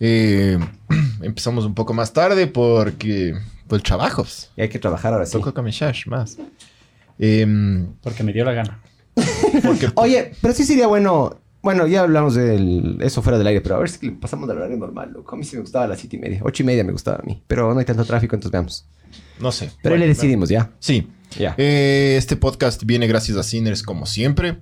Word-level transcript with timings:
Eh, 0.00 0.58
empezamos 1.22 1.64
un 1.64 1.74
poco 1.74 1.94
más 1.94 2.12
tarde 2.12 2.46
porque... 2.46 3.34
Pues 3.68 3.82
trabajos. 3.82 4.50
Y 4.56 4.62
hay 4.62 4.68
que 4.68 4.78
trabajar 4.78 5.14
ahora 5.14 5.24
sí. 5.24 5.32
Toco 5.32 5.54
camishash 5.54 6.06
más. 6.06 6.36
Em, 7.18 7.86
Porque 8.02 8.22
me 8.22 8.32
dio 8.32 8.44
la 8.44 8.52
gana. 8.52 8.80
porque 9.64 9.88
Oye, 9.94 10.32
pero 10.42 10.52
sí 10.52 10.64
sería 10.64 10.86
bueno. 10.86 11.38
Bueno, 11.62 11.86
ya 11.86 12.00
hablamos 12.00 12.34
de 12.34 12.96
eso 13.00 13.22
fuera 13.22 13.38
del 13.38 13.46
aire, 13.46 13.60
pero 13.60 13.76
a 13.76 13.78
ver 13.78 13.88
si 13.88 14.06
le 14.06 14.12
pasamos 14.12 14.48
del 14.48 14.58
horario 14.58 14.76
normal, 14.76 15.12
loco. 15.12 15.36
A 15.36 15.38
mí 15.38 15.44
sí 15.44 15.54
me 15.54 15.62
gustaba 15.62 15.84
a 15.84 15.88
las 15.88 16.00
siete 16.00 16.16
y 16.16 16.18
media. 16.18 16.40
Ocho 16.42 16.64
y 16.64 16.66
media 16.66 16.82
me 16.82 16.90
gustaba 16.90 17.18
a 17.18 17.22
mí. 17.22 17.40
Pero 17.46 17.72
no 17.72 17.78
hay 17.78 17.86
tanto 17.86 18.04
tráfico, 18.04 18.34
entonces 18.34 18.50
veamos. 18.50 18.84
no 19.38 19.52
sé. 19.52 19.70
Pero 19.80 19.94
ahí 19.94 20.00
le 20.00 20.08
decidimos, 20.08 20.48
¿ya? 20.48 20.70
Sí. 20.80 21.08
Ya. 21.38 21.54
Eh, 21.56 22.16
este 22.18 22.36
podcast 22.36 22.82
viene 22.84 23.06
gracias 23.06 23.38
a 23.38 23.44
Sinners 23.44 23.84
como 23.84 24.06
siempre. 24.06 24.58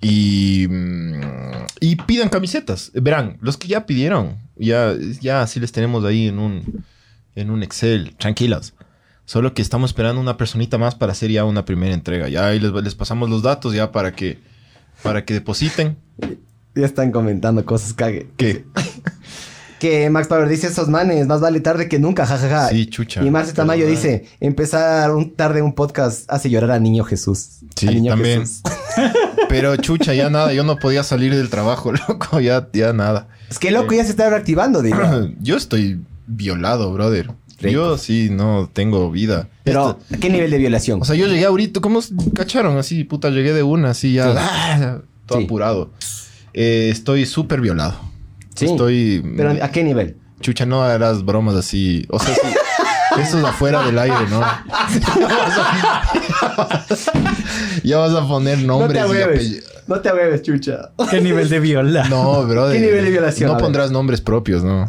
Y, 0.00 0.66
mm, 0.68 1.20
y 1.80 1.96
pidan 1.96 2.28
camisetas. 2.28 2.90
Verán, 2.94 3.38
los 3.40 3.56
que 3.56 3.68
ya 3.68 3.86
pidieron, 3.86 4.36
ya, 4.56 4.94
ya 5.20 5.46
sí 5.46 5.60
les 5.60 5.72
tenemos 5.72 6.04
ahí 6.04 6.28
en 6.28 6.38
un, 6.38 6.84
en 7.34 7.50
un 7.50 7.62
Excel, 7.62 8.14
tranquilos. 8.16 8.74
Solo 9.26 9.54
que 9.54 9.62
estamos 9.62 9.90
esperando 9.90 10.20
una 10.20 10.36
personita 10.36 10.76
más 10.76 10.94
para 10.94 11.12
hacer 11.12 11.30
ya 11.30 11.44
una 11.44 11.64
primera 11.64 11.94
entrega. 11.94 12.28
Ya 12.28 12.46
ahí 12.46 12.60
les, 12.60 12.72
les 12.72 12.94
pasamos 12.94 13.30
los 13.30 13.42
datos 13.42 13.72
ya 13.74 13.90
para 13.90 14.12
que, 14.12 14.38
para 15.02 15.24
que 15.24 15.34
depositen. 15.34 15.96
Ya 16.74 16.84
están 16.84 17.10
comentando 17.10 17.64
cosas 17.64 17.94
cague. 17.94 18.28
¿Qué? 18.36 18.64
Que 19.84 20.08
Max 20.08 20.28
Power 20.28 20.48
dice 20.48 20.68
esos 20.68 20.88
manes, 20.88 21.26
más 21.26 21.42
vale 21.42 21.60
tarde 21.60 21.90
que 21.90 21.98
nunca, 21.98 22.24
jajaja. 22.24 22.70
Sí, 22.70 22.86
chucha. 22.86 23.22
Y 23.22 23.30
Marce 23.30 23.52
Tamayo 23.52 23.86
dice, 23.86 24.24
empezar 24.40 25.10
un 25.10 25.34
tarde 25.34 25.60
un 25.60 25.74
podcast 25.74 26.24
hace 26.32 26.48
llorar 26.48 26.70
a 26.70 26.78
Niño 26.78 27.04
Jesús. 27.04 27.58
Sí, 27.76 27.84
niño 27.88 28.12
también. 28.12 28.40
Jesús. 28.40 28.62
Pero 29.50 29.76
chucha, 29.76 30.14
ya 30.14 30.30
nada. 30.30 30.54
Yo 30.54 30.64
no 30.64 30.78
podía 30.78 31.02
salir 31.02 31.34
del 31.36 31.50
trabajo, 31.50 31.92
loco. 32.08 32.40
Ya, 32.40 32.66
ya 32.72 32.94
nada. 32.94 33.28
Es 33.50 33.58
que 33.58 33.70
loco, 33.72 33.92
ya 33.92 34.04
se 34.04 34.10
está 34.12 34.30
reactivando, 34.30 34.80
digo. 34.80 34.96
Yo 35.42 35.58
estoy 35.58 36.00
violado, 36.26 36.90
brother. 36.90 37.26
Rico. 37.58 37.70
Yo 37.74 37.98
sí 37.98 38.30
no 38.32 38.70
tengo 38.72 39.10
vida. 39.10 39.48
Pero, 39.64 39.98
Esto- 40.00 40.14
¿a 40.14 40.18
qué 40.18 40.30
nivel 40.30 40.50
de 40.50 40.56
violación? 40.56 41.02
o 41.02 41.04
sea, 41.04 41.14
yo 41.14 41.26
llegué 41.26 41.44
ahorita, 41.44 41.80
¿cómo 41.80 42.00
cacharon? 42.34 42.78
Así, 42.78 43.04
puta, 43.04 43.28
llegué 43.28 43.52
de 43.52 43.62
una, 43.62 43.90
así 43.90 44.14
ya, 44.14 44.32
Sí. 44.32 44.38
ah, 44.40 44.98
todo 45.26 45.38
Sí. 45.40 45.44
apurado. 45.44 45.90
Eh, 46.54 46.88
estoy 46.90 47.26
súper 47.26 47.60
violado. 47.60 48.13
Sí. 48.54 48.66
Estoy. 48.66 49.22
Pero, 49.36 49.50
¿a 49.62 49.68
qué 49.70 49.82
nivel? 49.84 50.16
Chucha, 50.40 50.66
no 50.66 50.82
harás 50.82 51.24
bromas 51.24 51.54
así. 51.56 52.06
O 52.10 52.18
sea, 52.18 52.34
sí. 52.34 52.40
Eso 53.20 53.38
es 53.38 53.44
afuera 53.44 53.84
del 53.86 53.98
aire, 53.98 54.26
¿no? 54.28 54.40
ya 57.84 57.98
vas 57.98 58.12
a 58.14 58.26
poner 58.26 58.58
No 58.58 58.78
nombres 58.78 58.92
te 58.92 58.98
y 58.98 59.02
ahueves. 59.02 59.26
apellidos. 59.38 59.64
No 59.86 60.00
te 60.00 60.08
ahueves, 60.08 60.42
chucha. 60.42 60.90
¿Qué 61.10 61.20
nivel 61.20 61.48
de 61.48 61.60
viola? 61.60 62.08
No, 62.08 62.44
brother. 62.46 62.76
¿Qué 62.80 62.86
nivel 62.86 63.04
de 63.04 63.10
violación? 63.10 63.52
No 63.52 63.58
pondrás 63.58 63.90
nombres 63.90 64.20
propios, 64.20 64.64
¿no? 64.64 64.86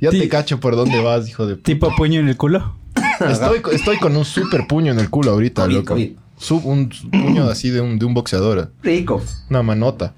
ya 0.00 0.10
te 0.10 0.28
cacho 0.28 0.58
por 0.60 0.76
dónde 0.76 1.00
vas, 1.02 1.28
hijo 1.28 1.46
de 1.46 1.54
puta. 1.56 1.64
¿Tipo 1.66 1.94
puño 1.96 2.20
en 2.20 2.28
el 2.28 2.36
culo? 2.36 2.74
Estoy, 3.28 3.60
estoy 3.72 3.98
con 3.98 4.16
un 4.16 4.24
super 4.24 4.66
puño 4.66 4.92
en 4.92 4.98
el 4.98 5.10
culo 5.10 5.32
ahorita, 5.32 5.62
COVID, 5.62 5.74
loco. 5.74 5.94
COVID. 5.94 6.12
Sub- 6.38 6.66
un 6.66 6.88
puño 7.10 7.48
así 7.50 7.70
de 7.70 7.80
un, 7.80 7.98
de 7.98 8.04
un 8.04 8.14
boxeador. 8.14 8.72
Rico. 8.82 9.22
Una 9.50 9.62
manota. 9.62 10.14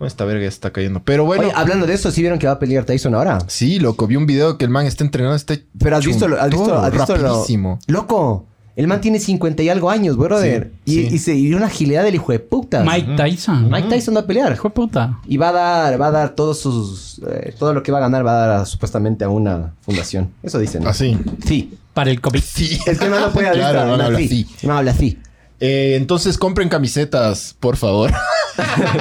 Esta 0.00 0.24
verga 0.24 0.42
ya 0.42 0.48
está 0.48 0.70
cayendo. 0.72 1.02
Pero 1.04 1.24
bueno. 1.24 1.44
Oye, 1.44 1.52
hablando 1.54 1.86
de 1.86 1.94
eso, 1.94 2.10
¿sí 2.10 2.20
vieron 2.22 2.38
que 2.38 2.46
va 2.46 2.54
a 2.54 2.58
pelear 2.58 2.84
Tyson 2.84 3.14
ahora? 3.14 3.38
Sí, 3.48 3.78
loco. 3.78 4.06
Vi 4.06 4.16
un 4.16 4.26
video 4.26 4.56
que 4.58 4.64
el 4.64 4.70
man 4.70 4.86
está 4.86 5.04
entrenando. 5.04 5.36
Está 5.36 5.54
Pero 5.78 5.96
has 5.96 6.06
visto, 6.06 6.26
lo- 6.28 6.40
has 6.40 6.50
visto, 6.50 6.74
has 6.74 6.92
visto 6.92 7.16
lo- 7.16 7.22
rapidísimo. 7.28 7.78
Loco, 7.86 8.46
el 8.76 8.86
man 8.86 9.00
tiene 9.02 9.18
50 9.20 9.62
y 9.62 9.68
algo 9.68 9.90
años, 9.90 10.16
brother. 10.16 10.72
Sí, 10.86 11.00
y, 11.00 11.08
sí. 11.10 11.14
y 11.14 11.18
se 11.18 11.34
y 11.34 11.52
una 11.54 11.66
agilidad 11.66 12.02
del 12.04 12.14
hijo 12.14 12.32
de 12.32 12.38
puta. 12.38 12.82
Mike 12.82 13.14
Tyson. 13.16 13.68
Mike 13.70 13.88
Tyson 13.88 14.16
va 14.16 14.20
a 14.20 14.26
pelear. 14.26 14.52
Hijo 14.52 14.68
de 14.68 14.74
puta. 14.74 15.18
Y 15.26 15.36
va 15.36 15.50
a 15.50 15.52
dar, 15.52 16.00
va 16.00 16.06
a 16.06 16.10
dar 16.10 16.30
todos 16.34 16.60
sus, 16.60 17.20
eh, 17.30 17.54
todo 17.58 17.74
lo 17.74 17.82
que 17.82 17.92
va 17.92 17.98
a 17.98 18.02
ganar 18.02 18.24
va 18.26 18.32
a 18.32 18.46
dar 18.46 18.50
a- 18.60 18.64
supuestamente 18.66 19.24
a 19.24 19.28
una 19.28 19.74
fundación. 19.82 20.30
Eso 20.42 20.58
dicen. 20.58 20.82
¿no? 20.84 20.88
Así. 20.90 21.18
Sí. 21.46 21.74
Para 21.92 22.10
el 22.10 22.20
COVID. 22.22 22.40
Sí. 22.42 22.78
Es 22.86 22.98
que 22.98 23.08
no 23.08 23.30
puede 23.32 23.48
hablar 23.48 23.72
Claro, 23.72 23.88
man 23.90 23.98
no, 23.98 24.04
habla 24.04 24.18
sí. 24.18 24.24
así. 24.56 24.66
Man 24.66 24.76
habla 24.78 24.90
así. 24.92 25.18
Eh, 25.62 25.96
entonces 25.98 26.38
compren 26.38 26.70
camisetas, 26.70 27.54
por 27.60 27.76
favor. 27.76 28.12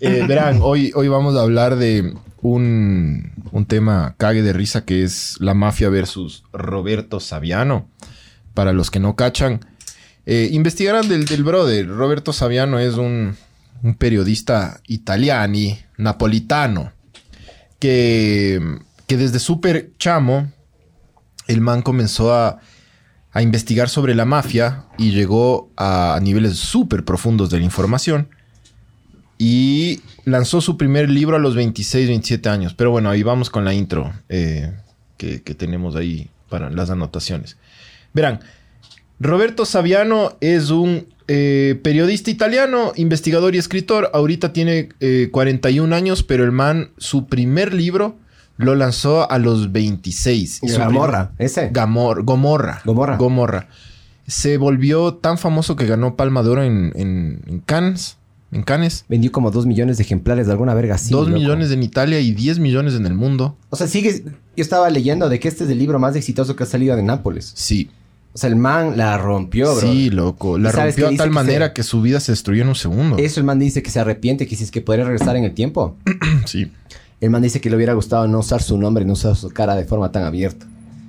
Eh, 0.00 0.24
verán, 0.28 0.60
hoy, 0.62 0.92
hoy 0.94 1.08
vamos 1.08 1.36
a 1.36 1.42
hablar 1.42 1.76
de 1.76 2.14
un, 2.42 3.32
un 3.52 3.66
tema 3.66 4.14
cague 4.16 4.42
de 4.42 4.52
risa 4.52 4.84
que 4.84 5.04
es 5.04 5.36
la 5.40 5.54
mafia 5.54 5.88
versus 5.90 6.44
Roberto 6.52 7.20
Saviano. 7.20 7.88
Para 8.54 8.72
los 8.72 8.90
que 8.90 8.98
no 8.98 9.14
cachan, 9.14 9.60
eh, 10.26 10.48
investigarán 10.50 11.08
del, 11.08 11.26
del 11.26 11.44
brother. 11.44 11.86
Roberto 11.88 12.32
Saviano 12.32 12.78
es 12.78 12.94
un, 12.94 13.36
un 13.82 13.94
periodista 13.94 14.80
italiani, 14.86 15.78
napolitano, 15.96 16.92
que, 17.78 18.60
que 19.06 19.16
desde 19.16 19.38
súper 19.38 19.92
chamo, 19.98 20.50
el 21.46 21.60
man 21.60 21.82
comenzó 21.82 22.34
a, 22.34 22.58
a 23.32 23.42
investigar 23.42 23.88
sobre 23.88 24.14
la 24.14 24.24
mafia 24.24 24.86
y 24.98 25.12
llegó 25.12 25.72
a, 25.76 26.16
a 26.16 26.20
niveles 26.20 26.56
súper 26.56 27.04
profundos 27.04 27.50
de 27.50 27.58
la 27.58 27.64
información. 27.64 28.28
Y 29.42 30.02
lanzó 30.26 30.60
su 30.60 30.76
primer 30.76 31.08
libro 31.08 31.36
a 31.36 31.38
los 31.38 31.54
26, 31.54 32.08
27 32.08 32.48
años. 32.50 32.74
Pero 32.74 32.90
bueno, 32.90 33.08
ahí 33.08 33.22
vamos 33.22 33.48
con 33.48 33.64
la 33.64 33.72
intro 33.72 34.12
eh, 34.28 34.70
que, 35.16 35.42
que 35.42 35.54
tenemos 35.54 35.96
ahí 35.96 36.28
para 36.50 36.68
las 36.68 36.90
anotaciones. 36.90 37.56
Verán, 38.12 38.40
Roberto 39.18 39.64
Saviano 39.64 40.36
es 40.42 40.68
un 40.68 41.06
eh, 41.28 41.78
periodista 41.82 42.30
italiano, 42.30 42.92
investigador 42.96 43.54
y 43.54 43.58
escritor. 43.58 44.10
Ahorita 44.12 44.52
tiene 44.52 44.88
eh, 45.00 45.28
41 45.30 45.94
años, 45.94 46.22
pero 46.22 46.44
el 46.44 46.52
man, 46.52 46.90
su 46.98 47.26
primer 47.26 47.72
libro 47.72 48.16
lo 48.56 48.74
lanzó 48.74 49.30
a 49.30 49.38
los 49.38 49.72
26. 49.72 50.60
Y 50.64 50.68
Su 50.68 50.78
Gamorra, 50.78 51.32
ese. 51.38 51.70
Gamor, 51.72 52.24
Gomorra. 52.24 52.82
Gomorra. 52.84 53.16
Gomorra. 53.16 53.68
Se 54.26 54.58
volvió 54.58 55.14
tan 55.14 55.38
famoso 55.38 55.76
que 55.76 55.86
ganó 55.86 56.16
Palma 56.16 56.42
de 56.42 56.48
Oro 56.50 56.62
en, 56.62 56.92
en, 56.94 57.42
en 57.46 57.60
Cannes. 57.60 58.16
En 58.52 58.62
Cannes. 58.62 59.04
Vendió 59.08 59.30
como 59.30 59.50
dos 59.50 59.64
millones 59.66 59.96
de 59.96 60.02
ejemplares 60.02 60.46
de 60.46 60.52
alguna 60.52 60.74
verga 60.74 60.96
así. 60.96 61.12
Dos 61.12 61.28
loco. 61.28 61.38
millones 61.40 61.70
en 61.70 61.82
Italia 61.82 62.18
y 62.20 62.32
10 62.32 62.58
millones 62.58 62.94
en 62.94 63.06
el 63.06 63.14
mundo. 63.14 63.56
O 63.70 63.76
sea, 63.76 63.86
sigue. 63.86 64.24
Yo 64.24 64.62
estaba 64.62 64.90
leyendo 64.90 65.28
de 65.28 65.38
que 65.38 65.48
este 65.48 65.64
es 65.64 65.70
el 65.70 65.78
libro 65.78 65.98
más 65.98 66.16
exitoso 66.16 66.56
que 66.56 66.64
ha 66.64 66.66
salido 66.66 66.96
de 66.96 67.02
Nápoles. 67.02 67.52
Sí. 67.54 67.90
O 68.32 68.38
sea, 68.38 68.48
el 68.48 68.56
man 68.56 68.96
la 68.96 69.18
rompió, 69.18 69.74
bro. 69.74 69.80
sí, 69.92 70.10
loco. 70.10 70.58
La 70.58 70.70
¿Y 70.70 70.72
sabes 70.72 70.94
rompió 70.94 71.08
dice 71.10 71.18
tal 71.18 71.28
que 71.30 71.34
manera 71.34 71.66
se- 71.68 71.72
que 71.74 71.82
su 71.82 72.00
vida 72.02 72.20
se 72.20 72.32
destruyó 72.32 72.62
en 72.62 72.68
un 72.68 72.74
segundo. 72.76 73.16
Eso 73.18 73.40
el 73.40 73.44
man 73.46 73.58
dice 73.58 73.82
que 73.82 73.90
se 73.90 73.98
arrepiente, 74.00 74.46
que 74.46 74.54
si 74.56 74.64
es 74.64 74.70
que 74.70 74.80
podría 74.80 75.04
regresar 75.04 75.36
en 75.36 75.44
el 75.44 75.52
tiempo. 75.54 75.96
Sí. 76.46 76.70
El 77.20 77.30
man 77.30 77.42
dice 77.42 77.60
que 77.60 77.68
le 77.70 77.76
hubiera 77.76 77.92
gustado 77.92 78.26
no 78.28 78.38
usar 78.38 78.62
su 78.62 78.78
nombre, 78.78 79.04
no 79.04 79.12
usar 79.12 79.36
su 79.36 79.50
cara 79.50 79.74
de 79.76 79.84
forma 79.84 80.10
tan 80.10 80.22
abierta. 80.24 80.66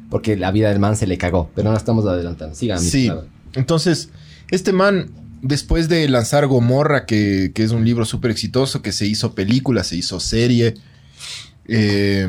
Porque 0.10 0.36
la 0.36 0.52
vida 0.52 0.70
del 0.70 0.80
man 0.80 0.96
se 0.98 1.08
le 1.08 1.18
cagó. 1.18 1.50
Pero 1.56 1.72
no 1.72 1.78
estamos 1.78 2.06
adelantando. 2.06 2.54
Sigan. 2.54 2.80
Sí. 2.82 3.10
Entonces, 3.54 4.10
este 4.50 4.74
man, 4.74 5.10
después 5.42 5.90
de 5.90 6.08
lanzar 6.10 6.48
Gomorra, 6.48 7.06
que, 7.06 7.52
que 7.54 7.64
es 7.64 7.72
un 7.72 7.84
libro 7.86 8.06
súper 8.06 8.32
exitoso, 8.32 8.82
que 8.82 8.92
se 8.92 9.06
hizo 9.06 9.34
película, 9.36 9.84
se 9.84 9.96
hizo 9.98 10.20
serie, 10.20 10.76
eh, 11.68 12.28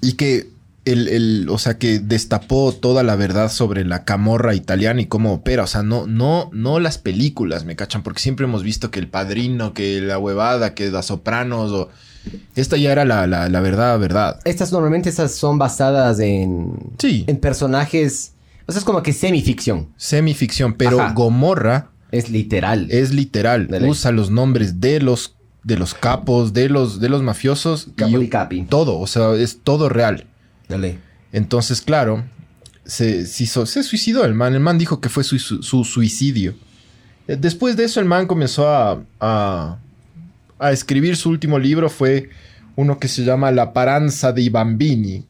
y 0.00 0.12
que 0.14 0.50
el, 0.84 1.06
el- 1.08 1.46
o 1.48 1.58
sea, 1.58 1.78
que 1.78 2.00
destapó 2.00 2.72
toda 2.72 3.02
la 3.04 3.14
verdad 3.14 3.50
sobre 3.52 3.84
la 3.84 4.04
camorra 4.04 4.54
italiana 4.54 5.00
y 5.00 5.06
cómo 5.06 5.32
opera. 5.32 5.62
O 5.62 5.66
sea, 5.68 5.82
no, 5.84 6.06
no, 6.08 6.50
no 6.52 6.80
las 6.80 6.98
películas, 6.98 7.64
me 7.64 7.76
cachan, 7.76 8.02
porque 8.02 8.20
siempre 8.20 8.46
hemos 8.46 8.62
visto 8.64 8.90
que 8.90 8.98
el 8.98 9.06
padrino, 9.08 9.74
que 9.74 10.00
la 10.00 10.18
huevada, 10.18 10.74
que 10.74 10.90
las 10.90 11.06
sopranos, 11.06 11.70
o. 11.70 11.88
Esta 12.54 12.76
ya 12.76 12.92
era 12.92 13.04
la, 13.04 13.26
la, 13.26 13.48
la 13.48 13.60
verdad, 13.60 13.98
verdad. 13.98 14.40
Estas 14.44 14.70
normalmente 14.72 15.08
esas 15.08 15.32
son 15.34 15.58
basadas 15.58 16.18
en, 16.20 16.72
Sí. 16.98 17.24
en 17.26 17.36
personajes. 17.38 18.32
O 18.66 18.70
sea, 18.72 18.78
es 18.78 18.84
como 18.84 19.02
que 19.02 19.12
semificción. 19.12 19.88
Semificción, 19.96 20.74
pero 20.74 21.00
Ajá. 21.00 21.12
Gomorra 21.14 21.90
Es 22.12 22.30
literal. 22.30 22.86
es 22.90 23.12
literal. 23.12 23.68
Usa 23.88 24.12
los 24.12 24.30
nombres 24.30 24.80
de 24.80 25.00
los, 25.00 25.34
de 25.64 25.76
los 25.78 25.94
capos, 25.94 26.52
de 26.52 26.68
los, 26.68 27.00
de 27.00 27.08
los 27.08 27.22
mafiosos. 27.22 27.88
Capo 27.96 28.20
y 28.22 28.28
capi. 28.28 28.62
Todo, 28.68 28.98
o 29.00 29.06
sea, 29.08 29.32
es 29.34 29.58
todo 29.64 29.88
real. 29.88 30.26
Dale. 30.68 30.98
Entonces, 31.32 31.80
claro, 31.80 32.24
se, 32.84 33.26
se 33.26 33.44
hizo- 33.44 33.66
se 33.66 33.82
suicidó 33.82 34.24
el 34.24 34.34
man. 34.34 34.54
El 34.54 34.60
man 34.60 34.78
dijo 34.78 35.00
que 35.00 35.08
fue 35.08 35.24
su, 35.24 35.38
su- 35.38 35.62
su 35.62 35.84
suicidio. 35.84 36.54
Eh, 37.26 37.36
Después 37.40 37.76
de 37.76 37.84
eso, 37.84 37.98
el 38.00 38.06
man 38.06 38.26
comenzó 38.26 38.68
a, 38.68 39.02
a, 39.18 39.78
a 40.58 40.72
escribir 40.72 41.16
su 41.16 41.30
último 41.30 41.58
libro. 41.58 41.88
Fue 41.88 42.28
uno 42.76 42.98
que 42.98 43.08
se 43.08 43.24
llama 43.24 43.50
La 43.52 43.72
Paranza 43.72 44.32
de 44.32 44.50
Bambini, 44.50 45.24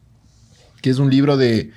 que 0.81 0.89
es 0.89 0.97
un 0.99 1.09
libro 1.09 1.37
de, 1.37 1.71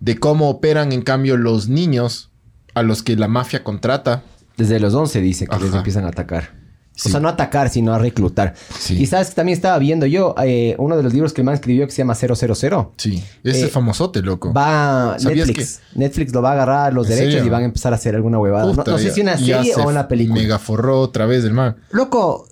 de 0.00 0.18
cómo 0.18 0.48
operan 0.50 0.90
en 0.92 1.02
cambio 1.02 1.36
los 1.36 1.68
niños 1.68 2.30
a 2.74 2.82
los 2.82 3.02
que 3.04 3.14
la 3.14 3.28
mafia 3.28 3.62
contrata. 3.62 4.24
Desde 4.58 4.78
los 4.80 4.92
11 4.92 5.20
dice 5.22 5.46
que 5.46 5.58
les 5.58 5.72
empiezan 5.72 6.04
a 6.04 6.08
atacar. 6.08 6.68
Sí. 6.94 7.08
O 7.08 7.12
sea, 7.12 7.20
no 7.20 7.28
atacar, 7.28 7.70
sino 7.70 7.94
a 7.94 7.98
reclutar. 8.00 8.54
Sí. 8.76 9.00
Y 9.00 9.06
sabes 9.06 9.28
que 9.28 9.36
también 9.36 9.54
estaba 9.56 9.78
viendo 9.78 10.04
yo 10.04 10.34
eh, 10.44 10.74
uno 10.78 10.96
de 10.96 11.04
los 11.04 11.14
libros 11.14 11.32
que 11.32 11.42
el 11.42 11.44
man 11.44 11.54
escribió 11.54 11.86
que 11.86 11.92
se 11.92 11.98
llama 11.98 12.16
000. 12.16 12.34
Sí, 12.96 13.22
ese 13.44 13.60
Eh, 13.60 13.64
es 13.66 13.70
famosote, 13.70 14.20
loco. 14.20 14.52
Va 14.52 15.14
¿Sabías 15.16 15.46
Netflix. 15.46 15.80
Netflix 15.94 16.32
lo 16.32 16.42
va 16.42 16.50
a 16.50 16.52
agarrar 16.54 16.92
los 16.92 17.06
¿En 17.08 17.10
derechos 17.14 17.34
serio? 17.34 17.46
y 17.46 17.50
van 17.50 17.62
a 17.62 17.66
empezar 17.66 17.92
a 17.92 17.96
hacer 17.96 18.16
alguna 18.16 18.40
huevada. 18.40 18.66
No- 18.66 18.74
Puta, 18.74 18.90
no, 18.90 18.98
sé 18.98 19.04
ya- 19.04 19.12
si 19.14 19.20
una 19.20 19.38
serie 19.38 19.72
se 19.74 19.80
o 19.80 19.88
una 19.88 20.08
película. 20.08 20.40
Mega 20.42 20.58
forró 20.58 21.00
otra 21.00 21.26
vez 21.26 21.44
el 21.44 21.52
man. 21.54 21.76
Loco, 21.92 22.48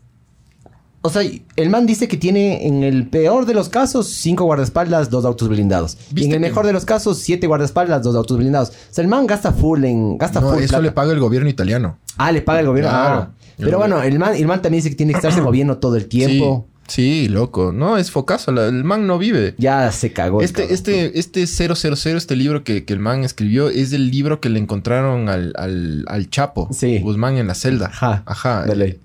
o 1.07 1.11
sea, 1.11 1.23
el 1.57 1.71
man 1.71 1.87
dice 1.87 2.09
que 2.09 2.17
tiene 2.17 2.67
en 2.67 2.83
el 2.83 3.07
peor 3.09 3.47
de 3.47 3.55
los 3.55 3.69
casos 3.69 4.09
cinco 4.09 4.45
guardaespaldas, 4.45 5.11
dos 5.11 5.25
autos 5.25 5.49
blindados. 5.49 5.97
Y 6.11 6.15
¿Viste 6.15 6.29
en 6.31 6.33
el 6.37 6.43
que- 6.43 6.49
mejor 6.49 6.67
de 6.67 6.73
los 6.73 6.85
casos 6.85 7.19
siete 7.19 7.47
guardaespaldas, 7.47 8.03
dos 8.03 8.15
autos 8.17 8.37
blindados. 8.39 8.69
O 8.71 8.73
sea, 8.91 9.03
el 9.03 9.09
man 9.09 9.27
gasta 9.27 9.53
full 9.53 9.85
en 9.85 10.19
gasta 10.19 10.41
No, 10.41 10.51
full 10.51 10.59
eso 10.63 10.69
plata. 10.69 10.83
le 10.83 10.93
paga 10.93 11.13
el 11.13 11.21
gobierno 11.21 11.49
italiano. 11.49 11.99
Ah, 12.17 12.31
le 12.33 12.43
paga 12.43 12.61
el 12.61 12.67
gobierno. 12.67 12.91
Claro. 12.91 13.15
Ah. 13.21 13.31
Pero 13.59 13.79
bueno, 13.79 14.03
el 14.03 14.19
man, 14.19 14.35
el 14.35 14.47
man 14.47 14.61
también 14.61 14.81
dice 14.83 14.91
que 14.91 14.97
tiene 14.97 15.13
que 15.13 15.19
estarse 15.19 15.41
moviendo 15.43 15.79
todo 15.79 15.97
el 15.97 16.07
tiempo. 16.07 16.67
Sí, 16.89 17.23
sí, 17.25 17.29
loco. 17.29 17.73
No, 17.73 17.97
es 17.99 18.11
focazo. 18.11 18.53
la- 18.53 18.67
el 18.67 18.85
man 18.85 19.07
no 19.07 19.19
vive. 19.19 19.55
Ya 19.59 19.91
se 19.93 20.13
cagó. 20.13 20.41
Este, 20.43 20.63
cabrón. 20.63 20.75
este, 20.75 21.19
este 21.19 21.47
000, 21.47 22.17
este 22.17 22.37
libro 22.37 22.63
que, 22.65 22.85
que 22.85 22.93
el 22.93 23.01
man 23.01 23.25
escribió, 23.25 23.71
es 23.71 23.93
el 23.93 24.11
libro 24.11 24.41
que 24.41 24.51
le 24.51 24.59
encontraron 24.61 25.29
al, 25.29 25.53
al, 25.57 26.05
al 26.07 26.31
Chapo 26.31 26.69
Sí. 26.73 26.99
Guzmán 27.01 27.39
en 27.39 27.47
la 27.49 27.55
celda. 27.55 27.87
Ajá. 27.87 28.23
Ajá. 28.27 28.65
De 28.67 28.77
ley. 28.77 29.01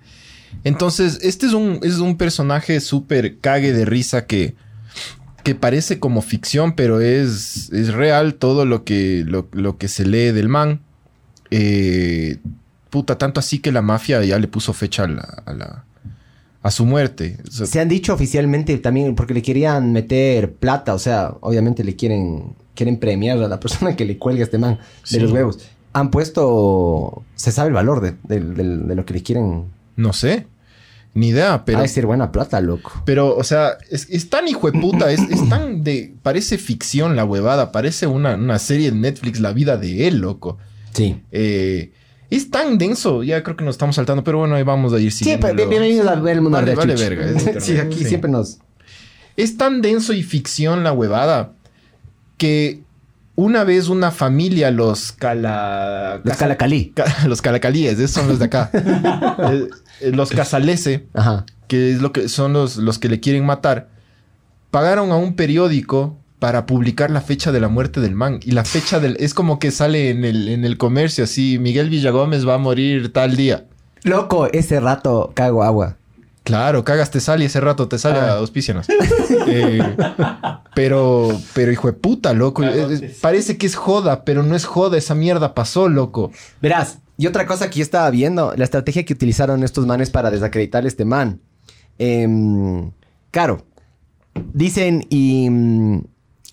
Entonces, 0.63 1.19
este 1.21 1.45
es 1.47 1.53
un, 1.53 1.79
es 1.83 1.97
un 1.97 2.17
personaje 2.17 2.79
súper 2.81 3.39
cague 3.39 3.73
de 3.73 3.85
risa 3.85 4.25
que, 4.25 4.55
que 5.43 5.55
parece 5.55 5.99
como 5.99 6.21
ficción, 6.21 6.73
pero 6.73 7.01
es, 7.01 7.71
es 7.71 7.93
real 7.93 8.35
todo 8.35 8.65
lo 8.65 8.83
que, 8.83 9.23
lo, 9.25 9.47
lo 9.53 9.77
que 9.77 9.87
se 9.87 10.05
lee 10.05 10.31
del 10.31 10.49
man. 10.49 10.81
Eh, 11.49 12.37
puta, 12.89 13.17
tanto 13.17 13.39
así 13.39 13.59
que 13.59 13.71
la 13.71 13.81
mafia 13.81 14.23
ya 14.23 14.37
le 14.39 14.47
puso 14.47 14.73
fecha 14.73 15.03
a, 15.03 15.07
la, 15.07 15.43
a, 15.45 15.53
la- 15.53 15.85
a 16.63 16.69
su 16.71 16.85
muerte. 16.85 17.37
O 17.47 17.51
sea, 17.51 17.65
Se 17.65 17.79
han 17.79 17.89
dicho 17.89 18.13
oficialmente 18.13 18.77
también 18.77 19.15
porque 19.15 19.33
le 19.33 19.41
querían 19.41 19.91
meter 19.91 20.53
plata, 20.53 20.93
o 20.93 20.99
sea, 20.99 21.33
obviamente 21.41 21.83
le 21.83 21.95
quieren 21.95 22.55
quieren 22.75 22.97
premiar 22.99 23.37
a 23.39 23.47
la 23.47 23.59
persona 23.59 23.95
que 23.95 24.05
le 24.05 24.17
cuelga 24.17 24.41
a 24.41 24.45
este 24.45 24.57
man 24.57 24.75
de 24.75 24.81
Sí. 25.03 25.19
los 25.19 25.31
huevos. 25.31 25.59
Han 25.93 26.09
puesto, 26.09 27.23
se 27.35 27.51
sabe 27.51 27.67
el 27.69 27.73
valor 27.73 27.99
de, 28.01 28.15
de- 28.23 28.39
de- 28.39 28.77
de 28.77 28.95
lo 28.95 29.05
que 29.05 29.13
le 29.15 29.23
quieren. 29.23 29.65
No 29.95 30.13
sé. 30.13 30.47
Ni 31.13 31.29
idea, 31.29 31.65
pero... 31.65 31.79
Ha 31.79 31.81
de 31.81 31.87
ser 31.89 32.05
buena 32.05 32.31
plata, 32.31 32.61
loco. 32.61 33.03
Pero, 33.05 33.35
o 33.35 33.43
sea, 33.43 33.77
es, 33.89 34.07
es 34.09 34.29
tan 34.29 34.47
hijo 34.47 34.71
de 34.71 34.79
puta, 34.79 35.11
es, 35.11 35.19
es 35.29 35.49
tan 35.49 35.83
de. 35.83 36.13
Parece 36.23 36.57
ficción 36.57 37.17
la 37.17 37.25
huevada, 37.25 37.73
parece 37.73 38.07
una, 38.07 38.35
una 38.35 38.59
serie 38.59 38.91
de 38.91 38.97
Netflix, 38.97 39.41
la 39.41 39.51
vida 39.51 39.75
de 39.75 40.07
él, 40.07 40.19
loco. 40.19 40.57
Sí. 40.93 41.21
Eh, 41.31 41.91
es 42.29 42.49
tan 42.49 42.77
denso, 42.77 43.23
ya 43.23 43.43
creo 43.43 43.57
que 43.57 43.65
nos 43.65 43.75
estamos 43.75 43.97
saltando, 43.97 44.23
pero 44.23 44.37
bueno, 44.37 44.55
ahí 44.55 44.63
vamos 44.63 44.93
a 44.93 44.99
ir 44.99 45.11
Siempre, 45.11 45.49
siguiéndolo. 45.49 45.69
bienvenidos 45.69 46.07
a 46.07 46.15
ver 46.15 46.35
el 46.37 46.41
mundo 46.41 46.57
Vale, 46.57 46.71
de 46.71 46.77
vale 46.77 46.95
verga, 46.95 47.25
es 47.29 47.43
sí, 47.63 47.77
aquí 47.77 47.97
sí. 47.97 48.05
siempre 48.05 48.31
nos. 48.31 48.59
Es 49.35 49.57
tan 49.57 49.81
denso 49.81 50.13
y 50.13 50.23
ficción 50.23 50.85
la 50.85 50.93
huevada 50.93 51.51
que 52.37 52.83
una 53.35 53.63
vez 53.63 53.87
una 53.89 54.11
familia, 54.11 54.71
los 54.71 55.11
cala... 55.11 56.21
Los 56.23 56.37
calacalí. 56.37 56.91
ca- 56.95 57.05
los 57.27 57.41
calacalíes, 57.41 57.97
esos 57.99 58.11
son 58.11 58.27
los 58.27 58.39
de 58.39 58.45
acá. 58.45 58.69
Eh, 59.51 59.67
eh, 60.01 60.11
los 60.11 60.29
casalese, 60.31 61.07
Ajá. 61.13 61.45
que 61.67 61.91
es 61.91 62.01
lo 62.01 62.11
que 62.11 62.27
son 62.29 62.53
los, 62.53 62.77
los 62.77 62.99
que 62.99 63.09
le 63.09 63.19
quieren 63.19 63.45
matar, 63.45 63.89
pagaron 64.71 65.11
a 65.11 65.15
un 65.15 65.35
periódico 65.35 66.17
para 66.39 66.65
publicar 66.65 67.11
la 67.11 67.21
fecha 67.21 67.51
de 67.51 67.59
la 67.59 67.67
muerte 67.67 67.99
del 68.01 68.15
man. 68.15 68.39
Y 68.43 68.51
la 68.51 68.65
fecha 68.65 68.99
del... 68.99 69.15
Es 69.19 69.33
como 69.33 69.59
que 69.59 69.69
sale 69.71 70.09
en 70.09 70.25
el, 70.25 70.47
en 70.49 70.65
el 70.65 70.77
comercio 70.77 71.23
así, 71.23 71.59
Miguel 71.59 71.89
Villagómez 71.89 72.47
va 72.47 72.55
a 72.55 72.57
morir 72.57 73.13
tal 73.13 73.35
día. 73.35 73.65
Loco, 74.03 74.47
ese 74.47 74.79
rato 74.79 75.31
cago 75.35 75.63
agua. 75.63 75.97
Claro, 76.43 76.83
cagas 76.83 77.11
te 77.11 77.19
sale 77.19 77.43
y 77.43 77.47
ese 77.47 77.59
rato 77.61 77.87
te 77.87 77.97
sale 77.99 78.19
Ah. 78.19 78.31
a 78.33 78.37
auspícianos. 78.37 78.87
Eh, 79.47 79.79
pero, 80.75 81.29
pero 81.53 81.71
hijo 81.71 81.87
de 81.87 81.93
puta, 81.93 82.33
loco. 82.33 82.63
Es- 82.63 83.01
es- 83.01 83.19
parece 83.19 83.57
que 83.57 83.65
es 83.65 83.75
joda, 83.75 84.23
pero 84.23 84.43
no 84.43 84.55
es 84.55 84.65
joda. 84.65 84.97
Esa 84.97 85.13
mierda 85.15 85.53
pasó, 85.53 85.89
loco. 85.89 86.31
Verás, 86.61 86.99
y 87.17 87.27
otra 87.27 87.45
cosa 87.45 87.69
que 87.69 87.79
yo 87.79 87.83
estaba 87.83 88.09
viendo, 88.11 88.53
la 88.55 88.63
estrategia 88.63 89.03
que 89.03 89.13
utilizaron 89.13 89.63
estos 89.63 89.85
manes 89.85 90.09
para 90.09 90.31
desacreditar 90.31 90.83
a 90.85 90.87
este 90.87 91.05
man. 91.05 91.41
Em, 91.99 92.91
claro, 93.31 93.65
dicen 94.53 95.05
y 95.09 95.49
mm, 95.49 96.01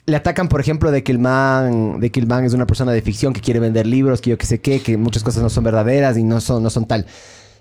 le 0.06 0.16
atacan, 0.16 0.48
por 0.48 0.60
ejemplo, 0.60 0.90
de 0.90 1.02
que 1.02 1.12
el 1.12 1.18
man, 1.18 2.00
de 2.00 2.10
que 2.10 2.20
el 2.20 2.26
man 2.26 2.44
es 2.44 2.52
una 2.54 2.66
persona 2.66 2.92
de 2.92 3.02
ficción 3.02 3.32
que 3.32 3.40
quiere 3.40 3.60
vender 3.60 3.86
libros, 3.86 4.20
que 4.20 4.30
yo 4.30 4.38
que 4.38 4.46
sé 4.46 4.60
qué, 4.60 4.80
que 4.80 4.96
muchas 4.96 5.22
cosas 5.22 5.42
no 5.42 5.50
son 5.50 5.64
verdaderas 5.64 6.16
y 6.18 6.24
no 6.24 6.40
son, 6.40 6.62
no 6.62 6.70
son 6.70 6.86
tal. 6.86 7.06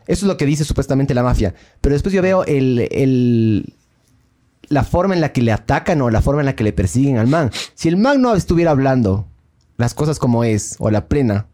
Eso 0.07 0.25
es 0.25 0.27
lo 0.29 0.37
que 0.37 0.45
dice 0.45 0.63
supuestamente 0.63 1.13
la 1.13 1.23
mafia. 1.23 1.53
Pero 1.81 1.93
después 1.93 2.13
yo 2.13 2.21
veo 2.21 2.43
el, 2.45 2.87
el- 2.91 3.73
la 4.69 4.83
forma 4.83 5.13
en 5.13 5.21
la 5.21 5.31
que 5.31 5.41
le 5.41 5.51
atacan 5.51 6.01
o 6.01 6.09
la 6.09 6.21
forma 6.21 6.41
en 6.41 6.45
la 6.45 6.55
que 6.55 6.63
le 6.63 6.73
persiguen 6.73 7.17
al 7.17 7.27
man. 7.27 7.51
Si 7.73 7.87
el 7.87 7.95
man 7.97 8.21
no 8.21 8.35
estuviera 8.35 8.71
hablando 8.71 9.27
las 9.77 9.93
cosas 9.93 10.19
como 10.19 10.43
es 10.43 10.75
o 10.79 10.89
la 10.91 11.07
plena, 11.07 11.47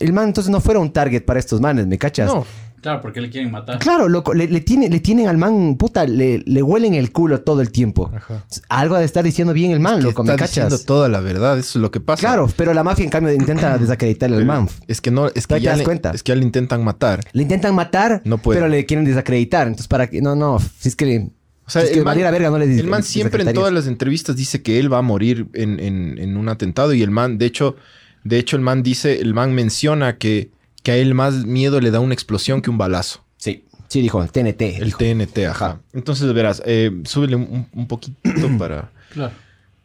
el 0.00 0.12
man 0.12 0.26
entonces 0.28 0.50
no 0.50 0.60
fuera 0.60 0.80
un 0.80 0.92
target 0.92 1.24
para 1.24 1.38
estos 1.38 1.60
manes, 1.60 1.86
¿me 1.86 1.98
cachas? 1.98 2.26
No, 2.34 2.44
Claro, 2.84 3.00
porque 3.00 3.22
le 3.22 3.30
quieren 3.30 3.50
matar. 3.50 3.78
Claro, 3.78 4.10
loco, 4.10 4.34
le, 4.34 4.46
le 4.46 4.60
tiene- 4.60 4.90
le 4.90 5.00
tienen 5.00 5.26
al 5.26 5.38
man, 5.38 5.76
puta, 5.76 6.04
le, 6.06 6.42
le 6.44 6.62
huelen 6.62 6.92
el 6.92 7.12
culo 7.12 7.40
todo 7.40 7.62
el 7.62 7.70
tiempo. 7.72 8.10
Ajá. 8.14 8.44
Algo 8.68 8.94
ha 8.94 8.98
de 8.98 9.06
estar 9.06 9.24
diciendo 9.24 9.54
bien 9.54 9.70
el 9.70 9.80
man, 9.80 10.00
que 10.00 10.02
loco, 10.02 10.22
¿me 10.22 10.32
está 10.32 10.44
cachas? 10.44 10.64
diciendo 10.70 10.78
toda 10.86 11.08
la 11.08 11.20
verdad. 11.20 11.58
Eso 11.58 11.78
es 11.78 11.82
lo 11.82 11.90
que 11.90 12.00
pasa. 12.00 12.20
Claro, 12.20 12.46
pero 12.56 12.74
la 12.74 12.84
mafia 12.84 13.02
en 13.04 13.10
cambio 13.10 13.32
intenta 13.32 13.78
desacreditarle 13.78 14.36
al 14.36 14.44
man. 14.44 14.68
Es 14.86 15.00
que 15.00 15.10
no, 15.10 15.28
es 15.28 15.46
¿Te 15.46 15.54
que 15.54 15.60
ya 15.62 15.70
das 15.70 15.78
le, 15.78 15.84
cuenta? 15.84 16.10
es 16.10 16.22
que 16.22 16.32
ya 16.32 16.36
le 16.36 16.42
intentan 16.44 16.84
matar. 16.84 17.20
Le 17.32 17.42
intentan 17.42 17.74
matar, 17.74 18.20
No 18.26 18.36
puede. 18.36 18.58
pero 18.60 18.68
le 18.68 18.84
quieren 18.84 19.06
desacreditar. 19.06 19.66
Entonces, 19.66 19.88
para 19.88 20.10
que... 20.10 20.20
No, 20.20 20.36
no, 20.36 20.58
si 20.78 20.88
es 20.90 20.94
que... 20.94 21.30
O 21.66 21.70
sea, 21.70 21.80
si 21.80 21.86
es 21.86 21.92
que 21.94 21.98
el 22.00 22.04
man, 22.04 22.18
verga, 22.18 22.50
no 22.50 22.58
le 22.58 22.66
el 22.78 22.86
man 22.86 23.02
siempre 23.02 23.42
en 23.42 23.54
todas 23.54 23.72
las 23.72 23.86
entrevistas 23.86 24.36
dice 24.36 24.60
que 24.62 24.78
él 24.78 24.92
va 24.92 24.98
a 24.98 25.02
morir 25.02 25.46
en, 25.54 25.80
en- 25.80 26.18
en 26.18 26.36
un 26.36 26.50
atentado 26.50 26.92
y 26.92 27.00
el 27.00 27.10
man, 27.10 27.38
de 27.38 27.46
hecho, 27.46 27.76
de 28.24 28.38
hecho 28.38 28.56
el 28.56 28.62
man 28.62 28.82
dice, 28.82 29.22
el 29.22 29.32
man 29.32 29.54
menciona 29.54 30.18
que, 30.18 30.50
que 30.84 30.92
a 30.92 30.96
él 30.96 31.14
más 31.14 31.44
miedo 31.46 31.80
le 31.80 31.90
da 31.90 31.98
una 31.98 32.14
explosión 32.14 32.62
que 32.62 32.70
un 32.70 32.78
balazo. 32.78 33.24
Sí, 33.38 33.64
sí, 33.88 34.00
dijo, 34.00 34.22
el 34.22 34.30
TNT. 34.30 34.62
El 34.62 34.84
dijo. 34.84 34.98
TNT, 34.98 35.38
ajá. 35.48 35.80
Entonces, 35.92 36.32
verás, 36.32 36.62
eh, 36.64 36.92
súbele 37.04 37.34
un, 37.34 37.66
un 37.72 37.88
poquito 37.88 38.16
para, 38.58 38.92
Claro. 39.12 39.32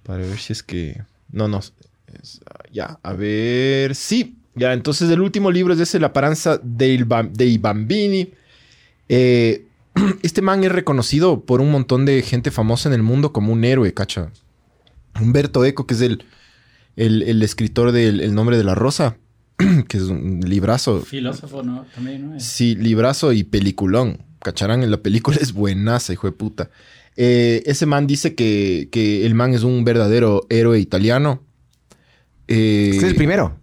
para 0.04 0.20
ver 0.20 0.38
si 0.38 0.54
es 0.54 0.62
que... 0.62 1.02
No, 1.32 1.48
no. 1.48 1.58
es- 1.60 1.74
ya, 2.72 3.00
a 3.02 3.14
ver... 3.14 3.96
Sí, 3.96 4.36
ya. 4.56 4.74
Entonces 4.74 5.10
el 5.10 5.22
último 5.22 5.50
libro 5.52 5.74
es 5.74 5.80
ese, 5.80 6.00
La 6.00 6.14
Paranza 6.14 6.60
dei, 6.62 7.04
dei 7.32 7.58
Bambini. 7.58 8.32
Eh, 9.08 9.66
este 10.22 10.42
man 10.42 10.64
es 10.64 10.72
reconocido 10.72 11.42
por 11.46 11.62
un 11.62 11.72
montón 11.72 12.06
de 12.06 12.22
gente 12.22 12.52
famosa 12.52 12.90
en 12.90 12.94
el 12.94 13.04
mundo 13.04 13.32
como 13.34 13.54
un 13.54 13.64
héroe, 13.64 13.94
cacha. 13.94 14.32
Humberto 15.20 15.64
Eco, 15.66 15.88
que 15.88 15.94
es 15.96 16.02
el, 16.02 16.24
el, 16.96 17.24
el 17.24 17.42
escritor 17.44 17.92
del 17.92 18.20
El 18.22 18.36
nombre 18.36 18.58
de 18.58 18.64
la 18.64 18.76
rosa, 18.76 19.18
que 19.88 19.98
es 19.98 20.04
un 20.04 20.40
librazo. 20.46 21.02
Filósofo, 21.02 21.62
¿no? 21.64 21.86
También, 21.94 22.30
¿no? 22.30 22.36
Es- 22.38 22.44
Sí, 22.46 22.76
librazo 22.76 23.34
y 23.34 23.44
peliculón. 23.44 24.24
Cacharán, 24.42 24.84
en 24.84 24.92
la 24.92 24.98
película 25.02 25.38
es 25.42 25.52
buenaza, 25.54 26.14
hijo 26.14 26.28
de 26.28 26.32
puta. 26.32 26.70
Eh, 27.18 27.62
ese 27.66 27.86
man 27.86 28.08
dice 28.08 28.34
que, 28.36 28.88
que 28.92 29.26
el 29.26 29.36
man 29.36 29.54
es 29.54 29.64
un 29.64 29.84
verdadero 29.84 30.46
héroe 30.50 30.80
italiano. 30.80 31.44
Eh, 32.48 32.92
Es 32.96 33.04
el 33.04 33.16
primero. 33.16 33.58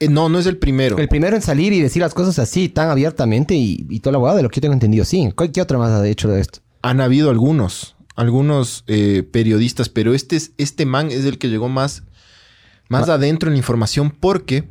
eh, 0.00 0.08
no, 0.08 0.28
no 0.28 0.38
es 0.38 0.46
el 0.46 0.56
primero. 0.56 0.96
El 0.98 1.08
primero 1.08 1.34
en 1.36 1.42
salir 1.42 1.72
y 1.72 1.80
decir 1.80 2.00
las 2.02 2.14
cosas 2.14 2.38
así, 2.38 2.68
tan 2.68 2.88
abiertamente 2.90 3.54
y, 3.54 3.86
y 3.90 4.00
toda 4.00 4.12
la 4.12 4.18
hueá 4.18 4.34
de 4.34 4.42
lo 4.44 4.48
que 4.48 4.56
yo 4.56 4.62
tengo 4.62 4.74
entendido. 4.74 5.04
Sí, 5.04 5.28
¿Cuál- 5.34 5.50
¿qué 5.52 5.60
otra 5.60 5.78
más 5.78 5.90
ha 5.90 6.06
hecho 6.06 6.28
de 6.28 6.40
esto? 6.40 6.60
Han 6.82 7.00
habido 7.00 7.30
algunos, 7.30 7.96
algunos 8.14 8.84
eh, 8.86 9.24
periodistas, 9.30 9.88
pero 9.88 10.14
este, 10.14 10.36
es, 10.36 10.52
este 10.58 10.86
man 10.86 11.10
es 11.10 11.24
el 11.24 11.38
que 11.38 11.48
llegó 11.48 11.68
más, 11.68 12.04
más 12.88 13.08
adentro 13.08 13.48
en 13.48 13.54
la 13.54 13.58
información 13.58 14.10
porque 14.12 14.64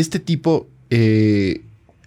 este 0.00 0.18
tipo 0.20 0.66
eh, 0.90 1.62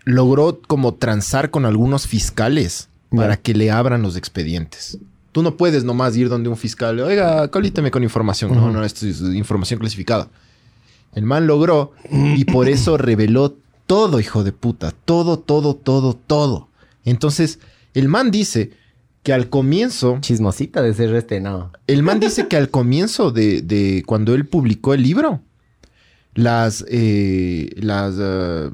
logró 0.06 0.60
como 0.68 0.94
transar 0.96 1.50
con 1.52 1.66
algunos 1.66 2.08
fiscales 2.08 2.90
para 3.10 3.36
Ya. 3.36 3.42
que 3.42 3.54
le 3.54 3.72
abran 3.72 4.02
los 4.02 4.16
expedientes. 4.16 4.98
Tú 5.32 5.44
no 5.44 5.58
puedes 5.58 5.84
nomás 5.84 6.16
ir 6.18 6.30
donde 6.30 6.50
un 6.50 6.58
fiscal, 6.58 7.00
oiga, 7.00 7.48
colíteme 7.50 7.92
con 7.92 8.04
información. 8.04 8.54
No, 8.54 8.72
no, 8.72 8.84
esto 8.84 9.06
es 9.08 9.22
información 9.22 9.80
clasificada. 9.80 10.28
El 11.14 11.24
man 11.24 11.48
logró 11.48 11.94
y 12.12 12.46
por 12.46 12.70
eso 12.70 12.98
reveló 12.98 13.56
todo, 13.88 14.20
hijo 14.20 14.44
de 14.44 14.52
puta. 14.52 14.92
Todo, 15.06 15.40
todo, 15.40 15.76
todo, 15.76 16.14
todo. 16.16 16.68
Entonces, 17.06 17.60
el 17.96 18.08
man 18.08 18.30
dice 18.32 18.72
que 19.24 19.34
al 19.34 19.50
comienzo, 19.50 20.18
Chismosita 20.22 20.82
de 20.82 20.94
ser 20.94 21.14
este, 21.16 21.40
no. 21.42 21.72
el 21.88 22.04
man 22.04 22.20
dice 22.20 22.48
que 22.48 22.58
al 22.58 22.70
comienzo 22.70 23.32
de, 23.32 23.62
de 23.62 24.04
cuando 24.06 24.34
él 24.34 24.46
publicó 24.48 24.94
el 24.94 25.04
libro, 25.04 25.42
las, 26.36 26.86
eh, 26.90 27.70
las, 27.78 28.16
eh, 28.20 28.70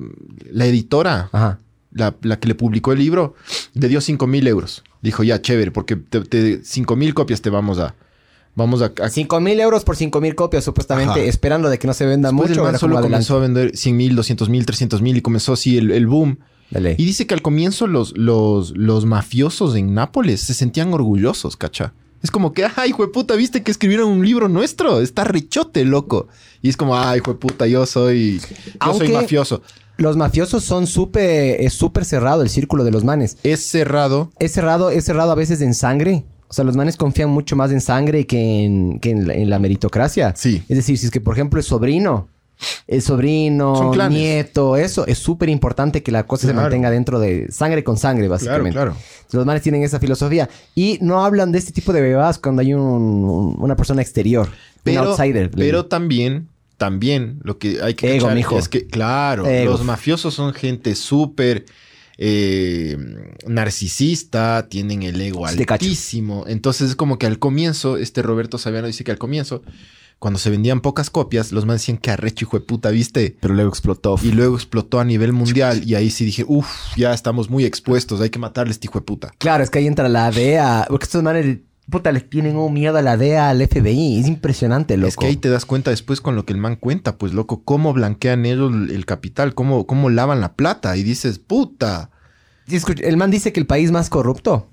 la 0.52 0.66
editora 0.66 1.30
Ajá. 1.32 1.60
la, 1.92 2.16
la 2.22 2.40
que 2.40 2.48
le 2.48 2.56
publicó 2.56 2.92
el 2.92 3.00
libro, 3.00 3.36
le 3.74 3.88
dio 3.88 4.02
5 4.02 4.28
mil 4.28 4.48
euros. 4.48 4.84
Dijo, 5.02 5.24
ya, 5.24 5.42
chévere, 5.42 5.72
porque 5.72 5.96
te, 5.96 6.22
te, 6.22 6.64
5 6.64 6.96
mil 6.96 7.14
copias 7.14 7.42
te 7.42 7.50
vamos 7.50 7.80
a... 7.80 7.96
Vamos 8.58 8.82
a... 8.82 8.92
a 9.04 9.10
5 9.10 9.40
mil 9.42 9.60
euros 9.60 9.84
por 9.84 9.96
5 9.98 10.22
mil 10.22 10.34
copias, 10.34 10.64
supuestamente, 10.64 11.12
Ajá. 11.20 11.22
esperando 11.22 11.70
de 11.70 11.78
que 11.78 11.88
no 11.88 11.94
se 11.94 12.06
venda 12.06 12.30
Después 12.30 12.50
mucho. 12.52 12.62
el 12.62 12.72
man 12.72 12.80
solo 12.80 12.98
adelante. 12.98 13.14
comenzó 13.28 13.38
a 13.38 13.40
vender 13.42 13.76
100 13.78 13.98
mil, 13.98 14.16
200 14.16 14.50
mil, 14.50 14.66
300 14.66 15.02
mil 15.02 15.18
y 15.18 15.22
comenzó 15.22 15.54
así 15.54 15.78
el, 15.78 15.92
el 15.92 16.08
boom. 16.08 16.40
De 16.72 16.80
ley. 16.82 16.96
Y 16.98 17.06
dice 17.06 17.28
que 17.28 17.34
al 17.34 17.42
comienzo 17.42 17.86
los, 17.86 18.18
los, 18.18 18.76
los 18.78 19.06
mafiosos 19.06 19.76
en 19.76 19.94
Nápoles 19.94 20.42
se 20.42 20.54
sentían 20.54 20.94
orgullosos, 20.94 21.58
cacha. 21.58 21.94
Es 22.26 22.32
como 22.32 22.54
que, 22.54 22.66
ay, 22.76 22.90
hijo 22.90 23.06
de 23.06 23.12
puta, 23.12 23.36
¿viste 23.36 23.62
que 23.62 23.70
escribieron 23.70 24.10
un 24.10 24.26
libro 24.26 24.50
nuestro? 24.50 25.00
Está 25.00 25.24
rechote, 25.26 25.86
loco. 25.86 26.28
Y 26.64 26.70
es 26.70 26.76
como, 26.76 26.98
ay, 26.98 27.20
hijo 27.20 27.34
de 27.34 27.38
puta, 27.38 27.68
yo 27.68 27.86
soy, 27.86 28.40
yo 28.40 28.48
Aunque- 28.80 29.06
soy 29.06 29.14
mafioso. 29.16 29.62
Los 29.98 30.18
mafiosos 30.18 30.64
son 30.64 30.88
súper... 30.88 31.62
Es 31.62 31.74
súper 31.76 32.04
cerrado 32.04 32.42
el 32.42 32.50
círculo 32.50 32.84
de 32.84 32.90
los 32.90 33.04
manes. 33.04 33.38
Es 33.44 33.64
cerrado. 33.68 34.32
Es 34.40 34.54
cerrado, 34.54 34.90
es 34.90 35.06
cerrado 35.06 35.32
a 35.32 35.36
veces 35.36 35.62
en 35.62 35.76
sangre. 35.76 36.26
O 36.48 36.54
sea, 36.54 36.66
los 36.66 36.76
manes 36.76 36.98
confían 36.98 37.30
mucho 37.30 37.56
más 37.56 37.72
en 37.72 37.80
sangre 37.80 38.26
que 38.26 38.66
en, 38.66 39.00
que 39.00 39.12
en, 39.12 39.28
la, 39.28 39.36
en 39.36 39.52
la 39.52 39.60
meritocracia. 39.60 40.34
Sí. 40.36 40.64
Es 40.68 40.78
decir, 40.78 40.98
si 40.98 41.06
es 41.06 41.12
que, 41.12 41.22
por 41.22 41.36
ejemplo, 41.36 41.60
es 41.60 41.68
sobrino, 41.68 42.28
el 42.88 43.02
sobrino, 43.02 43.94
nieto, 44.10 44.78
eso, 44.78 45.06
es 45.08 45.18
súper 45.18 45.50
importante 45.50 46.02
que 46.04 46.12
la 46.12 46.24
cosa 46.26 46.48
se 46.48 46.54
Claro. 46.54 46.64
mantenga 46.68 46.90
dentro 46.92 47.20
de 47.20 47.52
sangre 47.52 47.84
con 47.84 47.98
sangre, 47.98 48.28
básicamente. 48.28 48.72
claro. 48.72 48.92
Entonces, 48.92 49.34
Los 49.34 49.46
manes 49.46 49.62
tienen 49.64 49.84
esa 49.84 50.00
filosofía. 50.00 50.50
Y 50.76 50.98
no 51.02 51.26
hablan 51.26 51.52
de 51.52 51.58
este 51.60 51.72
tipo 51.74 51.92
de 51.94 52.02
bebadas 52.02 52.38
cuando 52.40 52.62
hay 52.62 52.74
un- 52.74 52.82
un- 52.82 53.56
una 53.60 53.76
persona 53.76 54.02
exterior, 54.02 54.48
Pero, 54.84 55.02
un 55.02 55.08
outsider. 55.10 55.50
pero 55.52 55.86
también, 55.88 56.48
también, 56.78 57.40
lo 57.44 57.58
que 57.58 57.82
hay 57.82 57.94
que 57.96 58.16
Ego, 58.16 58.30
mijo. 58.32 58.58
es 58.60 58.70
que, 58.70 58.86
claro, 58.88 59.46
Ego. 59.48 59.72
los 59.72 59.84
mafiosos 59.84 60.34
son 60.34 60.54
gente 60.54 60.96
súper 60.96 61.66
eh, 62.18 62.96
narcisista, 63.46 64.68
tienen 64.70 65.04
el 65.04 65.20
ego 65.20 65.46
altísimo. 65.46 66.46
Entonces 66.48 66.92
es 66.92 66.96
como 66.96 67.18
que 67.20 67.26
al 67.26 67.40
comienzo, 67.40 67.98
este 67.98 68.22
Roberto 68.22 68.58
Saviano 68.58 68.88
dice 68.88 69.04
que 69.04 69.12
al 69.12 69.18
comienzo, 69.18 69.64
cuando 70.20 70.40
se 70.40 70.50
vendían 70.50 70.82
pocas 70.82 71.10
copias, 71.10 71.52
los 71.52 71.66
más 71.66 71.76
decían 71.76 71.98
que 71.98 72.10
arrecho, 72.12 72.46
hijo 72.46 72.58
de 72.60 72.66
puta, 72.66 72.90
¿viste? 72.90 73.38
Pero 73.40 73.54
luego 73.54 73.70
explotó. 73.70 74.16
Y 74.24 74.32
luego 74.32 74.56
explotó 74.56 75.00
a 75.00 75.06
nivel 75.06 75.34
mundial 75.34 75.84
y 75.86 75.96
ahí 75.96 76.10
sí 76.10 76.26
dije, 76.26 76.46
uff, 76.48 76.68
ya 76.96 77.14
estamos 77.14 77.50
muy 77.50 77.66
expuestos, 77.66 78.22
hay 78.22 78.30
que 78.30 78.40
matarle 78.40 78.72
a 78.72 78.74
este 78.74 78.88
hijo 78.88 79.00
de 79.00 79.06
puta. 79.06 79.32
Claro, 79.38 79.64
es 79.64 79.70
que 79.70 79.80
ahí 79.80 79.88
entra 79.88 80.10
la 80.10 80.32
DEA. 80.32 80.86
Porque 80.90 81.04
estos 81.04 81.22
manes, 81.22 81.60
puta, 81.90 82.12
les 82.12 82.28
tienen 82.30 82.56
un 82.56 82.74
miedo 82.74 82.98
a 82.98 83.02
la 83.02 83.18
DEA, 83.18 83.50
al 83.50 83.68
FBI. 83.68 84.20
Es 84.22 84.28
impresionante, 84.28 84.98
loco. 84.98 85.10
Es 85.10 85.18
que 85.18 85.26
ahí 85.28 85.36
te 85.36 85.50
das 85.50 85.66
cuenta 85.66 85.92
después 85.92 86.22
con 86.22 86.36
lo 86.36 86.46
que 86.46 86.54
el 86.54 86.60
man 86.60 86.78
cuenta, 86.78 87.18
pues 87.18 87.34
loco, 87.34 87.64
cómo 87.64 87.94
blanquean 87.94 88.46
ellos 88.46 88.72
el 88.90 89.06
capital, 89.06 89.54
cómo, 89.54 89.86
cómo 89.86 90.10
lavan 90.10 90.42
la 90.42 90.54
plata 90.56 90.98
y 90.98 91.04
dices, 91.04 91.38
puta, 91.40 92.10
Sí, 92.68 92.78
escucha, 92.78 93.04
el 93.06 93.18
man 93.18 93.30
dice 93.30 93.54
que 93.54 93.60
el 93.60 93.68
país 93.68 93.92
más 93.92 94.10
corrupto 94.10 94.70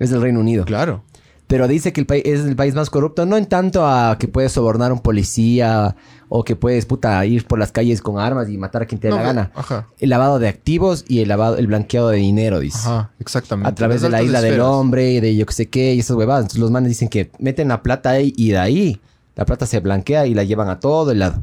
es 0.00 0.10
el 0.10 0.20
Reino 0.20 0.40
Unido. 0.40 0.64
claro. 0.64 1.04
Pero 1.50 1.66
dice 1.66 1.92
que 1.92 2.00
el 2.00 2.06
país 2.06 2.22
es 2.24 2.44
el 2.44 2.54
país 2.54 2.76
más 2.76 2.90
corrupto, 2.90 3.26
no 3.26 3.36
en 3.36 3.44
tanto 3.46 3.84
a 3.84 4.16
que 4.20 4.28
puedes 4.28 4.52
sobornar 4.52 4.92
a 4.92 4.94
un 4.94 5.00
policía 5.00 5.96
o 6.28 6.44
que 6.44 6.54
puedes, 6.54 6.86
puta, 6.86 7.26
ir 7.26 7.44
por 7.44 7.58
las 7.58 7.72
calles 7.72 8.00
con 8.02 8.20
armas 8.20 8.48
y 8.48 8.56
matar 8.56 8.82
a 8.82 8.86
quien 8.86 9.00
te 9.00 9.08
dé 9.08 9.10
No, 9.10 9.16
la 9.16 9.22
gana. 9.24 9.50
Ajá, 9.56 9.88
El 9.98 10.10
lavado 10.10 10.38
de 10.38 10.46
activos 10.46 11.04
y 11.08 11.18
el 11.18 11.28
lavado, 11.28 11.56
el 11.56 11.66
blanqueado 11.66 12.10
de 12.10 12.18
dinero, 12.18 12.60
dice. 12.60 12.78
ajá, 12.78 13.10
exactamente. 13.18 13.68
A 13.68 13.74
través 13.74 14.00
de 14.00 14.10
la 14.10 14.22
isla 14.22 14.40
del 14.40 14.60
hombre 14.60 15.10
y 15.10 15.18
de 15.18 15.34
yo 15.34 15.44
que 15.44 15.52
sé 15.52 15.68
qué 15.68 15.92
y 15.92 15.98
esas 15.98 16.16
huevadas. 16.16 16.42
Entonces 16.42 16.60
los 16.60 16.70
manes 16.70 16.88
dicen 16.88 17.08
que 17.08 17.32
meten 17.40 17.66
la 17.66 17.82
plata 17.82 18.10
ahí 18.10 18.32
y 18.36 18.50
de 18.50 18.58
ahí 18.58 19.00
la 19.34 19.44
plata 19.44 19.66
se 19.66 19.80
blanquea 19.80 20.26
y 20.26 20.34
la 20.34 20.44
llevan 20.44 20.68
a 20.68 20.78
todo 20.78 21.10
el 21.10 21.18
lado. 21.18 21.42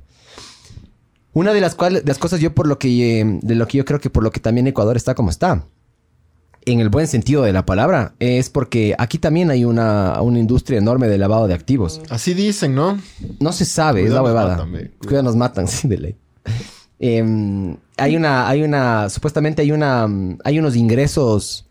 Una 1.33 1.51
de 1.51 1.59
las 1.59 1.75
cuales, 1.75 2.05
de 2.05 2.07
las 2.07 2.17
cosas 2.17 2.39
yo 2.39 2.55
por 2.55 2.65
lo 2.65 2.79
que, 2.79 3.19
eh, 3.19 3.39
de 3.41 3.55
lo 3.55 3.67
que 3.67 3.77
yo 3.79 3.83
creo 3.83 3.99
que 3.99 4.09
por 4.09 4.23
lo 4.23 4.31
que 4.31 4.39
también 4.39 4.67
Ecuador 4.67 4.95
está 4.95 5.15
como 5.15 5.31
está, 5.31 5.65
en 6.67 6.79
el 6.81 6.89
buen 6.89 7.07
sentido 7.07 7.43
de 7.43 7.53
la 7.53 7.65
palabra, 7.65 8.13
es 8.19 8.49
porque 8.49 8.93
aquí 8.97 9.17
también 9.17 9.49
hay 9.51 9.65
una, 9.65 10.21
una 10.21 10.37
industria 10.39 10.77
enorme 10.79 11.07
de 11.07 11.17
lavado 11.17 11.47
de 11.47 11.53
activos. 11.53 12.01
Así 12.09 12.33
dicen, 12.33 12.75
¿no? 12.75 12.99
No 13.39 13.51
se 13.53 13.65
sabe, 13.65 14.03
es 14.03 14.11
la 14.11 14.21
huevada. 14.21 14.57
matan, 14.57 14.71
ve. 14.71 14.91
Cuidado, 14.99 15.23
nos 15.23 15.35
matan, 15.35 15.67
sí, 15.69 15.87
de 15.87 15.97
ley. 15.97 16.15
Em, 16.99 17.77
hay 17.97 18.15
una, 18.15 18.47
hay 18.49 18.63
una, 18.63 19.09
supuestamente 19.09 19.61
hay 19.61 19.71
una, 19.71 20.07
hay 20.43 20.59
unos 20.59 20.75
ingresos 20.75 21.65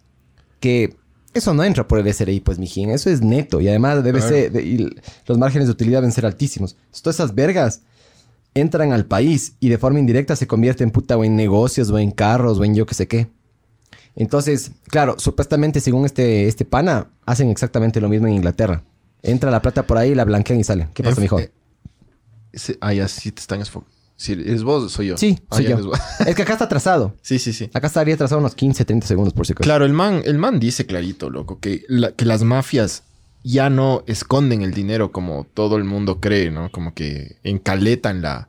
que 0.60 0.96
eso 1.34 1.52
no 1.52 1.64
entra 1.64 1.86
por 1.86 1.98
el 1.98 2.06
SRI, 2.12 2.40
pues, 2.40 2.58
mijín. 2.58 2.90
Eso 2.90 3.10
es 3.10 3.20
neto 3.20 3.60
y 3.60 3.68
además 3.68 4.02
debe 4.02 4.20
Claro. 4.20 4.34
ser, 4.34 4.52
de- 4.52 4.62
y 4.62 4.90
los 5.26 5.36
márgenes 5.38 5.68
de 5.68 5.72
utilidad 5.72 5.98
deben 5.98 6.12
ser 6.12 6.24
altísimos. 6.26 6.72
Entonces, 6.86 7.02
todas 7.02 7.16
esas 7.16 7.34
vergas 7.34 7.82
entran 8.54 8.92
al 8.92 9.04
país 9.04 9.54
y 9.60 9.68
de 9.68 9.76
forma 9.76 9.98
indirecta 9.98 10.34
se 10.36 10.46
convierten 10.46 10.90
puta 10.90 11.18
o 11.18 11.24
en 11.24 11.36
negocios 11.36 11.90
o 11.90 11.98
en 11.98 12.10
carros 12.10 12.58
o 12.58 12.64
en 12.64 12.74
yo 12.74 12.86
que 12.86 12.94
sé 12.94 13.06
qué. 13.06 13.28
Entonces, 14.16 14.72
claro, 14.88 15.16
supuestamente 15.18 15.80
según 15.80 16.04
este, 16.06 16.48
este 16.48 16.64
pana, 16.64 17.08
hacen 17.26 17.50
exactamente 17.50 18.00
lo 18.00 18.08
mismo 18.08 18.26
en 18.26 18.34
Inglaterra. 18.34 18.82
Entra 19.22 19.50
la 19.50 19.60
plata 19.62 19.86
por 19.86 19.98
ahí, 19.98 20.14
la 20.14 20.24
blanquean 20.24 20.58
y 20.58 20.64
sale. 20.64 20.88
¿Qué 20.94 21.02
pasa, 21.02 21.20
mijo? 21.20 21.38
eh, 21.38 21.50
ah, 22.80 22.92
ya 22.94 23.08
sí 23.08 23.30
te 23.32 23.40
están 23.40 23.60
esfocando. 23.60 23.94
Si 24.18 24.32
eres 24.32 24.62
vos, 24.62 24.90
soy 24.90 25.08
yo. 25.08 25.18
Sí, 25.18 25.38
Ah, 25.50 25.56
soy 25.56 25.66
yo. 25.66 25.92
Es 26.26 26.34
que 26.34 26.42
acá 26.42 26.54
está 26.54 26.64
atrasado. 26.64 27.14
sí, 27.22 27.38
sí, 27.38 27.52
sí. 27.52 27.68
Acá 27.74 27.88
estaría 27.88 28.14
atrasado 28.14 28.40
unos 28.40 28.54
15, 28.54 28.86
30 28.86 29.06
segundos 29.06 29.34
por 29.34 29.46
si 29.46 29.52
acaso. 29.52 29.64
Claro, 29.66 29.84
el 29.84 29.92
man, 29.92 30.22
el 30.24 30.38
man 30.38 30.58
dice 30.58 30.86
clarito, 30.86 31.28
loco, 31.28 31.60
que, 31.60 31.82
la- 31.88 32.12
que 32.12 32.24
las 32.24 32.42
mafias 32.42 33.02
ya 33.44 33.68
no 33.68 34.02
esconden 34.06 34.62
el 34.62 34.72
dinero 34.72 35.12
como 35.12 35.46
todo 35.52 35.76
el 35.76 35.84
mundo 35.84 36.18
cree, 36.20 36.50
¿no? 36.50 36.70
Como 36.72 36.94
que 36.94 37.36
encaletan 37.42 38.22
la, 38.22 38.48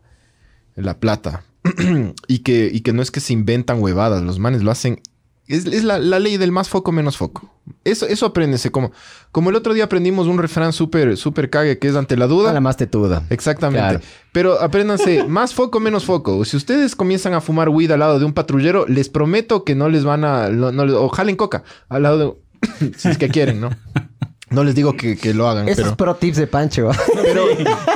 la 0.75 1.00
plata. 1.01 1.43
y, 2.29 2.39
que, 2.39 2.69
y 2.71 2.79
que 2.79 2.93
no 2.93 3.01
es 3.01 3.12
que 3.12 3.19
se 3.19 3.33
inventan 3.33 3.81
huevadas, 3.83 4.24
los 4.24 4.39
manes 4.39 4.63
lo 4.63 4.71
hacen. 4.71 5.01
Es, 5.48 5.66
es 5.66 5.84
la, 5.86 5.98
la 5.98 6.20
ley 6.20 6.36
del 6.38 6.51
más 6.51 6.68
foco, 6.68 6.92
menos 6.92 7.16
foco. 7.18 7.50
Eso, 7.86 8.06
eso 8.06 8.25
apréndese. 8.25 8.70
Como, 8.72 8.92
como 9.32 9.50
el 9.50 9.56
otro 9.56 9.74
día 9.74 9.86
aprendimos 9.86 10.27
un 10.27 10.38
refrán 10.39 10.74
súper, 10.74 11.16
súper 11.16 11.50
cague 11.50 11.80
que 11.80 11.88
es 11.88 11.96
ante 11.96 12.18
la 12.18 12.27
duda. 12.27 12.50
A 12.50 12.54
la 12.54 12.60
más 12.60 12.75
tetuda. 12.75 13.24
Exactamente. 13.30 13.80
Claro. 13.88 14.00
Pero 14.34 14.62
apréndanse, 14.62 15.24
más 15.27 15.54
foco, 15.54 15.80
menos 15.80 16.04
foco. 16.06 16.44
Si 16.44 16.58
ustedes 16.58 16.96
comienzan 16.96 17.34
a 17.34 17.39
fumar 17.42 17.70
weed 17.70 17.92
al 17.92 18.00
lado 18.00 18.20
de 18.20 18.25
un 18.25 18.34
patrullero, 18.34 18.86
les 18.88 19.08
prometo 19.10 19.63
que 19.63 19.74
no 19.75 19.88
les 19.89 20.04
van 20.04 20.25
a... 20.25 20.50
no- 20.50 20.84
o 21.01 21.10
jalen 21.10 21.36
coca 21.38 21.63
al 21.88 22.04
lado 22.04 22.18
de... 22.18 22.92
si 22.98 23.08
es 23.10 23.18
que 23.18 23.30
quieren, 23.30 23.62
¿no? 23.62 23.70
No 24.50 24.63
les 24.63 24.75
digo 24.75 24.96
que, 24.96 25.18
que 25.18 25.34
lo 25.34 25.48
hagan, 25.50 25.68
Esos 25.68 25.84
pero... 25.84 25.98
pro 25.98 26.16
tips 26.16 26.38
de 26.38 26.48
Pancho. 26.48 26.89
Pero 27.22 27.44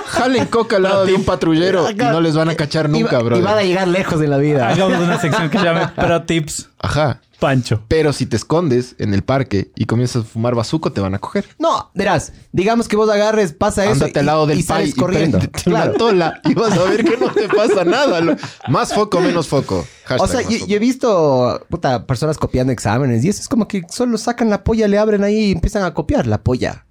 jalen 0.07 0.45
coca 0.47 0.75
al 0.75 0.83
lado 0.83 1.05
de 1.05 1.13
un 1.13 1.23
patrullero 1.23 1.89
y 1.89 1.95
no 1.95 2.19
les 2.19 2.35
van 2.35 2.49
a 2.49 2.55
cachar 2.55 2.89
nunca, 2.89 3.19
bro. 3.19 3.37
y 3.37 3.41
van 3.41 3.57
a 3.57 3.63
llegar 3.63 3.87
lejos 3.87 4.21
en 4.21 4.29
la 4.29 4.37
vida. 4.37 4.67
Hagamos 4.67 4.99
una 4.99 5.17
sección 5.19 5.49
que 5.49 5.57
se 5.57 5.63
llame 5.63 5.87
Pro 5.95 6.23
Tips 6.23 6.69
Ajá. 6.79 7.21
Pancho. 7.41 7.83
Pero 7.89 8.13
si 8.13 8.25
te 8.25 8.37
escondes 8.37 8.95
en 8.99 9.13
el 9.13 9.23
parque 9.23 9.71
y 9.75 9.85
comienzas 9.85 10.21
a 10.23 10.25
fumar 10.25 10.55
bazuco, 10.55 10.93
te 10.93 11.01
van 11.01 11.15
a 11.15 11.19
coger. 11.19 11.45
No, 11.59 11.91
verás, 11.93 12.31
digamos 12.53 12.87
que 12.87 12.95
vos 12.95 13.09
agarres, 13.09 13.51
pasa 13.51 13.83
eso 13.83 13.93
Ándate 13.93 14.13
y, 14.15 14.19
al 14.19 14.25
lado 14.27 14.45
del 14.47 14.59
y 14.59 14.63
sales 14.63 14.89
y 14.89 14.93
corriendo. 14.93 15.39
préndete 15.39 15.63
Claro. 15.63 15.89
una 15.89 15.97
tola 15.97 16.41
y 16.45 16.53
vas 16.53 16.71
a 16.77 16.83
ver 16.85 17.03
que 17.03 17.17
no 17.17 17.29
te 17.33 17.49
pasa 17.49 17.83
nada. 17.83 18.21
lo- 18.21 18.37
Más 18.69 18.93
foco, 18.93 19.19
menos 19.19 19.47
foco. 19.49 19.85
Hashtag 20.05 20.21
O 20.21 20.27
sea, 20.31 20.41
yo, 20.41 20.57
foco. 20.59 20.67
yo 20.69 20.75
he 20.75 20.79
visto 20.79 21.65
puta, 21.69 22.05
personas 22.05 22.37
copiando 22.37 22.71
exámenes 22.71 23.25
y 23.25 23.29
eso 23.29 23.41
es 23.41 23.49
como 23.49 23.67
que 23.67 23.81
solo 23.89 24.17
sacan 24.17 24.49
la 24.49 24.63
polla, 24.63 24.87
le 24.87 24.97
abren 24.99 25.23
ahí 25.23 25.45
y 25.45 25.51
empiezan 25.51 25.83
a 25.83 25.93
copiar 25.93 26.27
la 26.27 26.43
polla. 26.43 26.85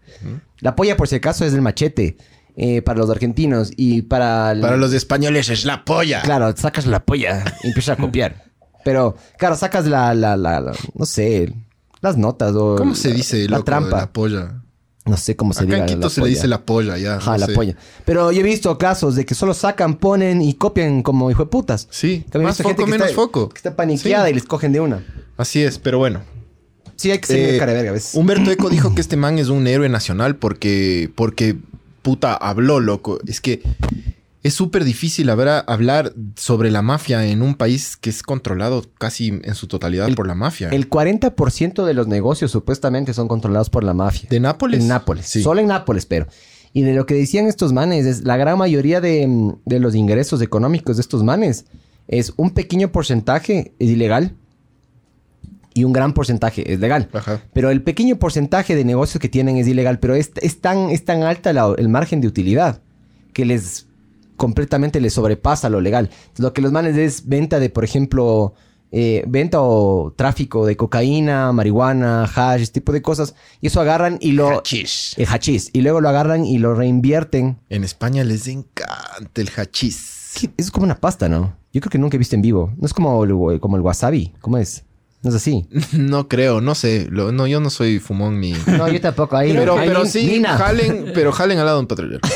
La 0.58 0.74
polla, 0.76 0.96
por 0.96 1.08
si 1.08 1.14
acaso, 1.14 1.44
es 1.44 1.54
el 1.54 1.62
machete 1.62 2.16
eh, 2.56 2.82
para 2.82 2.98
los 2.98 3.08
argentinos 3.08 3.70
y 3.76 4.02
para... 4.02 4.50
el- 4.50 4.60
Para 4.60 4.76
los 4.76 4.92
españoles 4.92 5.48
es 5.48 5.64
la 5.64 5.84
polla. 5.84 6.20
Claro, 6.22 6.52
sacas 6.56 6.86
la 6.86 7.04
polla 7.04 7.44
y 7.62 7.68
empiezas 7.68 7.96
a 7.98 8.02
copiar. 8.02 8.44
Pero, 8.84 9.16
claro, 9.38 9.56
sacas 9.56 9.86
la, 9.86 10.14
la, 10.14 10.36
la, 10.36 10.60
la- 10.60 10.72
no 10.94 11.06
sé, 11.06 11.52
las 12.00 12.16
notas 12.16 12.54
o... 12.54 12.76
¿Cómo 12.76 12.94
se 12.94 13.12
dice 13.12 13.44
La 13.48 13.58
loco, 13.58 13.64
trampa. 13.64 13.98
La 13.98 14.12
polla. 14.12 14.54
No 15.06 15.16
sé 15.16 15.34
cómo 15.34 15.52
se 15.54 15.60
Acá 15.64 15.74
diga. 15.74 15.78
en 15.78 15.86
Quito 15.86 16.00
la 16.06 16.10
se 16.10 16.20
le 16.20 16.24
polla. 16.24 16.34
dice 16.34 16.46
la 16.48 16.60
polla, 16.62 16.98
ya. 16.98 17.16
Ajá, 17.16 17.32
no 17.32 17.38
la 17.38 17.46
sé. 17.46 17.52
polla. 17.54 17.74
Pero 18.04 18.30
yo 18.32 18.40
he 18.40 18.42
visto 18.42 18.76
casos 18.78 19.16
de 19.16 19.24
que 19.26 19.34
solo 19.34 19.54
sacan, 19.54 19.96
ponen 19.96 20.40
y 20.42 20.54
copian 20.54 21.02
como 21.02 21.30
hijo 21.30 21.44
de 21.44 21.50
putas. 21.50 21.88
Sí, 21.90 22.24
También 22.30 22.42
he 22.42 22.44
más 22.50 22.58
visto 22.58 22.68
gente 22.68 22.82
foco, 22.82 22.86
que 22.86 22.90
menos 22.92 23.08
está- 23.08 23.20
foco. 23.20 23.48
Que 23.48 23.56
está 23.56 23.76
paniqueada 23.76 24.26
Sí. 24.26 24.30
y 24.30 24.34
les 24.34 24.44
cogen 24.44 24.72
de 24.72 24.80
una. 24.80 25.04
Así 25.36 25.62
es, 25.62 25.78
pero 25.78 25.98
bueno. 25.98 26.20
Sí, 26.96 27.10
hay 27.10 27.18
que 27.18 27.26
ser 27.28 27.54
Eh, 27.54 27.58
cara 27.58 27.72
de 27.72 27.78
verga 27.78 27.90
a 27.90 27.94
veces. 27.94 28.14
Humberto 28.14 28.50
Eco 28.50 28.68
dijo 28.68 28.94
que 28.94 29.00
este 29.00 29.16
man 29.16 29.38
es 29.38 29.48
un 29.48 29.66
héroe 29.66 29.88
nacional 29.88 30.36
porque, 30.36 31.10
porque 31.14 31.56
puta, 32.02 32.34
habló, 32.34 32.78
loco. 32.78 33.18
Es 33.26 33.40
que 33.40 33.62
es 34.42 34.54
súper 34.54 34.84
difícil 34.84 35.28
hablar 35.30 36.14
sobre 36.36 36.70
la 36.70 36.80
mafia 36.82 37.26
en 37.26 37.42
un 37.42 37.54
país 37.54 37.96
que 37.96 38.08
es 38.10 38.22
controlado 38.22 38.84
casi 38.98 39.28
en 39.42 39.54
su 39.54 39.66
totalidad 39.66 40.06
El- 40.08 40.14
por 40.14 40.26
la 40.26 40.34
mafia. 40.34 40.68
El 40.70 40.88
40% 40.88 41.84
de 41.84 41.94
los 41.94 42.06
negocios 42.08 42.50
supuestamente 42.50 43.12
son 43.12 43.28
controlados 43.28 43.68
por 43.70 43.84
la 43.84 43.92
mafia. 43.94 44.28
¿De 44.30 44.40
Nápoles? 44.40 44.80
En 44.80 44.88
Nápoles. 44.88 45.26
Sí. 45.26 45.42
Solo 45.42 45.60
en 45.60 45.66
Nápoles, 45.66 46.06
pero. 46.06 46.26
Y 46.72 46.82
de 46.82 46.94
lo 46.94 47.04
que 47.04 47.14
decían 47.14 47.46
estos 47.48 47.72
manes, 47.72 48.06
es 48.06 48.22
la 48.22 48.36
gran 48.36 48.56
mayoría 48.56 49.00
de, 49.00 49.26
mm, 49.26 49.52
de 49.66 49.80
los 49.80 49.94
ingresos 49.94 50.40
económicos 50.40 50.96
de 50.96 51.02
estos 51.02 51.22
manes 51.24 51.66
es 52.08 52.32
un 52.36 52.50
pequeño 52.50 52.90
porcentaje 52.92 53.72
es 53.78 53.90
ilegal 53.90 54.34
y 55.74 55.84
un 55.84 55.92
gran 55.92 56.12
porcentaje 56.14 56.72
es 56.72 56.80
legal. 56.80 57.08
Ajá. 57.12 57.42
Pero 57.52 57.70
el 57.70 57.82
pequeño 57.82 58.16
porcentaje 58.18 58.74
de 58.74 58.84
negocios 58.84 59.20
que 59.20 59.28
tienen 59.28 59.56
es 59.56 59.68
ilegal, 59.68 59.98
pero 60.00 60.14
es, 60.14 60.30
es 60.42 60.60
tan, 60.60 60.90
es 60.90 61.04
tan 61.04 61.22
alta 61.22 61.52
la- 61.52 61.74
el 61.78 61.88
margen 61.88 62.20
de 62.20 62.26
utilidad 62.28 62.80
que 63.32 63.44
les 63.44 63.86
completamente 64.40 65.00
les 65.02 65.12
sobrepasa 65.12 65.68
lo 65.68 65.82
legal. 65.82 66.08
Lo 66.38 66.54
que 66.54 66.62
los 66.62 66.72
manes 66.72 66.96
es 66.96 67.28
venta 67.28 67.60
de, 67.60 67.68
por 67.68 67.84
ejemplo, 67.84 68.54
eh, 68.90 69.22
venta 69.28 69.58
o 69.60 70.14
tráfico 70.16 70.64
de 70.64 70.78
cocaína, 70.78 71.52
marihuana, 71.52 72.24
hash, 72.24 72.62
este 72.62 72.80
tipo 72.80 72.90
de 72.92 73.02
cosas. 73.02 73.34
Y 73.60 73.66
eso 73.66 73.82
agarran 73.82 74.16
y 74.18 74.32
lo... 74.32 74.60
Hachís. 74.60 75.12
El 75.18 75.26
hachís. 75.26 75.68
Y 75.74 75.82
luego 75.82 76.00
lo 76.00 76.08
agarran 76.08 76.46
y 76.46 76.56
lo 76.56 76.74
reinvierten. 76.74 77.58
En 77.68 77.84
España 77.84 78.24
les 78.24 78.48
encanta 78.48 79.42
el 79.42 79.50
hachís. 79.54 80.32
¿Qué? 80.40 80.50
Es 80.56 80.70
como 80.70 80.84
una 80.84 80.98
pasta, 80.98 81.28
¿no? 81.28 81.54
Yo 81.74 81.82
creo 81.82 81.90
que 81.90 81.98
nunca 81.98 82.16
he 82.16 82.18
visto 82.18 82.34
en 82.34 82.40
vivo. 82.42 82.72
No 82.78 82.86
es 82.86 82.94
como 82.94 83.22
el, 83.24 83.60
como 83.60 83.76
el 83.76 83.82
wasabi. 83.82 84.32
¿Cómo 84.40 84.56
es? 84.56 84.84
No 85.22 85.28
es 85.28 85.36
así. 85.36 85.66
No 85.92 86.28
creo, 86.28 86.62
no 86.62 86.74
sé. 86.74 87.08
Lo- 87.10 87.30
no, 87.30 87.46
yo 87.46 87.60
no 87.60 87.68
soy 87.68 87.98
fumón 87.98 88.40
ni... 88.40 88.54
No, 88.66 88.88
yo 88.88 89.00
tampoco. 89.02 89.36
Ahí, 89.36 89.52
Pero, 89.52 89.76
pero 89.76 90.06
sí, 90.06 90.42
jalen, 90.42 91.10
pero 91.14 91.30
jalen 91.30 91.58
al 91.58 91.66
lado 91.66 91.76
de 91.76 91.80
un 91.82 91.86
patrullero. 91.88 92.20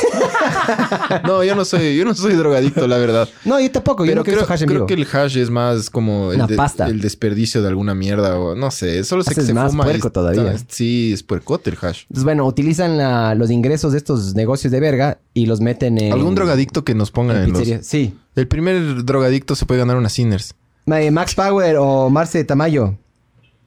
no, 1.24 1.42
yo 1.44 1.54
no 1.54 1.64
soy, 1.64 1.96
yo 1.96 2.04
no 2.04 2.14
soy 2.14 2.34
drogadicto, 2.34 2.86
la 2.86 2.98
verdad. 2.98 3.28
No, 3.44 3.58
yo 3.60 3.70
tampoco. 3.70 4.04
Yo 4.04 4.10
Pero 4.10 4.20
nunca 4.20 4.30
he 4.30 4.34
creo, 4.34 4.46
hash 4.48 4.62
en 4.62 4.66
creo 4.68 4.78
vivo. 4.80 4.86
que 4.86 4.94
el 4.94 5.06
hash 5.12 5.36
es 5.38 5.50
más 5.50 5.90
como 5.90 6.32
el, 6.32 6.46
de- 6.46 6.56
pasta. 6.56 6.86
el 6.86 7.00
desperdicio 7.00 7.62
de 7.62 7.68
alguna 7.68 7.94
mierda 7.94 8.38
o 8.38 8.54
no 8.54 8.70
sé. 8.70 9.04
Solo 9.04 9.22
sé 9.22 9.34
que 9.34 9.42
se 9.42 9.54
más 9.54 9.70
fuma. 9.72 9.84
y 9.84 9.86
puerco 9.86 10.08
está- 10.08 10.20
todavía. 10.20 10.56
Sí, 10.68 11.12
es 11.12 11.22
puercote 11.22 11.70
el 11.70 11.76
hash. 11.80 12.02
Entonces, 12.02 12.24
bueno, 12.24 12.46
utilizan 12.46 12.96
la- 12.98 13.34
los 13.34 13.50
ingresos 13.50 13.92
de 13.92 13.98
estos 13.98 14.34
negocios 14.34 14.70
de 14.72 14.80
verga 14.80 15.18
y 15.32 15.46
los 15.46 15.60
meten 15.60 15.98
en... 16.00 16.12
¿Algún 16.12 16.34
drogadicto 16.34 16.84
que 16.84 16.94
nos 16.94 17.10
ponga 17.10 17.34
en 17.42 17.44
en 17.44 17.52
los... 17.52 17.86
Sí. 17.86 18.14
El 18.36 18.48
primer 18.48 19.04
drogadicto 19.04 19.54
se 19.54 19.66
puede 19.66 19.80
ganar 19.80 19.96
una 19.96 20.08
Sinners. 20.08 20.54
Eh, 20.86 21.10
Max 21.10 21.34
Power 21.34 21.76
o 21.78 22.10
Marce 22.10 22.42
Tamayo. 22.44 22.94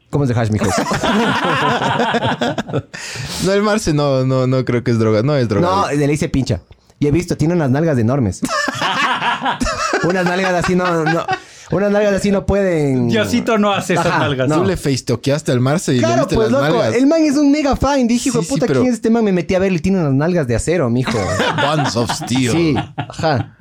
¿Cómo 0.09 0.23
es 0.23 0.29
de 0.29 0.35
hash, 0.39 0.49
mijos? 0.51 0.69
No, 3.45 3.51
el 3.53 3.61
Marce 3.61 3.93
no, 3.93 4.25
no, 4.25 4.47
no 4.47 4.65
creo 4.65 4.83
que 4.83 4.91
es 4.91 4.99
droga. 4.99 5.21
No 5.23 5.35
es 5.35 5.43
no, 5.49 5.55
drogadicto. 5.55 5.95
le 5.99 6.07
dice 6.07 6.29
pincha. 6.29 6.61
Y 6.99 7.07
he 7.07 7.11
visto, 7.11 7.37
tiene 7.37 7.53
unas 7.53 7.69
nalgas 7.69 7.97
enormes. 7.97 8.41
unas 10.03 10.25
nalgas 10.25 10.63
así 10.63 10.75
no, 10.75 11.03
no... 11.03 11.25
Unas 11.69 11.91
nalgas 11.91 12.13
así 12.13 12.31
no 12.31 12.45
pueden... 12.45 13.09
Diosito 13.09 13.57
no 13.57 13.73
hace 13.73 13.95
esas 13.95 14.05
Ajá, 14.05 14.19
nalgas. 14.19 14.47
no. 14.47 14.59
Tú 14.61 14.65
le 14.65 14.77
facetoqueaste 14.77 15.51
al 15.51 15.59
Marce 15.59 15.91
y 15.91 15.95
le 15.95 15.99
Claro, 16.03 16.19
viste 16.21 16.35
pues 16.35 16.49
las 16.49 16.61
loco, 16.63 16.77
nalgas. 16.81 16.95
el 16.95 17.07
man 17.07 17.21
es 17.23 17.35
un 17.35 17.51
mega 17.51 17.75
fan. 17.75 18.07
Dije, 18.07 18.29
hijo 18.29 18.37
de 18.37 18.45
Sí, 18.45 18.47
sí, 18.47 18.53
puta, 18.53 18.67
pero- 18.67 18.79
¿quién 18.79 18.93
es 18.93 18.99
este 18.99 19.09
man? 19.09 19.25
Me 19.25 19.33
metí 19.33 19.53
a 19.53 19.59
ver 19.59 19.73
y 19.73 19.79
tiene 19.79 19.99
unas 19.99 20.13
nalgas 20.13 20.47
de 20.47 20.55
acero, 20.55 20.89
mijo. 20.89 21.11
Buns 21.75 21.93
of 21.97 22.09
Steel. 22.09 22.51
Sí, 22.53 22.75
ajá. 22.95 23.53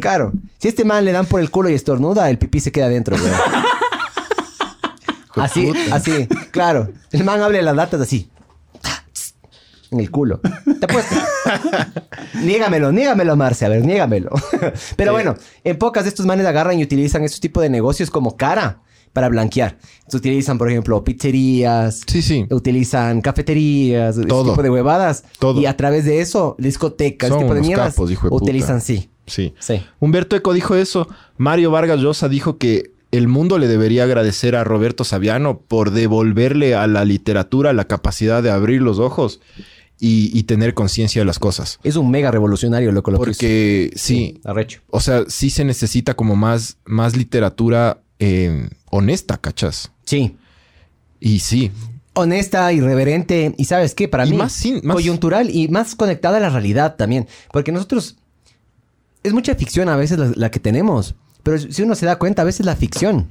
Claro. 0.00 0.32
Si 0.58 0.68
a 0.68 0.70
este 0.70 0.86
man 0.86 1.04
le 1.04 1.12
dan 1.12 1.26
por 1.26 1.42
el 1.42 1.50
culo 1.50 1.68
y 1.68 1.74
estornuda, 1.74 2.30
el 2.30 2.38
pipí 2.38 2.58
se 2.58 2.72
queda 2.72 2.86
adentro, 2.86 3.18
güey. 3.18 3.30
Así, 5.36 5.70
así, 5.92 6.26
claro. 6.50 6.88
El 7.12 7.22
man 7.22 7.42
habla 7.42 7.58
de 7.58 7.62
las 7.62 7.76
latas 7.76 8.00
así. 8.00 8.30
En 9.90 10.00
el 10.00 10.10
culo. 10.10 10.40
Te 10.80 10.84
apuesto. 10.84 11.14
niégamelo, 12.42 12.92
niégamelo, 12.92 13.36
Marce. 13.36 13.66
A 13.66 13.68
ver, 13.68 13.84
niégamelo. 13.84 14.30
Pero 14.96 15.12
bueno, 15.12 15.34
en 15.64 15.78
pocas 15.78 16.04
de 16.04 16.08
estos 16.10 16.26
manes 16.26 16.46
agarran 16.46 16.78
y 16.78 16.82
utilizan 16.82 17.24
estos 17.24 17.40
tipos 17.40 17.62
de 17.62 17.70
negocios 17.70 18.10
como 18.10 18.36
cara 18.36 18.82
para 19.12 19.28
blanquear. 19.28 19.78
Entonces, 19.98 20.20
utilizan, 20.20 20.58
por 20.58 20.70
ejemplo, 20.70 21.02
pizzerías. 21.02 22.02
Sí, 22.06 22.20
sí. 22.20 22.46
Utilizan 22.50 23.20
cafeterías, 23.22 24.18
ese 24.18 24.26
Todo. 24.26 24.50
tipo 24.50 24.62
de 24.62 24.70
huevadas. 24.70 25.24
Todo. 25.38 25.60
Y 25.60 25.66
a 25.66 25.76
través 25.76 26.04
de 26.04 26.20
eso, 26.20 26.54
discotecas, 26.58 27.30
Son 27.30 27.38
ese 27.38 27.44
tipo 27.44 27.54
de 27.54 27.60
mierdas, 27.62 27.94
capos, 27.94 28.10
hijo 28.10 28.26
de 28.26 28.30
puta. 28.30 28.44
utilizan 28.44 28.80
sí. 28.80 29.08
Sí. 29.26 29.54
Sí. 29.58 29.82
Humberto 30.00 30.36
Eco 30.36 30.52
dijo 30.52 30.74
eso. 30.76 31.08
Mario 31.36 31.70
Vargas 31.70 32.00
Llosa 32.00 32.28
dijo 32.28 32.58
que 32.58 32.92
el 33.10 33.28
mundo 33.28 33.58
le 33.58 33.68
debería 33.68 34.04
agradecer 34.04 34.54
a 34.54 34.64
Roberto 34.64 35.02
Saviano 35.04 35.60
por 35.60 35.92
devolverle 35.92 36.74
a 36.74 36.86
la 36.86 37.04
literatura 37.04 37.72
la 37.72 37.86
capacidad 37.86 38.42
de 38.42 38.50
abrir 38.50 38.82
los 38.82 38.98
ojos 38.98 39.40
y, 39.98 40.30
y 40.38 40.42
tener 40.44 40.74
conciencia 40.74 41.20
de 41.20 41.24
las 41.26 41.38
cosas. 41.38 41.78
Es 41.82 41.96
un 41.96 42.10
mega 42.10 42.30
revolucionario, 42.30 42.92
loco, 42.92 43.10
lo 43.10 43.18
que 43.18 43.30
hizo. 43.30 43.38
Porque 43.38 43.92
sí, 43.96 44.40
Arrecho. 44.44 44.80
o 44.90 45.00
sea, 45.00 45.24
sí 45.28 45.50
se 45.50 45.64
necesita 45.64 46.14
como 46.14 46.36
más, 46.36 46.78
más 46.84 47.16
literatura 47.16 48.00
eh, 48.18 48.68
honesta, 48.90 49.38
¿cachas? 49.38 49.92
Sí. 50.04 50.36
Y 51.20 51.38
sí, 51.40 51.70
Honesta, 52.18 52.72
irreverente. 52.72 53.54
Y 53.58 53.66
¿sabes 53.66 53.94
qué? 53.94 54.08
Para 54.08 54.26
Y 54.26 54.30
mí, 54.30 54.36
más 54.38 54.64
coyuntural 54.90 55.50
y 55.50 55.68
más 55.68 55.94
conectada 55.94 56.38
a 56.38 56.40
la 56.40 56.48
realidad 56.48 56.96
también. 56.96 57.28
Porque 57.52 57.72
nosotros... 57.72 58.16
Es 59.22 59.34
mucha 59.34 59.54
ficción 59.54 59.90
a 59.90 59.96
veces 59.96 60.18
la, 60.18 60.32
la 60.34 60.50
que 60.50 60.58
tenemos. 60.58 61.14
Pero 61.42 61.58
si 61.58 61.82
uno 61.82 61.94
se 61.94 62.06
da 62.06 62.16
cuenta, 62.16 62.40
a 62.40 62.44
veces 62.46 62.64
la 62.64 62.74
ficción 62.74 63.28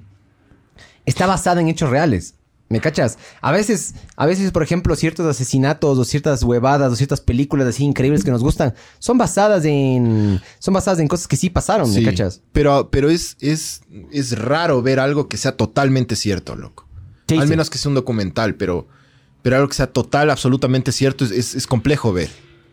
está 1.05 1.25
basada 1.25 1.61
en 1.61 1.67
hechos 1.67 1.89
reales. 1.89 2.34
¿Me 2.67 2.81
cachas? 2.81 3.19
A 3.41 3.51
veces, 3.51 3.93
a 4.15 4.25
veces, 4.25 4.51
por 4.51 4.63
ejemplo, 4.63 4.95
ciertos 4.95 5.25
asesinatos 5.27 5.99
o 5.99 6.03
ciertas 6.03 6.41
huevadas 6.41 6.91
o 6.91 6.95
ciertas 6.95 7.21
películas 7.21 7.67
así 7.67 7.83
increíbles 7.83 8.23
que 8.23 8.31
nos 8.31 8.41
gustan 8.41 8.73
son 8.97 9.19
basadas 9.19 9.65
en... 9.65 10.41
Son 10.57 10.73
basadas 10.73 10.99
en 10.99 11.07
cosas 11.07 11.27
que 11.27 11.37
sí 11.37 11.51
pasaron, 11.51 11.93
¿me 11.93 12.03
cachas? 12.03 12.41
Pero, 12.53 12.89
pero 12.89 13.09
es, 13.11 13.37
es, 13.39 13.81
es 14.11 14.37
raro 14.39 14.81
ver 14.81 14.99
algo 14.99 15.27
que 15.29 15.37
sea 15.37 15.55
totalmente 15.55 16.15
cierto, 16.15 16.55
loco. 16.55 16.87
Sí, 17.27 17.35
Al 17.37 17.43
sí. 17.43 17.49
menos 17.49 17.69
que 17.69 17.77
sea 17.77 17.89
un 17.89 17.95
documental, 17.95 18.55
pero, 18.55 18.87
pero 19.43 19.57
algo 19.57 19.67
que 19.67 19.75
sea 19.75 19.87
total, 19.93 20.31
absolutamente 20.31 20.91
cierto, 20.91 21.23
es, 21.23 21.31
es- 21.31 21.53
es 21.55 21.67
complejo 21.67 22.13
ver. 22.13 22.29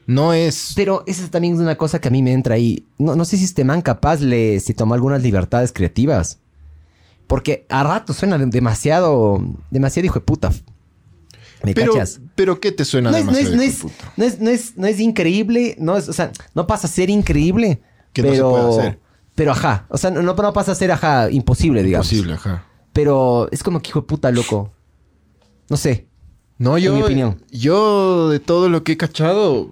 No 0.07 0.33
es. 0.33 0.73
Pero 0.75 1.05
esa 1.07 1.31
también 1.31 1.55
es 1.55 1.61
una 1.61 1.77
cosa 1.77 2.01
que 2.01 2.09
a 2.09 2.11
mí 2.11 2.23
me 2.23 2.33
entra 2.33 2.55
ahí. 2.57 2.87
No, 2.99 3.15
no 3.15 3.25
sé 3.25 3.37
si 3.37 3.45
este 3.45 3.63
man 3.63 3.83
capaz 3.83 4.21
le 4.21 4.59
se 4.59 4.75
tomó 4.75 4.95
algunas 4.95 5.23
libertades 5.23 5.71
creativas. 5.73 6.39
Porque 7.33 7.65
a 7.71 7.83
rato 7.83 8.13
suena 8.13 8.37
de- 8.37 8.45
demasiado, 8.45 9.43
demasiado 9.71 10.05
hijo 10.05 10.19
de 10.19 10.21
puta. 10.21 10.53
¿Me 11.65 11.73
pero, 11.73 11.95
cachas? 11.95 12.21
pero 12.35 12.61
¿qué 12.61 12.73
te 12.73 12.85
suena 12.85 13.11
No 13.11 13.17
es, 13.17 13.25
no, 13.25 13.31
es, 13.33 13.51
demasiado, 13.51 13.57
no, 13.57 13.63
hijo 13.63 13.73
es, 13.73 13.79
de 13.79 13.89
puta? 13.89 14.13
no, 14.19 14.25
es, 14.27 14.41
no, 14.41 14.51
es, 14.51 14.77
no 14.77 14.87
es 14.87 15.01
increíble, 15.01 15.75
no 15.79 15.97
es, 15.97 16.11
o 16.11 16.13
sea, 16.13 16.31
no 16.55 16.67
pasa 16.67 16.89
a 16.89 16.91
ser 16.91 17.09
increíble. 17.09 17.81
Que 18.13 18.21
no 18.21 18.29
se 18.29 18.35
pero, 18.35 18.51
puede 18.51 18.69
hacer. 18.69 19.01
Pero 19.35 19.53
ajá, 19.53 19.87
o 19.89 19.97
sea, 19.97 20.11
no, 20.11 20.21
no 20.21 20.53
pasa 20.53 20.73
a 20.73 20.75
ser 20.75 20.93
ajá, 20.93 21.31
imposible, 21.31 21.83
digamos. 21.83 22.07
Posible, 22.07 22.35
ajá. 22.35 22.67
Pero 22.93 23.49
es 23.51 23.63
como 23.63 23.81
que 23.81 23.89
hijo 23.89 24.03
de 24.03 24.07
puta, 24.09 24.31
loco. 24.31 24.71
No 25.71 25.79
sé. 25.79 26.09
No, 26.59 26.77
En 26.77 26.85
yo. 26.85 26.95
mi 26.95 27.03
opinión. 27.03 27.43
Yo, 27.51 28.29
de 28.29 28.41
todo 28.41 28.69
lo 28.69 28.85
que 28.85 28.93
he 28.93 28.97
cachado, 28.99 29.71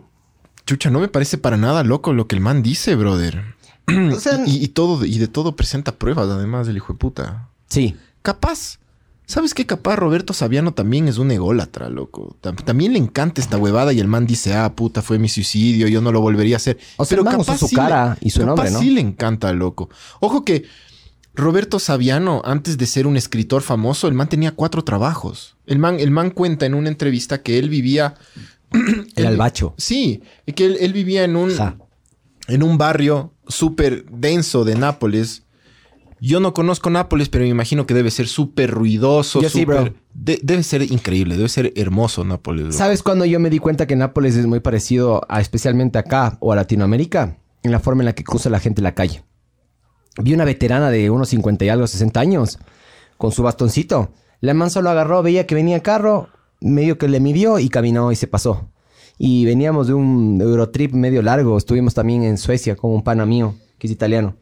chucha, 0.65 0.89
no 0.89 0.99
me 0.99 1.09
parece 1.09 1.37
para 1.37 1.59
nada 1.59 1.85
loco 1.85 2.15
lo 2.15 2.27
que 2.27 2.37
el 2.37 2.41
man 2.41 2.63
dice, 2.63 2.95
brother. 2.95 3.45
O 3.87 4.19
sea, 4.19 4.41
y, 4.47 4.65
y 4.65 4.69
todo, 4.69 5.05
y 5.05 5.19
de 5.19 5.29
todo 5.29 5.57
presenta 5.57 5.93
pruebas, 5.99 6.29
además, 6.31 6.67
del 6.67 6.79
hijo 6.79 6.95
de 6.95 6.99
puta. 6.99 7.50
Sí. 7.71 7.97
Capaz. 8.23 8.79
¿Sabes 9.25 9.55
qué? 9.55 9.65
Capaz 9.65 9.95
Roberto 9.97 10.33
Saviano 10.35 10.75
también 10.75 11.07
es 11.09 11.17
un 11.19 11.31
ególatra, 11.31 11.89
loco. 11.89 12.37
Tam- 12.43 12.63
También 12.65 12.93
le 12.93 12.99
encanta 12.99 13.41
esta 13.41 13.57
huevada 13.59 13.93
y 13.93 14.01
el 14.01 14.09
man 14.09 14.27
dice, 14.27 14.55
ah, 14.55 14.75
puta, 14.75 15.03
fue 15.03 15.19
mi 15.21 15.29
suicidio, 15.29 15.87
yo 15.87 16.01
no 16.03 16.11
lo 16.11 16.21
volvería 16.21 16.57
a 16.57 16.59
hacer. 16.59 16.79
O 16.97 17.05
sea, 17.05 17.17
el 17.19 17.25
man 17.25 17.37
usó 17.41 17.57
su 17.57 17.69
sí 17.69 17.77
cara 17.77 18.19
le- 18.21 18.27
y 18.27 18.31
su 18.31 18.41
capaz 18.41 18.49
nombre, 18.49 18.71
¿no? 18.73 18.79
sí 18.81 18.91
le 18.91 19.01
encanta, 19.01 19.53
loco. 19.53 19.89
Ojo 20.19 20.45
que 20.45 20.65
Roberto 21.33 21.79
Saviano, 21.79 22.43
antes 22.45 22.77
de 22.77 22.87
ser 22.87 23.07
un 23.07 23.17
escritor 23.17 23.63
famoso, 23.63 24.09
el 24.09 24.15
man 24.15 24.29
tenía 24.29 24.51
cuatro 24.51 24.83
trabajos. 24.83 25.57
El 25.65 25.79
man, 25.79 26.01
el 26.01 26.11
man 26.11 26.31
cuenta 26.33 26.67
en 26.67 26.75
una 26.75 26.89
entrevista 26.89 27.41
que 27.43 27.59
él 27.61 27.69
vivía... 27.69 28.17
El 29.17 29.27
albacho. 29.27 29.75
Sí, 29.79 30.23
que 30.55 30.65
él, 30.67 30.77
él 30.81 30.93
vivía 30.93 31.25
en 31.25 31.37
un 31.37 31.55
Ja. 31.57 31.77
en 32.49 32.63
un 32.65 32.79
barrio 32.79 33.33
súper 33.49 34.05
denso 34.11 34.65
de 34.65 34.75
Nápoles. 34.75 35.45
Yo 36.21 36.39
no 36.41 36.53
conozco 36.53 36.91
Nápoles, 36.91 37.29
pero 37.31 37.45
me 37.45 37.49
imagino 37.51 37.87
que 37.87 37.95
debe 37.95 38.11
ser 38.11 38.29
súper 38.29 38.71
ruidoso. 38.71 39.41
Yo 39.41 39.49
sí, 39.49 39.65
bro. 39.65 39.89
de- 40.13 40.39
debe 40.43 40.63
ser 40.63 40.83
increíble, 40.83 41.37
debe 41.37 41.49
ser 41.49 41.73
hermoso 41.77 42.25
Nápoles. 42.25 42.77
¿Sabes 42.77 43.03
cuando 43.03 43.25
yo 43.25 43.41
me 43.41 43.49
di 43.49 43.59
cuenta 43.59 43.87
que 43.87 43.97
Nápoles 43.97 44.37
es 44.37 44.47
muy 44.47 44.61
parecido 44.61 45.23
a 45.29 45.41
especialmente 45.41 45.99
acá 45.99 46.37
o 46.41 46.53
a 46.53 46.57
Latinoamérica? 46.57 47.39
En 47.63 47.73
la 47.73 47.81
forma 47.81 48.03
en 48.03 48.07
la 48.07 48.15
que 48.15 48.25
cruza 48.25 48.51
la 48.51 48.61
gente 48.61 48.83
la 48.83 48.95
calle. 48.95 49.23
Vi 50.23 50.35
una 50.35 50.45
veterana 50.45 50.91
de 50.91 51.09
unos 51.11 51.29
50 51.31 51.65
y 51.65 51.69
algo, 51.69 51.87
60 51.87 52.21
años, 52.21 52.59
con 53.17 53.33
su 53.33 53.43
bastoncito. 53.43 54.13
La 54.41 54.55
man 54.55 54.71
solo 54.71 54.91
agarró, 54.91 55.23
veía 55.23 55.47
que 55.47 55.55
venía 55.55 55.81
carro, 55.83 56.29
medio 56.61 56.99
que 56.99 57.09
le 57.09 57.21
midió 57.21 57.59
y 57.59 57.69
caminó 57.69 58.13
y 58.13 58.17
se 58.17 58.27
pasó. 58.27 58.71
Y 59.19 59.45
veníamos 59.45 59.87
de 59.87 59.95
un 59.95 60.39
Eurotrip 60.41 60.93
medio 60.93 61.21
largo. 61.23 61.57
Estuvimos 61.59 61.93
también 61.95 62.23
en 62.25 62.39
Suecia 62.39 62.77
con 62.77 62.91
un 62.93 63.03
pana 63.03 63.25
mío, 63.27 63.55
que 63.79 63.87
es 63.87 63.91
italiano. 63.93 64.37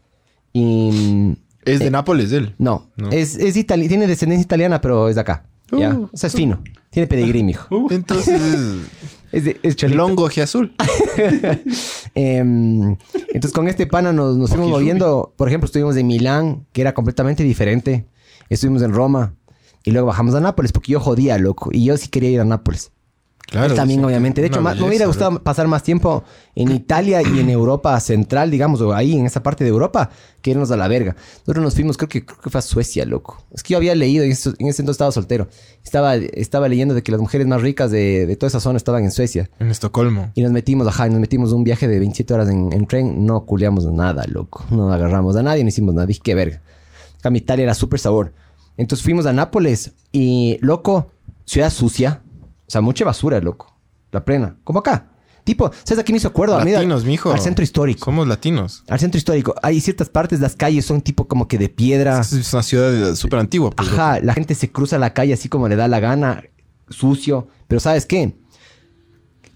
Y... 0.53 1.37
Es 1.65 1.81
de 1.81 1.91
Nápoles 1.91 2.33
él. 2.33 2.55
No, 2.59 2.91
No. 2.97 3.11
Es, 3.11 3.37
es 3.37 3.57
itali- 3.57 3.89
tiene 3.89 4.07
descendencia 4.07 4.45
italiana, 4.45 4.81
pero 4.81 5.09
es 5.09 5.15
de 5.17 5.21
acá. 5.21 5.45
¿ya? 5.71 5.95
Uh. 5.95 6.09
O 6.13 6.17
sea, 6.17 6.29
es 6.29 6.35
fino. 6.35 6.63
Tiene 6.91 7.07
pedigrí, 7.07 7.43
mijo. 7.43 7.69
Entonces 7.91 8.41
es 8.41 8.61
Es, 9.33 9.45
de, 9.45 9.51
es 9.51 9.59
el 9.63 9.77
cholito. 9.77 10.05
hongo 10.07 10.27
azul. 10.43 10.75
Em, 12.15 12.97
entonces 13.29 13.53
con 13.53 13.69
este 13.69 13.87
pana 13.87 14.13
nos, 14.13 14.37
nos 14.37 14.49
fuimos 14.51 14.67
Ojirrubi. 14.69 14.83
moviendo. 14.85 15.35
Por 15.37 15.49
ejemplo, 15.49 15.67
estuvimos 15.67 15.97
en 15.97 16.07
Milán, 16.07 16.67
que 16.73 16.81
era 16.81 16.95
completamente 16.95 17.43
diferente. 17.45 18.07
Estuvimos 18.49 18.83
en 18.83 18.93
Roma. 18.95 19.35
Y 19.85 19.91
luego 19.91 20.07
bajamos 20.09 20.35
a 20.35 20.41
Nápoles 20.41 20.73
porque 20.73 20.93
yo 20.93 21.01
jodía, 21.01 21.39
loco. 21.39 21.71
Y 21.73 21.85
yo 21.85 21.97
sí 21.97 22.09
quería 22.09 22.31
ir 22.31 22.41
a 22.41 22.45
Nápoles. 22.45 22.91
Claro. 23.51 23.75
También, 23.75 24.01
sí, 24.01 24.05
obviamente. 24.07 24.43
De 24.43 24.49
hecho, 24.49 24.61
más- 24.61 24.75
me 24.75 24.83
belleza, 24.83 24.89
hubiera 24.89 25.07
gustado 25.07 25.43
pasar 25.43 25.67
más 25.69 25.83
tiempo 25.83 26.23
en 26.55 26.71
Italia 26.71 27.23
y 27.23 27.41
en 27.41 27.49
Europa 27.49 27.99
central, 28.01 28.51
digamos, 28.51 28.83
o 28.83 28.93
ahí 28.93 29.17
en 29.19 29.25
esa 29.25 29.43
parte 29.43 29.65
de 29.65 29.71
Europa, 29.71 30.11
que 30.43 30.51
irnos 30.51 30.71
a 30.71 30.77
la 30.77 30.87
verga. 30.87 31.17
Nosotros 31.47 31.65
nos 31.65 31.75
fuimos, 31.75 31.97
creo 31.97 32.11
que, 32.11 32.27
creo 32.27 32.39
que 32.41 32.51
fue 32.51 32.59
a 32.59 32.63
Suecia, 32.63 33.07
loco. 33.07 33.43
Es 33.51 33.63
que 33.63 33.73
yo 33.73 33.79
había 33.79 33.95
leído, 33.95 34.23
en 34.23 34.33
ese, 34.33 34.51
en 34.59 34.67
ese 34.69 34.83
entonces 34.83 34.97
estaba 34.97 35.13
soltero. 35.13 35.49
Estaba, 35.83 36.15
estaba 36.17 36.69
leyendo 36.69 36.93
de 36.95 37.03
que 37.03 37.11
las 37.11 37.21
mujeres 37.23 37.47
más 37.47 37.63
ricas 37.63 37.91
de, 37.91 38.27
de 38.27 38.37
toda 38.37 38.49
esa 38.49 38.61
zona 38.61 38.77
estaban 38.77 39.03
en 39.05 39.11
Suecia. 39.13 39.49
En 39.59 39.71
Estocolmo. 39.71 40.31
Y 40.35 40.43
nos 40.43 40.53
metimos, 40.53 40.87
ajá, 40.87 41.07
y 41.07 41.11
nos 41.11 41.21
metimos 41.21 41.53
un 41.53 41.65
viaje 41.65 41.89
de 41.89 41.99
27 41.99 42.35
horas 42.35 42.51
en, 42.51 42.71
en 42.75 42.87
tren. 42.87 43.25
No 43.25 43.47
culiamos 43.47 43.87
nada, 43.87 44.25
loco. 44.29 44.65
No 44.71 44.93
agarramos 44.93 45.37
a 45.37 45.43
nadie, 45.43 45.63
no 45.65 45.69
hicimos 45.71 45.95
nada. 45.95 46.07
Dije, 46.07 46.21
qué 46.23 46.35
verga. 46.35 46.61
Cambio 47.23 47.39
Italia 47.41 47.63
era 47.63 47.75
súper 47.75 47.99
sabor. 47.99 48.35
Entonces 48.77 49.03
fuimos 49.03 49.25
a 49.25 49.33
Nápoles 49.33 49.93
y, 50.13 50.59
loco, 50.61 51.11
ciudad 51.47 51.71
sucia. 51.71 52.21
O 52.69 52.71
sea, 52.71 52.83
mucha 52.83 53.05
basura, 53.05 53.41
loco. 53.41 53.75
La 54.13 54.25
plena. 54.25 54.57
Como 54.63 54.81
acá. 54.81 55.11
Tipo, 55.43 55.71
¿sabes 55.83 56.05
a 56.07 56.13
me 56.13 56.19
hizo 56.19 56.29
acuerdo? 56.29 56.59
A 56.59 56.65
mí, 56.65 56.73
Latinos, 56.73 57.07
mijo. 57.07 57.33
Al 57.33 57.41
centro 57.41 57.63
histórico. 57.63 58.05
Somos 58.05 58.29
latinos. 58.29 58.85
Al 58.87 59.01
centro 59.01 59.17
histórico. 59.17 59.55
Hay 59.63 59.81
ciertas 59.81 60.11
partes, 60.11 60.41
las 60.41 60.55
calles 60.55 60.85
son 60.85 61.01
tipo 61.01 61.27
como 61.27 61.49
que 61.49 61.57
de 61.57 61.71
piedra. 61.71 62.21
Es 62.21 62.53
una 62.53 62.63
ciudad 62.63 63.15
súper 63.15 63.39
antigua. 63.39 63.71
Pues, 63.71 63.89
Ajá, 63.89 64.21
la 64.21 64.35
gente 64.35 64.55
se 64.55 64.71
cruza 64.71 64.99
la 64.99 65.15
calle 65.15 65.33
así 65.33 65.49
como 65.49 65.67
le 65.67 65.77
da 65.77 65.89
la 65.89 66.01
gana, 66.01 66.45
sucio. 66.91 67.49
Pero 67.67 67.81
¿sabes 67.81 68.05
qué? 68.05 68.37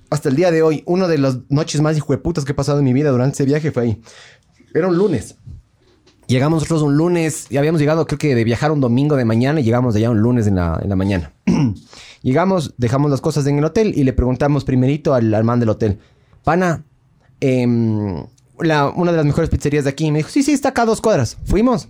Hasta 0.08 0.30
el 0.30 0.36
día 0.36 0.50
de 0.50 0.62
hoy, 0.62 0.82
una 0.86 1.08
de 1.08 1.18
las 1.18 1.40
noches 1.50 1.82
más 1.82 1.94
hijueputas 1.98 2.46
que 2.46 2.52
he 2.52 2.54
pasado 2.54 2.78
en 2.78 2.86
mi 2.86 2.94
vida 2.94 3.10
durante 3.10 3.34
ese 3.34 3.44
viaje 3.44 3.70
fue 3.70 3.82
ahí. 3.82 4.02
Era 4.72 4.88
un 4.88 4.96
lunes. 4.96 5.36
Llegamos 6.26 6.62
nosotros 6.62 6.80
un 6.80 6.96
lunes, 6.96 7.48
y 7.50 7.58
habíamos 7.58 7.82
llegado 7.82 8.06
creo 8.06 8.18
que 8.18 8.34
de 8.34 8.44
viajar 8.44 8.72
un 8.72 8.80
domingo 8.80 9.16
de 9.16 9.26
mañana 9.26 9.60
y 9.60 9.64
llegamos 9.64 9.94
allá 9.94 10.08
un 10.08 10.20
lunes 10.20 10.46
en 10.46 10.54
la, 10.54 10.80
en 10.82 10.88
la 10.88 10.96
mañana. 10.96 11.32
llegamos, 12.22 12.74
dejamos 12.78 13.10
las 13.10 13.20
cosas 13.20 13.46
en 13.46 13.58
el 13.58 13.64
hotel 13.64 13.92
y 13.96 14.04
le 14.04 14.12
preguntamos 14.12 14.64
primerito 14.64 15.14
al, 15.14 15.32
al 15.34 15.44
man 15.44 15.60
del 15.60 15.68
hotel, 15.68 15.98
pana, 16.44 16.84
em, 17.40 18.24
la- 18.60 18.88
una 18.88 19.10
de 19.10 19.16
las 19.16 19.26
mejores 19.26 19.50
pizzerías 19.50 19.84
de 19.84 19.90
aquí. 19.90 20.06
Y 20.06 20.12
me 20.12 20.18
dijo, 20.18 20.30
sí, 20.30 20.42
sí, 20.42 20.52
está 20.52 20.70
acá 20.70 20.82
a 20.82 20.86
dos 20.86 21.00
cuadras. 21.00 21.36
Fuimos, 21.44 21.88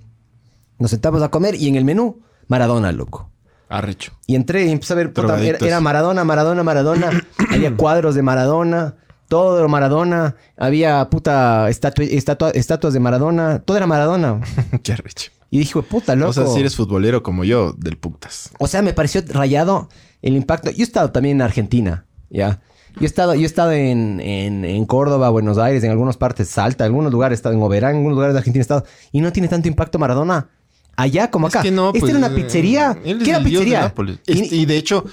nos 0.79 0.91
sentamos 0.91 1.23
a 1.23 1.31
comer 1.31 1.55
y 1.55 1.69
en 1.69 1.77
el 1.77 1.85
menú, 1.85 2.21
Maradona, 2.49 2.93
loco. 2.93 3.31
Arrecho. 3.69 4.13
Y 4.27 4.35
entré 4.35 4.67
y 4.67 4.71
empecé 4.71 4.93
a 4.93 4.97
ver, 4.97 5.13
puta, 5.13 5.41
era, 5.43 5.59
era 5.67 5.81
Maradona, 5.81 6.25
Maradona, 6.25 6.63
Maradona. 6.63 7.11
Había 7.51 7.75
cuadros 7.77 8.15
de 8.15 8.23
Maradona, 8.23 8.97
todo 9.29 9.59
era 9.59 9.69
Maradona. 9.69 10.37
Había, 10.59 11.09
puta, 11.09 11.71
estatu- 11.71 12.07
estatua- 12.11 12.53
estatuas 12.55 12.93
de 12.93 13.01
Maradona. 13.01 13.61
Todo 13.61 13.79
era 13.79 13.87
Maradona. 13.87 14.41
Qué 14.83 14.93
arrecho. 14.93 15.31
Y 15.51 15.59
dije, 15.59 15.81
puta, 15.83 16.15
loco. 16.17 16.31
O 16.31 16.33
sea, 16.35 16.47
si 16.49 16.61
eres 16.61 16.77
futbolero 16.77 17.23
como 17.23 17.45
yo, 17.45 17.73
del 17.79 17.97
putas. 17.97 18.51
O 18.59 18.67
sea, 18.67 18.83
me 18.83 18.93
pareció 18.93 19.23
rayado 19.29 19.89
el 20.23 20.35
impacto. 20.37 20.71
Yo 20.71 20.79
he 20.81 20.83
estado 20.83 21.11
también 21.11 21.37
en 21.39 21.43
Argentina, 21.43 22.07
¿ya? 22.31 22.61
Yo 22.97 23.03
he 23.03 23.07
estado, 23.07 23.35
yo 23.35 23.41
he 23.43 23.47
estado 23.47 23.73
en, 23.73 24.21
en, 24.21 24.65
en 24.65 24.85
Córdoba, 24.87 25.31
Buenos 25.31 25.57
Aires, 25.59 25.83
en 25.85 25.91
algunas 25.91 26.17
partes, 26.17 26.49
Salta, 26.49 26.85
en 26.85 26.91
algunos 26.91 27.11
lugares, 27.13 27.37
he 27.37 27.41
estado 27.41 27.55
en 27.55 27.63
Oberán, 27.63 27.91
en 27.93 27.97
algunos 27.99 28.17
lugares 28.17 28.35
de 28.35 28.39
Argentina 28.39 28.61
he 28.61 28.63
estado. 28.63 28.85
Y 29.13 29.21
no 29.21 29.33
tiene 29.33 29.49
tanto 29.49 29.67
impacto 29.69 29.99
Maradona 29.99 30.49
allá 30.97 31.31
como 31.31 31.49
Es 31.49 31.55
acá. 31.55 31.63
que 31.63 31.71
no, 31.71 31.89
Esta 31.89 32.01
pues, 32.01 32.11
era 32.11 32.19
una 32.19 32.27
eh, 32.29 32.43
pizzería. 32.43 32.99
¿Qué 33.03 33.11
era 33.31 33.39
de 33.39 33.45
pizzería? 33.45 33.95
Y- 34.27 34.43
Este, 34.43 34.57
Y, 34.57 34.67
de 34.67 34.77
hecho, 34.77 35.05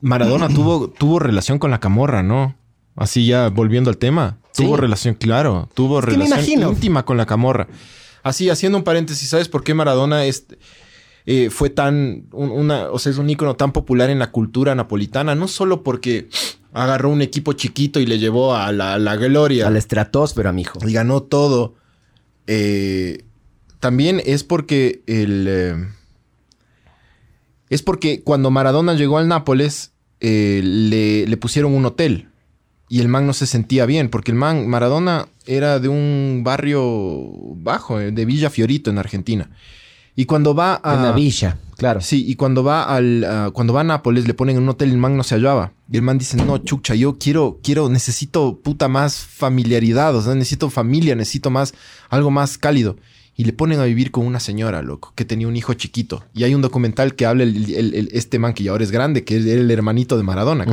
Maradona 0.00 0.48
tuvo, 0.54 0.88
tuvo 0.90 1.18
relación 1.20 1.58
con 1.60 1.70
la 1.70 1.78
camorra, 1.78 2.22
¿no? 2.24 2.56
Así 2.96 3.26
ya 3.26 3.48
volviendo 3.48 3.90
al 3.90 3.96
tema. 3.98 4.38
Sí. 4.50 4.64
Tuvo 4.64 4.76
relación, 4.76 5.14
claro. 5.14 5.68
Tuvo 5.74 6.00
relación 6.00 6.68
íntima 6.68 7.04
con 7.04 7.16
la 7.16 7.26
camorra. 7.26 7.68
Así, 8.24 8.50
haciendo 8.50 8.76
un 8.76 8.84
paréntesis, 8.84 9.28
¿sabes 9.28 9.48
por 9.48 9.62
qué 9.62 9.72
Maradona 9.72 10.24
es, 10.24 10.46
eh, 11.32 11.48
fue 11.50 11.70
tan... 11.70 12.24
un- 12.32 12.50
una, 12.50 12.90
o 12.90 12.98
sea, 12.98 13.12
es 13.12 13.18
un 13.18 13.30
ícono 13.30 13.54
tan 13.54 13.72
popular 13.72 14.10
en 14.10 14.18
la 14.18 14.30
cultura 14.32 14.74
napolitana? 14.74 15.34
No 15.36 15.46
solo 15.46 15.82
porque 15.84 16.28
agarró 16.72 17.08
un 17.10 17.22
equipo 17.22 17.52
chiquito 17.52 18.00
y 18.00 18.06
le 18.06 18.18
llevó 18.18 18.54
a 18.56 18.72
la, 18.72 18.94
a 18.94 18.98
la 18.98 19.14
gloria 19.16 19.66
Al 19.68 19.76
estratosfera, 19.76 20.52
mijo. 20.52 20.78
y 20.86 20.92
ganó 20.92 21.22
todo. 21.22 21.74
eh, 22.46 23.24
también 23.78 24.20
es 24.26 24.42
porque 24.44 25.02
el. 25.06 25.46
eh, 25.48 25.74
es 27.68 27.82
porque 27.82 28.22
cuando 28.22 28.50
Maradona 28.50 28.94
llegó 28.94 29.18
al 29.18 29.28
Nápoles, 29.28 29.92
le, 30.20 31.26
le 31.26 31.36
pusieron 31.36 31.72
un 31.72 31.86
hotel. 31.86 32.26
Y 32.88 33.00
el 33.00 33.06
man 33.06 33.24
no 33.24 33.32
se 33.34 33.46
sentía 33.46 33.86
bien, 33.86 34.08
porque 34.10 34.32
el 34.32 34.36
man, 34.36 34.66
Maradona, 34.66 35.28
era 35.46 35.78
de 35.78 35.86
un 35.88 36.42
barrio 36.44 36.82
bajo, 37.54 37.98
de 37.98 38.24
Villa 38.24 38.50
Fiorito, 38.50 38.90
en 38.90 38.98
Argentina. 38.98 39.48
Y 40.16 40.24
cuando 40.26 40.54
va 40.54 40.80
a. 40.82 40.94
En 40.96 41.02
la 41.02 41.12
villa, 41.12 41.58
claro. 41.76 42.00
Sí, 42.00 42.24
y 42.28 42.34
cuando 42.34 42.62
va 42.64 42.82
al 42.84 43.24
ah, 43.24 43.50
cuando 43.52 43.72
va 43.72 43.80
a 43.80 43.84
Nápoles 43.84 44.26
le 44.26 44.34
ponen 44.34 44.56
en 44.56 44.62
un 44.64 44.68
hotel 44.70 44.88
y 44.88 44.92
el 44.92 44.98
man 44.98 45.16
no 45.16 45.22
se 45.22 45.34
hallaba. 45.36 45.72
Y 45.90 45.96
el 45.96 46.02
man 46.02 46.18
dice, 46.18 46.36
"No, 46.36 46.58
chucha, 46.58 46.94
yo 46.94 47.16
quiero 47.18 47.58
quiero 47.62 47.88
necesito 47.88 48.60
puta 48.62 48.88
más 48.88 49.16
familiaridad, 49.18 50.14
o 50.14 50.22
sea, 50.22 50.34
necesito 50.34 50.68
familia, 50.70 51.14
necesito 51.14 51.50
más 51.50 51.74
algo 52.08 52.30
más 52.30 52.58
cálido." 52.58 52.96
Y 53.36 53.44
le 53.44 53.52
ponen 53.54 53.80
a 53.80 53.84
vivir 53.84 54.10
con 54.10 54.26
una 54.26 54.38
señora, 54.40 54.82
loco, 54.82 55.12
que 55.14 55.24
tenía 55.24 55.48
un 55.48 55.56
hijo 55.56 55.72
chiquito. 55.72 56.24
Y 56.34 56.44
hay 56.44 56.54
un 56.54 56.60
documental 56.60 57.14
que 57.14 57.24
habla 57.24 57.44
el, 57.44 57.72
el- 57.72 57.94
el- 57.94 58.08
este 58.12 58.38
man 58.38 58.52
que 58.52 58.64
ya 58.64 58.72
ahora 58.72 58.84
es 58.84 58.90
grande, 58.90 59.24
que 59.24 59.38
es 59.38 59.46
el 59.46 59.70
hermanito 59.70 60.18
de 60.18 60.22
Maradona. 60.24 60.66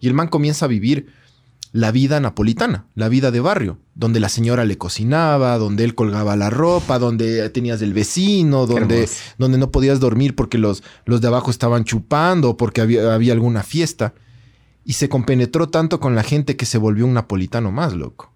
Y 0.00 0.06
el 0.08 0.12
man 0.12 0.28
comienza 0.28 0.66
a 0.66 0.68
vivir 0.68 1.06
la 1.74 1.90
vida 1.90 2.20
napolitana, 2.20 2.86
la 2.94 3.08
vida 3.08 3.32
de 3.32 3.40
barrio, 3.40 3.78
donde 3.96 4.20
la 4.20 4.28
señora 4.28 4.64
le 4.64 4.78
cocinaba, 4.78 5.58
donde 5.58 5.82
él 5.82 5.96
colgaba 5.96 6.36
la 6.36 6.48
ropa, 6.48 7.00
donde 7.00 7.50
tenías 7.50 7.82
el 7.82 7.92
vecino, 7.92 8.68
donde, 8.68 9.08
donde 9.38 9.58
no 9.58 9.72
podías 9.72 9.98
dormir 9.98 10.36
porque 10.36 10.56
los, 10.56 10.84
los 11.04 11.20
de 11.20 11.26
abajo 11.26 11.50
estaban 11.50 11.82
chupando 11.82 12.50
o 12.50 12.56
porque 12.56 12.80
había, 12.80 13.12
había 13.12 13.32
alguna 13.32 13.64
fiesta. 13.64 14.14
Y 14.84 14.92
se 14.92 15.08
compenetró 15.08 15.68
tanto 15.68 15.98
con 15.98 16.14
la 16.14 16.22
gente 16.22 16.56
que 16.56 16.64
se 16.64 16.78
volvió 16.78 17.06
un 17.06 17.14
napolitano 17.14 17.72
más, 17.72 17.92
loco. 17.92 18.30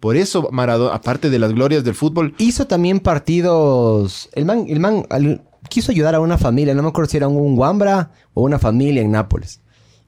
Por 0.00 0.16
eso 0.16 0.48
Maradona, 0.50 0.92
aparte 0.92 1.30
de 1.30 1.38
las 1.38 1.52
glorias 1.52 1.84
del 1.84 1.94
fútbol, 1.94 2.34
Hizo 2.38 2.66
también 2.66 2.98
partidos. 2.98 4.30
El 4.32 4.46
man, 4.46 4.64
el 4.68 4.80
man 4.80 5.06
al- 5.10 5.42
quiso 5.68 5.92
ayudar 5.92 6.16
a 6.16 6.20
una 6.20 6.38
familia. 6.38 6.74
No 6.74 6.82
me 6.82 6.88
acuerdo 6.88 7.08
si 7.08 7.18
era 7.18 7.28
un 7.28 7.56
Wambra 7.56 8.10
o 8.34 8.42
una 8.42 8.58
familia 8.58 9.00
en 9.02 9.12
Nápoles. 9.12 9.60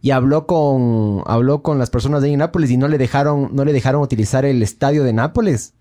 Y 0.03 0.11
habló 0.11 0.47
con, 0.47 1.23
habló 1.27 1.63
con 1.63 1.79
las 1.79 1.89
personas 1.89 2.21
de 2.21 2.27
ahí 2.27 2.33
en 2.35 2.41
Nápoles 2.41 2.71
y 2.71 2.77
no 2.77 2.89
le 2.89 2.99
dejaron, 2.99 3.51
no 3.53 3.65
le 3.65 3.73
dejaron 3.73 4.03
utilizar 4.03 4.45
el 4.45 4.61
estadio 4.63 5.05
de 5.05 5.13
Nápoles 5.13 5.75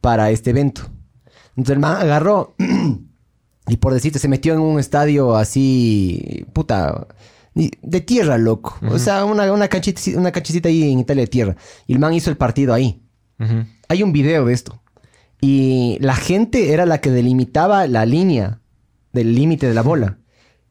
para 0.00 0.30
este 0.30 0.50
evento. 0.50 0.82
Entonces 1.50 1.74
el 1.74 1.78
man 1.78 1.96
agarró 1.96 2.54
y 3.68 3.76
por 3.76 3.94
decirte, 3.94 4.18
se 4.18 4.28
metió 4.28 4.54
en 4.54 4.60
un 4.60 4.80
estadio 4.80 5.36
así, 5.36 6.44
puta, 6.52 7.06
de 7.54 8.00
tierra, 8.00 8.38
loco. 8.38 8.76
O 8.88 8.98
sea, 8.98 9.24
una, 9.24 9.52
una, 9.52 9.68
canchita, 9.68 10.00
una 10.16 10.32
ahí 10.64 10.92
en 10.92 10.98
Italia 10.98 11.22
de 11.22 11.28
tierra. 11.28 11.56
Y 11.86 11.92
el 11.92 11.98
man 11.98 12.12
hizo 12.12 12.30
el 12.30 12.36
partido 12.36 12.74
ahí. 12.74 13.02
Hay 13.88 14.02
un 14.02 14.12
video 14.12 14.44
de 14.46 14.52
esto. 14.52 14.82
Y 15.40 15.96
la 16.00 16.14
gente 16.14 16.72
era 16.72 16.86
la 16.86 17.00
que 17.00 17.10
delimitaba 17.10 17.86
la 17.86 18.04
línea 18.04 18.60
del 19.12 19.34
límite 19.34 19.66
de 19.66 19.74
la 19.74 19.82
bola. 19.82 20.18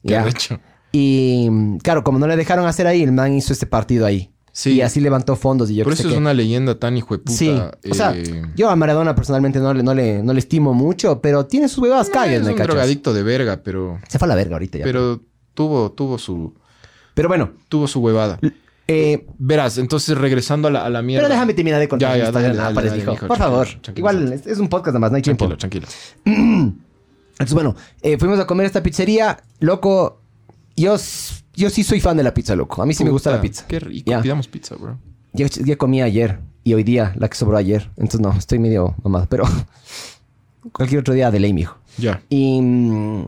qué 0.04 0.14
Ya. 0.14 0.22
arrecho. 0.22 0.60
Y 0.92 1.50
claro, 1.84 2.04
como 2.04 2.20
no 2.20 2.28
le 2.28 2.36
dejaron 2.36 2.66
hacer 2.66 2.88
ahí, 2.88 3.04
el 3.04 3.12
man 3.12 3.34
hizo 3.34 3.54
este 3.54 3.66
partido 3.66 4.06
ahí. 4.06 4.32
Sí. 4.52 4.72
Y 4.74 4.82
así 4.82 5.00
levantó 5.00 5.36
fondos 5.36 5.70
y 5.70 5.76
yo 5.76 5.84
Por 5.84 5.94
eso 5.94 6.10
es 6.10 6.18
una 6.18 6.34
leyenda 6.34 6.78
tan 6.80 6.98
hijo 6.98 7.16
de 7.16 7.20
puta. 7.20 7.32
Sí. 7.38 7.50
O 7.90 7.94
sea, 7.94 8.14
eh, 8.16 8.42
yo 8.56 8.70
a 8.70 8.76
Maradona 8.76 9.14
personalmente 9.16 9.60
no 9.60 9.74
le, 9.74 9.84
no 9.84 9.94
le, 9.94 10.22
no 10.24 10.34
le 10.34 10.40
estimo 10.40 10.74
mucho, 10.74 11.22
pero 11.22 11.46
tiene 11.46 11.70
sus 11.70 11.78
huevadas 11.80 12.10
calles, 12.10 12.40
es 12.42 12.46
¿me 12.46 12.52
un 12.52 12.58
cachas? 12.58 12.74
drogadicto 12.74 13.14
de 13.14 13.24
verga, 13.24 13.62
pero, 13.64 14.00
Se 14.10 14.18
fue 14.20 14.26
a 14.26 14.30
la 14.30 14.36
verga 14.36 14.56
ahorita 14.56 14.80
ya. 14.80 14.84
Pero, 14.84 15.20
pero 15.20 15.30
tuvo, 15.54 15.92
tuvo 15.92 16.18
su, 16.18 16.54
bueno, 17.28 17.52
tuvo 17.70 17.88
su 17.88 18.00
huevada. 18.02 18.40
eh, 18.88 19.28
Verás, 19.38 19.78
entonces 19.78 20.18
regresando 20.18 20.68
a 20.68 20.72
la, 20.72 20.86
a 20.86 20.90
la 20.90 21.04
mierda. 21.04 21.22
pero 21.28 21.34
déjame 21.36 21.54
terminar 21.54 21.80
de 21.80 21.88
contar 21.88 22.18
Ya, 22.18 22.26
ya, 22.26 22.32
dale, 22.32 22.98
hijo, 22.98 23.16
Por 23.28 23.38
favor. 23.38 23.68
Igual 23.96 24.34
es, 24.34 24.48
es 24.48 24.58
un 24.58 24.68
podcast 24.68 24.88
nada 24.94 25.00
más, 25.00 25.12
no 25.12 25.18
hay 25.18 25.22
tiempo. 25.22 25.48
Tranquilo, 25.56 25.86
tranquilo. 25.86 25.88
Entonces, 27.34 27.54
bueno, 27.54 27.76
eh, 28.02 28.18
fuimos 28.18 28.40
a 28.40 28.46
comer 28.46 28.66
a 28.66 28.68
esta 28.68 28.84
pizzería. 28.84 29.42
Loco, 29.60 30.19
yo, 30.82 30.98
sí 30.98 31.84
soy 31.84 32.00
fan 32.00 32.18
de 32.18 32.24
la 32.24 32.34
pizza, 32.34 32.56
loco. 32.56 32.82
A 32.82 32.86
mí 32.86 32.94
sí 32.94 33.04
me 33.04 33.10
gusta 33.10 33.32
la 33.32 33.42
pizza. 33.42 33.66
Qué 33.68 33.80
rico. 33.80 34.10
Ya. 34.10 34.22
Pidamos 34.22 34.48
pizza, 34.48 34.76
bro. 34.76 34.98
Yo 35.34 35.46
ya 35.48 35.78
comí 35.78 36.02
ayer 36.02 36.40
y 36.64 36.74
hoy 36.74 36.84
día 36.84 37.14
la 37.18 37.28
que 37.30 37.38
sobró 37.38 37.58
ayer. 37.58 37.90
Entonces, 37.98 38.22
no, 38.22 38.32
estoy 38.32 38.60
medio 38.60 38.96
mamado. 39.04 39.28
Pero 39.30 39.44
cualquier 40.72 41.02
otro 41.02 41.14
día 41.14 41.32
de 41.32 41.40
ley, 41.40 41.54
mijo. 41.54 41.78
Ya. 41.98 42.22
Y 42.30 42.62
mm, 42.62 43.26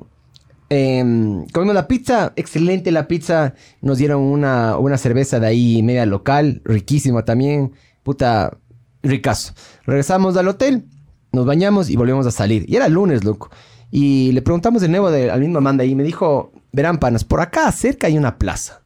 em, 0.70 1.46
comimos 1.48 1.76
la 1.76 1.88
pizza, 1.88 2.34
excelente 2.36 2.92
la 2.92 3.08
pizza. 3.08 3.54
Nos 3.82 3.98
dieron 3.98 4.22
una, 4.22 4.78
una 4.78 4.98
cerveza 4.98 5.40
de 5.40 5.48
ahí 5.48 5.84
media 5.84 6.06
local, 6.06 6.62
riquísima 6.64 7.26
también. 7.26 7.74
Puta, 8.04 8.58
ricazo. 9.04 9.54
Regresamos 9.86 10.38
al 10.38 10.48
hotel, 10.48 10.86
nos 11.32 11.46
bañamos 11.46 11.90
y 11.90 11.96
volvimos 11.96 12.26
a 12.26 12.32
salir. 12.32 12.66
Y 12.68 12.76
era 12.76 12.88
lunes, 12.88 13.24
loco. 13.24 13.50
Y 13.92 14.32
le 14.32 14.42
preguntamos 14.42 14.82
de 14.82 14.88
nuevo 14.88 15.08
al 15.08 15.40
mismo 15.40 15.60
man 15.60 15.78
de 15.78 15.84
ahí. 15.84 15.96
Me 15.96 16.04
dijo, 16.04 16.52
verán, 16.72 16.98
panas, 16.98 17.26
por 17.26 17.42
acá 17.42 17.72
cerca 17.72 18.08
hay 18.08 18.18
una 18.18 18.38
plaza. 18.38 18.82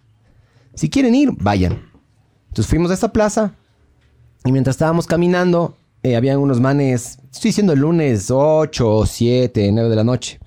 Si 0.73 0.89
quieren 0.89 1.13
ir, 1.15 1.31
vayan. 1.39 1.91
Entonces 2.47 2.67
fuimos 2.67 2.91
a 2.91 2.95
esa 2.95 3.13
plaza 3.13 3.53
y 4.43 4.51
mientras 4.51 4.75
estábamos 4.75 5.07
caminando, 5.07 5.77
eh, 6.03 6.15
habían 6.15 6.39
unos 6.39 6.59
manes, 6.59 7.19
estoy 7.31 7.49
diciendo 7.49 7.73
el 7.73 7.79
lunes 7.79 8.29
8, 8.29 9.03
7, 9.05 9.71
9 9.71 9.89
de 9.89 9.95
la 9.95 10.03
noche. 10.03 10.39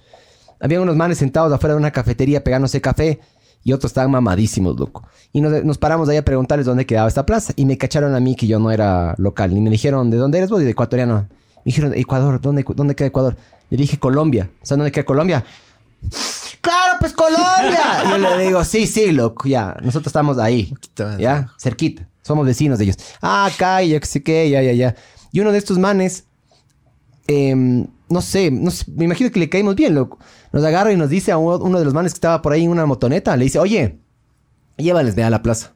Habían 0.61 0.83
unos 0.83 0.97
manes 0.97 1.19
sentados 1.19 1.53
afuera 1.53 1.75
de 1.75 1.81
una 1.81 1.93
cafetería 1.93 2.43
pegándose 2.43 2.81
café 2.81 3.21
y 3.63 3.73
otros 3.73 3.91
estaban 3.91 4.11
mamadísimos, 4.11 4.79
loco. 4.79 5.07
Y 5.33 5.41
nos, 5.41 5.65
nos 5.65 5.79
paramos 5.79 6.09
ahí 6.09 6.17
a 6.17 6.25
preguntarles 6.25 6.67
dónde 6.67 6.87
quedaba 6.87 7.09
esta 7.09 7.27
plaza 7.27 7.53
y 7.57 7.65
me 7.65 7.79
cacharon 7.79 8.15
a 8.15 8.21
mí 8.21 8.35
que 8.35 8.47
yo 8.47 8.59
no 8.59 8.71
era 8.71 9.15
local. 9.19 9.53
Y 9.53 9.61
me 9.61 9.71
dijeron, 9.71 10.11
¿de 10.11 10.17
dónde 10.17 10.39
eres 10.39 10.51
vos? 10.51 10.63
Y 10.63 10.65
de 10.65 10.71
ecuatoriano. 10.71 11.29
Me 11.57 11.63
dijeron, 11.65 11.93
Ecuador, 11.95 12.41
¿dónde, 12.41 12.65
dónde 12.75 12.95
queda 12.95 13.09
Ecuador? 13.09 13.37
Dije, 13.71 13.99
Colombia. 13.99 14.51
¿Sabes 14.63 14.79
dónde 14.79 14.93
queda 14.93 15.05
Colombia? 15.05 15.45
¡Claro, 16.61 16.99
pues 17.01 17.13
Colombia! 17.13 18.03
Y 18.07 18.11
yo 18.11 18.19
le 18.19 18.45
digo, 18.45 18.65
sí, 18.65 18.87
sí, 18.87 19.13
loco, 19.13 19.49
ya. 19.49 19.77
Nosotros 19.83 20.09
estamos 20.09 20.39
ahí. 20.39 20.73
¿Ya? 21.19 21.53
Cerquita. 21.59 22.09
Somos 22.23 22.47
vecinos 22.47 22.79
de 22.79 22.85
ellos. 22.85 22.97
Ah, 23.21 23.47
acá, 23.47 23.83
y 23.83 23.91
yo 23.91 24.01
qué 24.01 24.07
sé 24.07 24.23
qué, 24.23 24.51
ya, 24.51 24.63
ya, 24.63 24.73
ya. 24.73 24.97
Y 25.33 25.41
uno 25.41 25.53
de 25.53 25.59
estos 25.59 25.79
manes 25.79 26.25
em, 27.27 27.87
no 28.09 28.23
sé, 28.23 28.51
no 28.51 28.71
sé, 28.71 28.91
me 28.91 29.05
imagino 29.05 29.31
que 29.31 29.39
le 29.39 29.49
caímos 29.49 29.75
bien, 29.75 29.95
loco. 29.95 30.19
Nos 30.53 30.65
agarra 30.65 30.93
y 30.93 30.97
nos 30.97 31.11
dice 31.11 31.31
a 31.31 31.39
uno, 31.39 31.79
de 31.79 31.85
los 31.85 31.95
manes 31.95 32.13
que 32.13 32.17
estaba 32.17 32.43
por 32.43 32.53
ahí 32.53 32.65
en 32.65 32.71
una 32.71 32.87
motoneta, 32.87 33.37
le 33.37 33.45
dice, 33.45 33.59
oye, 33.59 33.99
llévales 34.77 35.15
ve 35.15 35.25
a 35.25 35.31
la 35.31 35.43
plaza. 35.43 35.75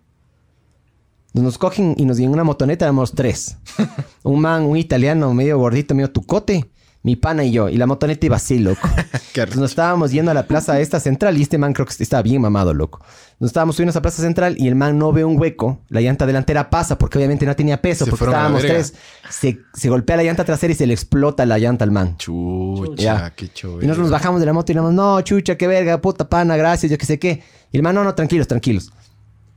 Nos 1.34 1.56
cogen 1.56 1.94
y 1.96 2.04
nos 2.04 2.18
en 2.18 2.30
una 2.30 2.44
motoneta, 2.44 2.84
éramos 2.84 3.12
tres. 3.12 3.58
un 4.22 4.40
man, 4.40 4.64
un 4.64 4.76
italiano 4.76 5.32
medio 5.32 5.58
gordito, 5.58 5.94
medio 5.94 6.10
tucote, 6.10 6.70
mi 7.04 7.16
pana 7.16 7.42
y 7.44 7.50
yo. 7.52 7.68
Y 7.68 7.76
la 7.76 7.86
motoneta 7.86 8.26
iba 8.26 8.36
así, 8.36 8.58
loco. 8.58 8.88
Qué 9.32 9.40
Entonces 9.40 9.60
nos 9.60 9.70
estábamos 9.70 10.12
yendo 10.12 10.30
a 10.30 10.34
la 10.34 10.46
plaza 10.46 10.78
esta 10.80 11.00
central 11.00 11.36
y 11.36 11.42
este 11.42 11.58
man 11.58 11.72
creo 11.72 11.86
que 11.86 11.94
estaba 12.02 12.22
bien 12.22 12.40
mamado, 12.42 12.74
loco. 12.74 13.00
Nos 13.40 13.48
estábamos 13.48 13.74
subiendo 13.76 13.90
a 13.90 13.92
esa 13.92 14.02
plaza 14.02 14.22
central 14.22 14.54
y 14.58 14.68
el 14.68 14.74
man 14.76 14.98
no 14.98 15.12
ve 15.12 15.24
un 15.24 15.38
hueco. 15.40 15.80
La 15.88 16.00
llanta 16.00 16.26
delantera 16.26 16.70
pasa 16.70 16.96
porque 16.98 17.18
obviamente 17.18 17.44
no 17.44 17.56
tenía 17.56 17.82
peso 17.82 18.04
Se 18.04 18.10
porque 18.10 18.26
estábamos 18.26 18.62
tres. 18.62 18.94
Se, 19.30 19.58
se 19.74 19.88
golpea 19.88 20.16
la 20.16 20.22
llanta 20.22 20.44
trasera 20.44 20.72
y 20.72 20.76
se 20.76 20.86
le 20.86 20.94
explota 20.94 21.44
la 21.44 21.58
llanta 21.58 21.84
al 21.84 21.90
man. 21.90 22.16
Chucha, 22.18 23.02
Ya. 23.02 23.30
qué 23.34 23.46
Y 23.46 23.48
chévere. 23.48 23.86
nosotros 23.86 23.98
nos 24.08 24.10
bajamos 24.12 24.38
de 24.40 24.46
la 24.46 24.52
moto 24.52 24.70
y 24.70 24.74
le 24.74 24.80
damos, 24.80 24.94
no, 24.94 25.20
chucha, 25.22 25.56
qué 25.56 25.66
verga, 25.66 26.00
puta 26.00 26.28
pana, 26.28 26.56
gracias, 26.56 26.90
yo 26.92 26.98
qué 26.98 27.06
sé 27.06 27.18
qué. 27.18 27.42
Y 27.72 27.76
el 27.78 27.82
man, 27.82 27.94
no, 27.94 28.04
no, 28.04 28.14
tranquilos, 28.14 28.46
tranquilos. 28.46 28.92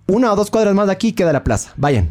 Una 0.08 0.34
o 0.34 0.36
dos 0.36 0.50
cuadras 0.50 0.74
más 0.74 0.88
de 0.88 0.94
aquí 0.94 1.14
queda 1.14 1.32
la 1.34 1.44
plaza. 1.44 1.74
Vayan. 1.78 2.10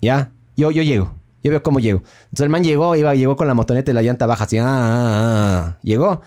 Ya. 0.00 0.32
Yo, 0.56 0.70
yo 0.70 0.82
llego. 0.82 1.14
Yo 1.46 1.50
veo 1.52 1.62
cómo 1.62 1.78
llego. 1.78 1.98
Entonces 2.24 2.40
el 2.44 2.48
man 2.50 2.64
llegó, 2.64 2.96
iba, 2.96 3.14
llegó 3.14 3.36
con 3.36 3.46
la 3.46 3.54
motoneta 3.54 3.92
y 3.92 3.94
la 3.94 4.02
llanta 4.02 4.26
baja 4.26 4.44
así. 4.44 4.58
ah, 4.58 4.64
ah, 4.66 5.64
ah. 5.74 5.78
Llegó. 5.82 6.22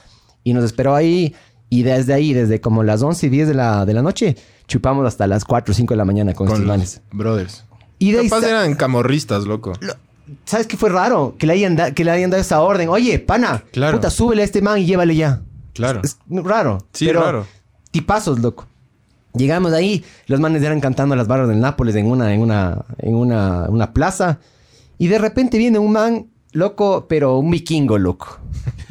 Y 0.46 0.54
nos 0.54 0.64
esperó 0.64 0.96
ahí. 0.96 1.36
Y 1.70 1.84
desde 1.84 2.14
ahí, 2.14 2.34
desde 2.34 2.62
como 2.62 2.84
las 2.84 3.02
11 3.04 3.28
y 3.28 3.30
10 3.30 3.48
de 3.50 3.54
la, 3.54 3.86
de 3.86 3.94
la 3.94 4.02
noche, 4.02 4.38
chupamos 4.68 5.06
hasta 5.06 5.28
las 5.28 5.44
4 5.46 5.72
o 5.72 5.76
5 5.76 5.94
de 5.94 5.98
la 5.98 6.06
mañana 6.06 6.34
con, 6.34 6.48
Con 6.48 6.56
estos 6.56 6.68
los 6.68 6.78
manes. 6.78 7.02
brothers. 7.12 7.66
Y 8.00 8.12
de 8.14 8.24
Capaz 8.30 8.44
eran 8.48 8.76
camorristas, 8.76 9.44
loco. 9.44 9.74
¿Sabes 10.46 10.68
qué 10.68 10.78
fue 10.78 10.90
raro? 10.90 11.36
Que 11.38 11.46
le 11.48 11.54
hayan, 11.54 11.76
da- 11.76 11.92
que 11.92 12.04
le 12.06 12.12
hayan 12.12 12.30
dado 12.30 12.40
esa 12.42 12.62
orden. 12.62 12.88
Oye, 12.90 13.20
pana, 13.20 13.64
Claro. 13.74 13.98
puta, 13.98 14.10
súbele 14.10 14.42
a 14.44 14.46
este 14.46 14.62
man 14.62 14.80
y 14.80 14.86
llévale 14.86 15.16
ya. 15.16 15.42
Claro. 15.74 16.02
Es 16.04 16.18
raro. 16.30 16.78
Sí, 16.94 17.06
pero 17.08 17.22
raro. 17.22 17.46
Tipazos, 17.92 18.40
loco. 18.40 18.66
Llegamos 19.34 19.74
ahí, 19.74 20.04
los 20.28 20.40
manes 20.40 20.64
eran 20.64 20.80
cantando 20.82 21.16
las 21.16 21.28
barras 21.28 21.48
del 21.50 21.60
Nápoles 21.60 21.96
en 21.96 22.08
una, 22.08 22.34
en 22.34 22.42
una, 22.42 22.84
en 22.98 23.14
una, 23.16 23.66
una 23.70 23.94
plaza. 23.94 24.40
Y 25.00 25.08
de 25.08 25.18
repente 25.18 25.58
viene 25.58 25.80
un 25.80 25.94
man, 25.94 26.28
loco, 26.52 27.08
pero 27.10 27.40
un 27.40 27.50
vikingo, 27.50 27.98
loco. 27.98 28.40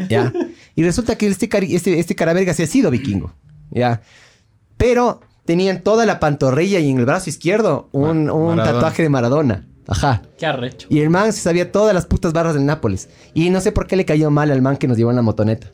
¿Ya? 0.09 0.33
y 0.75 0.83
resulta 0.83 1.17
que 1.17 1.29
este, 1.29 1.49
este, 1.75 2.01
este 2.01 2.17
caraverga 2.17 2.53
se 2.55 2.65
ha 2.65 2.67
sido 2.67 2.91
vikingo. 2.91 3.33
¿Ya? 3.71 4.01
Pero 4.77 5.21
tenían 5.45 5.83
toda 5.83 6.07
la 6.07 6.19
pantorrilla 6.19 6.81
y 6.81 6.91
en 6.91 6.99
el 6.99 7.05
brazo 7.05 7.31
izquierdo 7.31 7.89
un, 7.93 8.31
un 8.31 8.57
tatuaje 8.57 9.03
de 9.03 9.09
Maradona. 9.11 9.67
Ajá. 9.87 10.23
Qué 10.37 10.47
arrecho. 10.47 10.87
Y 10.91 11.01
el 11.01 11.11
man 11.11 11.33
se 11.33 11.41
sabía 11.41 11.73
todas 11.73 11.95
las 11.95 12.07
putas 12.07 12.33
barras 12.33 12.55
del 12.55 12.67
Nápoles. 12.67 13.09
Y 13.35 13.51
no 13.51 13.61
sé 13.61 13.73
por 13.73 13.87
qué 13.87 13.97
le 13.97 14.05
cayó 14.05 14.31
mal 14.31 14.51
al 14.51 14.63
man 14.63 14.77
que 14.77 14.89
nos 14.89 14.97
llevó 14.97 15.11
en 15.11 15.17
la 15.17 15.23
motoneta. 15.23 15.73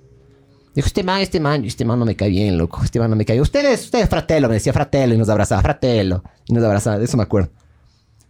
Dijo, 0.74 0.86
este 0.86 1.04
man, 1.04 1.20
este 1.20 1.38
man, 1.38 1.64
este 1.64 1.84
man 1.84 1.98
no 1.98 2.04
me 2.04 2.16
cae 2.16 2.30
bien, 2.30 2.58
loco. 2.58 2.80
Este 2.82 2.98
man 2.98 3.10
no 3.10 3.16
me 3.16 3.24
cae 3.24 3.34
bien. 3.34 3.42
Ustedes, 3.42 3.84
ustedes, 3.84 4.08
fratello, 4.08 4.48
me 4.48 4.54
decía 4.54 4.72
fratello 4.72 5.14
y 5.14 5.18
nos 5.18 5.28
abrazaba, 5.28 5.62
fratello. 5.62 6.22
Y 6.46 6.52
nos 6.52 6.64
abrazaba, 6.64 6.98
de 6.98 7.04
eso 7.04 7.16
me 7.16 7.22
acuerdo. 7.22 7.50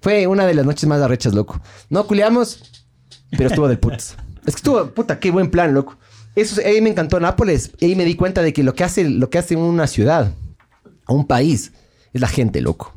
Fue 0.05 0.27
una 0.27 0.45
de 0.45 0.53
las 0.53 0.67
noches 0.67 0.87
más 0.87 1.01
arrechas, 1.01 1.33
loco. 1.33 1.59
No 1.89 2.07
culeamos, 2.07 2.63
pero 3.31 3.49
estuvo 3.49 3.67
del 3.69 3.79
putas. 3.79 4.19
Es 4.47 4.55
que 4.55 4.59
estuvo, 4.59 4.87
puta, 4.91 5.19
qué 5.19 5.31
buen 5.31 5.51
plan, 5.51 5.73
loco. 5.73 5.97
Eso, 6.37 6.61
ahí 6.63 6.83
me 6.83 6.91
encantó 6.91 7.19
Nápoles. 7.19 7.71
Ahí 7.81 7.97
me 7.97 8.05
di 8.05 8.15
cuenta 8.15 8.43
de 8.43 8.53
que 8.53 8.63
lo 8.63 8.75
que 8.75 8.85
hace, 8.85 9.09
lo 9.09 9.31
que 9.31 9.39
hace 9.39 9.57
una 9.57 9.87
ciudad, 9.87 10.35
un 11.09 11.27
país, 11.27 11.73
es 12.13 12.21
la 12.21 12.29
gente, 12.29 12.61
loco. 12.61 12.93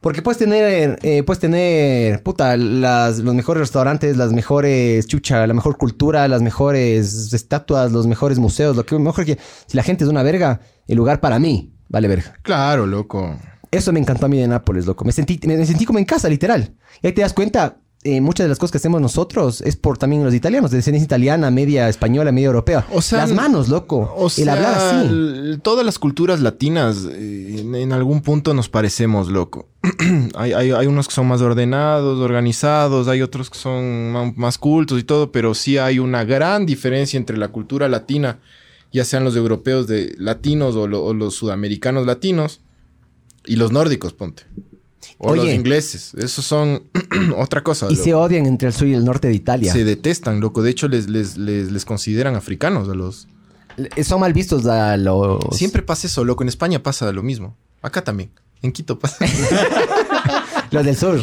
Porque 0.00 0.22
puedes 0.22 0.38
tener, 0.38 0.96
eh, 1.02 1.24
puedes 1.24 1.40
tener, 1.40 2.22
puta, 2.22 2.56
las, 2.56 3.18
los 3.18 3.34
mejores 3.34 3.62
restaurantes, 3.62 4.16
las 4.16 4.32
mejores 4.32 5.08
chucha, 5.08 5.44
la 5.44 5.54
mejor 5.54 5.76
cultura, 5.76 6.28
las 6.28 6.40
mejores 6.40 7.32
estatuas, 7.32 7.90
los 7.90 8.06
mejores 8.06 8.38
museos, 8.38 8.76
lo 8.76 8.86
que 8.86 8.96
mejor 8.96 9.24
que 9.24 9.38
si 9.66 9.76
la 9.76 9.82
gente 9.82 10.04
es 10.04 10.10
una 10.10 10.22
verga, 10.22 10.60
el 10.86 10.98
lugar 10.98 11.18
para 11.18 11.40
mí 11.40 11.72
vale 11.88 12.06
verga. 12.06 12.38
Claro, 12.42 12.86
loco. 12.86 13.36
Eso 13.70 13.92
me 13.92 14.00
encantó 14.00 14.26
a 14.26 14.28
mí 14.28 14.38
de 14.38 14.48
Nápoles, 14.48 14.86
loco. 14.86 15.04
Me 15.04 15.12
sentí, 15.12 15.38
me, 15.46 15.56
me 15.56 15.66
sentí 15.66 15.84
como 15.84 15.98
en 15.98 16.04
casa, 16.04 16.28
literal. 16.28 16.72
Y 17.02 17.06
ahí 17.08 17.12
te 17.12 17.22
das 17.22 17.32
cuenta, 17.32 17.78
eh, 18.04 18.20
muchas 18.20 18.44
de 18.44 18.48
las 18.50 18.58
cosas 18.58 18.70
que 18.72 18.78
hacemos 18.78 19.00
nosotros 19.00 19.60
es 19.62 19.74
por 19.76 19.98
también 19.98 20.22
los 20.24 20.32
italianos, 20.32 20.70
de 20.70 20.76
descendencia 20.76 21.04
italiana, 21.06 21.50
media 21.50 21.88
española, 21.88 22.30
media 22.30 22.46
europea. 22.46 22.86
O 22.92 23.02
sea, 23.02 23.18
las 23.18 23.32
manos, 23.32 23.68
loco. 23.68 24.12
O 24.16 24.30
sea, 24.30 24.42
el 24.44 24.48
hablar 24.50 24.74
así. 24.78 25.58
todas 25.62 25.84
las 25.84 25.98
culturas 25.98 26.40
latinas 26.40 27.06
eh, 27.10 27.56
en, 27.60 27.74
en 27.74 27.92
algún 27.92 28.20
punto 28.22 28.54
nos 28.54 28.68
parecemos, 28.68 29.28
loco. 29.28 29.68
hay, 30.36 30.52
hay- 30.52 30.70
hay 30.70 30.86
unos 30.86 31.08
que 31.08 31.14
son 31.14 31.26
más 31.26 31.40
ordenados, 31.40 32.20
organizados, 32.20 33.08
hay 33.08 33.22
otros 33.22 33.50
que 33.50 33.58
son 33.58 34.34
más 34.36 34.58
cultos 34.58 35.00
y 35.00 35.04
todo, 35.04 35.32
pero 35.32 35.54
sí 35.54 35.78
hay 35.78 35.98
una 35.98 36.22
gran 36.24 36.64
diferencia 36.66 37.16
entre 37.16 37.36
la 37.36 37.48
cultura 37.48 37.88
latina, 37.88 38.38
ya 38.92 39.04
sean 39.04 39.24
los 39.24 39.34
europeos 39.34 39.88
de 39.88 40.14
latinos 40.18 40.76
o, 40.76 40.86
lo- 40.86 41.02
o 41.04 41.12
los 41.12 41.34
sudamericanos 41.34 42.06
latinos 42.06 42.60
y 43.46 43.56
los 43.56 43.72
nórdicos, 43.72 44.12
ponte. 44.12 44.44
O 45.18 45.30
Oye. 45.30 45.44
los 45.44 45.54
ingleses. 45.54 46.12
Esos 46.14 46.44
son 46.44 46.82
otra 47.36 47.62
cosa. 47.62 47.86
Y 47.86 47.92
loco. 47.92 48.04
se 48.04 48.14
odian 48.14 48.46
entre 48.46 48.68
el 48.68 48.74
sur 48.74 48.86
y 48.86 48.94
el 48.94 49.04
norte 49.04 49.28
de 49.28 49.34
Italia. 49.34 49.72
Se 49.72 49.84
detestan, 49.84 50.40
loco. 50.40 50.62
De 50.62 50.70
hecho, 50.70 50.88
les, 50.88 51.08
les, 51.08 51.36
les, 51.36 51.70
les 51.72 51.84
consideran 51.84 52.34
africanos 52.34 52.88
a 52.88 52.94
los... 52.94 53.28
Son 54.02 54.20
mal 54.20 54.32
vistos 54.32 54.66
a 54.66 54.96
los... 54.96 55.38
Siempre 55.52 55.82
pasa 55.82 56.06
eso, 56.06 56.24
loco. 56.24 56.42
En 56.42 56.48
España 56.48 56.82
pasa 56.82 57.10
lo 57.12 57.22
mismo. 57.22 57.56
Acá 57.82 58.02
también. 58.02 58.30
En 58.62 58.72
Quito 58.72 58.98
pasa. 58.98 59.24
Los 60.70 60.84
del 60.84 60.96
sur. 60.96 61.20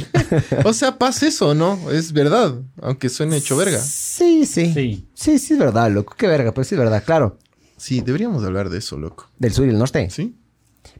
o 0.64 0.74
sea, 0.74 0.98
pasa 0.98 1.28
eso, 1.28 1.54
¿no? 1.54 1.78
Es 1.92 2.14
verdad. 2.14 2.62
Aunque 2.82 3.10
suene 3.10 3.38
hecho 3.38 3.58
verga. 3.58 3.80
Sí, 3.80 4.46
sí. 4.46 4.72
Sí. 4.74 5.08
Sí, 5.14 5.40
sí 5.40 5.54
es 5.54 5.60
verdad, 5.60 5.92
loco. 5.92 6.16
Qué 6.18 6.28
verga, 6.28 6.54
pero 6.54 6.64
sí 6.64 6.76
es 6.76 6.80
verdad, 6.80 7.04
claro. 7.04 7.38
Sí, 7.76 8.02
deberíamos 8.02 8.44
hablar 8.44 8.70
de 8.70 8.78
eso, 8.78 8.98
loco. 8.98 9.30
Del 9.40 9.52
sur 9.52 9.66
y 9.66 9.70
el 9.72 9.78
norte. 9.78 10.10
¿Sí? 10.10 10.36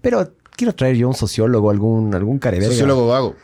Pero 0.02 0.36
quiero 0.56 0.74
traer 0.76 0.96
yo 0.96 1.08
un 1.08 1.13
sociólogo, 1.16 1.70
algún, 1.70 2.13
algún 2.16 2.39
careverga. 2.39 2.72
Sociólogo 2.72 3.08
vago. 3.08 3.36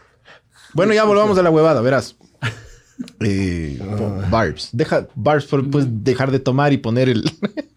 Bueno, 0.74 0.94
ya 0.94 1.04
volvamos 1.04 1.38
a 1.38 1.42
la 1.44 1.50
huevada, 1.50 1.82
verás. 1.82 2.16
Eh, 3.22 3.80
barbs. 4.30 4.70
Deja, 4.74 5.08
barbs, 5.16 5.46
por- 5.46 5.70
puedes 5.72 5.88
dejar 6.04 6.32
de 6.32 6.40
tomar 6.40 6.74
y 6.74 6.78
poner 6.80 7.08
el. 7.08 7.24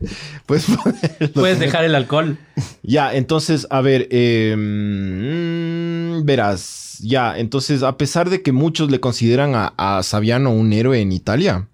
puedes 0.47 0.65
poner 0.67 1.33
Puedes 1.33 1.61
dejar 1.61 1.85
el 1.85 1.95
alcohol. 1.95 2.39
Ya, 2.83 3.15
entonces, 3.15 3.69
a 3.71 3.81
ver, 3.83 4.09
eh, 4.11 4.57
mm, 4.59 6.25
verás, 6.25 6.99
ya, 7.01 7.39
entonces, 7.39 7.83
a 7.85 7.97
pesar 7.97 8.29
de 8.31 8.43
que 8.43 8.51
muchos 8.53 8.91
le 8.91 8.99
consideran 8.99 9.55
a, 9.55 9.73
a 9.77 10.03
Saviano 10.03 10.51
un 10.53 10.73
héroe 10.73 11.01
en 11.01 11.13
Italia, 11.13 11.69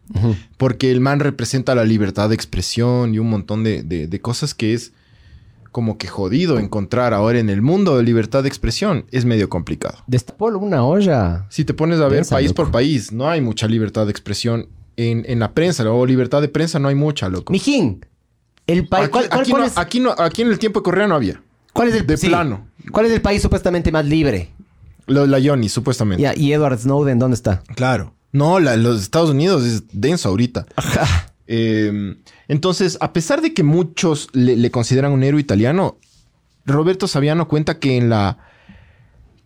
porque 0.59 0.90
el 0.90 1.01
man 1.01 1.21
representa 1.21 1.75
la 1.75 1.85
libertad 1.85 2.29
de 2.29 2.35
expresión 2.35 3.14
y 3.14 3.18
un 3.18 3.31
montón 3.31 3.64
de, 3.64 3.83
de- 3.83 4.07
de 4.07 4.21
cosas 4.21 4.53
que 4.55 4.75
es 4.75 4.92
como 5.70 5.98
que 5.98 6.09
jodido 6.09 6.59
encontrar 6.59 7.14
ahora 7.14 7.38
en 7.38 7.50
el 7.50 7.62
mundo 7.62 7.96
de 7.96 8.02
libertad 8.02 8.42
de 8.42 8.48
expresión, 8.48 9.04
es 9.11 9.24
medio 9.24 9.48
complicado. 9.48 9.98
Destapó 10.07 10.46
una 10.48 10.85
olla. 10.85 11.46
Si 11.50 11.64
te 11.64 11.74
pones 11.74 12.00
a 12.00 12.09
ver 12.09 12.24
país 12.26 12.48
loco. 12.50 12.62
por 12.64 12.70
país, 12.72 13.12
no 13.12 13.28
hay 13.28 13.40
mucha 13.40 13.66
libertad 13.66 14.04
de 14.07 14.11
expresión 14.11 14.68
en, 14.96 15.24
en 15.28 15.38
la 15.38 15.52
prensa, 15.52 15.88
o 15.90 16.04
libertad 16.07 16.40
de 16.40 16.48
prensa 16.48 16.78
no 16.78 16.88
hay 16.88 16.94
mucha, 16.94 17.28
loco. 17.28 17.52
Mijín, 17.52 18.04
el 18.66 18.88
país... 18.88 19.04
Aquí, 19.04 19.12
¿cuál, 19.12 19.28
cuál- 19.28 19.40
aquí 19.40 19.50
cuál 19.50 19.62
no- 19.62 19.66
es, 19.68 19.78
aquí 19.78 20.00
no- 20.00 20.14
aquí 20.18 20.42
en 20.42 20.48
el 20.48 20.59
tiempo 20.59 20.81
de 20.81 20.85
Correa 20.85 21.07
no 21.07 21.14
había. 21.14 21.40
cuál 21.72 21.88
es 21.88 21.94
el... 21.94 22.07
de 22.07 22.18
plano. 22.18 22.66
¿Cuál 22.92 23.07
es 23.07 23.12
el 23.12 23.20
país 23.20 23.40
supuestamente 23.42 23.92
más 23.92 24.04
libre? 24.07 24.50
Lo- 25.07 25.26
la 25.26 25.38
Yoni, 25.38 25.68
supuestamente. 25.68 26.33
Y 26.37 26.52
Edward 26.52 26.78
Snowden, 26.78 27.18
¿dónde 27.18 27.35
está? 27.37 27.62
Claro. 27.74 28.14
No, 28.33 28.59
la- 28.61 28.76
los 28.76 29.00
Estados 29.00 29.31
Unidos 29.31 29.64
es 29.64 29.85
denso 29.92 30.28
ahorita. 30.28 30.66
Eh, 31.46 32.16
entonces, 32.48 32.96
a 33.00 33.12
pesar 33.12 33.42
de 33.42 33.52
que 33.54 33.62
muchos 33.62 34.28
le, 34.32 34.70
consideran 34.70 35.12
un 35.12 35.22
héroe 35.22 35.40
italiano, 35.40 35.98
Roberto 36.64 37.06
Saviano 37.06 37.46
cuenta 37.48 37.78
que 37.78 37.96
en 37.96 38.08
la. 38.08 38.38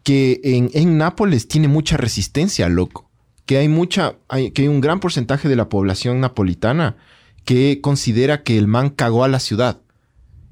que 0.03 0.41
en, 0.45 0.71
en 0.73 0.99
Nápoles 0.99 1.49
tiene 1.49 1.69
mucha 1.69 1.97
resistencia, 1.97 2.69
loco. 2.69 3.11
Que 3.47 3.59
hay 3.59 3.69
mucha. 3.69 4.17
hay- 4.29 4.53
que 4.53 4.63
hay 4.63 4.69
un 4.69 4.81
gran 4.81 5.01
porcentaje 5.01 5.49
de 5.49 5.57
la 5.57 5.69
población 5.69 6.21
napolitana 6.21 6.97
que 7.45 7.81
considera 7.81 8.43
que 8.45 8.57
el 8.57 8.69
man 8.69 8.91
cagó 8.91 9.25
a 9.25 9.29
la 9.29 9.41
ciudad. 9.41 9.81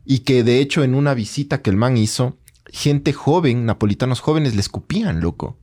Y 0.05 0.21
que 0.21 0.43
de 0.43 0.61
hecho, 0.61 0.83
en 0.83 0.95
una 0.95 1.15
visita 1.15 1.63
que 1.63 1.71
el 1.71 1.77
man 1.77 1.97
hizo, 1.97 2.37
gente 2.73 3.13
joven, 3.13 3.65
napolitanos 3.65 4.21
jóvenes, 4.21 4.55
le 4.55 4.61
escupían, 4.61 5.21
loco. 5.21 5.57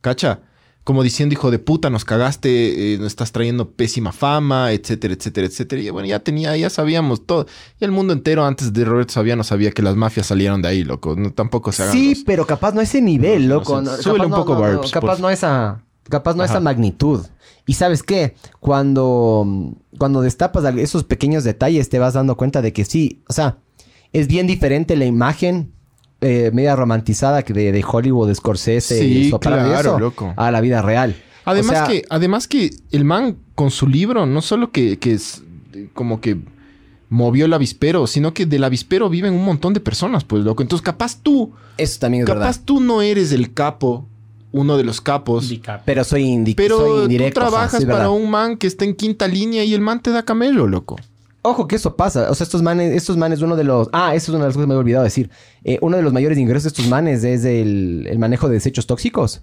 ¿Cacha? 0.00 0.40
Como 0.84 1.04
diciendo, 1.04 1.32
hijo 1.34 1.50
de 1.52 1.60
puta, 1.60 1.90
nos 1.90 2.04
cagaste, 2.04 2.94
eh, 2.94 2.98
nos 2.98 3.06
estás 3.08 3.30
trayendo 3.30 3.70
pésima 3.70 4.10
fama, 4.10 4.72
etcétera, 4.72 5.14
etcétera, 5.14 5.46
etcétera. 5.46 5.80
Y 5.82 5.90
bueno, 5.90 6.08
ya 6.08 6.18
tenía, 6.20 6.56
ya 6.56 6.70
sabíamos 6.70 7.24
todo. 7.24 7.46
Y 7.80 7.84
el 7.84 7.92
mundo 7.92 8.12
entero 8.12 8.44
antes 8.44 8.72
de 8.72 8.84
Roberto 8.84 9.12
Saviano 9.12 9.44
sabía 9.44 9.70
que 9.70 9.82
las 9.82 9.94
mafias 9.94 10.26
salieron 10.26 10.60
de 10.60 10.68
ahí, 10.68 10.82
loco. 10.82 11.14
No, 11.14 11.32
tampoco 11.32 11.70
se 11.70 11.84
hagan 11.84 11.94
Sí, 11.94 12.14
los- 12.16 12.24
pero 12.24 12.46
capaz 12.46 12.74
no 12.74 12.80
a 12.80 12.82
ese 12.82 13.00
nivel, 13.00 13.48
No, 13.48 13.56
loco. 13.56 13.80
no 13.80 13.96
Súbele 13.96 14.26
un 14.26 14.32
poco, 14.32 14.56
Barbs, 14.56 14.90
Capaz 14.90 15.12
por- 15.12 15.20
no 15.20 15.30
esa... 15.30 15.84
Capaz 16.08 16.34
no 16.34 16.42
esa 16.42 16.58
magnitud. 16.58 17.24
Y 17.64 17.74
¿sabes 17.74 18.02
qué? 18.02 18.34
Cuando, 18.58 19.46
cuando 19.98 20.20
destapas 20.20 20.64
esos 20.76 21.04
pequeños 21.04 21.44
detalles 21.44 21.88
te 21.88 22.00
vas 22.00 22.14
dando 22.14 22.36
cuenta 22.36 22.60
de 22.60 22.72
que 22.72 22.84
sí, 22.84 23.22
o 23.28 23.32
sea, 23.32 23.58
es 24.12 24.26
bien 24.26 24.48
diferente 24.48 24.96
la 24.96 25.04
imagen 25.06 25.72
eh, 26.22 26.50
media 26.54 26.74
romantizada 26.76 27.42
que 27.42 27.52
de, 27.52 27.70
de 27.72 27.84
Hollywood, 27.86 28.28
de 28.28 28.34
Scorsese 28.34 28.98
Sí, 28.98 29.04
y 29.04 29.30
Soprano 29.30 29.66
y 29.66 29.70
claro, 29.70 29.90
eso, 29.90 29.98
loco. 29.98 30.32
a 30.36 30.50
la 30.50 30.60
vida 30.62 30.80
real. 30.80 31.14
Además, 31.44 31.70
O 31.70 31.74
sea, 31.74 31.86
que, 31.86 32.04
además 32.08 32.48
que 32.48 32.70
el 32.92 33.04
man 33.04 33.36
con 33.54 33.70
su 33.70 33.86
libro, 33.88 34.24
no 34.26 34.40
solo 34.40 34.70
que, 34.70 34.98
que 34.98 35.12
es 35.12 35.42
eh, 35.74 35.88
como 35.92 36.20
que 36.20 36.38
movió 37.08 37.44
el 37.44 37.52
avispero, 37.52 38.06
sino 38.06 38.32
que 38.32 38.46
del 38.46 38.64
avispero 38.64 39.08
viven 39.10 39.34
un 39.34 39.44
montón 39.44 39.74
de 39.74 39.80
personas, 39.80 40.24
pues, 40.24 40.44
loco. 40.44 40.62
Entonces, 40.62 40.82
capaz 40.84 41.20
tú, 41.22 41.52
Eso 41.76 41.98
también 42.00 42.22
es 42.22 42.26
capaz 42.28 42.40
verdad. 42.58 42.60
tú 42.64 42.80
no 42.80 43.02
eres 43.02 43.32
el 43.32 43.52
capo, 43.52 44.06
uno 44.52 44.76
de 44.76 44.84
los 44.84 45.00
capos. 45.00 45.52
Pero 45.84 46.04
soy, 46.04 46.22
indi 46.22 46.54
pero 46.54 46.78
soy 46.78 47.18
tú 47.18 47.30
trabajas 47.34 47.84
para 47.84 47.96
verdad. 47.98 48.10
un 48.12 48.30
man 48.30 48.56
que 48.56 48.66
está 48.66 48.84
en 48.84 48.94
quinta 48.94 49.26
línea 49.28 49.64
y 49.64 49.74
el 49.74 49.80
man 49.80 50.00
te 50.00 50.10
da 50.10 50.22
camello, 50.22 50.66
loco. 50.66 50.96
Ojo 51.42 51.66
que 51.66 51.74
eso 51.76 51.96
pasa. 51.96 52.30
O 52.30 52.34
sea, 52.34 52.44
estos 52.44 52.62
manes, 52.62 52.92
estos 52.94 53.16
manes, 53.16 53.42
uno 53.42 53.56
de 53.56 53.64
los. 53.64 53.88
Ah, 53.92 54.14
eso 54.14 54.30
es 54.30 54.36
una 54.36 54.44
de 54.44 54.48
las 54.50 54.54
cosas 54.54 54.64
que 54.64 54.68
me 54.68 54.74
he 54.74 54.78
olvidado 54.78 55.02
decir. 55.04 55.28
Eh, 55.64 55.78
uno 55.82 55.96
de 55.96 56.02
los 56.04 56.12
mayores 56.12 56.38
ingresos 56.38 56.64
de 56.64 56.68
estos 56.68 56.86
manes 56.88 57.24
es 57.24 57.44
el, 57.44 58.06
el 58.08 58.18
manejo 58.20 58.48
de 58.48 58.54
desechos 58.54 58.86
tóxicos. 58.86 59.42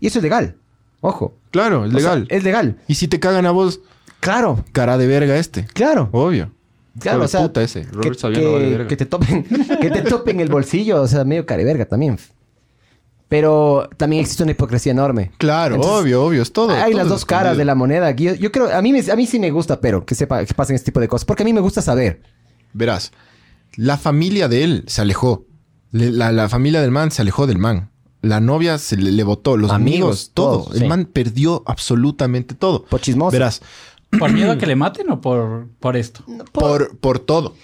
Y 0.00 0.06
eso 0.08 0.18
es 0.18 0.22
legal. 0.24 0.56
Ojo. 1.00 1.34
Claro, 1.52 1.84
es 1.84 1.94
O 1.94 1.98
sea, 2.00 2.14
legal. 2.16 2.26
es 2.30 2.42
legal. 2.42 2.76
Y 2.88 2.94
si 2.96 3.06
te 3.08 3.20
cagan 3.20 3.46
a 3.46 3.52
vos, 3.52 3.80
Claro, 4.18 4.64
cara 4.72 4.98
de 4.98 5.06
verga 5.06 5.36
este. 5.36 5.66
claro. 5.72 6.08
Obvio. 6.10 6.50
Claro, 6.98 7.18
de 7.20 7.24
o 7.26 7.28
sea, 7.28 7.42
puta 7.42 7.62
ese. 7.62 7.82
que, 7.82 7.92
Robert 7.92 8.18
Saviano 8.18 8.52
vale 8.52 8.64
que- 8.64 8.70
verga. 8.70 8.86
que 8.88 8.96
te 8.96 9.06
topen, 9.06 9.44
que 9.80 9.90
te 9.90 10.02
topen 10.02 10.40
el 10.40 10.48
bolsillo, 10.48 11.02
o 11.02 11.06
sea, 11.06 11.24
medio 11.24 11.44
careverga 11.46 11.84
también. 11.84 12.18
Pero 13.28 13.88
también 13.96 14.22
existe 14.22 14.44
una 14.44 14.52
hipocresía 14.52 14.92
enorme. 14.92 15.32
Claro, 15.38 15.74
Entonces, 15.76 16.00
obvio, 16.02 16.24
obvio, 16.24 16.42
es 16.42 16.52
todo. 16.52 16.70
Hay 16.70 16.92
todo 16.92 16.98
las 17.02 17.08
dos 17.08 17.24
caras 17.24 17.56
de 17.56 17.64
la 17.64 17.74
moneda. 17.74 18.12
Yo, 18.12 18.34
yo 18.34 18.52
creo, 18.52 18.72
a 18.72 18.80
mí, 18.82 18.92
me- 18.92 19.10
a 19.10 19.16
mí 19.16 19.26
sí 19.26 19.40
me 19.40 19.50
gusta, 19.50 19.80
pero 19.80 20.06
que 20.06 20.14
sepa 20.14 20.44
que 20.44 20.54
pasen 20.54 20.76
este 20.76 20.86
tipo 20.86 21.00
de 21.00 21.08
cosas. 21.08 21.24
Porque 21.24 21.42
a 21.42 21.46
mí 21.46 21.52
me 21.52 21.60
gusta 21.60 21.82
saber. 21.82 22.22
Verás, 22.72 23.10
la 23.74 23.96
familia 23.98 24.48
de 24.48 24.62
él 24.62 24.84
se 24.86 25.00
alejó. 25.02 25.44
Le- 25.90 26.12
la, 26.12 26.30
la 26.30 26.48
familia 26.48 26.80
del 26.80 26.92
man 26.92 27.10
se 27.10 27.22
alejó 27.22 27.48
del 27.48 27.58
man. 27.58 27.90
La 28.22 28.40
novia 28.40 28.78
se 28.78 28.96
le, 28.96 29.10
le 29.10 29.22
votó, 29.24 29.56
los 29.56 29.70
Amigos, 29.72 29.96
amigos, 29.96 30.30
todo. 30.32 30.62
todo, 30.64 30.74
el 30.74 30.80
sí. 30.82 30.86
man 30.86 31.04
perdió 31.12 31.62
absolutamente 31.66 32.54
todo. 32.54 32.84
Por 32.84 33.00
chismoso. 33.00 33.32
Verás, 33.32 33.60
¿Por 34.18 34.32
miedo 34.32 34.52
a 34.52 34.58
que 34.58 34.66
le 34.66 34.76
maten 34.76 35.10
o 35.10 35.20
por, 35.20 35.68
por 35.80 35.96
esto? 35.96 36.22
por, 36.52 36.96
por 36.98 37.18
todo. 37.18 37.54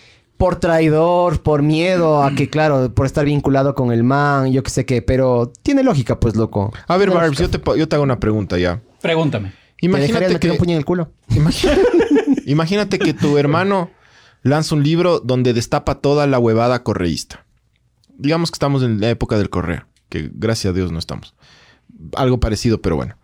Por 0.43 0.57
traidor, 0.57 1.41
por 1.41 1.63
miedo 1.63 2.21
a 2.25 2.35
que, 2.35 2.51
claro, 2.51 2.93
por 2.93 3.07
estar 3.07 3.25
vinculado 3.25 3.77
con 3.77 3.93
el 3.93 4.03
man, 4.03 4.51
yo 4.51 4.65
qué 4.65 4.71
sé 4.71 4.85
qué. 4.85 5.01
Pero 5.01 5.53
tiene 5.63 5.85
lógica, 5.85 6.19
pues, 6.19 6.35
loco. 6.35 6.73
A 6.89 6.97
ver, 6.97 7.11
Barbs, 7.13 7.39
yo 7.39 7.49
te, 7.49 7.61
yo 7.79 7.87
te 7.89 7.95
hago 7.95 8.03
una 8.03 8.19
pregunta 8.19 8.59
ya. 8.59 8.83
Pregúntame. 9.01 9.51
¿Te 9.81 9.87
dejarías 9.87 10.11
Imagínate 10.11 10.35
meter 10.35 10.51
un 10.51 10.57
que, 10.57 10.59
puño 10.59 10.73
en 10.73 10.79
el 10.79 10.85
culo? 10.85 11.13
imagínate 12.47 12.99
que 12.99 13.15
tu 13.15 13.39
hermano 13.39 13.91
lanza 14.43 14.75
un 14.75 14.83
libro 14.83 15.21
donde 15.21 15.53
destapa 15.53 16.01
toda 16.01 16.27
la 16.27 16.41
huevada 16.41 16.83
correísta. 16.83 17.45
Digamos 18.19 18.51
que 18.51 18.57
estamos 18.57 18.83
en 18.83 19.01
la 19.01 19.11
época 19.11 19.39
del 19.39 19.49
correo, 19.49 19.87
que 20.09 20.29
gracias 20.35 20.73
a 20.73 20.75
Dios 20.75 20.91
no 20.91 20.99
estamos. 20.99 21.37
Algo 22.17 22.41
parecido, 22.41 22.83
pero 22.83 22.97
bueno. 22.97 23.17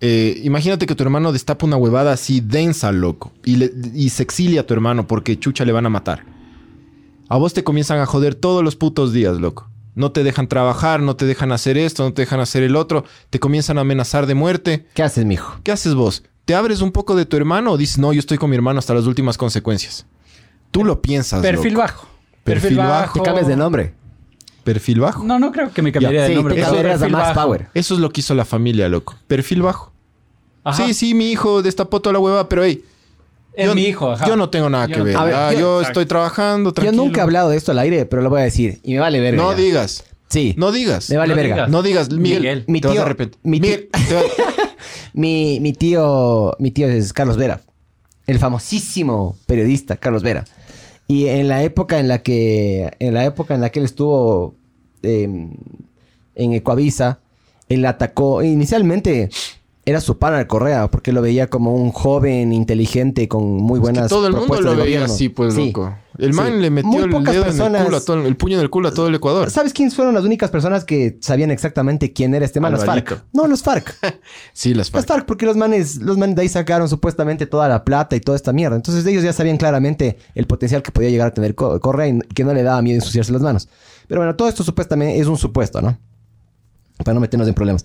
Eh, 0.00 0.40
imagínate 0.44 0.86
que 0.86 0.94
tu 0.94 1.02
hermano 1.02 1.30
destapa 1.30 1.66
una 1.66 1.76
huevada 1.76 2.12
así 2.12 2.40
densa, 2.40 2.90
loco, 2.90 3.32
y, 3.44 3.56
le- 3.56 3.72
y 3.94 4.08
se 4.08 4.22
exilia 4.22 4.62
a 4.62 4.66
tu 4.66 4.72
hermano 4.72 5.06
porque 5.06 5.38
chucha 5.38 5.66
le 5.66 5.72
van 5.72 5.84
a 5.84 5.90
matar. 5.90 6.24
A 7.34 7.36
vos 7.36 7.52
te 7.52 7.64
comienzan 7.64 7.98
a 7.98 8.06
joder 8.06 8.36
todos 8.36 8.62
los 8.62 8.76
putos 8.76 9.12
días, 9.12 9.40
loco. 9.40 9.68
No 9.96 10.12
te 10.12 10.22
dejan 10.22 10.46
trabajar, 10.46 11.00
no 11.00 11.16
te 11.16 11.24
dejan 11.24 11.50
hacer 11.50 11.76
esto, 11.76 12.04
no 12.04 12.12
te 12.12 12.22
dejan 12.22 12.38
hacer 12.38 12.62
el 12.62 12.76
otro, 12.76 13.04
te 13.28 13.40
comienzan 13.40 13.76
a 13.76 13.80
amenazar 13.80 14.26
de 14.26 14.34
muerte. 14.36 14.86
¿Qué 14.94 15.02
haces, 15.02 15.24
mijo? 15.24 15.58
¿Qué 15.64 15.72
haces 15.72 15.96
vos? 15.96 16.22
¿Te 16.44 16.54
abres 16.54 16.80
un 16.80 16.92
poco 16.92 17.16
de 17.16 17.26
tu 17.26 17.36
hermano 17.36 17.72
o 17.72 17.76
dices, 17.76 17.98
no, 17.98 18.12
yo 18.12 18.20
estoy 18.20 18.38
con 18.38 18.50
mi 18.50 18.54
hermano 18.54 18.78
hasta 18.78 18.94
las 18.94 19.06
últimas 19.06 19.36
consecuencias? 19.36 20.06
Tú 20.70 20.84
lo 20.84 21.02
piensas. 21.02 21.42
Perfil 21.42 21.72
loco. 21.72 21.82
bajo. 21.82 22.06
Perfil 22.44 22.76
bajo. 22.76 23.18
Te 23.18 23.24
cambias 23.24 23.48
de 23.48 23.56
nombre. 23.56 23.94
Perfil 24.62 25.00
bajo. 25.00 25.24
No, 25.24 25.40
no 25.40 25.50
creo 25.50 25.72
que 25.72 25.82
me 25.82 25.90
cambiaría 25.90 26.22
de 26.22 26.28
sí, 26.28 26.34
nombre. 26.36 26.54
te 26.54 26.60
cambiarías 26.60 27.02
a 27.02 27.08
bajo. 27.08 27.34
Power. 27.34 27.68
Eso 27.74 27.94
es 27.94 28.00
lo 28.00 28.10
que 28.10 28.20
hizo 28.20 28.36
la 28.36 28.44
familia, 28.44 28.88
loco. 28.88 29.16
Perfil 29.26 29.60
bajo. 29.60 29.92
Ajá. 30.62 30.86
Sí, 30.86 30.94
sí, 30.94 31.14
mi 31.14 31.32
hijo 31.32 31.62
destapó 31.62 32.00
toda 32.00 32.12
la 32.12 32.20
hueva, 32.20 32.48
pero 32.48 32.62
hey, 32.62 32.84
Es 33.56 33.66
yo, 33.66 33.74
mi 33.74 33.82
hijo, 33.82 34.10
ajá. 34.12 34.26
yo 34.26 34.36
no 34.36 34.50
tengo 34.50 34.68
nada 34.68 34.86
Yo 34.86 34.92
que 34.94 34.98
no- 34.98 35.04
ver. 35.04 35.16
Ah, 35.16 35.52
yo- 35.52 35.80
estoy 35.80 36.06
trabajando, 36.06 36.72
tranquilo. 36.72 36.96
Yo 37.00 37.04
nunca 37.06 37.20
he 37.20 37.22
hablado 37.22 37.50
de 37.50 37.56
esto 37.56 37.70
al 37.72 37.78
aire, 37.78 38.04
pero 38.06 38.22
lo 38.22 38.30
voy 38.30 38.40
a 38.40 38.44
decir. 38.44 38.80
Y 38.82 38.94
me 38.94 39.00
vale 39.00 39.20
verga. 39.20 39.40
No 39.42 39.52
ya. 39.52 39.58
digas. 39.58 40.04
Sí. 40.28 40.54
No 40.58 40.72
digas. 40.72 41.08
Me 41.10 41.16
vale 41.16 41.30
No 41.34 41.36
verga. 41.36 41.54
digas. 41.54 41.70
No 41.70 41.82
digas. 41.82 42.10
Miguel, 42.10 42.40
Miguel. 42.40 42.64
Mi 42.66 42.80
te 42.80 42.88
vas 42.88 42.94
tío- 42.94 43.02
a 43.02 43.06
arrepentir. 43.06 43.38
mi 43.44 43.60
tío- 43.60 43.70
Miguel, 43.70 43.88
te 44.08 44.14
vas- 44.14 44.24
Mi, 45.12 45.60
mi 45.60 45.72
tío, 45.72 46.54
mi 46.58 46.72
tío 46.72 46.88
es 46.88 47.12
Carlos 47.12 47.36
Vera, 47.36 47.60
el 48.26 48.38
famosísimo 48.40 49.36
periodista 49.46 49.96
Carlos 49.96 50.22
Vera. 50.24 50.44
Y 51.06 51.26
en 51.28 51.46
la 51.48 51.62
época 51.62 52.00
en 52.00 52.08
la 52.08 52.18
que, 52.22 52.90
en 52.98 53.14
la 53.14 53.24
época 53.24 53.54
en 53.54 53.60
la 53.60 53.70
que 53.70 53.78
él 53.78 53.84
estuvo 53.84 54.56
eh, 55.04 55.22
en 56.34 56.52
Ecuavisa, 56.52 57.20
él 57.68 57.84
atacó, 57.86 58.42
inicialmente 58.42 59.30
era 59.86 60.00
su 60.00 60.18
pana 60.18 60.46
Correa, 60.48 60.90
porque 60.90 61.12
lo 61.12 61.20
veía 61.20 61.48
como 61.50 61.74
un 61.74 61.92
joven 61.92 62.52
inteligente 62.52 63.28
con 63.28 63.44
muy 63.44 63.78
Es 63.78 63.80
que 63.80 63.82
buenas 63.92 64.08
todo 64.08 64.26
el 64.28 64.32
mundo 64.34 64.60
lo 64.60 64.76
veía 64.76 65.04
así, 65.04 65.28
pues, 65.28 65.54
Sí. 65.54 65.66
loco. 65.66 65.94
El 66.16 66.32
Sí. 66.32 66.36
man 66.40 66.62
le 66.62 66.70
metió 66.70 67.04
el 67.04 67.10
dedo 67.10 67.18
en 67.18 67.24
personas- 67.44 67.80
el 67.80 67.86
culo 67.86 67.96
a 67.96 68.00
todo, 68.00 68.26
el 68.26 68.36
puño 68.36 68.56
en 68.56 68.62
el 68.62 68.70
culo 68.70 68.88
a 68.88 68.94
todo 68.94 69.08
el 69.08 69.14
Ecuador. 69.16 69.50
¿Sabes 69.50 69.72
quiénes 69.72 69.94
fueron 69.96 70.14
las 70.14 70.22
únicas 70.24 70.48
personas 70.50 70.84
que 70.84 71.18
sabían 71.20 71.50
exactamente 71.50 72.12
quién 72.12 72.34
era 72.34 72.44
este 72.44 72.60
man? 72.60 72.70
Los 72.72 72.82
Alvarito. 72.82 73.16
FARC. 73.16 73.24
No, 73.32 73.46
los 73.48 73.62
FARC. 73.62 73.94
Sí, 74.52 74.70
las 74.70 74.86
Las 74.86 74.90
FARC. 74.90 75.06
FARC, 75.08 75.26
porque 75.26 75.44
los 75.44 75.56
manes, 75.56 75.96
los 75.96 76.16
manes 76.16 76.36
de 76.36 76.42
ahí 76.42 76.48
sacaron 76.48 76.88
supuestamente 76.88 77.46
toda 77.46 77.68
la 77.68 77.84
plata 77.84 78.14
y 78.16 78.20
toda 78.20 78.36
esta 78.36 78.52
mierda. 78.52 78.76
Entonces 78.76 79.04
ellos 79.06 79.22
ya 79.24 79.32
sabían 79.32 79.56
claramente 79.56 80.16
el 80.36 80.46
potencial 80.46 80.82
que 80.82 80.92
podía 80.92 81.10
llegar 81.10 81.28
a 81.28 81.34
tener 81.34 81.54
Co- 81.56 81.80
Correa 81.80 82.08
y 82.08 82.18
que 82.20 82.44
no 82.44 82.54
le 82.54 82.62
daba 82.62 82.80
miedo 82.80 82.96
ensuciarse 83.00 83.32
las 83.32 83.42
manos. 83.42 83.68
Pero 84.06 84.20
bueno, 84.20 84.36
todo 84.36 84.48
esto 84.48 84.62
supuestamente 84.62 85.18
es 85.18 85.26
un 85.26 85.36
supuesto, 85.36 85.82
¿no? 85.82 85.98
Para 87.04 87.14
no 87.14 87.20
meternos 87.20 87.48
en 87.48 87.54
problemas. 87.54 87.84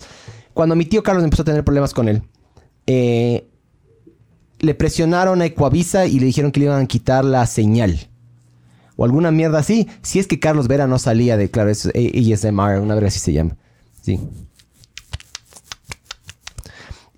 Cuando 0.54 0.74
mi 0.76 0.84
tío 0.84 1.02
Carlos 1.02 1.24
empezó 1.24 1.42
a 1.42 1.44
tener 1.46 1.64
problemas 1.64 1.94
con 1.94 2.08
él, 2.08 2.22
eh, 2.86 3.46
le 4.58 4.74
presionaron 4.74 5.40
a 5.40 5.46
Ecuavisa 5.46 6.06
y 6.06 6.18
le 6.20 6.26
dijeron 6.26 6.52
que 6.52 6.60
le 6.60 6.66
iban 6.66 6.82
a 6.82 6.86
quitar 6.86 7.24
la 7.24 7.46
señal. 7.46 8.08
O 8.96 9.04
alguna 9.04 9.30
mierda 9.30 9.58
así. 9.60 9.88
Si 10.02 10.18
es 10.18 10.26
que 10.26 10.38
Carlos 10.38 10.68
Vera 10.68 10.86
no 10.86 10.98
salía 10.98 11.36
de, 11.38 11.50
claro, 11.50 11.70
es 11.70 11.86
A- 11.86 11.90
ASMR, 11.94 12.80
una 12.80 12.94
verga 12.94 13.08
así 13.08 13.18
se 13.18 13.32
llama. 13.32 13.56
Sí. 14.02 14.20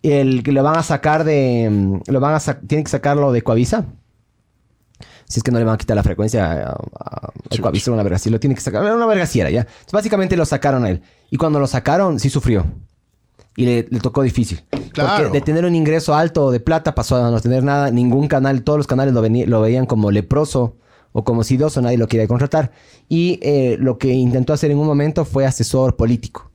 El 0.03 0.43
que 0.43 0.53
lo 0.53 0.63
van 0.63 0.77
a 0.77 0.83
sacar 0.83 1.25
de. 1.25 1.69
mm, 1.71 2.11
Lo 2.11 2.21
van 2.21 2.35
a 2.35 2.41
tienen 2.41 2.85
que 2.85 2.91
sacarlo 2.91 3.33
de 3.33 3.43
Coavisa. 3.43 3.87
Si 5.27 5.39
es 5.41 5.43
que 5.45 5.51
no 5.51 5.59
le 5.59 5.65
van 5.65 5.75
a 5.75 5.79
quitar 5.79 5.97
la 5.97 6.03
frecuencia 6.03 6.45
a, 6.45 6.71
a- 6.71 7.27
a 7.27 7.33
Coavisa, 7.61 7.91
una 7.93 8.03
verga 8.03 8.17
así. 8.17 8.29
Lo 8.31 8.39
tienen 8.41 8.57
que 8.57 8.63
sacar. 8.63 8.85
Era 8.85 8.95
una 8.97 9.07
verga 9.07 9.25
así 9.25 9.41
era, 9.41 9.51
ya. 9.51 9.61
Entonces, 9.61 9.93
básicamente 9.93 10.37
lo 10.37 10.45
sacaron 10.45 10.85
a 10.85 10.91
él. 10.91 11.03
Y 11.31 11.37
cuando 11.37 11.59
lo 11.61 11.67
sacaron, 11.67 12.19
sí 12.21 12.31
sufrió. 12.31 12.65
Y 13.57 13.67
le, 13.67 13.87
le 13.91 14.01
tocó 14.01 14.23
difícil. 14.23 14.63
Claro. 14.93 15.25
Porque 15.25 15.39
de 15.39 15.45
tener 15.45 15.65
un 15.65 15.75
ingreso 15.75 16.15
alto 16.15 16.51
de 16.51 16.61
plata 16.61 16.95
pasó 16.95 17.17
a 17.17 17.31
no 17.31 17.41
tener 17.41 17.63
nada. 17.63 17.91
Ningún 17.91 18.29
canal, 18.29 18.63
todos 18.63 18.79
los 18.79 18.87
canales 18.87 19.15
lo, 19.15 19.61
veían 19.61 19.87
como 19.87 20.11
leproso 20.11 20.77
o 21.13 21.25
como 21.25 21.45
sidoso, 21.45 21.83
nadie 21.83 21.99
lo 21.99 22.09
quería 22.09 22.27
contratar. 22.27 22.73
Y 23.09 23.39
eh, 23.43 23.77
lo 23.79 23.99
que 23.99 24.09
intentó 24.09 24.53
hacer 24.53 24.71
en 24.71 24.79
un 24.79 24.87
momento 24.87 25.25
fue 25.25 25.45
asesor 25.45 25.97
político. 25.97 26.51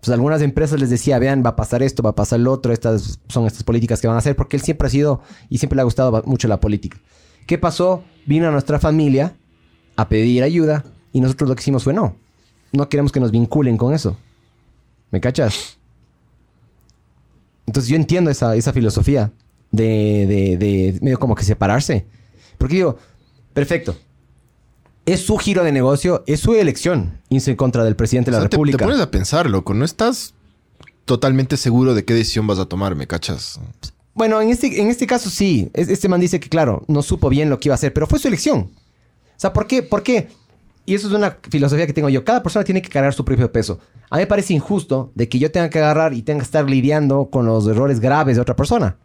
Pues 0.00 0.10
algunas 0.10 0.40
empresas 0.40 0.80
les 0.80 0.88
decía, 0.88 1.18
vean, 1.18 1.42
va 1.44 1.50
a 1.50 1.56
pasar 1.56 1.82
esto, 1.82 2.02
va 2.02 2.10
a 2.10 2.14
pasar 2.14 2.40
lo 2.40 2.52
otro, 2.52 2.72
estas 2.72 3.20
son 3.28 3.46
estas 3.46 3.64
políticas 3.64 4.00
que 4.00 4.06
van 4.06 4.16
a 4.16 4.20
hacer, 4.20 4.34
porque 4.34 4.56
él 4.56 4.62
siempre 4.62 4.86
ha 4.86 4.90
sido 4.90 5.20
y 5.50 5.58
siempre 5.58 5.76
le 5.76 5.82
ha 5.82 5.84
gustado 5.84 6.22
mucho 6.24 6.48
la 6.48 6.58
política. 6.58 6.98
¿Qué 7.46 7.58
pasó? 7.58 8.02
Vino 8.24 8.48
a 8.48 8.50
nuestra 8.50 8.78
familia 8.78 9.36
a 9.96 10.08
pedir 10.08 10.42
ayuda 10.42 10.84
y 11.12 11.20
nosotros 11.20 11.50
lo 11.50 11.54
que 11.54 11.60
hicimos 11.60 11.84
fue 11.84 11.92
no. 11.92 12.16
No 12.72 12.88
queremos 12.88 13.12
que 13.12 13.20
nos 13.20 13.30
vinculen 13.30 13.76
con 13.76 13.92
eso. 13.92 14.16
¿Me 15.10 15.20
cachas? 15.20 15.79
Entonces 17.66 17.88
yo 17.90 17.96
entiendo 17.96 18.30
esa, 18.30 18.56
esa 18.56 18.72
filosofía 18.72 19.32
de, 19.70 20.26
de, 20.26 20.56
de 20.56 20.98
medio 21.02 21.18
como 21.18 21.34
que 21.34 21.44
separarse. 21.44 22.06
Porque 22.58 22.74
digo, 22.76 22.98
perfecto. 23.52 23.96
Es 25.06 25.20
su 25.20 25.36
giro 25.38 25.64
de 25.64 25.72
negocio, 25.72 26.22
es 26.26 26.40
su 26.40 26.54
elección 26.54 27.18
irse 27.30 27.50
en 27.50 27.56
contra 27.56 27.84
del 27.84 27.96
presidente 27.96 28.30
de 28.30 28.36
la 28.36 28.48
te- 28.48 28.56
República. 28.56 28.78
Te, 28.78 28.84
pones 28.84 29.00
a 29.00 29.10
pensar, 29.10 29.48
loco. 29.48 29.74
No 29.74 29.84
estás 29.84 30.34
totalmente 31.04 31.56
seguro 31.56 31.94
de 31.94 32.04
qué 32.04 32.14
decisión 32.14 32.46
vas 32.46 32.58
a 32.58 32.66
tomar, 32.66 32.94
¿me 32.94 33.06
cachas? 33.06 33.58
Bueno, 34.14 34.40
en 34.40 34.50
este, 34.50 34.80
en 34.80 34.88
este 34.88 35.06
caso 35.06 35.30
sí. 35.30 35.70
Es- 35.72 35.88
Este 35.88 36.08
man 36.08 36.20
dice 36.20 36.38
que, 36.38 36.48
claro, 36.48 36.84
no 36.88 37.02
supo 37.02 37.28
bien 37.28 37.48
lo 37.50 37.58
que 37.58 37.68
iba 37.68 37.74
a 37.74 37.76
hacer, 37.76 37.92
pero 37.92 38.06
fue 38.06 38.18
su 38.18 38.28
elección. 38.28 38.58
O 38.70 39.40
sea, 39.40 39.52
¿por 39.52 39.66
qué? 39.66 39.82
¿Por 39.82 40.02
qué? 40.02 40.28
Y 40.86 40.94
eso 40.94 41.08
es 41.08 41.14
una 41.14 41.36
filosofía 41.50 41.86
que 41.86 41.92
tengo 41.92 42.08
yo. 42.08 42.24
Cada 42.24 42.42
persona 42.42 42.64
tiene 42.64 42.82
que 42.82 42.88
cargar 42.88 43.12
su 43.12 43.24
propio 43.24 43.50
peso. 43.52 43.78
A 44.08 44.16
mí 44.16 44.22
me 44.22 44.26
parece 44.26 44.54
injusto 44.54 45.12
de 45.14 45.28
que 45.28 45.38
yo 45.38 45.50
tenga 45.50 45.70
que 45.70 45.78
agarrar 45.78 46.14
y 46.14 46.22
tenga 46.22 46.40
que 46.40 46.44
estar 46.44 46.68
lidiando 46.68 47.26
con 47.26 47.46
los 47.46 47.66
errores 47.66 48.00
graves 48.00 48.36
de 48.36 48.42
otra 48.42 48.56
persona. 48.56 48.96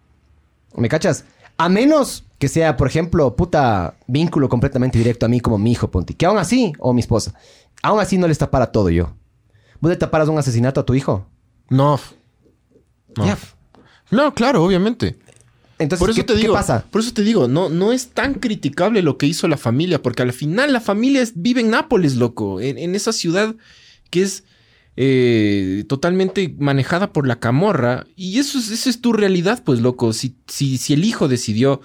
¿Me 0.75 0.89
cachas? 0.89 1.25
A 1.57 1.69
menos 1.69 2.25
que 2.39 2.47
sea, 2.47 2.75
por 2.75 2.87
ejemplo, 2.87 3.35
puta 3.35 3.95
vínculo 4.07 4.49
completamente 4.49 4.97
directo 4.97 5.25
a 5.25 5.29
mí 5.29 5.39
como 5.39 5.57
mi 5.57 5.71
hijo, 5.71 5.89
Ponti. 5.89 6.13
Que 6.13 6.25
aún 6.25 6.37
así, 6.37 6.73
o 6.79 6.93
mi 6.93 7.01
esposa, 7.01 7.33
aún 7.81 7.99
así 7.99 8.17
no 8.17 8.27
les 8.27 8.37
tapara 8.37 8.71
todo 8.71 8.89
yo. 8.89 9.13
¿Vos 9.79 9.89
le 9.89 9.97
taparas 9.97 10.27
un 10.27 10.37
asesinato 10.37 10.81
a 10.81 10.85
tu 10.85 10.95
hijo? 10.95 11.25
No. 11.69 11.99
No. 13.15 13.25
No, 14.11 14.33
claro, 14.33 14.63
obviamente. 14.63 15.17
Entonces, 15.77 15.99
Por 15.99 16.09
eso 16.09 16.21
¿qué, 16.21 16.23
te 16.23 16.33
qué 16.35 16.39
digo, 16.41 16.53
pasa? 16.53 16.85
por 16.89 17.01
eso 17.01 17.13
te 17.13 17.21
digo, 17.21 17.47
no, 17.49 17.69
no 17.69 17.91
es 17.91 18.07
tan 18.09 18.35
criticable 18.35 19.01
lo 19.01 19.17
que 19.17 19.25
hizo 19.27 19.47
la 19.49 19.57
familia, 19.57 20.01
porque 20.01 20.23
al 20.23 20.31
final 20.31 20.71
la 20.71 20.79
familia 20.81 21.21
es- 21.21 21.33
vive 21.35 21.61
en 21.61 21.69
Nápoles, 21.71 22.15
loco, 22.15 22.61
en, 22.61 22.77
en 22.77 22.95
esa 22.95 23.11
ciudad 23.11 23.55
que 24.09 24.21
es 24.21 24.43
eh, 24.97 25.83
totalmente 25.89 26.55
manejada 26.57 27.11
por 27.11 27.27
la 27.27 27.39
camorra. 27.39 28.07
Y 28.15 28.39
eso 28.39 28.57
es, 28.57 28.71
esa 28.71 28.89
es 28.89 29.01
tu 29.01 29.11
realidad, 29.11 29.61
pues, 29.65 29.81
loco. 29.81 30.13
Si, 30.13 30.35
si, 30.47 30.77
si 30.77 30.93
el 30.93 31.03
hijo 31.03 31.27
decidió 31.27 31.81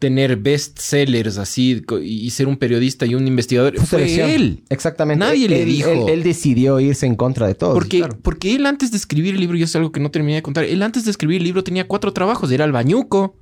tener 0.00 0.36
bestsellers 0.36 1.36
así 1.38 1.82
y 2.02 2.30
ser 2.30 2.48
un 2.48 2.56
periodista 2.56 3.04
y 3.06 3.14
un 3.14 3.28
investigador, 3.28 3.78
Fue 3.78 4.34
él. 4.34 4.64
Exactamente. 4.70 5.18
Nadie 5.24 5.44
Él- 5.44 5.50
le 5.52 5.64
dijo. 5.64 5.90
Él, 5.90 6.08
él 6.08 6.22
decidió 6.24 6.80
irse 6.80 7.06
en 7.06 7.14
contra 7.14 7.46
de 7.46 7.54
todo. 7.54 7.74
Porque, 7.74 7.98
claro. 7.98 8.18
porque 8.20 8.56
él 8.56 8.64
antes 8.66 8.90
de 8.90 8.96
escribir 8.96 9.34
el 9.34 9.40
libro, 9.40 9.56
y 9.58 9.62
eso 9.62 9.70
es 9.72 9.76
algo 9.76 9.92
que 9.92 10.00
no 10.00 10.10
terminé 10.10 10.36
de 10.36 10.42
contar, 10.42 10.64
él 10.64 10.82
antes 10.82 11.04
de 11.04 11.10
escribir 11.12 11.36
el 11.36 11.44
libro 11.44 11.62
tenía 11.62 11.86
cuatro 11.86 12.12
trabajos. 12.12 12.50
Era 12.50 12.64
albañuco. 12.64 13.36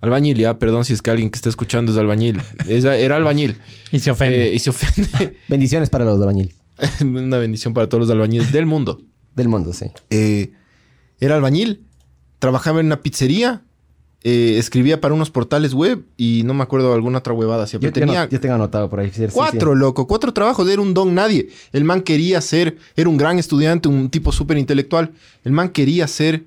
Albañil, 0.00 0.36
ya, 0.36 0.58
perdón 0.58 0.84
si 0.84 0.92
es 0.92 1.00
que 1.00 1.10
alguien 1.10 1.30
que 1.30 1.36
está 1.36 1.48
escuchando 1.48 1.92
es 1.92 1.96
albañil. 1.96 2.42
Era, 2.68 2.96
era 2.98 3.16
albañil. 3.16 3.56
Y 3.92 4.00
se 4.00 4.10
ofende. 4.10 4.48
Eh, 4.50 4.54
y 4.54 4.58
se 4.58 4.70
ofende. 4.70 5.38
Bendiciones 5.48 5.88
para 5.90 6.04
los 6.04 6.20
albañil 6.20 6.52
Una 7.00 7.38
bendición 7.38 7.72
para 7.72 7.88
todos 7.88 8.00
los 8.08 8.10
albañiles 8.10 8.52
del 8.52 8.66
mundo. 8.66 9.00
del 9.36 9.48
mundo, 9.48 9.72
sí. 9.72 9.86
Eh, 10.10 10.50
era 11.20 11.36
albañil, 11.36 11.84
trabajaba 12.40 12.80
en 12.80 12.86
una 12.86 13.00
pizzería, 13.00 13.62
eh, 14.26 14.56
escribía 14.58 15.00
para 15.00 15.12
unos 15.14 15.30
portales 15.30 15.74
web 15.74 16.02
y 16.16 16.42
no 16.44 16.54
me 16.54 16.62
acuerdo 16.62 16.94
alguna 16.94 17.18
otra 17.18 17.34
huevada. 17.34 17.64
Yo, 17.64 17.78
Siempre 17.78 17.90
yo 18.00 18.06
no- 18.06 18.12
tenía 18.12 18.28
yo 18.28 18.40
tengo 18.40 18.54
anotado 18.54 18.88
por 18.90 19.00
ahí. 19.00 19.08
sí, 19.10 19.16
sí, 19.20 19.26
sí. 19.26 19.32
cuatro, 19.34 19.74
loco, 19.74 20.06
cuatro 20.06 20.32
trabajos. 20.32 20.68
Era 20.68 20.80
un 20.80 20.94
don 20.94 21.14
nadie. 21.14 21.50
El 21.72 21.84
man 21.84 22.00
quería 22.02 22.40
ser, 22.40 22.78
era 22.96 23.08
un 23.08 23.16
gran 23.18 23.38
estudiante, 23.38 23.88
un 23.88 24.08
tipo 24.10 24.32
súper 24.32 24.56
intelectual. 24.58 25.12
El 25.44 25.52
man 25.52 25.68
quería 25.68 26.08
ser 26.08 26.44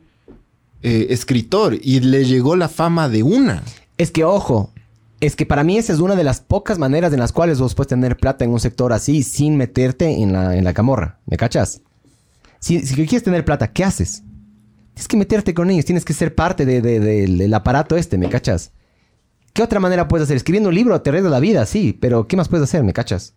eh, 0.81 1.07
escritor 1.11 1.77
y 1.81 1.99
le 1.99 2.25
llegó 2.25 2.55
la 2.55 2.67
fama 2.67 3.09
de 3.09 3.21
una. 3.23 3.63
Es 3.97 4.11
que, 4.11 4.23
ojo, 4.23 4.71
es 5.19 5.35
que 5.35 5.45
para 5.45 5.63
mí 5.63 5.77
esa 5.77 5.93
es 5.93 5.99
una 5.99 6.15
de 6.15 6.23
las 6.23 6.41
pocas 6.41 6.77
maneras 6.79 7.13
en 7.13 7.19
las 7.19 7.31
cuales 7.31 7.59
vos 7.59 7.73
puedes 7.75 7.89
tener 7.89 8.17
plata 8.17 8.43
en 8.45 8.51
un 8.51 8.59
sector 8.59 8.91
así 8.93 9.23
sin 9.23 9.55
meterte 9.57 10.21
en 10.21 10.33
la, 10.33 10.55
en 10.55 10.63
la 10.63 10.73
camorra. 10.73 11.19
¿Me 11.25 11.37
cachas? 11.37 11.81
Si, 12.59 12.79
si 12.79 12.95
quieres 12.95 13.23
tener 13.23 13.45
plata, 13.45 13.71
¿qué 13.71 13.83
haces? 13.83 14.23
Tienes 14.97 15.07
que 15.09 15.17
meterte 15.17 15.53
con 15.53 15.69
ellos, 15.69 15.85
tienes 15.85 16.03
que 16.03 16.13
ser 16.13 16.33
parte 16.33 16.65
de- 16.65 16.81
de- 16.81 16.99
del- 16.99 17.53
aparato 17.53 17.95
este, 17.95 18.17
¿me 18.17 18.29
cachas? 18.29 18.71
¿Qué 19.53 19.61
otra 19.61 19.79
manera 19.79 20.07
puedes 20.07 20.23
hacer? 20.25 20.37
Escribiendo 20.37 20.69
un 20.69 20.75
libro 20.75 20.99
te 20.99 21.11
arregla 21.11 21.29
la 21.29 21.39
vida, 21.39 21.67
sí, 21.67 21.95
pero 22.01 22.27
¿qué 22.27 22.35
más 22.35 22.47
puedes 22.49 22.63
hacer, 22.63 22.83
me 22.83 22.93
cachas? 22.93 23.35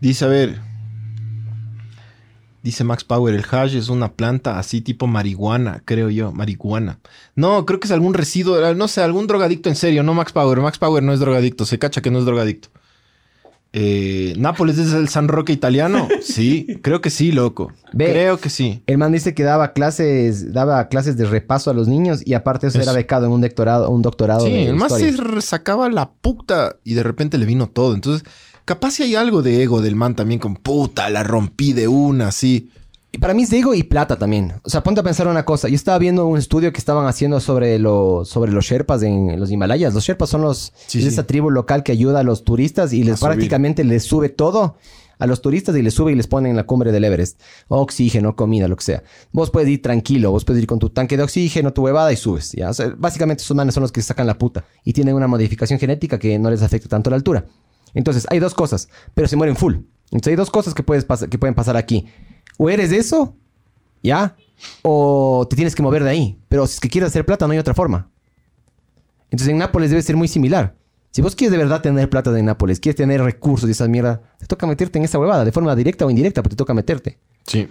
Dice, 0.00 0.24
a 0.24 0.28
ver. 0.28 0.58
Dice 2.62 2.84
Max 2.84 3.04
Power, 3.04 3.34
el 3.34 3.44
hash 3.50 3.76
es 3.76 3.90
una 3.90 4.14
planta 4.14 4.58
así 4.58 4.80
tipo 4.80 5.06
marihuana, 5.06 5.82
creo 5.84 6.08
yo, 6.08 6.32
marihuana. 6.32 7.00
No, 7.34 7.66
creo 7.66 7.78
que 7.78 7.86
es 7.88 7.92
algún 7.92 8.14
residuo, 8.14 8.74
no 8.74 8.88
sé, 8.88 9.02
algún 9.02 9.26
drogadicto 9.26 9.68
en 9.68 9.76
serio, 9.76 10.02
no 10.02 10.14
Max 10.14 10.32
Power. 10.32 10.58
Max 10.62 10.78
Power 10.78 11.02
no 11.02 11.12
es 11.12 11.20
drogadicto, 11.20 11.66
se 11.66 11.78
cacha 11.78 12.00
que 12.00 12.10
no 12.10 12.18
es 12.18 12.24
drogadicto. 12.24 12.70
Eh, 13.78 14.32
¿Nápoles 14.38 14.78
es 14.78 14.94
el 14.94 15.08
San 15.10 15.28
Roque 15.28 15.52
italiano? 15.52 16.08
Sí, 16.22 16.78
creo 16.80 17.02
que 17.02 17.10
sí, 17.10 17.30
loco. 17.30 17.72
Ve. 17.92 18.10
Creo 18.10 18.38
que 18.38 18.48
sí. 18.48 18.82
El 18.86 18.96
man 18.96 19.12
dice 19.12 19.34
que 19.34 19.42
daba 19.42 19.74
clases, 19.74 20.54
daba 20.54 20.88
clases 20.88 21.18
de 21.18 21.26
repaso 21.26 21.70
a 21.70 21.74
los 21.74 21.86
niños 21.86 22.22
y 22.24 22.32
aparte 22.32 22.68
eso 22.68 22.78
Eso. 22.78 22.88
era 22.90 22.96
becado 22.96 23.26
en 23.26 23.32
un 23.32 23.42
doctorado, 23.42 23.90
un 23.90 24.00
doctorado 24.00 24.46
Sí, 24.46 24.50
de 24.52 24.68
el 24.70 24.76
historia. 24.76 25.12
se 25.12 25.40
sacaba 25.42 25.90
la 25.90 26.10
puta 26.10 26.76
y 26.84 26.94
de 26.94 27.02
repente 27.02 27.36
le 27.36 27.44
vino 27.44 27.66
todo. 27.68 27.94
Entonces, 27.94 28.26
capaz 28.64 28.92
si 28.92 29.02
hay 29.02 29.14
algo 29.14 29.42
de 29.42 29.62
ego 29.62 29.82
del 29.82 29.94
man 29.94 30.14
también 30.14 30.40
con 30.40 30.56
puta, 30.56 31.10
la 31.10 31.22
rompí 31.22 31.74
de 31.74 31.86
una, 31.86 32.28
así. 32.28 32.70
Y 33.16 33.18
para 33.18 33.32
mí 33.32 33.44
es 33.44 33.52
ego 33.54 33.72
y 33.74 33.82
plata 33.82 34.18
también. 34.18 34.52
O 34.62 34.68
sea, 34.68 34.82
ponte 34.82 35.00
a 35.00 35.02
pensar 35.02 35.26
una 35.26 35.46
cosa. 35.46 35.68
Yo 35.68 35.74
estaba 35.74 35.98
viendo 35.98 36.26
un 36.26 36.36
estudio 36.36 36.70
que 36.70 36.78
estaban 36.78 37.06
haciendo 37.06 37.40
sobre, 37.40 37.78
lo, 37.78 38.26
sobre 38.26 38.52
los 38.52 38.66
Sherpas 38.66 39.02
en 39.02 39.40
los 39.40 39.50
Himalayas. 39.50 39.94
Los 39.94 40.04
Sherpas 40.04 40.28
son 40.28 40.42
los 40.42 40.74
Sí, 40.86 40.98
es 40.98 41.04
sí. 41.04 41.08
esa 41.08 41.26
tribu 41.26 41.50
local 41.50 41.82
que 41.82 41.92
ayuda 41.92 42.20
a 42.20 42.22
los 42.22 42.44
turistas 42.44 42.92
y 42.92 43.04
les 43.04 43.18
prácticamente 43.20 43.84
les 43.84 44.04
sube 44.04 44.28
todo 44.28 44.76
a 45.18 45.26
los 45.26 45.40
turistas 45.40 45.74
y 45.76 45.80
les 45.80 45.94
sube 45.94 46.12
y 46.12 46.14
les 46.14 46.26
pone 46.26 46.50
en 46.50 46.56
la 46.56 46.64
cumbre 46.66 46.92
del 46.92 47.04
Everest. 47.04 47.40
Oxígeno, 47.68 48.36
comida, 48.36 48.68
lo 48.68 48.76
que 48.76 48.84
sea. 48.84 49.02
Vos 49.32 49.50
puedes 49.50 49.70
ir 49.70 49.80
tranquilo, 49.80 50.30
vos 50.30 50.44
puedes 50.44 50.60
ir 50.60 50.66
con 50.68 50.78
tu 50.78 50.90
tanque 50.90 51.16
de 51.16 51.22
oxígeno, 51.22 51.72
tu 51.72 51.84
huevada 51.84 52.12
y 52.12 52.16
subes. 52.16 52.52
¿ya? 52.52 52.68
O 52.68 52.74
sea, 52.74 52.92
básicamente 52.98 53.42
esos 53.42 53.56
manes 53.56 53.72
son 53.72 53.80
los 53.80 53.92
que 53.92 54.02
sacan 54.02 54.26
la 54.26 54.36
puta 54.36 54.66
y 54.84 54.92
tienen 54.92 55.14
una 55.14 55.26
modificación 55.26 55.78
genética 55.78 56.18
que 56.18 56.38
no 56.38 56.50
les 56.50 56.60
afecta 56.60 56.90
tanto 56.90 57.08
la 57.08 57.16
altura. 57.16 57.46
Entonces, 57.94 58.26
hay 58.28 58.40
dos 58.40 58.52
cosas, 58.52 58.90
pero 59.14 59.26
se 59.26 59.36
mueren 59.36 59.56
full. 59.56 59.76
Entonces, 60.10 60.32
hay 60.32 60.36
dos 60.36 60.50
cosas 60.50 60.74
que, 60.74 60.82
puedes 60.82 61.08
pas- 61.08 61.26
que 61.30 61.38
pueden 61.38 61.54
pasar 61.54 61.78
aquí. 61.78 62.06
O 62.58 62.70
eres 62.70 62.92
eso, 62.92 63.34
¿ya? 64.02 64.36
O 64.82 65.46
te 65.48 65.56
tienes 65.56 65.74
que 65.74 65.82
mover 65.82 66.02
de 66.04 66.10
ahí. 66.10 66.38
Pero 66.48 66.66
si 66.66 66.74
es 66.74 66.80
que 66.80 66.88
quieres 66.88 67.08
hacer 67.08 67.24
plata, 67.26 67.46
no 67.46 67.52
hay 67.52 67.58
otra 67.58 67.74
forma. 67.74 68.08
Entonces, 69.30 69.48
en 69.48 69.58
Nápoles 69.58 69.90
debe 69.90 70.02
ser 70.02 70.16
muy 70.16 70.28
similar. 70.28 70.74
Si 71.10 71.22
vos 71.22 71.34
quieres 71.34 71.52
de 71.52 71.58
verdad 71.58 71.80
tener 71.82 72.08
plata 72.10 72.30
de 72.30 72.42
Nápoles, 72.42 72.78
quieres 72.80 72.96
tener 72.96 73.22
recursos 73.22 73.68
y 73.68 73.72
esa 73.72 73.88
mierda, 73.88 74.22
te 74.38 74.46
toca 74.46 74.66
meterte 74.66 74.98
en 74.98 75.04
esa 75.04 75.18
huevada, 75.18 75.44
de 75.44 75.52
forma 75.52 75.74
directa 75.74 76.04
o 76.06 76.10
indirecta, 76.10 76.42
pero 76.42 76.50
te 76.50 76.56
toca 76.56 76.74
meterte. 76.74 77.18
Sí. 77.46 77.68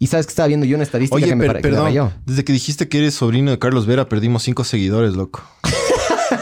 Y 0.00 0.06
sabes 0.08 0.26
que 0.26 0.30
estaba 0.30 0.46
viendo 0.48 0.66
yo 0.66 0.76
una 0.76 0.84
estadística 0.84 1.16
Oye, 1.16 1.26
que 1.26 1.34
me 1.36 1.46
per- 1.46 1.56
que 1.56 1.62
perdón. 1.62 1.84
rayó. 1.84 2.12
Desde 2.26 2.44
que 2.44 2.52
dijiste 2.52 2.88
que 2.88 2.98
eres 2.98 3.14
sobrino 3.14 3.50
de 3.50 3.58
Carlos 3.58 3.86
Vera, 3.86 4.08
perdimos 4.08 4.42
cinco 4.44 4.62
seguidores, 4.64 5.14
loco. 5.14 5.42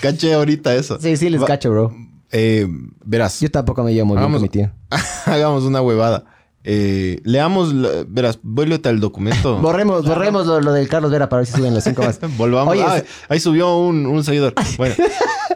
Caché 0.00 0.34
ahorita 0.34 0.74
eso. 0.74 0.98
Sí, 1.00 1.16
sí, 1.16 1.28
les 1.30 1.40
Va- 1.42 1.46
cacho, 1.46 1.70
bro. 1.70 1.94
Eh, 2.32 2.66
verás, 3.04 3.40
Yo 3.40 3.50
tampoco 3.50 3.82
me 3.84 3.92
llevo 3.92 4.06
muy 4.06 4.16
bien 4.18 4.32
con 4.32 4.42
mi 4.42 4.48
tío. 4.48 4.70
hagamos 5.26 5.64
una 5.64 5.80
huevada. 5.82 6.24
Eh, 6.64 7.20
leamos, 7.24 7.74
la- 7.74 8.04
verás, 8.06 8.38
vuélvete 8.42 8.88
al 8.88 9.00
documento. 9.00 9.58
Borremos, 9.60 10.06
borremos 10.06 10.46
lo, 10.46 10.60
lo 10.60 10.72
del 10.72 10.88
Carlos 10.88 11.10
Vera 11.10 11.28
para 11.28 11.40
ver 11.40 11.46
si 11.48 11.54
suben 11.54 11.74
los 11.74 11.82
cinco 11.84 12.02
más. 12.02 12.20
Volvamos. 12.38 12.72
Oye, 12.72 12.84
Ah, 12.86 12.98
es- 12.98 13.04
ahí 13.28 13.40
subió 13.40 13.76
un, 13.76 14.06
un 14.06 14.22
seguidor. 14.24 14.54
Bueno, 14.78 14.94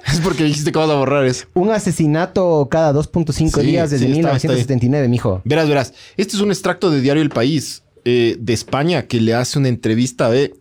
es 0.07 0.21
porque 0.21 0.45
dijiste 0.45 0.73
que 0.73 0.79
vas 0.79 0.91
a 0.91 0.95
borrar 0.97 1.25
eso. 1.25 1.47
un 1.55 1.71
asesinato 1.71 2.67
cada 2.71 2.93
2.5 2.93 3.33
Sí, 3.61 3.67
días 3.67 3.91
desde 3.91 4.07
sí, 4.07 4.13
está- 4.13 4.33
está 4.37 4.49
ahí. 4.49 4.57
1979, 4.59 5.09
mijo. 5.09 5.41
Verás, 5.45 5.69
verás. 5.69 5.95
Este 6.17 6.37
es 6.37 6.43
un 6.43 6.51
extracto 6.51 6.91
de 6.91 7.01
Diario 7.01 7.23
El 7.23 7.31
País 7.31 7.85
eh, 8.05 8.37
de 8.39 8.53
España 8.53 9.07
que 9.07 9.21
le 9.21 9.33
hace 9.35 9.59
una 9.59 9.69
entrevista 9.69 10.29
de 10.29 10.55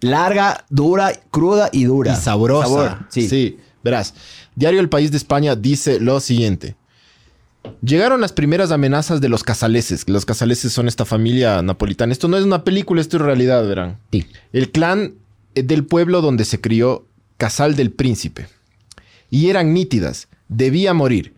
Larga, 0.00 0.64
dura, 0.68 1.12
cruda 1.30 1.68
y 1.70 1.84
dura. 1.84 2.14
y 2.14 2.16
sabrosa. 2.16 2.66
Sabor, 2.66 2.98
sí. 3.08 3.28
sí, 3.28 3.58
verás. 3.84 4.14
Diario 4.54 4.80
El 4.80 4.88
País 4.88 5.10
de 5.10 5.16
España 5.16 5.56
dice 5.56 6.00
lo 6.00 6.20
siguiente. 6.20 6.76
Llegaron 7.80 8.20
las 8.20 8.32
primeras 8.32 8.72
amenazas 8.72 9.20
de 9.20 9.28
los 9.28 9.44
casaleses. 9.44 10.08
Los 10.08 10.24
casaleses 10.24 10.72
son 10.72 10.88
esta 10.88 11.04
familia 11.04 11.62
napolitana. 11.62 12.12
Esto 12.12 12.28
no 12.28 12.36
es 12.36 12.44
una 12.44 12.64
película, 12.64 13.00
esto 13.00 13.16
es 13.18 13.22
realidad, 13.22 13.66
verán. 13.66 13.98
Sí. 14.10 14.26
El 14.52 14.70
clan 14.72 15.14
eh, 15.54 15.62
del 15.62 15.84
pueblo 15.84 16.20
donde 16.20 16.44
se 16.44 16.60
crió 16.60 17.06
Casal 17.36 17.76
del 17.76 17.92
Príncipe. 17.92 18.48
Y 19.30 19.48
eran 19.48 19.72
nítidas. 19.72 20.28
Debía 20.48 20.92
morir. 20.92 21.34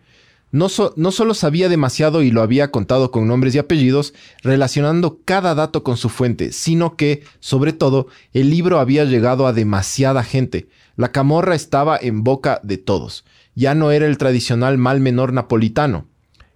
No, 0.51 0.69
so- 0.69 0.93
no 0.95 1.11
solo 1.11 1.33
sabía 1.33 1.69
demasiado 1.69 2.21
y 2.23 2.31
lo 2.31 2.41
había 2.41 2.71
contado 2.71 3.11
con 3.11 3.27
nombres 3.27 3.53
y 3.55 3.59
apellidos, 3.59 4.13
relacionando 4.41 5.19
cada 5.25 5.53
dato 5.53 5.83
con 5.83 5.97
su 5.97 6.09
fuente, 6.09 6.51
sino 6.53 6.95
que, 6.95 7.23
sobre 7.39 7.73
todo, 7.73 8.07
el 8.33 8.49
libro 8.49 8.79
había 8.79 9.03
llegado 9.05 9.47
a 9.47 9.53
demasiada 9.53 10.23
gente. 10.23 10.67
La 10.95 11.11
camorra 11.11 11.55
estaba 11.55 11.97
en 11.99 12.23
boca 12.23 12.59
de 12.63 12.77
todos. 12.77 13.25
Ya 13.55 13.75
no 13.75 13.91
era 13.91 14.05
el 14.05 14.17
tradicional 14.17 14.77
mal 14.77 14.99
menor 14.99 15.33
napolitano. 15.33 16.07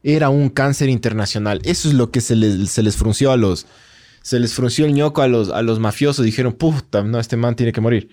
Era 0.04 0.30
un 0.30 0.50
cáncer 0.50 0.90
internacional. 0.90 1.62
Eso 1.64 1.88
es 1.90 1.94
lo 1.94 2.12
que 2.12 2.22
se 2.22 2.36
les, 2.36 2.70
se 2.70 2.84
les 2.84 2.96
frunció 2.96 3.32
a 3.32 3.38
los... 3.38 3.66
Se 4.22 4.40
les 4.40 4.54
frunció 4.54 4.86
el 4.86 4.94
ñoco 4.94 5.22
a 5.22 5.28
los, 5.28 5.50
a 5.50 5.62
los 5.62 5.80
mafiosos. 5.80 6.26
Dijeron, 6.26 6.54
puta, 6.54 7.04
no, 7.04 7.20
este 7.20 7.38
man 7.38 7.56
tiene 7.56 7.72
que 7.72 7.82
morir. 7.82 8.10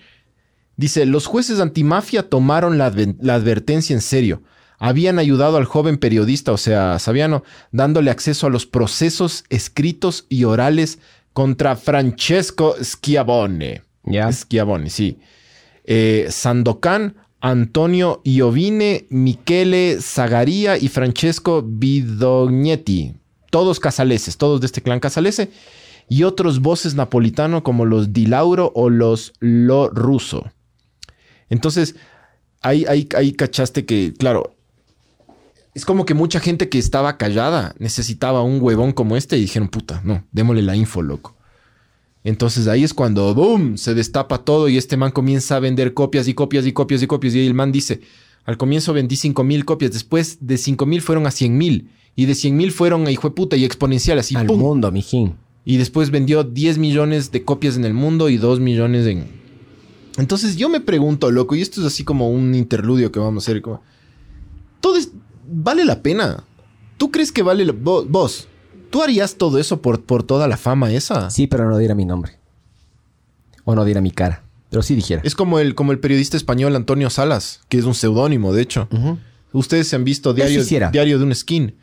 Dice, 0.77 1.07
los 1.07 1.25
jueces 1.25 1.59
antimafia 1.59 2.29
tomaron 2.29 2.77
la, 2.77 2.85
advertencia 2.85 3.95
en 3.95 4.01
serio. 4.01 4.43
Habían 4.77 5.17
ayudado 5.17 5.57
al 5.57 5.65
joven 5.65 5.97
periodista, 5.97 6.51
o 6.51 6.57
sea, 6.57 6.99
Saviano, 6.99 7.43
dándole 7.71 8.11
acceso 8.11 8.45
a 8.45 8.51
los 8.51 8.67
procesos 8.67 9.43
escritos 9.49 10.27
y 10.29 10.43
orales 10.43 10.99
contra 11.33 11.75
Francesco 11.75 12.75
Schiavone. 12.81 13.81
Ya. 14.03 14.31
Schiavone, 14.31 14.91
sí. 14.91 15.19
Eh, 15.87 16.29
Antonio 17.39 18.21
Iovine, 18.23 19.05
Michele 19.09 19.99
Zagaria 20.01 20.77
y 20.77 20.89
Francesco 20.89 21.63
Bidognetti. 21.65 23.13
Todos 23.49 23.79
casaleses, 23.79 24.37
todos 24.37 24.59
de 24.59 24.65
este 24.65 24.81
clan 24.81 24.99
casalese. 24.99 25.49
Y 26.09 26.23
otros 26.23 26.61
voces 26.61 26.95
napolitano 26.95 27.63
como 27.63 27.85
los 27.85 28.13
Di 28.13 28.25
Lauro 28.25 28.71
o 28.75 28.89
los 28.89 29.33
Lo 29.39 29.89
Russo. 29.89 30.51
Entonces, 31.49 31.95
ahí, 32.61 32.85
ahí, 32.87 33.07
ahí 33.15 33.33
cachaste 33.33 33.85
que, 33.85 34.13
claro, 34.13 34.55
es 35.73 35.85
como 35.85 36.05
que 36.05 36.13
mucha 36.13 36.39
gente 36.39 36.69
que 36.69 36.79
estaba 36.79 37.17
callada 37.17 37.75
necesitaba 37.77 38.41
un 38.41 38.59
huevón 38.61 38.93
como 38.93 39.15
este 39.15 39.37
y 39.37 39.41
dijeron, 39.41 39.69
puta, 39.69 40.01
no, 40.03 40.25
démosle 40.31 40.63
la 40.63 40.75
info, 40.75 41.01
loco. 41.01 41.36
Entonces 42.23 42.67
ahí 42.67 42.83
es 42.83 42.93
cuando, 42.93 43.33
¡boom!, 43.33 43.77
se 43.77 43.93
destapa 43.93 44.39
todo 44.43 44.67
y 44.69 44.77
este 44.77 44.97
man 44.97 45.11
comienza 45.11 45.55
a 45.55 45.59
vender 45.59 45.93
copias 45.93 46.27
y 46.27 46.33
copias 46.33 46.65
y 46.65 46.73
copias 46.73 47.01
y 47.01 47.07
copias. 47.07 47.35
Y 47.35 47.45
el 47.45 47.53
man 47.53 47.71
dice, 47.71 48.01
al 48.45 48.57
comienzo 48.57 48.91
vendí 48.93 49.15
5 49.15 49.43
mil 49.43 49.63
copias, 49.65 49.91
después 49.91 50.37
de 50.41 50.57
5 50.57 50.85
mil 50.85 51.01
fueron 51.01 51.25
a 51.27 51.31
100 51.31 51.57
mil. 51.57 51.89
Y 52.15 52.25
de 52.25 52.35
100 52.35 52.57
mil 52.57 52.71
fueron 52.71 53.05
a 53.07 53.11
hijo 53.11 53.29
de 53.29 53.35
puta 53.35 53.55
y 53.55 53.63
exponencial, 53.63 54.17
así, 54.19 54.35
Al 54.35 54.47
¡pum! 54.47 54.59
mundo, 54.59 54.91
mijín. 54.91 55.35
Y 55.63 55.77
después 55.77 56.09
vendió 56.11 56.43
10 56.43 56.77
millones 56.79 57.31
de 57.31 57.43
copias 57.43 57.75
en 57.77 57.85
el 57.85 57.93
mundo 57.93 58.29
y 58.29 58.37
2 58.37 58.59
millones 58.59 59.05
en... 59.05 59.27
Entonces 60.17 60.55
yo 60.55 60.67
me 60.69 60.79
pregunto, 60.81 61.29
loco, 61.29 61.55
y 61.55 61.61
esto 61.61 61.79
es 61.81 61.87
así 61.87 62.03
como 62.03 62.29
un 62.31 62.55
interludio 62.55 63.11
que 63.11 63.19
vamos 63.19 63.43
a 63.43 63.51
hacer, 63.51 63.61
como... 63.61 63.81
Todo 64.81 64.95
es... 64.97 65.11
¿Vale 65.49 65.85
la 65.85 66.01
pena? 66.01 66.43
¿Tú 66.97 67.11
crees 67.11 67.31
que 67.31 67.43
vale... 67.43 67.65
vo- 67.67 68.05
vos, 68.09 68.47
¿tú 68.89 69.01
harías 69.03 69.35
todo 69.35 69.57
eso 69.59 69.81
por, 69.81 70.03
por 70.03 70.23
toda 70.23 70.47
la 70.47 70.57
fama 70.57 70.91
esa? 70.91 71.29
Sí, 71.29 71.47
pero 71.47 71.69
no 71.69 71.77
diera 71.77 71.95
mi 71.95 72.05
nombre. 72.05 72.33
O 73.63 73.75
no 73.75 73.83
diera 73.85 74.01
mi 74.01 74.11
cara. 74.11 74.43
Pero 74.69 74.81
sí 74.81 74.95
dijera. 74.95 75.21
Es 75.23 75.35
como 75.35 75.59
el, 75.59 75.75
como 75.75 75.91
el 75.91 75.99
periodista 75.99 76.37
español 76.37 76.75
Antonio 76.75 77.09
Salas, 77.09 77.61
que 77.69 77.77
es 77.77 77.85
un 77.85 77.95
seudónimo, 77.95 78.53
de 78.53 78.61
hecho. 78.61 78.87
Ustedes 79.53 79.87
se 79.87 79.95
han 79.95 80.03
visto 80.03 80.33
Diario. 80.33 80.63
Diario 80.91 81.17
de 81.19 81.23
un 81.23 81.33
Skin. 81.35 81.75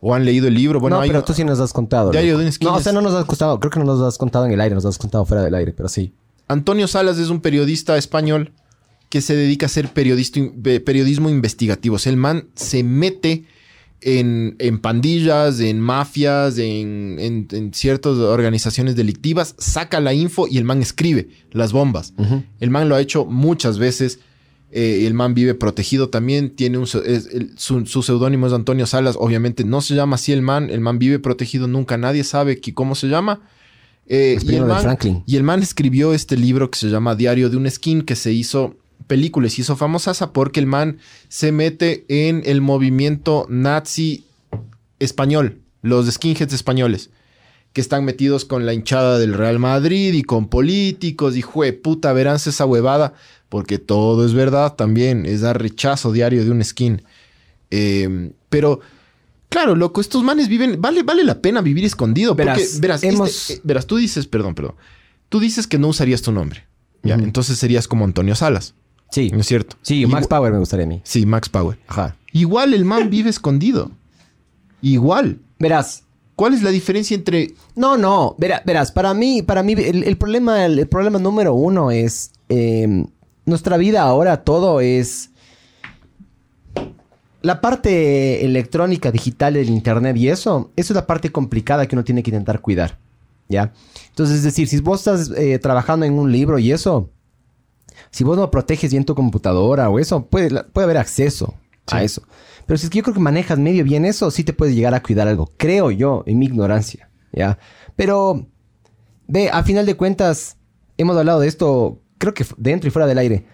O 0.00 0.14
han 0.14 0.24
leído 0.24 0.48
el 0.48 0.54
libro. 0.54 0.80
Bueno, 0.80 0.96
no, 0.96 1.02
hay 1.02 1.08
pero 1.10 1.20
un- 1.20 1.24
tú 1.24 1.32
sí 1.32 1.44
nos 1.44 1.60
has 1.60 1.72
contado. 1.72 2.10
Diario 2.10 2.32
loco. 2.32 2.38
de 2.40 2.44
un 2.44 2.48
esquina 2.48 2.72
No, 2.72 2.76
o 2.78 2.80
sea, 2.80 2.92
no 2.92 3.00
nos 3.00 3.14
has 3.14 3.24
contado. 3.24 3.60
Creo 3.60 3.70
que 3.70 3.78
no 3.78 3.84
nos 3.84 4.00
has 4.02 4.18
contado 4.18 4.46
en 4.46 4.50
el 4.52 4.60
aire, 4.60 4.74
nos 4.74 4.84
has 4.84 4.98
contado 4.98 5.24
fuera 5.24 5.44
del 5.44 5.54
aire, 5.54 5.72
pero 5.72 5.88
sí. 5.88 6.12
Antonio 6.48 6.88
Salas 6.88 7.18
es 7.18 7.28
un 7.28 7.40
periodista 7.40 7.96
español 7.96 8.50
que 9.08 9.20
se 9.20 9.36
dedica 9.36 9.66
a 9.66 9.68
hacer 9.68 9.88
periodista- 9.92 10.40
eh, 10.64 10.80
periodismo 10.80 11.30
investigativo. 11.30 11.94
O 11.94 11.98
sea, 12.00 12.10
el 12.10 12.16
man 12.16 12.48
se 12.56 12.82
mete 12.82 13.44
en, 14.02 14.56
en 14.58 14.78
pandillas, 14.78 15.60
en 15.60 15.80
mafias, 15.80 16.58
en, 16.58 17.16
en- 17.18 17.48
en 17.52 17.72
ciertas 17.74 18.16
organizaciones 18.18 18.96
delictivas, 18.96 19.54
saca 19.58 20.00
la 20.00 20.12
info 20.14 20.46
y 20.48 20.58
el 20.58 20.64
man 20.64 20.82
escribe 20.82 21.28
las 21.50 21.72
bombas. 21.72 22.12
El 22.60 22.70
man 22.70 22.88
lo 22.88 22.94
ha 22.96 23.00
hecho 23.00 23.24
muchas 23.24 23.78
veces. 23.78 24.18
eh, 24.74 25.06
el 25.06 25.12
man 25.12 25.34
vive 25.34 25.52
protegido 25.54 26.08
también. 26.08 26.48
Tiene 26.56 26.78
un, 26.78 26.86
se- 26.86 27.02
es- 27.14 27.26
el- 27.32 27.52
su, 27.58 27.84
su 27.84 28.02
seudónimo 28.02 28.46
es 28.46 28.52
Antonio 28.54 28.86
Salas. 28.86 29.16
Obviamente 29.18 29.64
no 29.64 29.82
se 29.82 29.94
llama 29.94 30.14
así 30.16 30.32
el 30.32 30.40
man. 30.40 30.70
El 30.70 30.80
man 30.80 30.98
vive 30.98 31.18
protegido. 31.18 31.68
Nunca 31.68 31.98
nadie 31.98 32.24
sabe 32.24 32.58
que- 32.58 32.72
cómo 32.72 32.94
se 32.94 33.08
llama. 33.08 33.40
Eh, 34.06 34.38
y, 34.42 34.46
el 34.56 34.62
man, 34.68 34.82
y 35.26 35.36
el 35.36 35.42
man 35.42 35.62
escribió 35.62 36.14
este 36.14 36.36
libro 36.36 36.70
que 36.70 36.78
se 36.78 36.88
llama 36.88 37.14
Diario 37.14 37.50
de 37.50 37.56
un 37.58 37.70
Skin, 37.70 38.00
que 38.02 38.16
se 38.16 38.32
hizo 38.32 38.74
película 39.06 39.46
y 39.46 39.50
se 39.50 39.62
hizo 39.62 39.76
famosa 39.76 40.32
porque 40.32 40.60
el 40.60 40.66
man 40.66 40.98
se 41.28 41.52
mete 41.52 42.04
en 42.08 42.42
el 42.44 42.60
movimiento 42.60 43.46
nazi 43.48 44.24
español, 44.98 45.60
los 45.82 46.10
skinheads 46.10 46.52
españoles, 46.52 47.10
que 47.72 47.80
están 47.80 48.04
metidos 48.04 48.44
con 48.44 48.66
la 48.66 48.74
hinchada 48.74 49.18
del 49.18 49.34
Real 49.34 49.58
Madrid 49.58 50.12
y 50.14 50.22
con 50.22 50.48
políticos 50.48 51.36
y 51.36 51.42
jue 51.42 51.72
puta, 51.72 52.12
verán 52.12 52.36
esa 52.36 52.66
huevada, 52.66 53.14
porque 53.48 53.78
todo 53.78 54.24
es 54.26 54.34
verdad 54.34 54.74
también, 54.74 55.26
es 55.26 55.40
dar 55.40 55.60
rechazo 55.60 56.12
diario 56.12 56.44
de 56.44 56.50
un 56.50 56.62
skin. 56.62 57.02
Eh, 57.70 58.32
pero, 58.48 58.80
claro, 59.48 59.74
loco, 59.74 60.00
estos 60.00 60.22
manes 60.22 60.48
viven, 60.48 60.80
vale, 60.80 61.02
vale 61.02 61.24
la 61.24 61.40
pena 61.40 61.60
vivir 61.62 61.84
escondido. 61.84 62.34
Verás, 62.34 62.58
porque, 62.58 62.78
verás, 62.80 63.02
hemos- 63.02 63.28
este- 63.50 63.54
eh, 63.54 63.60
verás, 63.64 63.86
tú 63.86 63.96
dices, 63.96 64.26
perdón, 64.26 64.54
perdón, 64.54 64.74
tú 65.28 65.40
dices 65.40 65.66
que 65.66 65.78
no 65.78 65.88
usarías 65.88 66.22
tu 66.22 66.32
nombre. 66.32 66.64
Ya, 67.04 67.14
entonces 67.16 67.58
serías 67.58 67.88
como 67.88 68.04
Antonio 68.04 68.36
Salas, 68.36 68.74
Sí. 69.12 69.30
¿no 69.30 69.38
es 69.40 69.46
cierto? 69.46 69.76
Sí, 69.82 70.04
Max 70.06 70.26
Power 70.26 70.52
me 70.52 70.58
gustaría 70.58 70.86
a 70.86 70.88
mí. 70.88 71.00
Sí, 71.04 71.24
Max 71.26 71.48
Power. 71.48 71.78
Ajá. 71.86 72.16
Igual 72.32 72.72
el 72.74 72.84
man 72.84 73.10
vive 73.10 73.30
escondido. 73.30 73.90
Igual. 74.80 75.38
Verás. 75.58 76.02
¿Cuál 76.34 76.54
es 76.54 76.62
la 76.62 76.70
diferencia 76.70 77.14
entre 77.14 77.52
No, 77.76 77.96
no. 77.98 78.34
Verá- 78.38 78.62
verás, 78.64 78.90
para 78.90 79.12
mí, 79.14 79.42
para 79.42 79.62
mí, 79.62 79.74
el, 79.74 80.02
el 80.02 80.16
problema, 80.16 80.64
el, 80.64 80.78
el 80.78 80.88
problema 80.88 81.18
número 81.18 81.52
uno 81.54 81.90
es 81.90 82.32
eh, 82.48 83.04
nuestra 83.44 83.76
vida 83.76 84.00
ahora, 84.02 84.42
todo 84.42 84.80
es. 84.80 85.28
La 87.42 87.60
parte 87.60 88.44
electrónica, 88.44 89.10
digital 89.10 89.54
del 89.54 89.68
internet 89.68 90.16
y 90.16 90.28
eso, 90.28 90.70
eso 90.76 90.92
es 90.92 90.96
la 90.96 91.06
parte 91.06 91.30
complicada 91.32 91.86
que 91.88 91.96
uno 91.96 92.04
tiene 92.04 92.22
que 92.22 92.30
intentar 92.30 92.60
cuidar. 92.60 92.98
¿Ya? 93.48 93.72
Entonces, 94.08 94.36
es 94.38 94.42
decir, 94.44 94.68
si 94.68 94.80
vos 94.80 95.00
estás 95.00 95.30
eh, 95.36 95.58
trabajando 95.58 96.06
en 96.06 96.14
un 96.14 96.30
libro 96.32 96.58
y 96.58 96.70
eso, 96.72 97.10
si 98.12 98.22
vos 98.22 98.36
no 98.38 98.48
proteges 98.52 98.92
bien 98.92 99.04
tu 99.04 99.14
computadora 99.16 99.90
o 99.90 99.98
eso, 99.98 100.26
puede, 100.26 100.62
puede 100.64 100.84
haber 100.84 100.98
acceso 100.98 101.54
a 101.90 102.04
eso. 102.04 102.22
Pero 102.66 102.78
si 102.78 102.84
es 102.86 102.90
que 102.90 102.98
yo 102.98 103.02
creo 103.02 103.14
que 103.14 103.20
manejas 103.20 103.58
medio 103.58 103.82
bien 103.82 104.04
eso, 104.04 104.30
sí 104.30 104.44
te 104.44 104.52
puedes 104.52 104.76
llegar 104.76 104.94
a 104.94 105.02
cuidar 105.02 105.26
algo. 105.26 105.50
Creo 105.56 105.90
yo, 105.90 106.22
en 106.26 106.38
mi 106.38 106.46
ignorancia. 106.46 107.08
¿Ya? 107.32 107.58
Pero, 107.96 108.46
ve, 109.26 109.50
a 109.50 109.64
final 109.64 109.84
de 109.86 109.96
cuentas, 109.96 110.56
hemos 110.96 111.16
hablado 111.16 111.40
de 111.40 111.48
esto, 111.48 111.98
creo 112.18 112.34
que 112.34 112.46
dentro 112.56 112.86
y 112.86 112.90
fuera 112.92 113.06
del 113.08 113.18
aire. 113.18 113.46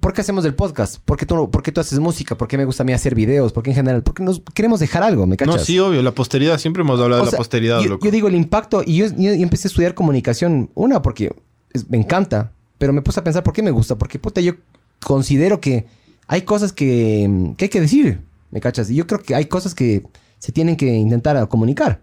¿Por 0.00 0.12
qué 0.12 0.20
hacemos 0.22 0.44
el 0.44 0.54
podcast? 0.54 0.98
¿Por 1.04 1.16
qué 1.16 1.24
tú, 1.24 1.50
por 1.50 1.62
qué 1.62 1.70
tú 1.72 1.80
haces 1.80 1.98
música? 2.00 2.36
¿Por 2.36 2.48
qué 2.48 2.58
me 2.58 2.64
gusta 2.64 2.82
a 2.82 2.86
mí 2.86 2.92
hacer 2.92 3.14
videos? 3.14 3.52
¿Por 3.52 3.62
qué 3.62 3.70
en 3.70 3.76
general? 3.76 4.02
Porque 4.02 4.22
nos 4.24 4.42
queremos 4.52 4.80
dejar 4.80 5.04
algo, 5.04 5.24
¿me 5.26 5.36
cachas? 5.36 5.54
No, 5.56 5.62
sí, 5.64 5.78
obvio, 5.78 6.02
la 6.02 6.10
posteridad. 6.12 6.58
Siempre 6.58 6.82
hemos 6.82 7.00
hablado 7.00 7.22
O 7.22 7.24
de 7.24 7.30
sea, 7.30 7.36
la 7.36 7.38
posteridad, 7.38 7.80
yo, 7.80 7.90
loco. 7.90 8.04
yo 8.04 8.10
digo 8.10 8.26
el 8.28 8.34
impacto, 8.34 8.82
y 8.84 8.96
yo, 8.96 9.06
yo- 9.06 9.34
yo 9.34 9.42
empecé 9.42 9.68
a 9.68 9.70
estudiar 9.70 9.94
comunicación, 9.94 10.68
una, 10.74 11.00
porque 11.00 11.32
es- 11.72 11.88
me 11.90 11.96
encanta, 11.96 12.52
pero 12.84 12.92
me 12.92 13.00
puse 13.00 13.18
a 13.18 13.24
pensar 13.24 13.42
por 13.42 13.54
qué 13.54 13.62
me 13.62 13.70
gusta, 13.70 13.96
porque 13.96 14.18
puta, 14.18 14.42
yo 14.42 14.56
considero 15.02 15.58
que 15.58 15.86
hay 16.26 16.42
cosas 16.42 16.70
que, 16.70 17.54
que 17.56 17.64
hay 17.64 17.68
que 17.70 17.80
decir, 17.80 18.20
¿me 18.50 18.60
cachas? 18.60 18.90
Y 18.90 18.96
yo 18.96 19.06
creo 19.06 19.22
que 19.22 19.34
hay 19.34 19.46
cosas 19.46 19.74
que 19.74 20.02
se 20.38 20.52
tienen 20.52 20.76
que 20.76 20.92
intentar 20.92 21.48
comunicar. 21.48 22.02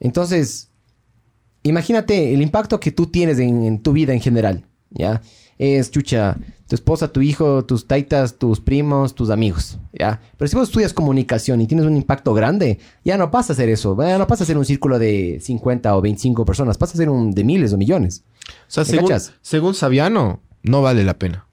Entonces, 0.00 0.68
imagínate 1.62 2.34
el 2.34 2.42
impacto 2.42 2.80
que 2.80 2.90
tú 2.90 3.06
tienes 3.06 3.38
en, 3.38 3.62
en 3.62 3.78
tu 3.80 3.92
vida 3.92 4.12
en 4.12 4.20
general, 4.20 4.66
¿ya? 4.90 5.22
Es, 5.64 5.92
chucha, 5.92 6.38
tu 6.66 6.74
esposa, 6.74 7.12
tu 7.12 7.20
hijo, 7.20 7.64
tus 7.64 7.86
taitas, 7.86 8.36
tus 8.36 8.58
primos, 8.58 9.14
tus 9.14 9.30
amigos, 9.30 9.78
¿ya? 9.92 10.20
Pero 10.36 10.48
si 10.48 10.56
vos 10.56 10.68
estudias 10.68 10.92
comunicación 10.92 11.60
y 11.60 11.68
tienes 11.68 11.86
un 11.86 11.96
impacto 11.96 12.34
grande, 12.34 12.80
ya 13.04 13.16
no 13.16 13.30
pasa 13.30 13.52
a 13.52 13.56
ser 13.56 13.68
eso, 13.68 13.96
ya 13.96 14.18
no 14.18 14.26
pasa 14.26 14.42
a 14.42 14.46
ser 14.48 14.58
un 14.58 14.64
círculo 14.64 14.98
de 14.98 15.38
50 15.40 15.94
o 15.94 16.00
25 16.00 16.44
personas, 16.44 16.78
pasa 16.78 16.94
a 16.94 16.96
ser 16.96 17.08
un 17.08 17.30
de 17.30 17.44
miles 17.44 17.72
o 17.72 17.76
millones. 17.76 18.24
O 18.44 18.50
sea, 18.66 18.82
¿Me 18.82 18.90
según, 18.90 19.08
cachas? 19.08 19.34
según 19.40 19.74
Saviano, 19.74 20.40
no 20.64 20.82
vale 20.82 21.04
la 21.04 21.16
pena. 21.16 21.46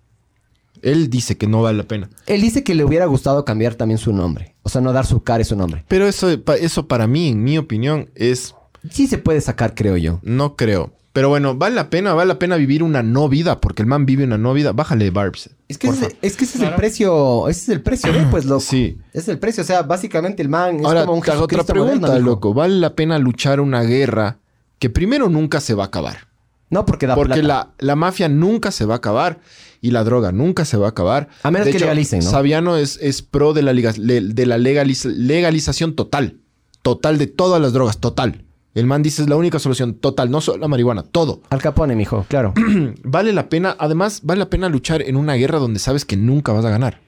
Él 0.81 1.11
dice 1.11 1.37
que 1.37 1.45
no 1.45 1.61
vale 1.61 1.77
la 1.77 1.83
pena. 1.83 2.09
Él 2.25 2.41
dice 2.41 2.63
que 2.63 2.73
le 2.73 2.83
hubiera 2.83 3.05
gustado 3.05 3.45
cambiar 3.45 3.75
también 3.75 3.99
su 3.99 4.11
nombre, 4.11 4.55
o 4.63 4.69
sea, 4.69 4.81
no 4.81 4.91
dar 4.91 5.05
su 5.05 5.21
cara 5.21 5.41
y 5.41 5.45
su 5.45 5.55
nombre. 5.55 5.85
Pero 5.87 6.07
eso, 6.07 6.29
eso 6.59 6.87
para 6.87 7.05
mí, 7.05 7.27
en 7.27 7.43
mi 7.43 7.59
opinión, 7.59 8.09
es... 8.15 8.55
Sí 8.89 9.05
se 9.05 9.19
puede 9.19 9.41
sacar, 9.41 9.75
creo 9.75 9.97
yo. 9.97 10.19
No 10.23 10.55
creo. 10.55 10.93
Pero 11.11 11.29
bueno, 11.29 11.55
vale 11.55 11.73
la 11.75 11.89
pena, 11.89 12.13
vale 12.13 12.27
la 12.27 12.39
pena 12.39 12.55
vivir 12.55 12.83
una 12.83 13.01
no 13.01 13.29
vida, 13.29 13.59
porque 13.59 13.81
el 13.81 13.87
man 13.87 14.05
vive 14.05 14.25
una 14.25 14.37
no 14.37 14.53
vida. 14.53 14.73
Bájale, 14.73 15.09
Barbs. 15.09 15.49
Es 15.67 15.77
que, 15.79 15.87
ese, 15.87 16.15
es 16.21 16.37
que 16.37 16.43
ese 16.45 16.45
es 16.45 16.55
el 16.55 16.59
Claro. 16.61 16.75
precio, 16.77 17.49
ese 17.49 17.61
es 17.61 17.69
el 17.69 17.81
precio 17.81 18.13
de, 18.13 18.21
pues, 18.27 18.45
loco. 18.45 18.59
Sí. 18.61 18.97
Ese 19.09 19.17
es 19.19 19.27
el 19.29 19.39
precio, 19.39 19.63
o 19.63 19.65
sea, 19.65 19.81
básicamente 19.81 20.41
el 20.43 20.49
man 20.49 20.79
es 20.79 20.85
Ahora, 20.85 21.01
como 21.05 21.17
un 21.17 21.23
te 21.23 21.31
hago 21.31 21.43
otra 21.45 21.63
pregunta, 21.63 22.07
moderno, 22.07 22.25
loco. 22.29 22.53
¿Vale 22.53 22.75
la 22.75 22.93
pena 22.95 23.17
luchar 23.17 23.59
una 23.59 23.81
guerra 23.81 24.37
que 24.77 24.89
primero 24.91 25.29
nunca 25.29 25.59
se 25.61 25.73
va 25.73 25.83
a 25.83 25.87
acabar? 25.87 26.27
No, 26.69 26.85
porque 26.85 27.07
da 27.07 27.15
Porque 27.15 27.41
plata. 27.41 27.47
la, 27.47 27.73
la 27.79 27.95
mafia 27.95 28.29
nunca 28.29 28.69
se 28.71 28.85
va 28.85 28.93
a 28.93 28.97
acabar 28.97 29.39
y 29.81 29.89
la 29.89 30.03
droga 30.03 30.31
nunca 30.31 30.65
se 30.65 30.77
va 30.77 30.85
a 30.85 30.89
acabar. 30.91 31.27
A 31.41 31.49
menos 31.49 31.65
De 31.65 31.71
que 31.71 31.79
legalicen, 31.79 32.19
¿no? 32.23 32.29
Saviano 32.29 32.77
es, 32.77 32.99
es 33.01 33.23
pro 33.23 33.53
de 33.53 33.63
la, 33.63 33.73
de 33.73 34.45
la 34.45 34.57
legaliz- 34.59 35.05
legalización 35.11 35.95
total. 35.95 36.37
Total 36.83 37.17
de 37.17 37.25
todas 37.25 37.59
las 37.59 37.73
drogas, 37.73 37.97
total. 37.97 38.45
El 38.75 38.85
man 38.85 39.01
dice 39.01 39.21
es 39.23 39.29
la 39.29 39.35
única 39.35 39.57
solución, 39.59 39.95
total, 39.95 40.29
no 40.29 40.41
solo 40.41 40.59
la 40.59 40.67
marihuana, 40.67 41.03
todo. 41.03 41.41
Al 41.49 41.61
Capone, 41.61 41.95
mijo, 41.95 42.25
claro. 42.29 42.53
Vale 43.03 43.33
la 43.33 43.49
pena, 43.49 43.75
además, 43.79 44.21
vale 44.23 44.39
la 44.39 44.49
pena 44.49 44.69
luchar 44.69 45.01
en 45.01 45.15
una 45.17 45.33
guerra 45.33 45.57
donde 45.59 45.79
sabes 45.79 46.05
que 46.05 46.15
nunca 46.17 46.51
vas 46.53 46.65
a 46.65 46.69
ganar. 46.69 46.99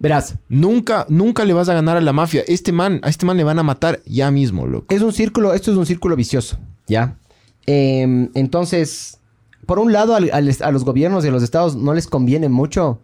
Verás, 0.00 0.36
Nunca, 0.48 1.04
nunca 1.08 1.44
le 1.44 1.52
vas 1.52 1.68
a 1.68 1.74
ganar 1.74 1.96
a 1.96 2.00
la 2.00 2.12
mafia. 2.12 2.42
Este 2.46 2.72
man, 2.72 3.00
a 3.02 3.08
este 3.10 3.26
man 3.26 3.36
le 3.36 3.44
van 3.44 3.58
a 3.58 3.62
matar 3.64 4.00
ya 4.06 4.30
mismo, 4.30 4.66
loco. 4.66 4.86
es 4.94 5.02
un 5.02 5.12
círculo, 5.12 5.52
esto 5.54 5.70
es 5.72 5.76
un 5.76 5.86
círculo 5.86 6.16
vicioso, 6.16 6.56
¿ya? 6.86 7.16
Em, 7.66 8.30
entonces, 8.34 9.18
por 9.66 9.78
un 9.80 9.92
lado, 9.92 10.14
al- 10.14 10.30
al- 10.32 10.56
a 10.62 10.70
los 10.70 10.84
gobiernos 10.84 11.24
y 11.24 11.28
a 11.28 11.30
los 11.32 11.42
estados 11.42 11.76
no 11.76 11.92
les 11.94 12.06
conviene 12.06 12.48
mucho, 12.48 13.00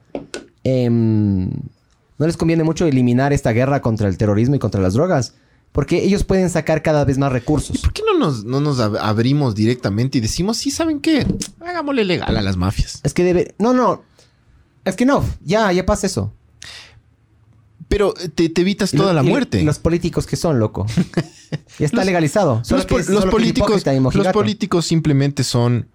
em, 0.63 1.51
no 2.19 2.27
les 2.27 2.37
conviene 2.37 2.65
mucho 2.65 2.87
eliminar 2.87 3.33
esta 3.33 3.51
guerra 3.53 3.83
contra 3.83 4.09
el 4.09 4.17
terrorismo 4.17 4.55
y 4.55 4.59
contra 4.59 4.81
las 4.81 4.95
drogas, 4.95 5.35
porque 5.75 6.05
ellos 6.05 6.23
pueden 6.23 6.49
sacar 6.51 6.83
cada 6.83 7.05
vez 7.05 7.19
más 7.19 7.33
recursos. 7.33 7.79
¿Por 7.81 7.93
qué 7.93 8.03
no 8.07 8.17
nos, 8.17 8.45
no 8.45 8.61
nos 8.61 8.79
ab- 8.79 8.97
abrimos 9.01 9.57
directamente 9.57 10.19
y 10.19 10.21
decimos, 10.21 10.57
sí, 10.57 10.71
¿saben 10.71 11.01
qué? 11.01 11.27
Hagámosle 11.61 12.05
legal 12.05 12.37
a 12.37 12.41
las 12.43 12.57
mafias. 12.57 13.01
Es 13.03 13.13
que 13.13 13.25
debe, 13.25 13.57
no, 13.59 13.73
no, 13.75 14.03
es 14.85 14.95
que 14.95 15.05
no, 15.05 15.25
ya, 15.45 15.73
ya 15.73 15.85
pasa 15.85 16.07
eso. 16.07 16.33
Pero 17.89 18.15
eh, 18.21 18.29
te, 18.29 18.49
te 18.49 18.61
evitas 18.61 18.93
toda 18.93 19.09
lo- 19.13 19.15
la 19.15 19.23
muerte. 19.25 19.63
Los 19.65 19.79
políticos 19.81 20.27
que 20.27 20.37
son, 20.37 20.59
loco. 20.61 20.87
ya 21.79 21.87
está 21.87 22.05
legalizado. 22.05 22.61
Solo 22.65 22.79
los, 22.79 22.87
que 22.87 22.95
es- 22.97 23.09
los 23.09 23.21
solo 23.21 23.31
que 23.31 23.31
políticos, 23.33 23.83
y 23.87 24.17
los 24.19 24.29
políticos 24.29 24.87
simplemente 24.87 25.43
son, 25.45 25.89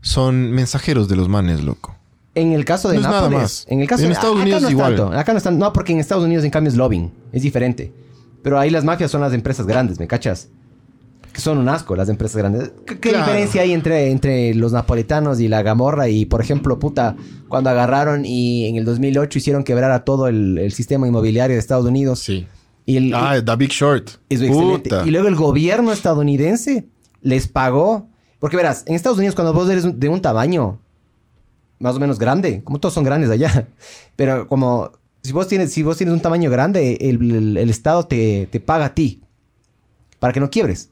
son 0.00 0.52
mensajeros 0.52 1.06
de 1.08 1.16
los 1.16 1.28
manes, 1.28 1.62
loco. 1.62 1.94
En 2.34 2.52
el 2.52 2.64
caso 2.64 2.88
de 2.88 2.94
No 2.96 3.00
es 3.02 3.06
nada 3.06 3.20
Nápoles, 3.22 3.42
más. 3.42 3.66
en 3.68 3.80
el 3.80 3.88
caso 3.88 4.02
En 4.04 4.08
de 4.08 4.14
Estados 4.14 4.36
acá 4.36 4.42
Unidos 4.42 4.62
no 4.62 4.68
es 4.68 4.72
igual. 4.72 4.96
tanto. 4.96 5.18
Acá 5.18 5.32
no 5.32 5.38
están, 5.38 5.58
no, 5.58 5.72
porque 5.72 5.92
en 5.92 5.98
Estados 6.00 6.24
Unidos 6.24 6.44
en 6.44 6.50
cambio 6.50 6.70
es 6.70 6.76
lobbying, 6.76 7.10
es 7.32 7.42
diferente. 7.42 7.92
Pero 8.42 8.58
ahí 8.58 8.70
las 8.70 8.84
mafias 8.84 9.10
son 9.10 9.20
las 9.20 9.32
empresas 9.32 9.66
grandes, 9.66 9.98
¿me 9.98 10.06
cachas? 10.06 10.48
Que 11.32 11.40
son 11.40 11.58
un 11.58 11.68
asco 11.68 11.94
las 11.94 12.08
empresas 12.08 12.36
grandes. 12.36 12.72
¿Qué, 12.86 12.98
qué 12.98 13.10
Claro. 13.10 13.26
diferencia 13.26 13.62
hay 13.62 13.72
entre, 13.72 14.10
entre 14.10 14.54
los 14.54 14.72
napolitanos 14.72 15.40
y 15.40 15.48
la 15.48 15.62
Gamorra? 15.62 16.08
Y 16.08 16.24
por 16.24 16.40
ejemplo, 16.40 16.78
puta, 16.78 17.16
cuando 17.48 17.70
agarraron 17.70 18.24
y 18.24 18.66
en 18.66 18.76
el 18.76 18.84
2008 18.84 19.38
hicieron 19.38 19.64
quebrar 19.64 19.90
a 19.90 20.04
todo 20.04 20.28
el, 20.28 20.58
el 20.58 20.72
sistema 20.72 21.06
inmobiliario 21.06 21.54
de 21.54 21.60
Estados 21.60 21.84
Unidos. 21.86 22.20
Sí. 22.20 22.46
Y 22.86 22.96
el, 22.96 23.14
Ah, 23.14 23.36
The 23.44 23.56
Big 23.56 23.70
Short. 23.70 24.08
es 24.30 24.40
excelente. 24.40 24.88
Puta. 24.90 25.06
Y 25.06 25.10
luego 25.10 25.28
el 25.28 25.34
gobierno 25.36 25.92
estadounidense 25.92 26.86
les 27.20 27.46
pagó. 27.46 28.08
Porque 28.38 28.56
verás, 28.56 28.84
en 28.86 28.94
Estados 28.94 29.18
Unidos, 29.18 29.34
cuando 29.34 29.52
vos 29.52 29.68
eres 29.68 29.98
de 30.00 30.08
un 30.08 30.22
tamaño 30.22 30.78
más 31.80 31.94
o 31.96 32.00
menos 32.00 32.18
grande, 32.18 32.62
como 32.64 32.80
todos 32.80 32.94
son 32.94 33.04
grandes 33.04 33.30
allá, 33.30 33.68
pero 34.16 34.48
como 34.48 34.90
Si 35.28 35.34
vos 35.34 35.46
tienes, 35.46 35.74
si 35.74 35.82
vos 35.82 35.98
tienes 35.98 36.14
un 36.14 36.22
tamaño 36.22 36.50
grande, 36.50 36.96
el, 37.02 37.58
Estado 37.68 38.06
te, 38.06 38.48
te 38.50 38.60
paga 38.60 38.86
a 38.86 38.94
ti 38.94 39.20
para 40.18 40.32
que 40.32 40.40
no 40.40 40.48
quiebres. 40.48 40.88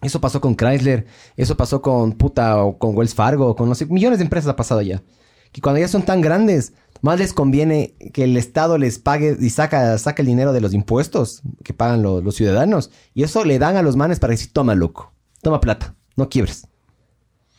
Eso 0.00 0.20
pasó 0.20 0.40
con 0.40 0.54
Chrysler, 0.54 1.06
eso 1.36 1.56
pasó 1.56 1.82
con 1.82 2.12
puta 2.12 2.62
o 2.62 2.78
con 2.78 2.96
Wells 2.96 3.16
Fargo, 3.16 3.56
con 3.56 3.68
no 3.68 3.74
sé, 3.74 3.86
millones 3.86 4.20
de 4.20 4.26
empresas 4.26 4.48
ha 4.48 4.54
pasado 4.54 4.80
ya. 4.80 5.02
Que 5.50 5.60
cuando 5.60 5.80
ya 5.80 5.88
son 5.88 6.04
tan 6.04 6.20
grandes, 6.20 6.72
más 7.00 7.18
les 7.18 7.32
conviene 7.32 7.96
que 8.12 8.22
el 8.22 8.36
Estado 8.36 8.78
les 8.78 9.00
pague 9.00 9.36
y 9.40 9.50
saca, 9.50 9.98
saca 9.98 10.22
el 10.22 10.28
dinero 10.28 10.52
de 10.52 10.60
los 10.60 10.72
impuestos 10.72 11.42
que 11.64 11.74
pagan 11.74 12.00
lo- 12.04 12.20
los 12.20 12.36
ciudadanos. 12.36 12.92
Y 13.12 13.24
eso 13.24 13.44
le 13.44 13.58
dan 13.58 13.74
a 13.76 13.82
los 13.82 13.96
manes 13.96 14.20
para 14.20 14.30
decir, 14.30 14.52
toma 14.52 14.76
loco, 14.76 15.12
toma 15.42 15.60
plata, 15.60 15.96
no 16.14 16.28
quiebres. 16.28 16.68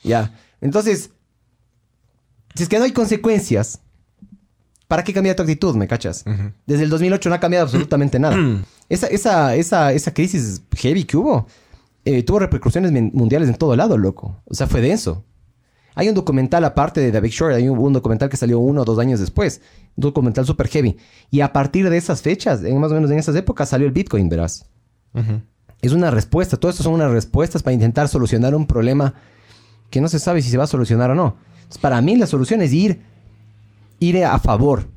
Ya. 0.01 0.34
Entonces, 0.61 1.09
si 2.55 2.63
es 2.63 2.69
que 2.69 2.77
no 2.79 2.86
hay 2.86 2.93
consecuencias, 2.93 3.81
¿para 4.88 5.03
qué 5.03 5.13
cambiar 5.13 5.36
tu 5.36 5.43
actitud, 5.43 5.75
me 5.75 5.88
cachas? 5.88 6.23
Desde 6.65 6.84
el 6.84 6.89
2008 6.89 7.29
no 7.29 7.36
ha 7.36 7.39
cambiado 7.39 7.65
absolutamente 7.65 8.19
nada. 8.19 8.38
esa, 8.89 9.07
esa, 9.07 9.55
esa, 9.55 9.93
esa 9.93 10.13
crisis 10.13 10.61
heavy 10.75 11.03
que 11.03 11.17
hubo 11.17 11.47
eh, 12.05 12.23
tuvo 12.23 12.39
repercusiones 12.39 12.91
mundiales 13.13 13.47
en 13.47 13.55
todo 13.55 13.75
lado, 13.75 13.97
loco. 13.97 14.41
O 14.45 14.53
sea, 14.53 14.67
fue 14.67 14.81
denso. 14.81 15.23
Hay 15.95 16.09
un 16.09 16.15
documental 16.15 16.65
aparte 16.65 16.99
de 16.99 17.11
The 17.11 17.21
Big 17.21 17.31
Short, 17.31 17.53
hay 17.55 17.69
un, 17.69 17.77
un 17.77 17.93
documental 17.93 18.27
que 18.27 18.36
salió 18.36 18.59
uno 18.59 18.81
o 18.81 18.86
dos 18.86 18.99
años 18.99 19.19
después. 19.19 19.61
Un 19.95 20.01
documental 20.01 20.45
super 20.45 20.67
heavy. 20.67 20.97
Y 21.29 21.41
a 21.41 21.53
partir 21.53 21.89
de 21.89 21.97
esas 21.97 22.21
fechas, 22.21 22.63
en 22.63 22.77
más 22.79 22.91
o 22.91 22.95
menos 22.95 23.11
en 23.11 23.19
esas 23.19 23.36
épocas, 23.36 23.69
salió 23.69 23.88
el 23.88 23.93
Bitcoin, 23.93 24.27
verás. 24.27 24.65
Es 25.81 25.91
una 25.91 26.11
respuesta. 26.11 26.57
Todo 26.57 26.71
esto 26.71 26.84
son 26.84 26.93
unas 26.93 27.11
respuestas 27.11 27.61
para 27.61 27.73
intentar 27.73 28.07
solucionar 28.07 28.55
un 28.55 28.65
problema 28.65 29.13
que 29.89 30.01
no 30.01 30.07
se 30.07 30.19
sabe 30.19 30.41
si 30.41 30.49
se 30.49 30.57
va 30.57 30.63
a 30.63 30.67
solucionar 30.67 31.11
o 31.11 31.15
no. 31.15 31.38
Entonces, 31.55 31.77
para 31.77 32.01
mí 32.01 32.15
la 32.17 32.25
solución 32.27 32.61
es 32.61 32.73
ir, 32.73 33.01
ir 34.04 34.24
a 34.26 34.38
favor. 34.39 34.88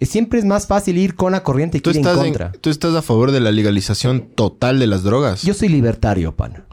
Siempre 0.00 0.38
es 0.38 0.44
más 0.44 0.66
fácil 0.66 0.96
ir 0.96 1.16
con 1.16 1.32
la 1.32 1.42
corriente 1.42 1.78
que 1.78 1.82
¿Tú 1.82 1.90
ir 1.90 1.96
en- 1.96 2.02
contra. 2.04 2.52
¿Tú 2.52 2.70
estás 2.70 2.94
a 2.94 3.02
favor 3.02 3.32
de 3.32 3.40
la 3.40 3.50
legalización 3.50 4.28
total 4.34 4.78
de 4.78 4.86
las 4.86 5.02
drogas? 5.02 5.42
Yo 5.42 5.54
soy 5.54 5.68
libertario, 5.68 6.36
pana. 6.36 6.66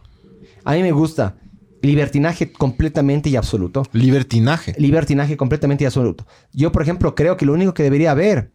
A 0.63 0.73
mí 0.73 0.81
me 0.83 0.91
gusta 0.91 1.37
libertinaje 1.81 2.51
completamente 2.51 3.29
y 3.29 3.35
absoluto. 3.35 3.83
Libertinaje. 3.93 4.75
Libertinaje 4.77 5.37
completamente 5.37 5.83
y 5.83 5.87
absoluto. 5.87 6.25
Yo, 6.53 6.71
por 6.71 6.81
ejemplo, 6.83 7.15
creo 7.15 7.35
que 7.37 7.45
lo 7.45 7.53
único 7.53 7.73
que 7.73 7.83
debería 7.83 8.11
haber, 8.11 8.51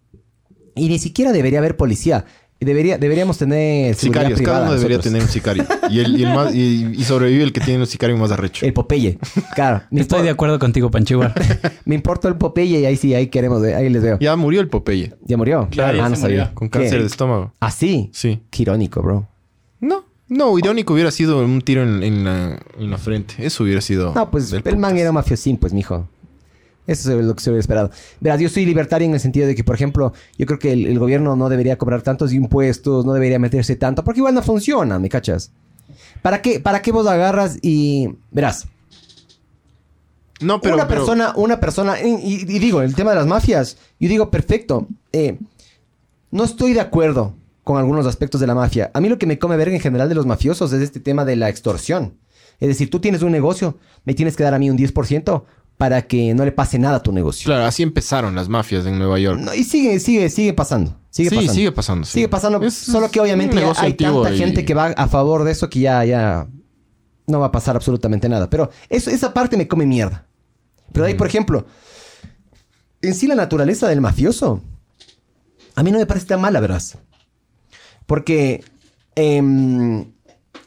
y 0.76 0.88
ni 0.88 0.98
siquiera 0.98 1.32
debería 1.32 1.58
haber 1.58 1.76
policía, 1.76 2.24
debería, 2.64 2.98
deberíamos 2.98 3.38
tener 3.38 3.94
seguridad 3.94 4.20
Sicarios. 4.22 4.38
privada 4.38 4.58
Cada 4.58 4.70
uno 4.70 4.76
debería 4.78 4.96
nosotros. 4.98 5.12
tener 5.12 5.22
un 5.22 5.28
sicario. 5.32 5.64
Y, 5.90 6.00
el, 6.00 6.20
y, 6.20 6.24
el 6.24 6.34
más- 6.34 6.54
y- 6.54 6.92
y 6.98 7.04
sobrevive 7.04 7.42
el 7.44 7.52
que 7.52 7.60
tiene 7.60 7.80
un 7.80 7.86
sicario 7.86 8.16
más 8.16 8.30
arrecho. 8.30 8.66
El 8.66 8.72
Popeye. 8.72 9.18
Claro. 9.54 9.82
me, 9.90 10.00
Estoy 10.00 10.22
de 10.22 10.30
acuerdo 10.30 10.58
contigo, 10.58 10.90
Panchiwa. 10.90 11.32
me 11.84 11.94
importa 11.94 12.28
el 12.28 12.36
Popeye 12.36 12.80
y 12.80 12.84
ahí 12.86 12.96
sí, 12.96 13.14
ahí 13.14 13.28
queremos, 13.28 13.62
ver, 13.62 13.74
ahí 13.76 13.88
les 13.88 14.02
veo. 14.02 14.18
¿Ya, 14.20 14.30
Ya 14.32 14.36
murió 14.36 14.60
el 14.60 14.68
Popeye. 14.68 15.14
murió? 15.36 15.68
Claro, 15.70 15.96
ya 15.98 16.04
ah, 16.04 16.08
no 16.08 16.16
se 16.16 16.22
sabía. 16.22 16.40
murió. 16.44 16.54
Con 16.54 16.68
¿Qué? 16.70 16.78
cáncer 16.80 17.00
de 17.00 17.06
estómago. 17.06 17.52
¿Ah, 17.60 17.70
sí? 17.70 18.10
Sí. 18.12 18.40
Qué 18.50 18.62
irónico, 18.62 19.02
bro. 19.02 19.26
No. 19.80 20.04
No, 20.28 20.56
irónico 20.58 20.92
hubiera 20.94 21.10
sido 21.10 21.42
un 21.44 21.60
tiro 21.62 21.82
en, 21.82 22.02
en 22.04 22.24
la, 22.24 22.60
en 22.78 22.90
la 22.90 22.98
frente. 22.98 23.34
Eso 23.38 23.64
hubiera 23.64 23.80
sido. 23.80 24.12
No, 24.14 24.30
pues 24.30 24.50
del 24.50 24.62
el 24.64 24.76
man 24.76 24.90
putas. 24.92 25.00
era 25.02 25.12
mafiosín, 25.12 25.56
pues, 25.56 25.72
mijo. 25.72 26.08
Eso 26.90 27.18
es 27.18 27.24
lo 27.24 27.34
que 27.36 27.40
se 27.42 27.50
hubiera 27.50 27.60
esperado. 27.60 27.90
Verás, 28.20 28.40
yo 28.40 28.48
soy 28.48 28.66
libertario 28.66 29.06
en 29.06 29.14
el 29.14 29.20
sentido 29.20 29.46
de 29.46 29.54
que, 29.54 29.62
por 29.62 29.74
ejemplo, 29.76 30.12
yo 30.36 30.46
creo 30.46 30.58
que 30.58 30.72
el, 30.72 30.86
el 30.86 30.98
gobierno 30.98 31.36
no 31.36 31.48
debería 31.48 31.78
cobrar 31.78 32.02
tantos 32.02 32.32
impuestos, 32.32 33.04
no 33.06 33.12
debería 33.12 33.38
meterse 33.38 33.76
tanto, 33.76 34.02
porque 34.02 34.18
igual 34.20 34.34
no 34.34 34.42
funciona, 34.42 34.98
¿me 34.98 35.08
cachas? 35.08 35.52
¿Para 36.22 36.42
qué, 36.42 36.58
para 36.58 36.82
qué 36.82 36.90
vos 36.90 37.06
agarras 37.06 37.58
y... 37.62 38.08
Verás, 38.32 38.66
No, 40.40 40.60
pero. 40.60 40.74
una 40.74 40.88
pero- 40.88 41.00
persona, 41.00 41.32
una 41.36 41.60
persona, 41.60 42.00
y, 42.00 42.08
y- 42.08 42.56
y 42.56 42.58
digo, 42.58 42.82
el 42.82 42.94
tema 42.94 43.10
de 43.10 43.16
las 43.16 43.26
mafias, 43.26 43.76
yo 43.98 44.08
digo, 44.08 44.30
perfecto, 44.30 44.88
eh, 45.12 45.38
no 46.30 46.44
estoy 46.44 46.72
de 46.72 46.80
acuerdo 46.80 47.34
con 47.62 47.76
algunos 47.78 48.06
aspectos 48.06 48.40
de 48.40 48.46
la 48.46 48.54
mafia. 48.54 48.90
A 48.94 49.00
mí 49.00 49.08
lo 49.08 49.18
que 49.18 49.26
me 49.26 49.38
come 49.38 49.56
verga 49.56 49.74
en 49.76 49.80
general 49.82 50.08
de 50.08 50.14
los 50.14 50.26
mafiosos 50.26 50.72
es 50.72 50.80
este 50.82 50.98
tema 50.98 51.24
de 51.24 51.36
la 51.36 51.48
extorsión. 51.48 52.14
Es 52.58 52.68
decir, 52.68 52.90
tú 52.90 53.00
tienes 53.00 53.22
un 53.22 53.32
negocio, 53.32 53.78
me 54.04 54.14
tienes 54.14 54.36
que 54.36 54.42
dar 54.42 54.54
a 54.54 54.58
mí 54.58 54.68
un 54.70 54.76
10% 54.76 55.44
para 55.80 56.02
que 56.02 56.34
no 56.34 56.44
le 56.44 56.52
pase 56.52 56.78
nada 56.78 56.96
a 56.96 57.02
tu 57.02 57.10
negocio. 57.10 57.46
Claro, 57.46 57.64
así 57.64 57.82
empezaron 57.82 58.34
las 58.34 58.50
mafias 58.50 58.84
en 58.84 58.98
Nueva 58.98 59.18
York. 59.18 59.40
No, 59.40 59.54
y 59.54 59.64
sigue, 59.64 59.98
sigue, 59.98 60.28
sigue 60.28 60.52
pasando. 60.52 60.94
Sigue 61.08 61.30
sí, 61.30 61.36
pasando. 61.36 61.54
sigue 61.54 61.72
pasando. 61.72 62.06
Sigue 62.06 62.28
pasando. 62.28 62.62
Es- 62.62 62.74
solo 62.74 63.10
que 63.10 63.18
obviamente 63.18 63.56
ya 63.56 63.72
hay 63.78 63.94
tanta 63.94 64.30
y- 64.30 64.36
gente 64.36 64.66
que 64.66 64.74
va 64.74 64.88
a 64.88 65.08
favor 65.08 65.42
de 65.42 65.52
eso 65.52 65.70
que 65.70 65.80
ya, 65.80 66.04
ya 66.04 66.46
no 67.26 67.40
va 67.40 67.46
a 67.46 67.50
pasar 67.50 67.76
absolutamente 67.76 68.28
nada. 68.28 68.50
Pero 68.50 68.68
eso, 68.90 69.08
esa 69.08 69.32
parte 69.32 69.56
me 69.56 69.66
come 69.66 69.86
mierda. 69.86 70.26
Pero 70.92 71.06
ahí, 71.06 71.14
por 71.14 71.26
ejemplo, 71.26 71.64
en 73.00 73.14
sí 73.14 73.26
la 73.26 73.34
naturaleza 73.34 73.88
del 73.88 74.02
mafioso, 74.02 74.60
a 75.76 75.82
mí 75.82 75.90
no 75.90 75.98
me 75.98 76.04
parece 76.04 76.26
tan 76.26 76.42
mala, 76.42 76.60
verás. 76.60 76.98
Porque 78.04 78.62
em, 79.14 80.12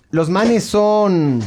los 0.09 0.27
manes 0.31 0.63
son... 0.63 1.39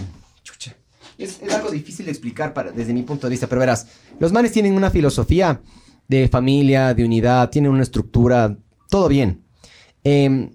Es, 1.18 1.40
es 1.42 1.52
algo 1.54 1.70
difícil 1.70 2.04
de 2.06 2.12
explicar 2.12 2.52
para, 2.52 2.72
desde 2.72 2.92
mi 2.92 3.02
punto 3.02 3.26
de 3.26 3.30
vista, 3.30 3.46
pero 3.46 3.60
verás, 3.60 3.86
los 4.20 4.32
manes 4.32 4.52
tienen 4.52 4.74
una 4.74 4.90
filosofía 4.90 5.60
de 6.08 6.28
familia, 6.28 6.92
de 6.94 7.04
unidad, 7.04 7.48
tienen 7.50 7.70
una 7.70 7.82
estructura, 7.82 8.56
todo 8.90 9.08
bien. 9.08 9.42
Em, 10.04 10.50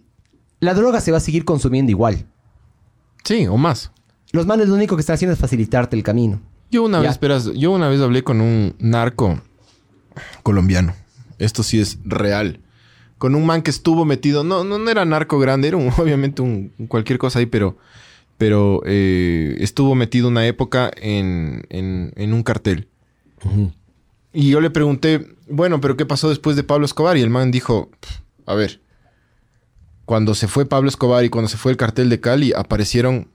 la 0.59 0.73
droga 0.73 1.01
se 1.01 1.11
va 1.11 1.17
a 1.17 1.21
seguir 1.21 1.43
consumiendo 1.45 1.89
igual. 1.91 2.25
Sí, 3.23 3.47
o 3.47 3.57
más. 3.57 3.91
Los 4.31 4.45
manes 4.45 4.67
lo 4.69 4.75
único 4.75 4.95
que 4.95 5.01
están 5.01 5.15
haciendo 5.15 5.33
es 5.33 5.39
facilitarte 5.39 5.95
el 5.95 6.03
camino. 6.03 6.39
Yo 6.69 6.83
una 6.83 6.99
Ya. 6.99 7.03
vez, 7.03 7.11
esperas, 7.11 7.51
yo 7.53 7.71
una 7.71 7.89
vez 7.89 7.99
hablé 7.99 8.23
con 8.23 8.39
un 8.39 8.75
narco 8.79 9.41
colombiano. 10.43 10.93
Esto 11.37 11.63
sí 11.63 11.79
es 11.79 11.97
real. 12.05 12.59
Con 13.17 13.35
un 13.35 13.45
man 13.45 13.61
que 13.61 13.71
estuvo 13.71 14.05
metido, 14.05 14.43
no, 14.43 14.63
no, 14.63 14.77
no 14.79 14.89
era 14.89 15.05
narco 15.05 15.37
grande, 15.39 15.67
era 15.67 15.77
un- 15.77 15.89
obviamente 15.97 16.41
un, 16.41 16.71
cualquier 16.87 17.17
cosa 17.19 17.39
ahí, 17.39 17.45
pero, 17.45 17.77
pero 18.41 18.81
eh, 18.87 19.55
estuvo 19.59 19.93
metido 19.93 20.27
una 20.27 20.47
época 20.47 20.89
en, 20.95 21.63
en, 21.69 22.11
en 22.15 22.33
un 22.33 22.41
cartel. 22.41 22.87
Y 24.33 24.49
yo 24.49 24.61
le 24.61 24.71
pregunté, 24.71 25.27
bueno, 25.47 25.79
pero 25.79 25.95
¿qué 25.95 26.07
pasó 26.07 26.27
después 26.27 26.55
de 26.55 26.63
Pablo 26.63 26.87
Escobar? 26.87 27.17
Y 27.17 27.21
el 27.21 27.29
man 27.29 27.51
dijo, 27.51 27.91
"Pff, 27.99 28.11
a 28.47 28.55
ver, 28.55 28.81
cuando 30.05 30.33
se 30.33 30.47
fue 30.47 30.65
Pablo 30.65 30.89
Escobar 30.89 31.23
y 31.23 31.29
cuando 31.29 31.49
se 31.49 31.57
fue 31.57 31.71
el 31.71 31.77
cartel 31.77 32.09
de 32.09 32.19
Cali, 32.19 32.51
aparecieron 32.51 33.27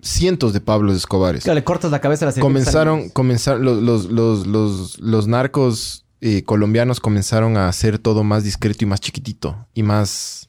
cientos 0.00 0.54
de 0.54 0.62
Pablos 0.62 0.96
Escobares 0.96 1.44
Claro, 1.44 1.56
le 1.56 1.64
cortas 1.64 1.90
la 1.90 2.00
cabeza 2.00 2.24
a 2.24 2.28
las 2.28 2.38
comenzaron, 2.38 3.10
comenzaron 3.10 3.62
los, 3.62 3.82
los, 3.82 4.06
los, 4.06 4.46
los, 4.46 5.00
los 5.00 5.26
narcos 5.26 6.06
eh, 6.22 6.44
colombianos 6.44 6.98
comenzaron 6.98 7.58
a 7.58 7.68
hacer 7.68 7.98
todo 7.98 8.24
más 8.24 8.42
discreto 8.42 8.84
y 8.84 8.86
más 8.86 9.00
chiquitito 9.00 9.66
y 9.74 9.82
más 9.82 10.48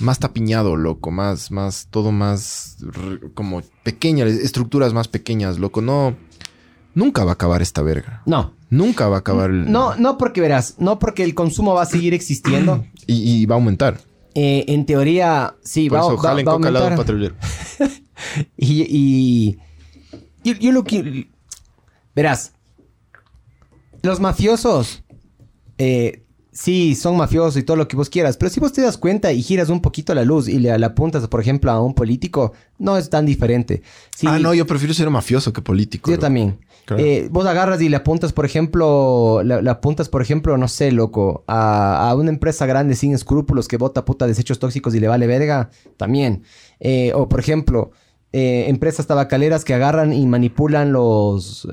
más 0.00 0.18
tapiñado, 0.18 0.76
loco, 0.76 1.10
más 1.10 1.50
más 1.50 1.88
todo 1.90 2.12
más 2.12 2.78
como 3.34 3.62
pequeñas 3.84 4.28
estructuras 4.30 4.92
más 4.92 5.08
pequeñas, 5.08 5.58
loco, 5.58 5.80
no 5.82 6.16
nunca 6.94 7.24
va 7.24 7.32
a 7.32 7.34
acabar 7.34 7.62
esta 7.62 7.82
verga. 7.82 8.22
No. 8.26 8.54
Nunca 8.70 9.08
va 9.08 9.16
a 9.16 9.18
acabar 9.20 9.50
el- 9.50 9.70
No, 9.70 9.96
no 9.96 10.16
porque 10.18 10.40
verás, 10.40 10.76
no 10.78 10.98
porque 10.98 11.24
el 11.24 11.34
consumo 11.34 11.74
va 11.74 11.82
a 11.82 11.86
seguir 11.86 12.14
existiendo. 12.14 12.84
y, 13.06 13.42
y 13.42 13.46
va 13.46 13.54
a 13.56 13.58
aumentar. 13.58 14.00
Eh, 14.34 14.64
en 14.68 14.86
teoría, 14.86 15.56
sí, 15.64 15.88
Por 15.88 15.98
va, 15.98 16.00
eso 16.02 16.16
va- 16.16 16.34
va 16.34 16.40
a 16.40 16.44
coca 16.44 16.68
al 16.68 16.74
lado 16.74 16.84
aumentar. 16.86 16.96
patrullero. 17.06 17.34
Y, 18.56 18.82
y- 18.88 19.58
yo, 20.44 20.52
yo 20.54 20.72
lo 20.72 20.84
que... 20.84 21.30
Verás, 22.14 22.52
los 24.02 24.20
mafiosos, 24.20 25.02
eh, 25.78 26.24
sí, 26.52 26.94
son 26.94 27.16
mafiosos 27.16 27.56
y 27.56 27.62
todo 27.62 27.76
lo 27.76 27.88
que 27.88 27.96
vos 27.96 28.10
quieras, 28.10 28.36
pero 28.36 28.50
si 28.50 28.60
vos 28.60 28.72
te 28.72 28.82
das 28.82 28.96
cuenta 28.98 29.32
y 29.32 29.42
giras 29.42 29.68
un 29.68 29.80
poquito 29.80 30.14
la 30.14 30.24
luz 30.24 30.48
y 30.48 30.58
le, 30.58 30.76
le 30.78 30.86
apuntas, 30.86 31.26
por 31.28 31.40
ejemplo, 31.40 31.70
a 31.70 31.80
un 31.82 31.94
político, 31.94 32.52
no 32.78 32.96
es 32.96 33.08
tan 33.10 33.26
diferente. 33.26 33.82
Sí, 34.16 34.26
Ah, 34.28 34.38
no, 34.38 34.52
yo 34.54 34.66
prefiero 34.66 34.94
ser 34.94 35.08
mafioso 35.10 35.52
que 35.52 35.62
político. 35.62 36.10
Yo 36.10 36.16
loco. 36.16 36.22
también. 36.22 36.58
Claro. 36.86 37.02
Eh, 37.04 37.28
vos 37.30 37.46
agarras 37.46 37.80
y 37.82 37.88
le 37.88 37.96
apuntas, 37.96 38.32
por 38.32 38.44
ejemplo, 38.44 39.42
le, 39.44 39.62
le 39.62 39.70
apuntas, 39.70 40.08
por 40.08 40.22
ejemplo, 40.22 40.56
no 40.56 40.66
sé, 40.66 40.90
loco, 40.90 41.44
a, 41.46 42.08
a 42.10 42.14
una 42.16 42.30
empresa 42.30 42.66
grande 42.66 42.96
sin 42.96 43.14
escrúpulos 43.14 43.68
que 43.68 43.76
bota 43.76 44.04
puta 44.04 44.26
desechos 44.26 44.58
tóxicos 44.58 44.94
y 44.94 45.00
le 45.00 45.06
vale 45.06 45.26
verga, 45.28 45.70
también. 45.96 46.42
Eh, 46.80 47.12
o, 47.14 47.28
por 47.28 47.38
ejemplo, 47.38 47.92
eh, 48.32 48.64
empresas 48.68 49.06
tabacaleras 49.06 49.64
que 49.64 49.74
agarran 49.74 50.12
y 50.12 50.26
manipulan 50.26 50.92
los... 50.92 51.68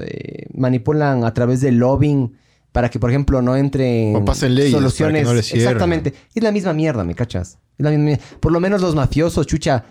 manipulan 0.53 1.23
a 1.23 1.33
través 1.33 1.61
del 1.61 1.77
lobbying 1.77 2.33
para 2.77 2.91
que, 2.91 2.99
por 2.99 3.09
ejemplo, 3.09 3.41
no 3.41 3.55
entren 3.55 4.15
O 4.15 4.23
pasen 4.23 4.53
leyes 4.53 4.71
para 4.71 4.85
que 4.85 4.91
soluciones. 4.91 5.25
no. 5.25 5.31
Exactamente. 5.57 6.13
Es 6.35 6.43
la 6.43 6.51
misma 6.51 6.73
mierda, 6.73 7.03
¿me 7.03 7.15
cachas? 7.15 7.57
Es 7.75 7.83
la 7.83 7.89
misma 7.89 8.05
mierda. 8.05 8.23
Por 8.39 8.51
lo 8.51 8.59
menos 8.59 8.81
los 8.81 8.93
mafiosos, 8.93 9.47
chucha, 9.47 9.85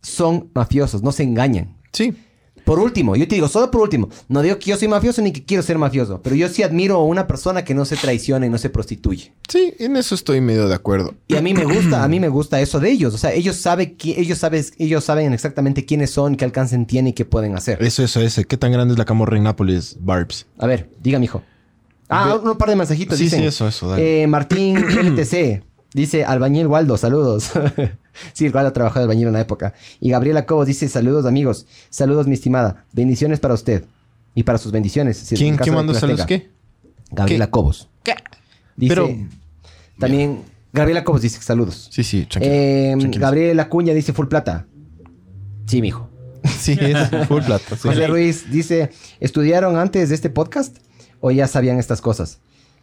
son 0.00 0.48
mafiosos, 0.54 1.02
no 1.02 1.12
se 1.12 1.24
engañan. 1.24 1.76
Sí. 1.92 2.14
Por 2.64 2.78
último, 2.78 3.16
yo 3.16 3.28
te 3.28 3.34
digo, 3.34 3.48
solo 3.48 3.70
por 3.70 3.82
último, 3.82 4.08
no 4.28 4.40
digo 4.40 4.58
que 4.58 4.70
yo 4.70 4.78
soy 4.78 4.88
mafioso 4.88 5.20
ni 5.20 5.30
que 5.30 5.44
quiero 5.44 5.62
ser 5.62 5.76
mafioso, 5.76 6.22
pero 6.22 6.34
yo 6.34 6.48
sí 6.48 6.62
admiro 6.62 6.94
a 6.96 7.04
una 7.04 7.26
persona 7.26 7.64
que 7.66 7.74
no 7.74 7.84
se 7.84 7.96
traiciona 7.96 8.46
y 8.46 8.48
no 8.48 8.56
se 8.56 8.70
prostituye. 8.70 9.34
Sí, 9.46 9.74
en 9.78 9.96
eso 9.96 10.14
estoy 10.14 10.40
medio 10.40 10.66
de 10.68 10.74
acuerdo. 10.74 11.12
Y 11.28 11.36
a 11.36 11.42
mí 11.42 11.52
me 11.52 11.66
gusta, 11.66 12.02
a 12.02 12.08
mí 12.08 12.18
me 12.18 12.28
gusta 12.30 12.62
eso 12.62 12.80
de 12.80 12.90
ellos. 12.90 13.12
O 13.12 13.18
sea, 13.18 13.32
ellos 13.34 13.56
saben, 13.56 13.98
qui- 13.98 14.14
ellos 14.16 14.38
saben, 14.38 14.64
ellos 14.78 15.04
saben 15.04 15.34
exactamente 15.34 15.84
quiénes 15.84 16.12
son, 16.12 16.34
qué 16.36 16.46
alcance 16.46 16.78
tienen 16.86 17.08
y 17.08 17.12
qué 17.12 17.26
pueden 17.26 17.56
hacer. 17.56 17.82
Eso, 17.82 18.02
eso, 18.04 18.22
ese. 18.22 18.46
¿Qué 18.46 18.56
tan 18.56 18.72
grande 18.72 18.92
es 18.94 18.98
la 18.98 19.04
camorra 19.04 19.36
en 19.36 19.42
Nápoles, 19.42 19.98
Barbs? 20.00 20.46
A 20.56 20.66
ver, 20.66 20.88
diga, 21.02 21.18
mijo. 21.18 21.42
Ah, 22.12 22.36
un 22.42 22.56
par 22.58 22.68
de 22.68 22.76
mensajitos. 22.76 23.16
Sí, 23.18 23.24
dicen. 23.24 23.40
sí, 23.40 23.46
eso, 23.46 23.66
eso, 23.68 23.88
dale. 23.90 24.22
Eh, 24.22 24.26
Martín 24.26 24.76
LTC. 25.02 25.62
Dice 25.94 26.24
Albañil 26.24 26.66
Waldo, 26.68 26.96
saludos. 26.96 27.50
sí, 28.32 28.46
el 28.46 28.54
Waldo 28.54 28.72
trabajó 28.72 28.98
de 28.98 29.02
albañil 29.04 29.24
en 29.24 29.28
una 29.30 29.40
época. 29.40 29.74
Y 30.00 30.10
Gabriela 30.10 30.46
Cobos 30.46 30.66
dice, 30.66 30.88
saludos 30.88 31.26
amigos. 31.26 31.66
Saludos, 31.90 32.26
mi 32.26 32.34
estimada. 32.34 32.84
Bendiciones 32.92 33.40
para 33.40 33.54
usted. 33.54 33.84
Y 34.34 34.44
para 34.44 34.56
sus 34.58 34.72
bendiciones. 34.72 35.18
si 35.18 35.36
¿Quién, 35.36 35.56
quién 35.56 35.74
mandó 35.74 35.92
saludos? 35.92 36.24
¿Qué? 36.24 36.50
Gabriela 37.10 37.46
¿Qué? 37.46 37.50
Cobos. 37.50 37.88
¿Qué? 38.02 38.14
Dice, 38.76 38.94
Pero- 38.94 39.10
También, 39.98 40.42
Gabriela 40.72 41.04
Cobos 41.04 41.20
dice 41.20 41.40
saludos. 41.42 41.88
Sí, 41.92 42.02
sí, 42.02 42.24
tranquilo. 42.24 42.54
Eh, 42.54 42.94
tranquilo. 42.98 43.22
Gabriela 43.22 43.68
Cuña 43.68 43.92
dice 43.92 44.14
full 44.14 44.28
plata. 44.28 44.66
Sí, 45.66 45.82
mijo. 45.82 46.08
Sí, 46.58 46.76
es 46.80 47.26
full 47.28 47.42
plata. 47.42 47.76
sí. 47.76 47.82
José 47.88 48.06
Ruiz 48.06 48.50
dice, 48.50 48.90
¿estudiaron 49.20 49.76
antes 49.76 50.08
de 50.08 50.14
este 50.14 50.30
podcast 50.30 50.78
o 51.22 51.30
ya 51.30 51.46
sabían 51.48 51.78
estas 51.78 52.02
cosas? 52.02 52.38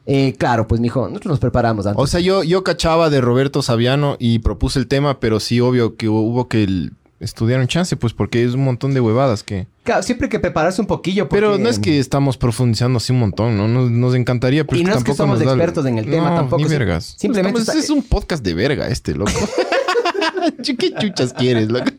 Eh, 0.08 0.34
claro, 0.40 0.68
pues 0.68 0.82
mijo, 0.82 1.08
nosotros 1.08 1.34
nos 1.34 1.40
preparamos 1.40 1.86
antes. 1.86 2.02
O 2.04 2.08
sea, 2.08 2.20
yo, 2.20 2.42
yo 2.44 2.64
cachaba 2.64 3.12
de 3.12 3.22
Roberto 3.22 3.62
Saviano 3.62 4.16
y 4.18 4.40
propuse 4.40 4.80
el 4.80 4.88
tema, 4.88 5.20
pero 5.20 5.40
sí, 5.40 5.60
obvio 5.62 5.96
que 5.98 6.10
hubo, 6.10 6.22
hubo 6.22 6.48
que 6.48 6.64
el- 6.64 6.94
estudiar 7.20 7.60
un 7.60 7.68
chance, 7.68 7.96
pues 7.98 8.14
porque 8.14 8.44
es 8.46 8.54
un 8.56 8.64
montón 8.64 8.94
de 8.96 9.02
huevadas 9.02 9.44
que... 9.44 9.68
Claro, 9.84 10.02
siempre 10.02 10.26
hay 10.26 10.30
que 10.30 10.40
prepararse 10.40 10.80
un 10.82 10.88
poquillo. 10.88 11.28
Porque... 11.28 11.42
Pero 11.42 11.58
no 11.60 11.68
es 11.70 11.78
que 11.78 12.00
estamos 12.00 12.38
profundizando 12.38 12.98
así 12.98 13.12
un 13.12 13.20
montón, 13.20 13.58
¿no? 13.58 13.68
Nos, 13.68 13.92
nos 13.92 14.16
encantaría, 14.16 14.66
pero 14.66 14.80
Y 14.80 14.84
no 14.86 14.96
es 14.96 15.04
que 15.04 15.14
somos 15.14 15.38
da- 15.40 15.46
expertos 15.46 15.86
en 15.86 15.98
el 16.00 16.10
tema, 16.10 16.30
No, 16.30 16.36
tampoco. 16.38 16.64
Ni 16.64 16.70
vergas. 16.70 17.16
simplemente 17.18 17.60
Estamos- 17.60 17.78
está- 17.84 17.94
es 17.94 17.96
un 17.96 18.04
podcast 18.04 18.42
de 18.44 18.54
verga 18.54 18.88
este, 18.88 19.14
loco. 19.16 19.32
¿Qué 20.64 20.94
chuchas 20.98 21.34
quieres, 21.34 21.70
loco? 21.70 21.92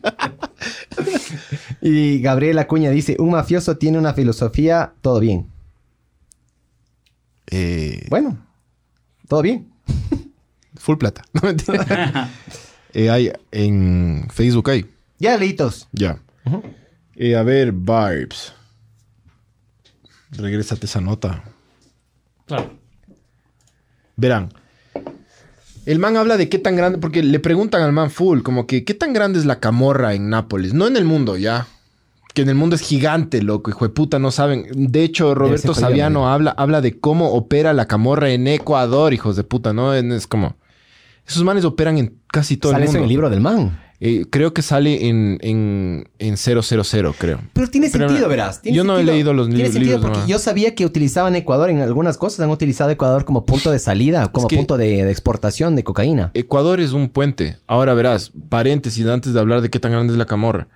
Y 1.81 2.19
Gabriela 2.21 2.67
Cuña 2.67 2.89
dice, 2.89 3.15
un 3.19 3.29
mafioso 3.31 3.77
tiene 3.77 3.97
una 3.99 4.13
filosofía, 4.15 4.93
todo 5.01 5.19
bien. 5.19 5.47
Eh, 7.51 8.05
Bueno, 8.09 8.37
todo 9.27 9.41
bien. 9.41 9.71
full 10.75 10.97
plata. 10.97 11.23
No 11.33 11.41
mentira. 11.43 12.29
Eh, 12.93 13.09
hay 13.09 13.31
en 13.53 14.27
Facebook 14.33 14.69
hay. 14.69 14.85
Ya, 15.17 15.37
leitos. 15.37 15.87
Ya. 15.93 16.19
Eh, 17.15 17.37
a 17.37 17.43
ver, 17.43 17.71
Barbs. 17.71 18.53
Regrésate 20.31 20.87
esa 20.87 20.99
nota. 20.99 21.41
Claro. 22.47 22.77
Verán. 24.17 24.51
El 25.85 25.99
man 25.99 26.17
habla 26.17 26.35
de 26.35 26.49
qué 26.49 26.59
tan 26.59 26.75
grande, 26.75 26.97
porque 26.99 27.23
le 27.23 27.39
preguntan 27.39 27.81
al 27.81 27.93
man 27.93 28.11
full, 28.11 28.41
como 28.41 28.67
que 28.67 28.83
qué 28.83 28.93
tan 28.93 29.13
grande 29.13 29.39
es 29.39 29.45
la 29.45 29.61
camorra 29.61 30.13
en 30.13 30.29
Nápoles. 30.29 30.73
No 30.73 30.85
en 30.85 30.97
el 30.97 31.05
mundo, 31.05 31.37
ya. 31.37 31.67
Que 32.33 32.43
en 32.43 32.49
el 32.49 32.55
mundo 32.55 32.75
es 32.75 32.81
gigante, 32.81 33.41
loco, 33.41 33.69
hijo 33.71 33.85
de 33.85 33.89
puta, 33.93 34.17
no 34.19 34.31
saben. 34.31 34.65
De 34.73 35.03
hecho, 35.03 35.35
Roberto 35.35 35.73
Saviano 35.73 36.29
habla, 36.31 36.51
habla 36.51 36.79
de 36.81 36.97
cómo 36.99 37.33
opera 37.33 37.73
la 37.73 37.87
camorra 37.87 38.29
en 38.31 38.47
Ecuador, 38.47 39.13
hijos 39.13 39.35
de 39.35 39.43
puta, 39.43 39.73
¿no? 39.73 39.93
Es 39.93 40.27
como. 40.27 40.55
Esos 41.27 41.43
manes 41.43 41.65
operan 41.65 41.97
en 41.97 42.15
casi 42.31 42.57
todo 42.57 42.71
Sale 42.71 42.85
el 42.85 42.89
eso 42.89 42.93
mundo. 42.93 42.99
en 42.99 43.03
el 43.03 43.09
libro 43.09 43.29
del 43.29 43.41
man. 43.41 43.79
Eh, 44.03 44.25
creo 44.31 44.51
que 44.53 44.63
sale 44.63 45.07
en, 45.09 45.37
en, 45.41 46.09
en 46.17 46.35
000, 46.35 46.61
creo. 47.19 47.39
Pero 47.53 47.67
tiene 47.69 47.89
Pero 47.91 48.07
sentido, 48.07 48.27
verás. 48.27 48.59
tiene 48.61 48.75
yo 48.75 48.83
no 48.83 48.93
he 48.93 48.97
sentido. 48.97 49.13
leído 49.13 49.33
los 49.33 49.45
Tiene 49.47 49.57
libros- 49.59 49.73
sentido 49.73 49.97
libros, 49.97 50.11
porque 50.11 50.21
no. 50.23 50.27
yo 50.27 50.39
sabía 50.39 50.73
que 50.73 50.85
utilizaban 50.87 51.35
Ecuador 51.35 51.69
en 51.69 51.81
algunas 51.81 52.17
cosas. 52.17 52.39
Han 52.39 52.49
utilizado 52.49 52.89
Ecuador 52.89 53.25
como 53.25 53.45
punto 53.45 53.71
de 53.71 53.77
salida, 53.77 54.31
como 54.31 54.47
que- 54.47 54.55
punto 54.55 54.77
de, 54.77 55.03
de 55.05 55.11
exportación 55.11 55.75
de 55.75 55.83
cocaína. 55.83 56.31
Ecuador 56.33 56.79
es 56.79 56.93
un 56.93 57.09
puente. 57.09 57.57
Ahora 57.67 57.93
verás, 57.93 58.31
paréntesis 58.49 59.05
antes 59.05 59.33
de 59.33 59.39
hablar 59.39 59.61
de 59.61 59.69
qué 59.69 59.79
tan 59.79 59.91
grande 59.91 60.13
es 60.13 60.17
la 60.17 60.25
camorra. 60.25 60.67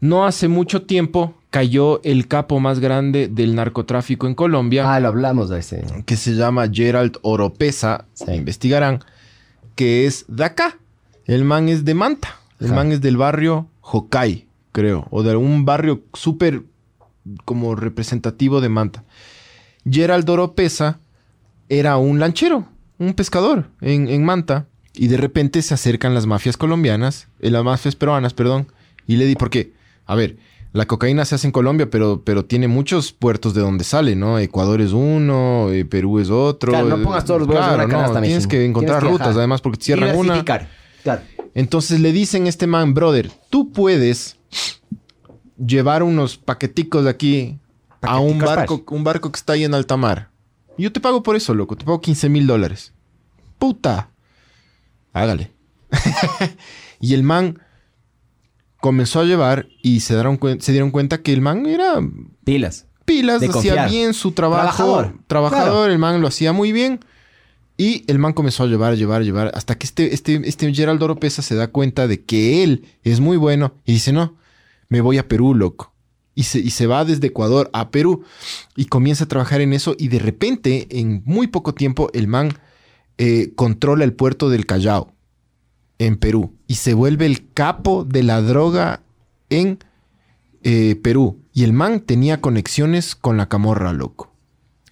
No 0.00 0.24
hace 0.26 0.48
mucho 0.48 0.82
tiempo 0.82 1.34
cayó 1.50 2.00
el 2.04 2.26
capo 2.28 2.60
más 2.60 2.78
grande 2.80 3.28
del 3.28 3.54
narcotráfico 3.54 4.26
en 4.26 4.34
Colombia, 4.34 4.92
Ah, 4.94 5.00
lo 5.00 5.08
hablamos 5.08 5.48
de 5.50 5.58
ese. 5.58 5.84
que 6.06 6.16
se 6.16 6.34
llama 6.34 6.68
Gerald 6.72 7.18
Oropesa. 7.22 8.06
Sí. 8.14 8.30
Investigarán 8.32 9.00
que 9.74 10.06
es 10.06 10.24
de 10.28 10.44
acá. 10.44 10.78
El 11.26 11.44
man 11.44 11.68
es 11.68 11.84
de 11.84 11.94
Manta. 11.94 12.36
El 12.60 12.66
Ajá. 12.68 12.76
man 12.76 12.92
es 12.92 13.00
del 13.00 13.16
barrio 13.16 13.68
Jocay, 13.80 14.46
creo, 14.72 15.06
o 15.10 15.22
de 15.22 15.34
un 15.36 15.64
barrio 15.64 16.02
súper 16.14 16.62
como 17.44 17.74
representativo 17.74 18.60
de 18.60 18.68
Manta. 18.68 19.04
Gerald 19.90 20.28
Oropesa 20.28 20.98
era 21.68 21.96
un 21.96 22.18
lanchero, 22.20 22.66
un 22.98 23.14
pescador 23.14 23.66
en, 23.80 24.08
en 24.08 24.24
Manta. 24.24 24.66
Y 24.92 25.06
de 25.06 25.16
repente 25.16 25.62
se 25.62 25.72
acercan 25.74 26.14
las 26.14 26.26
mafias 26.26 26.56
colombianas, 26.56 27.28
eh, 27.40 27.50
las 27.50 27.62
mafias 27.64 27.94
peruanas, 27.96 28.34
perdón. 28.34 28.66
Y 29.06 29.16
le 29.16 29.24
di, 29.26 29.34
porque, 29.36 29.72
a 30.10 30.16
ver, 30.16 30.38
la 30.72 30.86
cocaína 30.86 31.24
se 31.24 31.36
hace 31.36 31.46
en 31.46 31.52
Colombia, 31.52 31.88
pero, 31.88 32.22
pero 32.24 32.44
tiene 32.44 32.66
muchos 32.66 33.12
puertos 33.12 33.54
de 33.54 33.60
donde 33.60 33.84
sale, 33.84 34.16
¿no? 34.16 34.40
Ecuador 34.40 34.80
es 34.80 34.90
uno, 34.90 35.70
eh, 35.70 35.84
Perú 35.84 36.18
es 36.18 36.30
otro. 36.30 36.72
Claro, 36.72 36.88
no 36.88 36.96
eh, 36.96 37.04
pongas 37.04 37.24
todos 37.24 37.42
los 37.42 37.48
huevos 37.48 37.62
en 37.62 37.74
claro, 37.74 37.84
una 37.84 37.94
canasta, 37.94 38.20
no, 38.20 38.26
Tienes 38.26 38.48
que 38.48 38.64
encontrar 38.64 38.98
Tienes 38.98 39.18
que, 39.18 39.24
rutas, 39.24 39.36
además, 39.36 39.60
porque 39.60 39.78
te 39.78 39.84
cierran 39.84 40.16
una. 40.16 40.44
Claro. 40.44 41.22
Entonces 41.54 42.00
le 42.00 42.10
dicen 42.10 42.46
a 42.46 42.48
este 42.48 42.66
man, 42.66 42.92
brother, 42.92 43.30
tú 43.50 43.70
puedes 43.70 44.36
llevar 45.64 46.02
unos 46.02 46.36
paqueticos 46.36 47.04
de 47.04 47.10
aquí 47.10 47.58
a 48.02 48.18
un 48.18 48.40
barco, 48.40 48.82
un 48.88 49.04
barco 49.04 49.30
que 49.30 49.36
está 49.36 49.52
ahí 49.52 49.62
en 49.62 49.74
alta 49.74 49.96
mar. 49.96 50.30
Yo 50.76 50.90
te 50.90 50.98
pago 50.98 51.22
por 51.22 51.36
eso, 51.36 51.54
loco. 51.54 51.76
Te 51.76 51.84
pago 51.84 52.00
15 52.00 52.28
mil 52.28 52.48
dólares. 52.48 52.92
Puta. 53.60 54.10
Hágale. 55.12 55.52
y 57.00 57.14
el 57.14 57.22
man 57.22 57.60
comenzó 58.80 59.20
a 59.20 59.24
llevar 59.24 59.68
y 59.82 60.00
se 60.00 60.14
dieron, 60.14 60.38
se 60.60 60.72
dieron 60.72 60.90
cuenta 60.90 61.18
que 61.22 61.32
el 61.32 61.40
man 61.40 61.66
era 61.66 62.00
Pilas. 62.44 62.86
pilas, 63.04 63.36
hacía 63.42 63.52
confiar. 63.52 63.90
bien 63.90 64.14
su 64.14 64.32
trabajo. 64.32 64.62
Trabajador. 64.76 65.14
Trabajador, 65.26 65.72
Claro. 65.72 65.92
el 65.92 65.98
man 65.98 66.20
lo 66.20 66.28
hacía 66.28 66.52
muy 66.52 66.72
bien. 66.72 67.00
Y 67.76 68.04
el 68.08 68.18
man 68.18 68.34
comenzó 68.34 68.64
a 68.64 68.66
llevar, 68.66 68.94
llevar, 68.96 69.22
llevar, 69.22 69.50
hasta 69.54 69.78
que 69.78 69.86
este, 69.86 70.12
este, 70.14 70.40
este 70.44 70.72
Geraldo 70.74 71.06
Oropesa 71.06 71.40
se 71.40 71.54
da 71.54 71.68
cuenta 71.68 72.06
de 72.06 72.22
que 72.22 72.62
él 72.62 72.84
es 73.04 73.20
muy 73.20 73.38
bueno 73.38 73.72
y 73.86 73.92
dice, 73.94 74.12
no, 74.12 74.36
me 74.90 75.00
voy 75.00 75.16
a 75.16 75.26
Perú, 75.28 75.54
loco. 75.54 75.90
Y 76.34 76.42
se, 76.42 76.58
y 76.58 76.70
se 76.70 76.86
va 76.86 77.06
desde 77.06 77.28
Ecuador 77.28 77.70
a 77.72 77.90
Perú 77.90 78.22
y 78.76 78.84
comienza 78.84 79.24
a 79.24 79.28
trabajar 79.28 79.62
en 79.62 79.72
eso 79.72 79.94
y 79.98 80.08
de 80.08 80.18
repente, 80.18 80.88
en 80.90 81.22
muy 81.24 81.46
poco 81.46 81.72
tiempo, 81.74 82.10
el 82.12 82.28
man 82.28 82.52
eh, 83.16 83.52
controla 83.56 84.04
el 84.04 84.12
puerto 84.12 84.50
del 84.50 84.66
Callao 84.66 85.12
en 86.00 86.16
Perú 86.16 86.54
y 86.66 86.76
se 86.76 86.94
vuelve 86.94 87.26
el 87.26 87.52
capo 87.52 88.04
de 88.04 88.22
la 88.22 88.40
droga 88.40 89.02
en 89.50 89.78
eh, 90.62 90.96
Perú. 91.00 91.38
Y 91.52 91.62
el 91.62 91.72
man 91.72 92.00
tenía 92.00 92.40
conexiones 92.40 93.14
con 93.14 93.36
la 93.36 93.48
camorra, 93.48 93.92
loco. 93.92 94.32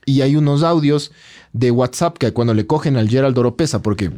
Y 0.05 0.21
hay 0.21 0.37
unos 0.37 0.63
audios 0.63 1.11
de 1.53 1.71
WhatsApp 1.71 2.19
que 2.19 2.33
cuando 2.33 2.55
le 2.55 2.67
cogen 2.67 2.97
al 2.97 3.09
Gerald 3.09 3.39
Oropesa, 3.39 3.81
porque 3.81 4.13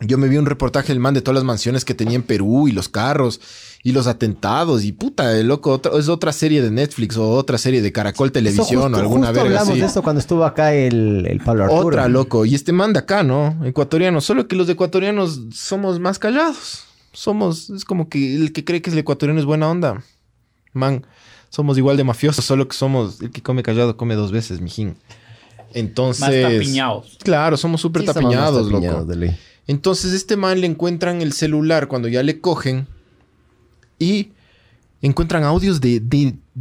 yo 0.00 0.18
me 0.18 0.28
vi 0.28 0.36
un 0.36 0.46
reportaje 0.46 0.88
del 0.88 1.00
man 1.00 1.14
de 1.14 1.22
todas 1.22 1.36
las 1.36 1.44
mansiones 1.44 1.84
que 1.84 1.94
tenía 1.94 2.16
en 2.16 2.22
Perú 2.22 2.68
y 2.68 2.72
los 2.72 2.88
carros 2.88 3.40
y 3.82 3.92
los 3.92 4.06
atentados 4.06 4.84
y 4.84 4.92
puta, 4.92 5.38
el 5.38 5.48
loco, 5.48 5.72
otra- 5.72 5.98
es 5.98 6.08
otra 6.08 6.32
serie 6.32 6.60
de 6.60 6.70
Netflix 6.70 7.16
o 7.16 7.30
otra 7.30 7.56
serie 7.58 7.80
de 7.80 7.92
Caracol 7.92 8.30
Televisión 8.30 8.66
justo- 8.82 8.96
o 8.96 9.00
alguna 9.00 9.28
justo 9.28 9.32
verga 9.32 9.42
hablamos 9.60 9.68
así. 9.70 9.80
de 9.80 9.86
eso 9.86 10.02
cuando 10.02 10.20
estuvo 10.20 10.44
acá 10.44 10.74
el, 10.74 11.26
el 11.26 11.40
Pablo 11.40 11.64
Arturo. 11.64 11.86
Otra, 11.88 12.08
loco. 12.08 12.44
Y 12.44 12.54
este 12.54 12.72
man 12.72 12.92
de 12.92 12.98
acá, 12.98 13.22
¿no? 13.22 13.56
Ecuatoriano. 13.64 14.20
Solo 14.20 14.46
que 14.48 14.56
los 14.56 14.68
ecuatorianos 14.68 15.40
somos 15.54 15.98
más 15.98 16.18
callados. 16.18 16.84
Somos, 17.12 17.70
es 17.70 17.84
como 17.84 18.08
que 18.08 18.36
el 18.36 18.52
que 18.52 18.64
cree 18.64 18.82
que 18.82 18.90
el 18.90 18.98
ecuatoriano 18.98 19.40
es 19.40 19.46
buena 19.46 19.68
onda. 19.68 20.04
Man, 20.74 21.04
somos 21.48 21.76
igual 21.78 21.96
de 21.96 22.04
mafiosos, 22.04 22.44
solo 22.44 22.68
que 22.68 22.76
somos, 22.76 23.20
el 23.22 23.30
que 23.32 23.42
come 23.42 23.62
callado 23.62 23.96
come 23.96 24.14
dos 24.14 24.30
veces, 24.30 24.60
mijín. 24.60 24.94
Entonces... 25.72 26.20
Más 26.20 26.30
tapiñados. 26.52 27.18
Claro, 27.22 27.56
somos 27.56 27.80
súper 27.80 28.02
Sí, 28.02 28.06
somos 28.08 28.22
más 28.22 28.32
tapiñados, 28.32 28.68
tapiñados, 28.70 28.98
loco. 29.00 29.10
de 29.10 29.16
ley. 29.16 29.36
Entonces 29.66 30.12
este 30.12 30.36
man 30.36 30.60
le 30.60 30.66
encuentran 30.66 31.22
el 31.22 31.32
celular 31.32 31.88
cuando 31.88 32.08
ya 32.08 32.22
le 32.22 32.40
cogen 32.40 32.86
y 34.00 34.32
encuentran 35.02 35.44
audios 35.44 35.80
de, 35.80 36.02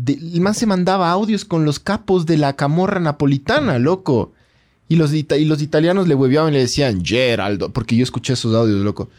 El 0.06 0.42
man 0.42 0.54
se 0.54 0.68
mandaba 0.68 1.10
audios 1.10 1.46
con 1.46 1.66
los 1.66 1.80
capos 1.80 2.28
de 2.28 2.38
la 2.38 2.56
camorra 2.56 3.00
napolitana, 3.00 3.80
loco. 3.80 4.34
Y 4.88 4.96
los, 4.96 5.14
y 5.14 5.46
los 5.46 5.62
italianos 5.62 6.08
le 6.08 6.16
hueveaban 6.16 6.52
y 6.52 6.58
le 6.58 6.62
decían 6.62 7.04
Geraldo, 7.04 7.72
porque 7.72 7.96
yo 7.96 8.04
escuché 8.04 8.34
esos 8.34 8.54
audios, 8.56 8.80
loco. 8.82 9.10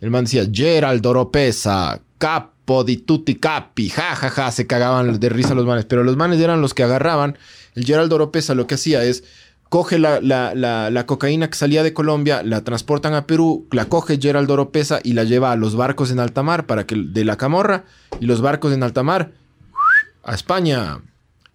El 0.00 0.10
man 0.10 0.24
decía 0.24 0.46
Geraldo 0.50 1.10
Oropesa, 1.10 2.00
capo 2.18 2.84
di 2.84 2.98
tutti 2.98 3.36
capi, 3.36 3.88
ja, 3.90 4.14
ja, 4.14 4.30
ja, 4.30 4.50
se 4.50 4.66
cagaban 4.66 5.18
de 5.20 5.28
risa 5.28 5.54
los 5.54 5.66
manes. 5.66 5.84
Pero 5.84 6.02
los 6.02 6.16
manes 6.16 6.40
eran 6.40 6.60
los 6.60 6.74
que 6.74 6.82
agarraban. 6.82 7.36
El 7.74 7.84
Geraldo 7.84 8.16
Oropesa 8.16 8.54
lo 8.54 8.66
que 8.66 8.74
hacía 8.74 9.04
es 9.04 9.22
coge 9.68 9.98
la, 9.98 10.20
la- 10.20 10.54
la- 10.54 10.90
la 10.90 11.06
cocaína 11.06 11.48
que 11.50 11.56
salía 11.56 11.82
de 11.82 11.92
Colombia, 11.92 12.42
la 12.42 12.62
transportan 12.64 13.14
a 13.14 13.26
Perú, 13.26 13.66
la 13.70 13.84
coge 13.86 14.18
Geraldo 14.20 14.54
Oropesa 14.54 15.00
y 15.02 15.12
la 15.12 15.24
lleva 15.24 15.52
a 15.52 15.56
los 15.56 15.76
barcos 15.76 16.10
en 16.10 16.20
alta 16.20 16.42
mar 16.42 16.66
para 16.66 16.86
que 16.86 16.94
de 16.96 17.24
la 17.24 17.36
camorra 17.36 17.84
y 18.20 18.26
los 18.26 18.40
barcos 18.40 18.72
en 18.72 18.82
alta 18.82 19.02
mar 19.02 19.32
a 20.24 20.34
España. 20.34 21.00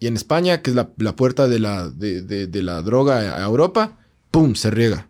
Y 0.00 0.06
en 0.06 0.14
España, 0.16 0.60
que 0.62 0.70
es 0.70 0.76
la, 0.76 0.88
puerta 1.16 1.48
de 1.48 1.58
la, 1.58 1.88
de- 1.88 2.46
de 2.46 2.62
la 2.62 2.82
droga 2.82 3.36
a 3.36 3.42
Europa, 3.44 3.98
¡pum! 4.30 4.54
se 4.54 4.70
riega. 4.70 5.08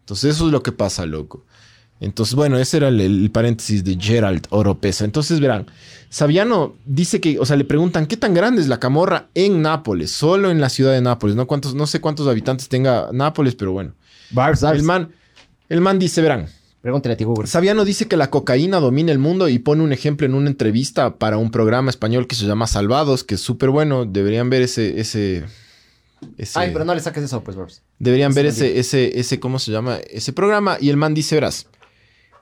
Entonces 0.00 0.34
eso 0.36 0.46
es 0.46 0.52
lo 0.52 0.62
que 0.62 0.72
pasa, 0.72 1.06
loco. 1.06 1.43
Entonces, 2.00 2.34
bueno, 2.34 2.58
ese 2.58 2.76
era 2.78 2.88
el, 2.88 3.00
el 3.00 3.30
paréntesis 3.30 3.82
de 3.84 3.96
Gerald 3.98 4.46
Oropesa. 4.50 5.04
Entonces, 5.04 5.40
verán, 5.40 5.66
Saviano 6.10 6.74
dice 6.84 7.20
que, 7.20 7.38
o 7.38 7.46
sea, 7.46 7.56
le 7.56 7.64
preguntan 7.64 8.06
qué 8.06 8.16
tan 8.16 8.34
grande 8.34 8.60
es 8.60 8.68
la 8.68 8.78
camorra 8.80 9.28
en 9.34 9.62
Nápoles, 9.62 10.10
solo 10.10 10.50
en 10.50 10.60
la 10.60 10.68
ciudad 10.68 10.92
de 10.92 11.00
Nápoles. 11.00 11.34
No, 11.36 11.46
cuántos, 11.46 11.74
no 11.74 11.86
sé 11.86 12.00
cuántos 12.00 12.26
habitantes 12.28 12.68
tenga 12.68 13.08
Nápoles, 13.12 13.54
pero 13.54 13.72
bueno. 13.72 13.92
Barbs, 14.30 14.60
Barbs. 14.62 14.78
El 14.80 14.84
man, 14.84 15.12
el 15.68 15.80
man 15.80 15.98
dice, 15.98 16.20
verán, 16.20 16.48
Pregúntale 16.82 17.14
a 17.14 17.16
ti, 17.16 17.24
Google. 17.24 17.46
Saviano 17.46 17.82
dice 17.86 18.06
que 18.08 18.16
la 18.18 18.28
cocaína 18.28 18.78
domina 18.78 19.10
el 19.10 19.18
mundo 19.18 19.48
y 19.48 19.58
pone 19.58 19.82
un 19.82 19.94
ejemplo 19.94 20.26
en 20.26 20.34
una 20.34 20.50
entrevista 20.50 21.16
para 21.16 21.38
un 21.38 21.50
programa 21.50 21.88
español 21.88 22.26
que 22.26 22.34
se 22.36 22.44
llama 22.44 22.66
Salvados, 22.66 23.24
que 23.24 23.36
es 23.36 23.40
súper 23.40 23.70
bueno. 23.70 24.04
Deberían 24.04 24.50
ver 24.50 24.60
ese, 24.60 25.00
ese, 25.00 25.44
ese- 26.36 26.58
Ay, 26.58 26.72
pero 26.74 26.84
no 26.84 26.94
le 26.94 27.00
saques 27.00 27.24
eso, 27.24 27.42
pues, 27.42 27.56
Barbs. 27.56 27.80
Deberían 27.98 28.34
ver 28.34 28.44
ese, 28.44 28.78
ese, 28.78 29.18
ese, 29.18 29.40
¿cómo 29.40 29.58
se 29.58 29.72
llama? 29.72 29.96
Ese 30.10 30.34
programa. 30.34 30.76
Y 30.78 30.90
el 30.90 30.98
man 30.98 31.14
dice, 31.14 31.36
verás, 31.36 31.68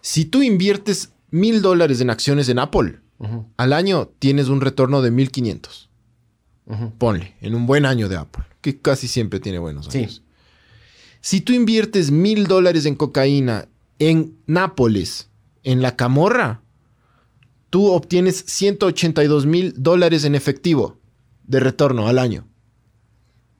si 0.02 0.26
tú 0.26 0.42
inviertes 0.42 1.12
mil 1.30 1.62
dólares 1.62 2.02
en 2.02 2.10
acciones 2.10 2.50
en 2.50 2.58
Apple, 2.58 2.98
al 3.56 3.72
año 3.72 4.10
tienes 4.18 4.48
un 4.48 4.60
retorno 4.60 5.00
de 5.00 5.10
1500. 5.10 5.88
ujú. 6.66 6.92
Ponle, 6.98 7.34
en 7.40 7.54
un 7.54 7.66
buen 7.66 7.86
año 7.86 8.08
de 8.08 8.16
Apple, 8.16 8.44
que 8.60 8.78
casi 8.78 9.08
siempre 9.08 9.40
tiene 9.40 9.58
buenos 9.58 9.86
Sí. 9.90 9.98
años. 9.98 10.22
Si 11.20 11.40
tú 11.40 11.52
inviertes 11.52 12.10
mil 12.10 12.46
dólares 12.48 12.84
en 12.84 12.94
cocaína 12.96 13.68
en 13.98 14.36
Nápoles, 14.46 15.28
en 15.62 15.82
la 15.82 15.94
Camorra, 15.96 16.62
tú 17.70 17.86
obtienes 17.92 18.44
182 18.46 19.46
mil 19.46 19.72
dólares 19.76 20.24
en 20.24 20.34
efectivo 20.34 20.98
de 21.44 21.60
retorno 21.60 22.08
al 22.08 22.18
año. 22.18 22.46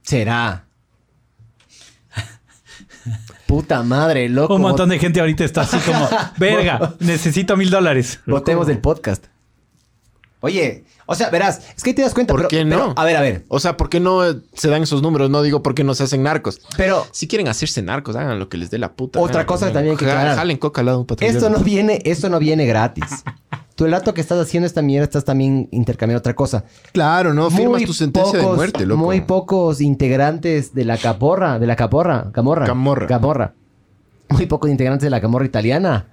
Será. 0.03 0.67
Puta 3.53 3.83
madre, 3.83 4.31
loco. 4.31 4.55
Un 4.55 4.63
montón 4.63 4.89
de 4.89 4.99
gente 4.99 5.21
ahorita 5.21 5.45
está 5.45 5.61
así 5.61 5.77
como, 5.81 6.09
verga, 6.39 6.95
necesito 7.01 7.55
mil 7.55 7.69
dólares. 7.69 8.19
Votemos 8.25 8.67
del 8.67 8.79
podcast. 8.79 9.27
Oye, 10.41 10.85
o 11.05 11.15
sea, 11.15 11.29
verás, 11.29 11.61
es 11.77 11.83
que 11.83 11.93
te 11.93 12.01
das 12.01 12.15
cuenta. 12.15 12.33
¿Por 12.33 12.41
pero- 12.41 12.49
qué 12.49 12.65
pero, 12.65 12.87
no? 12.87 12.95
a 12.97 13.05
ver, 13.05 13.15
a 13.19 13.21
ver. 13.21 13.45
O 13.49 13.61
sea, 13.61 13.77
¿por 13.77 13.91
qué 13.91 14.01
no 14.01 14.27
eh, 14.27 14.37
se 14.55 14.69
dan 14.71 14.83
esos 14.83 15.03
números? 15.03 15.29
No 15.29 15.43
digo 15.43 15.63
por 15.63 15.75
qué 15.75 15.85
no 15.85 15.95
se 15.95 16.05
hacen 16.05 16.23
narcos. 16.23 16.63
Pero 16.79 17.07
Si 17.11 17.29
quieren 17.29 17.47
hacerse 17.47 17.83
narcos, 17.83 18.17
hagan 18.17 18.39
lo 18.39 18.49
que 18.49 18.57
les 18.57 18.71
dé 18.71 18.79
la 18.79 18.95
puta. 18.95 19.21
Otra 19.21 19.35
gana. 19.41 19.47
cosa 19.47 19.71
también 19.71 19.99
que 19.99 20.07
aclarar. 20.07 20.35
Jalen 20.35 20.57
coca 20.57 20.81
al 20.81 20.87
lado 20.87 20.97
de 20.97 21.01
un 21.03 21.07
patrullero. 21.07 21.39
esto 21.39 21.51
no 21.51 21.59
viene, 21.59 22.01
esto 22.07 22.31
no 22.31 22.39
viene 22.39 22.65
gratis. 22.65 23.05
Tú 23.83 23.87
el 23.87 23.91
dato 23.91 24.15
que 24.15 24.21
estás 24.21 24.39
haciendo 24.39 24.69
esta 24.69 24.81
mierda 24.81 25.03
estás 25.07 25.25
también 25.25 25.67
intercambiando 25.73 26.21
otra 26.21 26.37
cosa. 26.37 26.63
Claro, 26.93 27.35
no 27.35 27.51
firmas 27.51 27.79
Muy 27.81 27.85
tu 27.85 27.93
sentencia 27.93 28.39
de 28.39 28.45
pocos- 28.45 28.55
muerte, 28.55 28.87
loco. 28.87 29.03
Muy 29.03 29.23
pocos 29.23 29.81
integrantes 29.81 30.73
de 30.73 30.85
la 30.85 30.97
caporra, 30.99 31.59
de 31.59 31.67
la 31.67 31.75
caporra, 31.75 32.31
camorra. 32.33 32.65
Camorra. 32.65 33.07
Camorra. 33.09 33.55
Muy 34.29 34.47
pocos 34.47 34.71
integrantes 34.71 35.03
de 35.03 35.11
la 35.11 35.21
camorra 35.21 35.47
italiana 35.47 36.07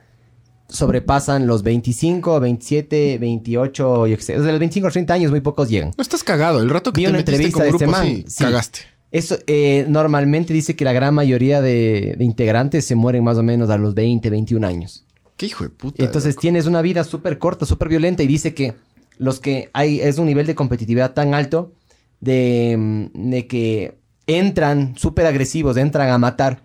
sobrepasan 0.68 1.46
los 1.46 1.62
25, 1.62 2.40
27, 2.40 3.20
28, 3.20 4.08
yo 4.08 4.16
qué 4.18 4.24
sé. 4.24 4.34
Sea, 4.34 4.50
los 4.52 4.58
25 4.60 4.88
o 4.88 4.92
30 4.92 5.14
años 5.14 5.30
muy 5.30 5.42
pocos 5.42 5.70
llegan. 5.70 5.92
No 5.96 6.02
estás 6.02 6.24
cagado. 6.24 6.62
El 6.64 6.72
rato 6.72 6.92
que 6.92 7.02
Vi 7.02 7.06
te 7.06 7.10
una 7.12 7.18
metiste 7.20 7.36
entrevista 7.36 7.60
con 7.60 7.72
de 7.72 7.78
este 7.78 7.88
man. 7.88 8.24
Sí. 8.28 8.44
cagaste. 8.44 8.80
Eso 9.12 9.38
eh, 9.46 9.86
normalmente 9.88 10.54
dice 10.54 10.76
que 10.76 10.86
la 10.86 10.94
gran 10.94 11.14
mayoría 11.14 11.62
de, 11.62 12.16
de 12.18 12.24
integrantes 12.26 12.84
se 12.86 12.96
mueren 12.96 13.24
más 13.24 13.38
o 13.38 13.44
menos 13.44 13.70
a 13.70 13.78
los 13.78 13.94
20, 13.94 14.28
21 14.32 14.66
años. 14.66 15.06
Qué 15.40 15.46
hijo 15.48 15.64
de 15.64 15.70
puta. 15.72 16.04
Entonces 16.04 16.36
tienes 16.36 16.66
una 16.68 16.82
vida 16.84 17.04
súper 17.04 17.40
corta, 17.40 17.66
súper 17.66 17.88
violenta 17.88 18.22
y 18.24 18.28
dice 18.28 18.54
que 18.54 18.76
los 19.18 19.40
que 19.40 19.70
hay 19.74 20.02
es 20.02 20.18
un 20.20 20.26
nivel 20.28 20.46
de 20.46 20.54
competitividad 20.54 21.14
tan 21.14 21.34
alto 21.34 21.74
de, 22.20 22.76
mm, 22.78 23.30
de 23.32 23.48
que 23.48 23.98
entran 24.28 24.96
súper 24.98 25.26
agresivos, 25.26 25.78
entran 25.78 26.10
a 26.10 26.18
matar. 26.18 26.64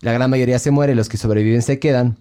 La 0.00 0.12
gran 0.12 0.28
mayoría 0.28 0.58
se 0.58 0.70
muere, 0.72 0.94
los 0.96 1.08
que 1.08 1.16
sobreviven 1.18 1.62
se 1.62 1.78
quedan. 1.78 2.18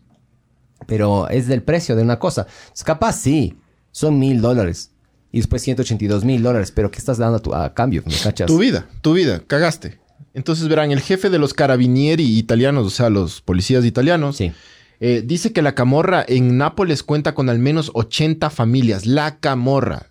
Pero 0.88 1.28
es 1.30 1.48
del 1.48 1.64
precio 1.64 1.96
de 1.96 2.04
una 2.04 2.20
cosa. 2.20 2.46
Es 2.74 2.84
capaz, 2.84 3.14
sí, 3.20 3.58
son 3.92 4.20
mil 4.20 4.42
dólares. 4.42 4.92
Y 5.32 5.40
después 5.40 5.64
182 5.64 6.24
mil 6.24 6.44
dólares. 6.44 6.72
Pero 6.72 6.92
¿qué 6.92 7.00
estás 7.00 7.18
dando 7.18 7.38
a, 7.38 7.42
tu- 7.42 7.54
a 7.56 7.74
cambio? 7.74 8.04
¿Me 8.06 8.14
cachas? 8.14 8.48
Tu 8.48 8.58
vida, 8.60 8.88
tu 9.02 9.14
vida, 9.14 9.42
cagaste. 9.46 10.00
Entonces 10.34 10.68
verán, 10.68 10.92
el 10.92 11.00
jefe 11.02 11.30
de 11.30 11.40
los 11.40 11.54
carabinieri 11.54 12.38
italianos, 12.38 12.86
o 12.86 12.90
sea, 12.90 13.10
los 13.10 13.42
policías 13.42 13.84
italianos, 13.86 14.38
Sí. 14.38 14.52
Eh, 15.00 15.22
dice 15.26 15.52
que 15.54 15.62
la 15.62 15.76
camorra 15.76 16.24
en 16.28 16.58
Nápoles 16.58 17.04
cuenta 17.04 17.36
con 17.36 17.50
al 17.50 17.60
menos 17.60 17.92
80 17.94 18.50
familias. 18.50 19.06
La 19.06 19.40
camorra. 19.40 20.08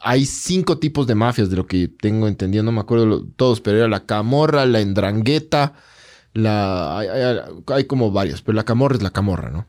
Hay 0.00 0.26
cinco 0.26 0.78
tipos 0.78 1.06
de 1.06 1.14
mafias, 1.14 1.48
de 1.50 1.56
lo 1.56 1.66
que 1.66 1.86
tengo 1.88 2.26
entendido, 2.26 2.64
no 2.64 2.72
me 2.72 2.80
acuerdo 2.80 3.24
todos, 3.36 3.60
pero 3.60 3.78
era 3.78 3.88
la 3.88 4.04
camorra, 4.04 4.66
la 4.66 4.80
endrangueta, 4.80 5.74
la... 6.32 6.98
Hay, 7.68 7.84
como 7.84 8.10
varios, 8.10 8.42
pero 8.42 8.56
la 8.56 8.64
camorra 8.64 8.96
es 8.96 9.02
la 9.02 9.10
camorra, 9.10 9.50
¿no? 9.50 9.68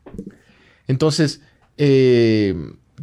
Entonces, 0.88 1.40
eh, 1.76 2.54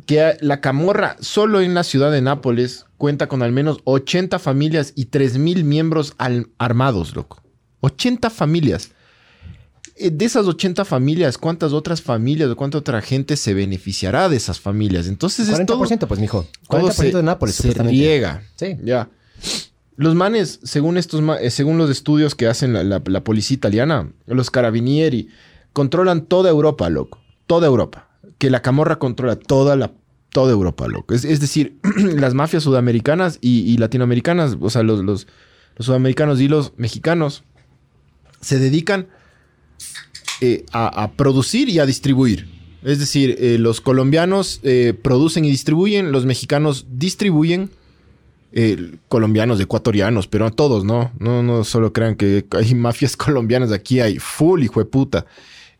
que 0.06 0.36
la 0.42 0.60
camorra 0.62 1.16
solo 1.22 1.62
en 1.62 1.74
la 1.74 1.84
ciudad 1.84 2.12
de 2.12 2.22
Nápoles 2.22 2.86
cuenta 2.98 3.28
con 3.28 3.42
al 3.44 3.52
menos 3.52 3.80
80 3.86 4.38
familias 4.40 4.94
y 4.96 5.06
3.000 5.06 5.64
miembros 5.64 6.14
al- 6.18 6.50
armados, 6.58 7.16
loco. 7.16 7.42
80 7.80 8.30
familias. 8.30 8.92
Eh, 9.96 10.10
De 10.12 10.26
esas 10.26 10.46
80 10.48 10.86
familias, 10.86 11.38
¿cuántas 11.38 11.74
otras 11.74 12.02
familias 12.02 12.50
o 12.50 12.56
cuánta 12.56 12.78
otra 12.78 13.02
gente 13.02 13.36
se 13.38 13.54
beneficiará 13.54 14.30
de 14.30 14.38
esas 14.38 14.60
familias? 14.60 15.08
Entonces 15.08 15.50
es 15.50 15.66
todo, 15.66 15.80
40%, 15.84 16.08
pues, 16.08 16.20
mijo. 16.20 16.48
40% 16.68 16.80
todo 16.80 16.92
se, 16.92 17.12
de 17.12 17.24
Nápoles, 17.24 17.56
se 17.56 17.74
riega. 17.74 18.44
Sí. 18.56 18.78
Ya. 18.84 19.10
Los 19.98 20.16
manes, 20.16 20.60
según 20.64 20.98
estos, 20.98 21.22
eh, 21.42 21.50
según 21.52 21.78
los 21.78 21.90
estudios 21.90 22.34
que 22.36 22.48
hacen 22.48 22.74
la, 22.74 22.84
la- 22.84 23.02
la 23.06 23.24
policía 23.24 23.56
italiana, 23.56 24.12
los 24.26 24.50
carabinieri 24.50 25.28
controlan 25.74 26.26
toda 26.26 26.50
Europa, 26.50 26.90
loco. 26.90 27.20
Toda 27.46 27.68
Europa. 27.68 28.08
Que 28.38 28.50
la 28.50 28.62
camorra 28.62 28.98
controla 28.98 29.36
toda 29.36 29.76
la 29.76 29.92
toda 30.32 30.54
Europa, 30.54 30.88
loco. 30.88 31.14
Es, 31.14 31.26
es 31.26 31.42
decir, 31.42 31.78
las 31.98 32.34
mafias 32.34 32.64
sudamericanas 32.64 33.38
y, 33.42 33.60
y 33.70 33.78
latinoamericanas, 33.78 34.56
o 34.62 34.70
sea, 34.70 34.82
los, 34.82 35.04
los, 35.04 35.28
los 35.76 35.86
sudamericanos 35.86 36.40
y 36.40 36.48
los 36.48 36.72
mexicanos, 36.78 37.44
se 38.40 38.58
dedican 38.58 39.08
eh, 40.42 40.66
a, 40.72 41.04
a 41.04 41.12
producir 41.12 41.70
y 41.70 41.80
a 41.80 41.86
distribuir. 41.86 42.48
Es 42.84 43.00
decir, 43.00 43.36
eh, 43.40 43.58
los 43.60 43.80
colombianos 43.80 44.60
eh, 44.64 44.94
producen 45.00 45.46
y 45.46 45.52
distribuyen, 45.52 46.12
los 46.12 46.26
mexicanos 46.26 46.88
distribuyen, 46.90 47.70
colombianos, 49.08 49.62
ecuatorianos, 49.62 50.28
pero 50.28 50.46
a 50.46 50.52
todos, 50.52 50.84
¿no? 50.84 51.12
No, 51.20 51.42
no 51.42 51.64
solo 51.64 51.94
crean 51.94 52.16
que 52.16 52.46
hay 52.52 52.76
mafias 52.76 53.16
colombianas, 53.16 53.72
aquí 53.72 54.02
hay 54.02 54.20
full, 54.20 54.64
hijo 54.64 54.82
de 54.82 54.86
puta. 54.86 55.26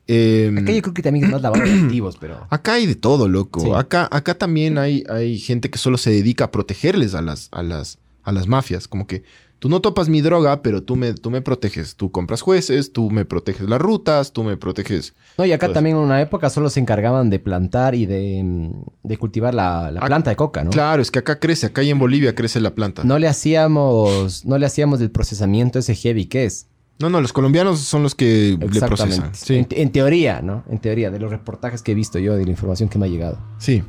Eh, 0.08 0.54
Acá 0.58 0.72
yo 0.72 0.82
creo 0.82 0.94
que 0.94 1.02
también 1.02 1.26
es 1.26 1.32
más 1.32 1.42
lavado 1.42 1.64
de 1.64 1.72
activos, 1.84 2.18
pero... 2.20 2.46
Acá 2.50 2.74
hay 2.74 2.86
de 2.86 2.96
todo, 2.96 3.28
loco. 3.28 3.62
Sí. 3.62 3.72
Acá, 3.76 4.08
acá 4.12 4.36
también 4.38 4.78
hay, 4.78 5.04
hay 5.10 5.40
gente 5.40 5.70
que 5.70 5.78
solo 5.78 5.98
se 5.98 6.12
dedica 6.12 6.46
a 6.46 6.52
protegerles 6.52 7.14
a 7.14 7.22
las, 7.22 7.50
a 7.52 7.64
las, 7.64 7.98
a 8.24 8.32
las 8.32 8.48
mafias. 8.48 8.88
Como 8.88 9.08
que 9.08 9.24
tú 9.62 9.70
no 9.70 9.80
topas 9.80 10.10
mi 10.10 10.22
droga, 10.22 10.64
pero 10.64 10.82
tú 10.82 10.96
me, 10.96 11.14
tú 11.14 11.30
me 11.30 11.44
proteges. 11.44 11.96
Tú 11.96 12.12
compras 12.12 12.42
jueces, 12.42 12.92
tú 12.94 13.12
me 13.12 13.26
proteges 13.26 13.70
las 13.70 13.80
rutas, 13.80 14.34
tú 14.34 14.44
me 14.44 14.58
proteges. 14.58 15.14
No, 15.38 15.46
y 15.46 15.52
acá 15.52 15.72
también 15.72 15.98
en 15.98 16.02
una 16.02 16.20
época 16.20 16.50
solo 16.50 16.72
se 16.72 16.80
encargaban 16.80 17.30
de 17.30 17.38
plantar 17.38 17.94
y 17.94 18.08
de, 18.08 18.42
mm, 18.44 18.72
de 19.04 19.18
cultivar 19.18 19.54
la, 19.54 19.92
la 19.92 20.00
Ah, 20.02 20.08
planta 20.08 20.32
de 20.32 20.36
coca, 20.36 20.64
¿no? 20.64 20.72
Claro, 20.72 21.00
es 21.04 21.12
que 21.12 21.20
acá 21.20 21.40
crece, 21.40 21.68
acá 21.68 21.84
y 21.84 21.92
en 21.92 22.00
Bolivia 22.00 22.34
crece 22.34 22.60
la 22.60 22.74
planta. 22.74 23.04
No 23.04 23.20
le 23.20 23.28
hacíamos, 23.28 24.46
no 24.46 24.58
le 24.58 24.66
hacíamos 24.66 25.00
el 25.00 25.12
procesamiento 25.12 25.78
ese 25.78 25.94
heavy 25.94 26.26
que 26.26 26.46
es. 26.46 26.66
No, 27.00 27.10
no, 27.12 27.22
los 27.22 27.32
colombianos 27.32 27.80
son 27.82 28.02
los 28.02 28.16
que 28.16 28.58
le 28.60 28.80
procesan. 28.82 29.34
Sí, 29.36 29.56
En, 29.58 29.68
en 29.70 29.92
teoría, 29.92 30.42
¿no? 30.42 30.64
En 30.70 30.80
teoría, 30.80 31.12
de 31.12 31.20
los 31.20 31.30
reportajes 31.32 31.82
que 31.84 31.92
he 31.92 31.96
visto 31.96 32.18
yo, 32.20 32.36
de 32.36 32.46
la 32.46 32.52
información 32.52 32.90
que 32.90 32.98
me 32.98 33.06
ha 33.06 33.10
llegado. 33.10 33.38
sí. 33.60 33.84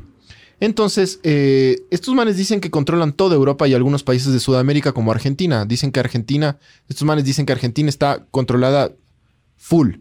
Entonces, 0.63 1.19
eh, 1.23 1.81
estos 1.91 2.15
manes 2.15 2.37
dicen 2.37 2.61
que 2.61 2.71
controlan 2.71 3.11
toda 3.11 3.35
Europa 3.35 3.67
y 3.67 3.73
algunos 3.73 4.01
países 4.01 4.31
de 4.31 4.39
Sudamérica 4.39 4.93
como 4.93 5.11
Argentina. 5.11 5.65
Dicen 5.65 5.91
que 5.91 5.99
Argentina, 5.99 6.57
estos 6.87 7.05
manes 7.05 7.25
dicen 7.25 7.45
que 7.45 7.51
Argentina 7.51 7.89
está 7.89 8.25
controlada 8.31 8.93
full 9.57 9.95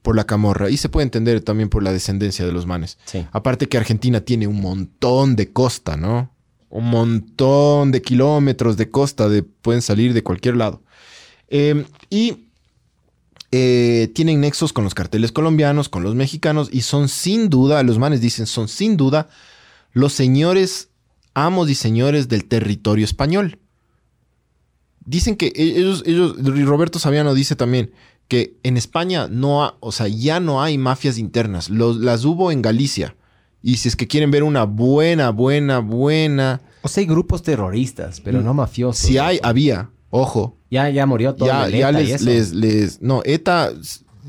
por 0.00 0.16
la 0.16 0.24
camorra 0.24 0.70
y 0.70 0.78
se 0.78 0.88
puede 0.88 1.04
entender 1.04 1.42
también 1.42 1.68
por 1.68 1.82
la 1.82 1.92
descendencia 1.92 2.46
de 2.46 2.52
los 2.52 2.64
manes. 2.64 2.96
Sí. 3.04 3.26
Aparte 3.30 3.68
que 3.68 3.76
Argentina 3.76 4.22
tiene 4.22 4.46
un 4.46 4.58
montón 4.62 5.36
de 5.36 5.52
costa, 5.52 5.98
¿no? 5.98 6.30
Un 6.70 6.88
montón 6.88 7.92
de 7.92 8.00
kilómetros 8.00 8.78
de 8.78 8.90
costa, 8.90 9.28
de, 9.28 9.42
pueden 9.42 9.82
salir 9.82 10.14
de 10.14 10.22
cualquier 10.22 10.56
lado. 10.56 10.82
Eh, 11.48 11.84
y 12.08 12.46
eh, 13.52 14.10
tienen 14.14 14.40
nexos 14.40 14.72
con 14.72 14.82
los 14.82 14.94
carteles 14.94 15.30
colombianos, 15.30 15.90
con 15.90 16.02
los 16.02 16.14
mexicanos, 16.14 16.70
y 16.72 16.80
son 16.80 17.10
sin 17.10 17.50
duda, 17.50 17.82
los 17.82 17.98
manes 17.98 18.22
dicen, 18.22 18.46
son 18.46 18.68
sin 18.68 18.96
duda 18.96 19.28
los 19.96 20.12
señores, 20.12 20.90
amos 21.32 21.70
y 21.70 21.74
señores 21.74 22.28
del 22.28 22.44
territorio 22.44 23.02
español. 23.06 23.58
Dicen 25.06 25.36
que 25.36 25.46
e- 25.46 25.78
ellos, 25.78 26.02
ellos, 26.04 26.34
y 26.38 26.64
Roberto 26.64 26.98
Saviano 26.98 27.32
dice 27.32 27.56
también 27.56 27.92
que 28.28 28.56
en 28.62 28.76
España 28.76 29.26
no 29.30 29.64
ha, 29.64 29.76
o 29.80 29.92
sea, 29.92 30.06
ya 30.08 30.38
no 30.38 30.62
hay 30.62 30.76
mafias 30.76 31.16
internas. 31.16 31.70
Los- 31.70 31.96
las 31.96 32.26
hubo 32.26 32.52
en 32.52 32.60
Galicia. 32.60 33.16
Y 33.62 33.78
si 33.78 33.88
es 33.88 33.96
que 33.96 34.06
quieren 34.06 34.30
ver 34.30 34.42
una 34.42 34.64
buena, 34.64 35.30
buena, 35.30 35.78
buena. 35.78 36.60
O 36.82 36.88
sea, 36.88 37.00
hay 37.00 37.06
grupos 37.06 37.42
terroristas, 37.42 38.20
pero 38.20 38.42
no 38.42 38.52
mafiosos. 38.52 38.98
Si 39.06 39.16
hay, 39.16 39.40
había, 39.42 39.90
ojo. 40.10 40.58
Ya, 40.70 40.90
ya 40.90 41.06
murió 41.06 41.34
todo. 41.34 41.48
Ya, 41.48 41.66
el 41.66 41.72
ya 41.72 41.88
ETA 41.88 42.00
y 42.02 42.06
les, 42.06 42.14
eso. 42.16 42.24
les, 42.26 42.52
les- 42.52 43.00
No, 43.02 43.22
ETA 43.24 43.72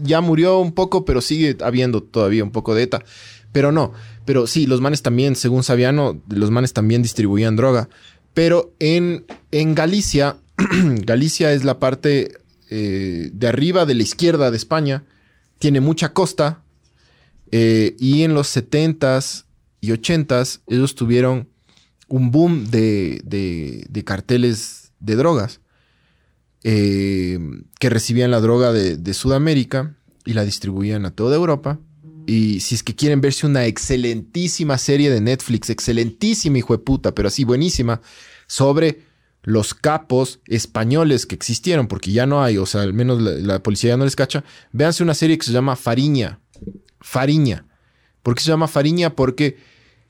ya 0.01 0.21
murió 0.21 0.59
un 0.59 0.71
poco, 0.71 1.03
pero 1.03 1.19
sigue 1.19 1.57
habiendo 1.61 2.01
todavía 2.03 2.43
un 2.43 2.51
poco 2.51 2.73
de 2.73 2.83
ETA. 2.83 3.03
Pero 3.51 3.71
no, 3.71 3.93
pero 4.27 4.45
sí, 4.45 4.67
los 4.67 4.81
manes 4.81 5.01
también, 5.01 5.35
según 5.35 5.63
Sabiano, 5.63 6.21
los 6.29 6.51
manes 6.51 6.73
también 6.73 7.01
distribuían 7.01 7.55
droga. 7.55 7.87
Pero 8.33 8.75
en, 8.79 9.25
en 9.51 9.73
Galicia, 9.73 10.35
Galicia 11.05 11.53
es 11.53 11.63
la 11.63 11.79
parte 11.79 12.37
eh, 12.69 13.29
de 13.33 13.47
arriba 13.47 13.85
de 13.85 13.95
la 13.95 14.03
izquierda 14.03 14.51
de 14.51 14.57
España, 14.57 15.05
tiene 15.59 15.79
mucha 15.79 16.11
costa, 16.11 16.61
eh, 17.51 17.95
y 17.99 18.23
en 18.23 18.33
los 18.33 18.55
70s 18.55 19.45
y 19.79 19.91
80s 19.91 20.59
ellos 20.67 20.93
tuvieron 20.95 21.47
un 22.09 22.29
boom 22.31 22.69
de, 22.69 23.21
de- 23.23 23.85
de 23.89 24.03
carteles 24.03 24.91
de 24.99 25.15
drogas 25.15 25.61
eh, 26.63 27.39
que 27.79 27.89
recibían 27.89 28.31
la 28.31 28.41
droga 28.41 28.73
de, 28.73 28.97
de 28.97 29.13
Sudamérica 29.13 29.95
y 30.25 30.33
la 30.33 30.43
distribuían 30.43 31.05
a 31.05 31.11
toda 31.11 31.35
Europa. 31.37 31.79
Y 32.29 32.59
si 32.59 32.75
es 32.75 32.83
que 32.83 32.93
quieren 32.93 33.21
verse 33.21 33.47
una 33.47 33.65
excelentísima 33.65 34.77
serie 34.77 35.09
de 35.09 35.21
Netflix, 35.21 35.69
excelentísima 35.69 36.57
hijo 36.57 36.73
de 36.73 36.83
puta, 36.83 37.15
pero 37.15 37.29
así 37.29 37.45
buenísima, 37.45 38.01
sobre 38.47 39.01
los 39.43 39.73
capos 39.73 40.41
españoles 40.45 41.25
que 41.25 41.35
existieron, 41.35 41.87
porque 41.87 42.11
ya 42.11 42.25
no 42.25 42.43
hay, 42.43 42.57
o 42.57 42.65
sea, 42.65 42.81
al 42.81 42.93
menos 42.93 43.21
la, 43.21 43.63
policía 43.63 43.91
ya 43.91 43.97
no 43.97 44.03
les 44.03 44.17
cacha, 44.17 44.43
véanse 44.73 45.03
una 45.03 45.13
serie 45.13 45.37
que 45.37 45.45
se 45.45 45.53
llama 45.53 45.77
Fariña. 45.77 46.41
Fariña. 46.99 47.65
¿Por 48.23 48.35
qué 48.35 48.43
se 48.43 48.49
llama 48.49 48.67
Fariña? 48.67 49.15
Porque 49.15 49.55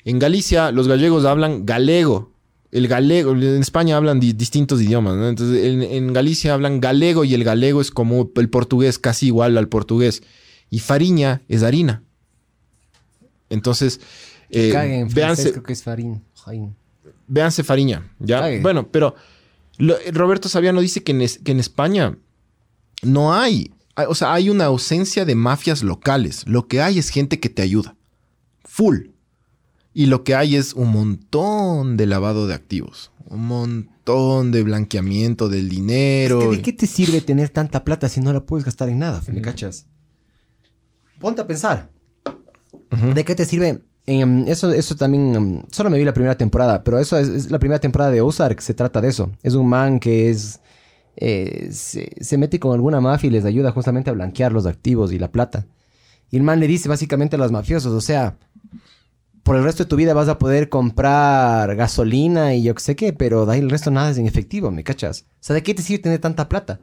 en 0.04 0.18
Galicia 0.18 0.72
los 0.72 0.88
gallegos 0.88 1.24
hablan 1.24 1.68
galego. 1.68 2.34
El 2.72 2.88
galego, 2.88 3.34
en 3.34 3.62
España 3.62 3.96
hablan 3.96 4.20
di- 4.20 4.34
distintos 4.34 4.82
idiomas, 4.82 5.16
¿no? 5.18 5.30
Entonces 5.30 5.66
en, 5.66 5.84
en 5.84 6.14
Galicia 6.14 6.56
hablan 6.56 6.82
galego 6.82 7.26
y 7.26 7.36
el 7.36 7.44
galego 7.44 7.80
es 7.80 7.92
como 7.92 8.32
el 8.36 8.50
portugués, 8.50 8.98
casi 8.98 9.28
igual 9.28 9.56
al 9.56 9.70
portugués. 9.70 10.24
Y 10.72 10.80
Fariña 10.80 11.44
es 11.48 11.62
harina. 11.62 12.04
Entonces, 13.50 14.00
eh, 14.50 14.70
Cague 14.72 15.00
en 15.00 15.10
francés, 15.10 15.16
véanse, 15.46 15.52
creo 15.52 15.64
que 15.64 15.74
es 15.74 15.84
farín. 15.84 16.24
Jain. 16.46 16.76
véanse 17.28 17.64
Fariña, 17.64 18.10
¿ya? 18.20 18.40
Cague. 18.42 18.62
Bueno, 18.62 18.90
pero 18.90 19.16
lo- 19.78 19.98
Roberto 20.14 20.48
Saviano 20.50 20.80
dice 20.82 21.04
que 21.04 21.12
en, 21.12 21.22
es- 21.22 21.40
que 21.40 21.52
en 21.52 21.60
España 21.60 22.18
no 23.04 23.34
hay, 23.34 23.72
hay- 23.96 24.06
o 24.08 24.16
sea, 24.16 24.34
hay 24.34 24.50
una 24.50 24.66
ausencia 24.66 25.26
de 25.26 25.36
mafias 25.36 25.84
locales. 25.84 26.44
Lo 26.48 26.68
que 26.68 26.82
hay 26.82 26.98
es 27.00 27.10
gente 27.10 27.40
que 27.40 27.50
te 27.50 27.62
ayuda. 27.62 27.96
Full. 28.64 29.08
Y 29.94 30.06
lo 30.06 30.24
que 30.24 30.36
hay 30.36 30.56
es 30.56 30.74
un 30.74 30.90
montón 30.92 31.98
de 31.98 32.06
lavado 32.06 32.48
de 32.48 32.54
activos. 32.54 33.12
Un 33.26 33.46
montón 33.48 34.52
de 34.52 34.64
blanqueamiento 34.64 35.50
del 35.50 35.66
Es 35.66 35.70
dinero. 35.72 36.40
que, 36.52 36.58
¿De 36.58 36.62
qué 36.62 36.72
te 36.74 36.88
sirve 36.88 37.20
tener 37.20 37.50
tanta 37.50 37.84
plata 37.84 38.08
si 38.08 38.22
no 38.22 38.32
la 38.32 38.46
puedes 38.46 38.64
gastar 38.64 38.88
en 38.90 39.00
nada? 39.00 39.22
¿Me 39.28 39.42
cachas? 39.42 39.86
Ponte 41.20 41.42
a 41.42 41.48
pensar. 41.48 41.90
¿De 43.14 43.26
qué 43.26 43.36
te 43.36 43.46
sirve? 43.46 43.82
Em, 44.06 44.48
eso, 44.48 44.72
eso 44.72 44.96
también... 44.96 45.36
em, 45.36 45.64
solo 45.72 45.90
me 45.90 45.98
vi 45.98 46.06
la 46.06 46.14
primera 46.14 46.38
temporada, 46.38 46.84
pero 46.84 47.00
eso 47.00 47.18
es, 47.18 47.28
es 47.28 47.52
la 47.52 47.60
primera 47.60 47.80
temporada 47.80 48.12
de 48.12 48.22
Ozark. 48.22 48.62
Se 48.62 48.74
trata 48.74 49.02
de 49.02 49.10
eso. 49.10 49.32
Es 49.44 49.54
un 49.54 49.68
man 49.68 50.00
que 50.00 50.30
es... 50.30 50.62
eh, 51.18 51.70
se, 51.72 52.12
se 52.22 52.38
mete 52.38 52.60
con 52.60 52.74
alguna 52.74 53.02
mafia 53.02 53.28
y 53.28 53.32
les 53.32 53.46
ayuda 53.46 53.72
justamente 53.72 54.10
a 54.10 54.14
blanquear 54.14 54.52
los 54.52 54.66
activos 54.66 55.12
y 55.12 55.20
la 55.20 55.32
plata. 55.32 55.66
Y 56.30 56.38
el 56.38 56.44
man 56.44 56.60
le 56.60 56.68
dice 56.68 56.90
básicamente 56.90 57.36
a 57.36 57.40
los 57.40 57.52
mafiosos, 57.52 57.94
o 57.94 58.02
sea, 58.02 58.38
por 59.44 59.56
el 59.56 59.64
resto 59.64 59.84
de 59.84 59.90
tu 59.90 59.96
vida 59.96 60.14
vas 60.14 60.28
a 60.28 60.38
poder 60.38 60.68
comprar 60.68 61.74
gasolina 61.76 62.54
y 62.54 62.64
yo 62.64 62.76
qué 62.76 62.82
sé 62.84 62.96
qué, 62.98 63.14
pero 63.14 63.46
de 63.46 63.54
ahí 63.54 63.60
el 63.60 63.70
resto 63.70 63.92
nada 63.92 64.10
es 64.10 64.18
en 64.18 64.28
efectivo, 64.28 64.70
¿me 64.72 64.84
cachas? 64.84 65.26
O 65.36 65.38
sea, 65.40 65.54
¿de 65.54 65.64
qué 65.64 65.74
te 65.74 65.82
sirve 65.82 66.04
tener 66.04 66.20
tanta 66.20 66.50
plata? 66.50 66.82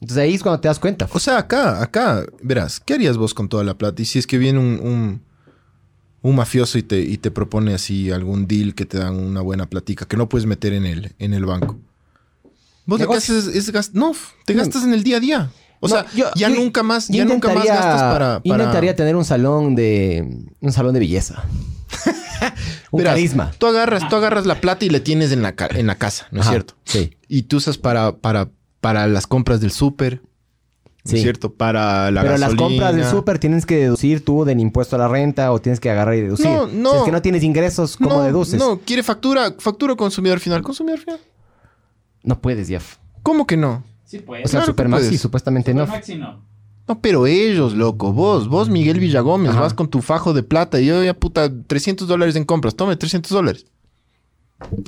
Entonces 0.00 0.22
ahí 0.22 0.34
es 0.34 0.42
cuando 0.42 0.60
te 0.60 0.68
das 0.68 0.78
cuenta. 0.78 1.06
O 1.12 1.18
sea, 1.18 1.36
acá, 1.36 1.82
acá, 1.82 2.24
verás, 2.42 2.80
¿qué 2.80 2.94
harías 2.94 3.18
vos 3.18 3.34
con 3.34 3.50
toda 3.50 3.64
la 3.64 3.76
plata? 3.76 4.00
Y 4.00 4.06
si 4.06 4.18
es 4.18 4.26
que 4.26 4.38
viene 4.38 4.58
un, 4.58 4.80
un, 4.82 5.22
un 6.22 6.36
mafioso 6.36 6.76
y 6.78 6.82
te, 6.82 7.00
y 7.00 7.16
te 7.18 7.30
propone 7.30 7.74
así 7.74 8.10
algún 8.10 8.46
deal 8.46 8.74
que 8.74 8.84
te 8.86 8.98
dan 8.98 9.16
una 9.18 9.40
buena 9.40 9.66
platica 9.66 10.06
que 10.06 10.16
no 10.16 10.28
puedes 10.28 10.46
meter 10.46 10.72
en 10.72 10.84
el, 10.86 11.12
en 11.18 11.34
el 11.34 11.46
banco. 11.46 11.78
Vos 12.86 13.00
lo 13.00 13.08
que 13.08 13.16
haces 13.16 13.46
es, 13.46 13.70
gas- 13.70 13.94
no, 13.94 14.12
te 14.44 14.54
No. 14.54 14.60
gastas 14.60 14.84
en 14.84 14.92
el 14.92 15.02
día 15.04 15.18
a 15.18 15.20
día. 15.20 15.50
O 15.80 15.88
No, 15.88 15.94
sea, 15.94 16.06
yo- 16.14 16.30
ya 16.34 16.48
yo- 16.50 16.56
nunca 16.56 16.82
más, 16.82 17.08
ya 17.08 17.24
nunca 17.24 17.48
más 17.54 17.64
gastas 17.64 18.02
para, 18.12 18.40
para- 18.40 18.40
Intentaría 18.44 18.94
tener 18.96 19.16
un 19.16 19.24
salón 19.24 19.74
de... 19.74 20.44
Un 20.60 20.72
salón 20.72 20.92
de 20.92 21.00
belleza. 21.00 21.42
un 22.90 22.98
Verás, 22.98 23.14
carisma. 23.14 23.52
Tú 23.58 23.66
agarras, 23.66 24.08
tú 24.08 24.16
agarras 24.16 24.44
la 24.46 24.60
plata 24.60 24.84
y 24.84 24.90
la 24.90 25.00
tienes 25.00 25.32
en 25.32 25.42
la, 25.42 25.54
en 25.70 25.86
la 25.86 25.94
casa, 25.96 26.26
¿no 26.32 26.40
es 26.40 26.46
Ajá, 26.46 26.50
cierto? 26.52 26.74
Sí. 26.84 27.12
Y 27.28 27.42
tú 27.42 27.56
usas 27.58 27.78
para, 27.78 28.16
para, 28.16 28.50
para 28.80 29.06
las 29.06 29.26
compras 29.26 29.60
del 29.60 29.70
súper, 29.70 30.20
¿no 30.22 30.29
Sí. 31.04 31.16
es 31.16 31.22
cierto? 31.22 31.52
Para 31.54 32.10
la 32.10 32.22
Pero 32.22 32.36
las 32.38 32.54
compras 32.54 32.94
del 32.94 33.04
súper 33.06 33.38
tienes 33.38 33.64
que 33.64 33.76
deducir 33.76 34.24
tú 34.24 34.44
del 34.44 34.60
impuesto 34.60 34.96
a 34.96 34.98
la 34.98 35.08
renta 35.08 35.50
o 35.52 35.58
tienes 35.58 35.80
que 35.80 35.90
agarrar 35.90 36.14
y 36.16 36.20
deducir. 36.20 36.46
No, 36.46 36.66
no. 36.66 36.90
Si 36.92 36.96
es 36.98 37.02
que 37.04 37.12
no 37.12 37.22
tienes 37.22 37.42
ingresos, 37.42 37.96
¿cómo 37.96 38.16
no, 38.16 38.22
deduces? 38.22 38.58
No, 38.58 38.78
quiere 38.84 39.02
factura, 39.02 39.54
factura 39.58 39.96
consumidor 39.96 40.40
final, 40.40 40.62
consumidor 40.62 40.98
final. 41.00 41.18
No 42.22 42.38
puedes, 42.40 42.68
Jeff. 42.68 42.96
¿Cómo 43.22 43.46
que 43.46 43.56
no? 43.56 43.82
Sí, 44.04 44.18
pues. 44.18 44.44
O 44.44 44.48
sea, 44.48 44.60
Claro 44.60 44.66
Supermaxi 44.72 45.06
puedes. 45.06 45.20
supuestamente 45.20 45.72
no. 45.72 45.86
Maxi 45.86 46.16
no. 46.16 46.44
No, 46.86 47.00
pero 47.00 47.26
ellos, 47.26 47.74
loco. 47.74 48.12
Vos, 48.12 48.48
vos, 48.48 48.68
Miguel 48.68 48.98
Villagómez, 48.98 49.52
Ajá. 49.52 49.60
vas 49.60 49.74
con 49.74 49.88
tu 49.88 50.02
fajo 50.02 50.32
de 50.34 50.42
plata 50.42 50.80
y 50.80 50.86
yo 50.86 51.02
ya 51.04 51.14
puta 51.14 51.48
300 51.66 52.08
dólares 52.08 52.34
en 52.36 52.44
compras. 52.44 52.74
Tome 52.74 52.96
300 52.96 53.30
dólares. 53.30 53.64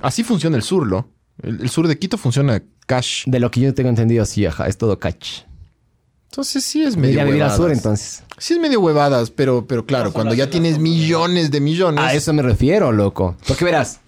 Así 0.02 0.24
funciona 0.24 0.56
el 0.56 0.62
sur, 0.62 0.86
¿no? 0.86 1.08
El, 1.42 1.60
el 1.62 1.70
sur 1.70 1.86
de 1.88 1.98
Quito 1.98 2.18
funciona 2.18 2.62
cash. 2.86 3.24
De 3.26 3.40
lo 3.40 3.50
que 3.50 3.60
yo 3.60 3.72
tengo 3.72 3.88
entendido, 3.88 4.24
sí, 4.26 4.44
ajá, 4.44 4.66
es 4.66 4.76
todo 4.76 4.98
catch. 4.98 5.42
Entonces 6.32 6.64
sí 6.64 6.82
es 6.82 6.96
medio 6.96 7.16
Ya 7.16 7.24
vivir 7.24 7.42
al 7.42 7.48
huevadas. 7.50 7.56
sur, 7.58 7.70
entonces. 7.70 8.22
Sí 8.38 8.54
es 8.54 8.60
medio 8.60 8.80
huevadas, 8.80 9.30
pero, 9.30 9.66
pero 9.66 9.84
claro, 9.84 10.06
No, 10.06 10.12
cuando 10.14 10.32
ya 10.32 10.48
tienes 10.48 10.78
millones 10.78 11.50
de 11.50 11.60
millones. 11.60 12.02
A 12.02 12.14
eso 12.14 12.32
me 12.32 12.40
refiero, 12.40 12.90
loco. 12.90 13.36
Porque 13.46 13.66
verás, 13.66 14.00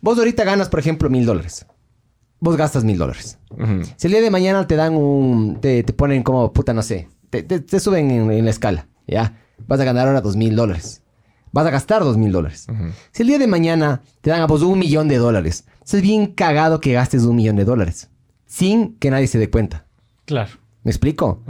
vos 0.00 0.18
ahorita 0.18 0.42
ganas, 0.42 0.68
por 0.68 0.80
ejemplo, 0.80 1.08
mil 1.08 1.24
dólares. 1.24 1.66
Vos 2.40 2.56
gastas 2.56 2.82
mil 2.82 2.98
dólares. 2.98 3.38
Ujú. 3.50 3.82
Si 3.96 4.08
el 4.08 4.12
día 4.12 4.20
de 4.20 4.30
mañana 4.30 4.66
te 4.66 4.74
dan 4.74 4.96
un... 4.96 5.60
Te, 5.60 5.84
te 5.84 5.92
ponen 5.92 6.24
como, 6.24 6.52
puta, 6.52 6.74
no 6.74 6.82
sé. 6.82 7.08
Te, 7.30 7.44
te- 7.44 7.60
te 7.60 7.78
suben 7.78 8.10
en, 8.10 8.30
en 8.32 8.44
la 8.44 8.50
escala, 8.50 8.88
¿ya? 9.06 9.38
Vas 9.68 9.78
a 9.78 9.84
ganar 9.84 10.08
ahora 10.08 10.20
dos 10.20 10.34
mil 10.34 10.56
dólares. 10.56 11.02
Vas 11.52 11.64
a 11.64 11.70
gastar 11.70 12.02
dos 12.02 12.16
mil 12.16 12.32
dólares. 12.32 12.66
Si 13.12 13.22
el 13.22 13.28
día 13.28 13.38
de 13.38 13.46
mañana 13.46 14.02
te 14.20 14.30
dan 14.30 14.40
a 14.40 14.46
vos 14.48 14.62
un 14.62 14.80
millón 14.80 15.06
de 15.06 15.18
dólares, 15.18 15.64
es 15.86 16.02
bien 16.02 16.26
cagado 16.26 16.80
que 16.80 16.92
gastes 16.92 17.22
un 17.22 17.36
millón 17.36 17.54
de 17.54 17.64
dólares. 17.64 18.10
Sin 18.46 18.96
que 18.98 19.10
nadie 19.10 19.28
se 19.28 19.38
dé 19.38 19.48
cuenta. 19.48 19.86
Claro. 20.24 20.50
¿Me 20.84 20.90
explico? 20.92 21.42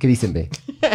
¿Qué 0.00 0.08
dicen, 0.08 0.32
B? 0.32 0.48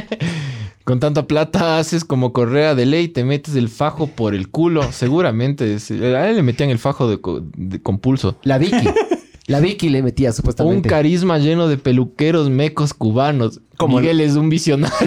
Con 0.83 0.99
tanta 0.99 1.25
plata 1.25 1.79
haces 1.79 2.03
como 2.05 2.31
correa 2.33 2.75
de 2.75 2.85
ley, 2.85 3.07
te 3.07 3.23
metes 3.23 3.55
el 3.55 3.69
fajo 3.69 4.05
por 4.07 4.35
el 4.35 4.49
culo. 4.49 4.91
Seguramente. 4.91 5.63
A 5.65 6.29
él 6.29 6.35
le 6.35 6.43
metían 6.43 6.69
el 6.69 6.77
fajo 6.79 7.07
de, 7.07 7.17
de- 7.55 7.81
con 7.81 7.97
pulso. 7.99 8.37
La 8.43 8.57
Vicky. 8.59 8.87
La 9.47 9.59
Vicky 9.59 9.89
le 9.89 10.01
metía 10.03 10.29
Un 10.29 10.35
supuestamente. 10.35 10.89
carisma 10.89 11.37
lleno 11.37 11.67
de 11.67 11.77
peluqueros 11.77 12.49
mecos 12.49 12.93
cubanos. 12.95 13.61
Como 13.77 13.99
Miguel 13.99 14.19
es 14.21 14.35
un 14.35 14.49
visionario. 14.49 14.95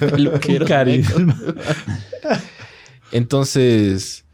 Peluqueros 0.00 0.68
Carisma. 0.68 1.36
Entonces, 3.12 4.24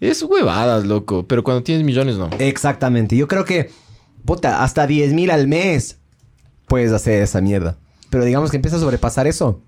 es 0.00 0.22
huevadas, 0.22 0.86
loco. 0.86 1.26
Pero 1.26 1.42
cuando 1.44 1.62
tienes 1.62 1.84
millones, 1.84 2.16
no. 2.16 2.30
Exactamente. 2.38 3.16
Yo 3.16 3.28
creo 3.28 3.44
que, 3.44 3.70
puta, 4.24 4.62
hasta 4.62 4.86
10 4.86 5.12
mil 5.12 5.30
al 5.30 5.46
mes 5.48 5.98
puedes 6.66 6.92
hacer 6.92 7.22
esa 7.22 7.40
mierda. 7.40 7.76
Pero 8.10 8.24
digamos 8.24 8.50
que 8.50 8.56
empieza 8.56 8.76
a 8.76 8.80
sobrepasar 8.80 9.26
eso. 9.26 9.60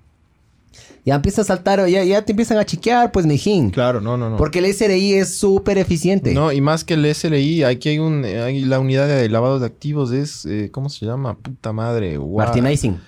Ya 1.05 1.17
empieza 1.17 1.43
a 1.43 1.45
saltar, 1.45 1.85
ya, 1.89 2.05
ya 2.05 2.25
te 2.25 2.31
empiezan 2.33 2.59
a 2.59 2.65
chiquear, 2.65 3.11
pues, 3.11 3.27
mijín. 3.27 3.71
Claro, 3.71 4.01
no, 4.01 4.17
no, 4.17 4.31
no. 4.31 4.37
Porque 4.37 4.61
el 4.61 4.67
SRI 4.73 5.15
es 5.15 5.37
súper 5.37 5.77
eficiente. 5.79 6.33
No, 6.33 6.53
y 6.53 6.61
más 6.61 6.85
que 6.85 6.95
el 6.95 7.05
SLI, 7.13 7.65
aquí 7.65 7.89
hay 7.89 7.99
un, 7.99 8.25
hay 8.25 8.65
la 8.65 8.79
unidad 8.79 9.09
de 9.09 9.29
lavado 9.29 9.59
de 9.59 9.67
activos, 9.67 10.13
es, 10.13 10.47
eh, 10.47 10.69
¿cómo 10.71 10.89
se 10.89 11.05
llama? 11.05 11.37
Puta 11.37 11.73
madre. 11.73 12.19
Gua- 12.19 12.45
Martinizing. 12.45 13.01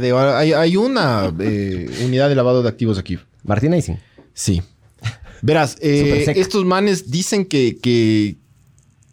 De- 0.00 0.12
hay, 0.12 0.52
hay 0.52 0.76
una 0.76 1.32
eh, 1.40 1.90
unidad 2.04 2.28
de 2.28 2.34
lavado 2.36 2.62
de 2.62 2.68
activos 2.68 2.98
aquí. 2.98 3.18
Martinizing. 3.44 3.98
Sí. 4.32 4.62
Verás, 5.42 5.76
eh, 5.80 6.32
estos 6.36 6.64
manes 6.64 7.10
dicen 7.10 7.44
que, 7.46 7.78
que, 7.82 8.36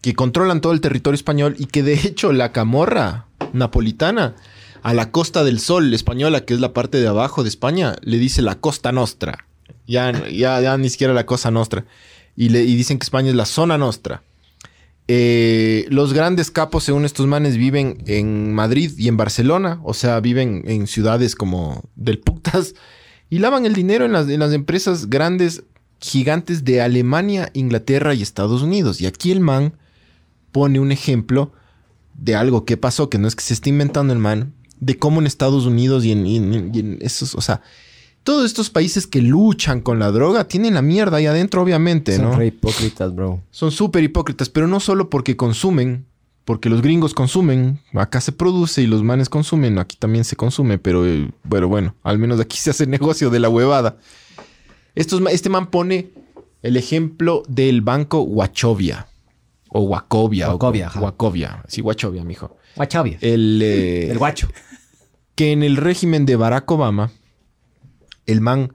que 0.08 0.14
controlan 0.14 0.62
todo 0.62 0.72
el 0.72 0.80
territorio 0.80 1.16
español 1.16 1.58
y 1.60 1.66
que 1.66 1.84
de 1.84 1.96
hecho 1.96 2.32
la 2.32 2.54
camorra 2.54 3.26
napolitana 3.52 4.38
a 4.82 4.94
la 4.94 5.12
Costa 5.12 5.44
del 5.44 5.60
Sol 5.60 5.94
española, 5.94 6.46
que 6.46 6.54
es 6.54 6.62
la 6.62 6.72
parte 6.72 6.98
de 6.98 7.10
abajo 7.10 7.44
de 7.44 7.50
España, 7.50 7.98
le 8.04 8.18
dice 8.18 8.42
la 8.42 8.56
Costa 8.56 8.94
Nostra. 8.94 9.48
Ya, 9.86 10.14
ya, 10.30 10.78
ni 10.78 10.90
siquiera 10.90 11.14
la 11.14 11.26
Cosa 11.26 11.52
Nostra. 11.52 11.84
Y, 12.38 12.48
le, 12.48 12.62
dicen 12.62 13.00
que 13.00 13.04
España 13.04 13.32
es 13.32 13.36
la 13.36 13.46
zona 13.46 13.78
nostra. 13.78 14.24
Eh, 15.10 15.86
los 15.90 16.14
grandes 16.14 16.52
capos, 16.52 16.86
según 16.86 17.04
estos 17.04 17.28
manes, 17.28 17.58
viven 17.58 18.02
en 18.08 18.54
Madrid 18.54 18.94
y 18.98 19.10
en 19.10 19.18
Barcelona. 19.18 19.82
O 19.84 19.94
sea, 19.94 20.22
viven 20.22 20.64
en 20.68 20.88
ciudades 20.88 21.36
como 21.36 21.84
del 21.98 22.20
putas. 22.20 22.76
Y 23.30 23.40
lavan 23.40 23.66
el 23.66 23.74
dinero 23.74 24.06
en 24.06 24.14
las, 24.14 24.30
en 24.30 24.40
las 24.40 24.54
empresas 24.54 25.10
grandes, 25.10 25.64
gigantes 26.00 26.64
de 26.64 26.80
Alemania, 26.80 27.50
Inglaterra 27.52 28.14
y 28.14 28.22
Estados 28.22 28.62
Unidos. 28.62 29.02
Y 29.02 29.06
aquí 29.06 29.34
el 29.34 29.42
man 29.42 29.74
pone 30.52 30.80
un 30.80 30.92
ejemplo 30.92 31.52
de 32.14 32.36
algo 32.36 32.66
que 32.66 32.78
pasó, 32.78 33.10
que 33.10 33.18
no 33.18 33.28
es 33.28 33.36
que 33.36 33.44
se 33.44 33.54
esté 33.54 33.70
inventando 33.70 34.14
el 34.14 34.20
man, 34.20 34.54
de 34.80 34.98
cómo 34.98 35.20
en 35.20 35.28
Estados 35.28 35.66
Unidos 35.66 36.06
y 36.06 36.12
en, 36.12 36.26
y 36.26 36.38
en- 36.38 36.72
y 36.74 36.80
en 36.80 36.98
esos, 37.02 37.36
o 37.36 37.42
sea, 37.42 37.62
todos 38.24 38.46
estos 38.46 38.70
países 38.70 39.08
que 39.08 39.22
luchan 39.22 39.80
con 39.82 40.00
la 40.00 40.12
droga 40.12 40.48
tienen 40.48 40.74
la 40.74 40.82
mierda 40.82 41.18
ahí 41.18 41.26
adentro, 41.28 41.62
obviamente, 41.62 42.16
Son 42.18 42.26
¿no? 42.26 42.36
re 42.36 42.48
hipócritas, 42.48 43.16
bro. 43.16 43.42
Son 43.52 43.72
súper 43.72 44.04
hipócritas, 44.04 44.50
pero 44.50 44.68
no 44.68 44.80
solo 44.80 45.10
porque 45.10 45.38
consumen, 45.38 46.06
porque 46.44 46.70
los 46.70 46.82
gringos 46.82 47.14
consumen, 47.14 47.80
acá 47.94 48.20
se 48.22 48.32
produce 48.32 48.82
y 48.82 48.88
los 48.88 49.04
manes 49.04 49.30
consumen, 49.30 49.80
aquí 49.80 49.96
también 49.98 50.24
se 50.26 50.36
consume, 50.36 50.78
pero 50.78 51.06
eh, 51.06 51.30
bueno, 51.46 51.96
al 52.04 52.18
menos 52.20 52.40
aquí 52.40 52.58
se 52.62 52.72
hace 52.72 52.86
negocio 52.88 53.30
de 53.30 53.40
la 53.40 53.50
huevada. 53.50 53.98
Estos 54.96 55.22
este 55.32 55.50
man 55.50 55.68
pone 55.70 56.10
el 56.64 56.76
ejemplo 56.78 57.44
del 57.48 57.82
banco 57.82 58.22
Wachovia 58.22 59.08
o 59.70 59.82
Wacovia. 59.82 60.50
Wachovia, 60.50 60.92
o. 60.96 61.00
Wacovia, 61.00 61.64
sí, 61.68 61.82
Wachovia, 61.82 62.24
mijo. 62.24 62.58
Guachavia. 62.76 63.18
El, 63.22 63.62
eh, 63.64 64.12
El 64.12 64.18
guacho. 64.18 64.48
que 65.36 65.52
en 65.52 65.64
el 65.64 65.78
régimen 65.78 66.26
de 66.26 66.36
Barack 66.36 66.70
Obama, 66.72 67.12
el 68.26 68.42
man 68.42 68.74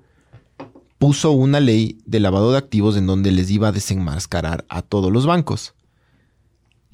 puso 0.99 1.33
una 1.33 1.61
ley 1.61 1.99
de 2.07 2.21
lavado 2.21 2.53
de 2.53 2.59
activos 2.59 2.97
en 2.97 3.07
donde 3.07 3.33
les 3.33 3.51
iba 3.51 3.69
a 3.69 3.73
desenmascarar 3.73 4.65
a 4.69 4.83
todos 4.83 5.11
los 5.13 5.27
bancos. 5.27 5.75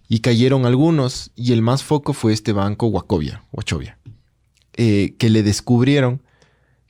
Y 0.08 0.20
cayeron 0.20 0.64
algunos, 0.64 1.30
y 1.36 1.52
el 1.52 1.60
más 1.60 1.84
foco 1.84 2.14
fue 2.14 2.32
este 2.32 2.54
banco 2.54 2.86
Wachovia, 2.86 3.44
Wachovia, 3.52 3.98
eh, 4.74 5.14
que 5.18 5.28
le 5.28 5.42
descubrieron 5.42 6.22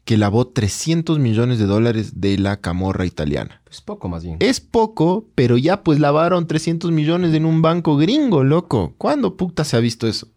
que 0.08 0.16
lavó 0.16 0.46
300 0.46 1.18
millones 1.18 1.58
de 1.58 1.66
dólares 1.66 2.18
de 2.18 2.38
la 2.38 2.62
camorra 2.62 3.04
italiana. 3.04 3.60
Es 3.70 3.82
poco 3.82 4.08
más 4.08 4.24
bien. 4.24 4.38
Es 4.40 4.58
poco, 4.58 5.26
pero 5.34 5.58
ya 5.58 5.82
pues 5.82 6.00
lavaron 6.00 6.46
300 6.46 6.90
millones 6.92 7.34
en 7.34 7.44
un 7.44 7.60
banco 7.60 7.98
gringo, 7.98 8.42
loco. 8.42 8.94
¿Cuándo 8.96 9.36
puta 9.36 9.64
se 9.64 9.76
ha 9.76 9.80
visto 9.80 10.08
eso? 10.08 10.28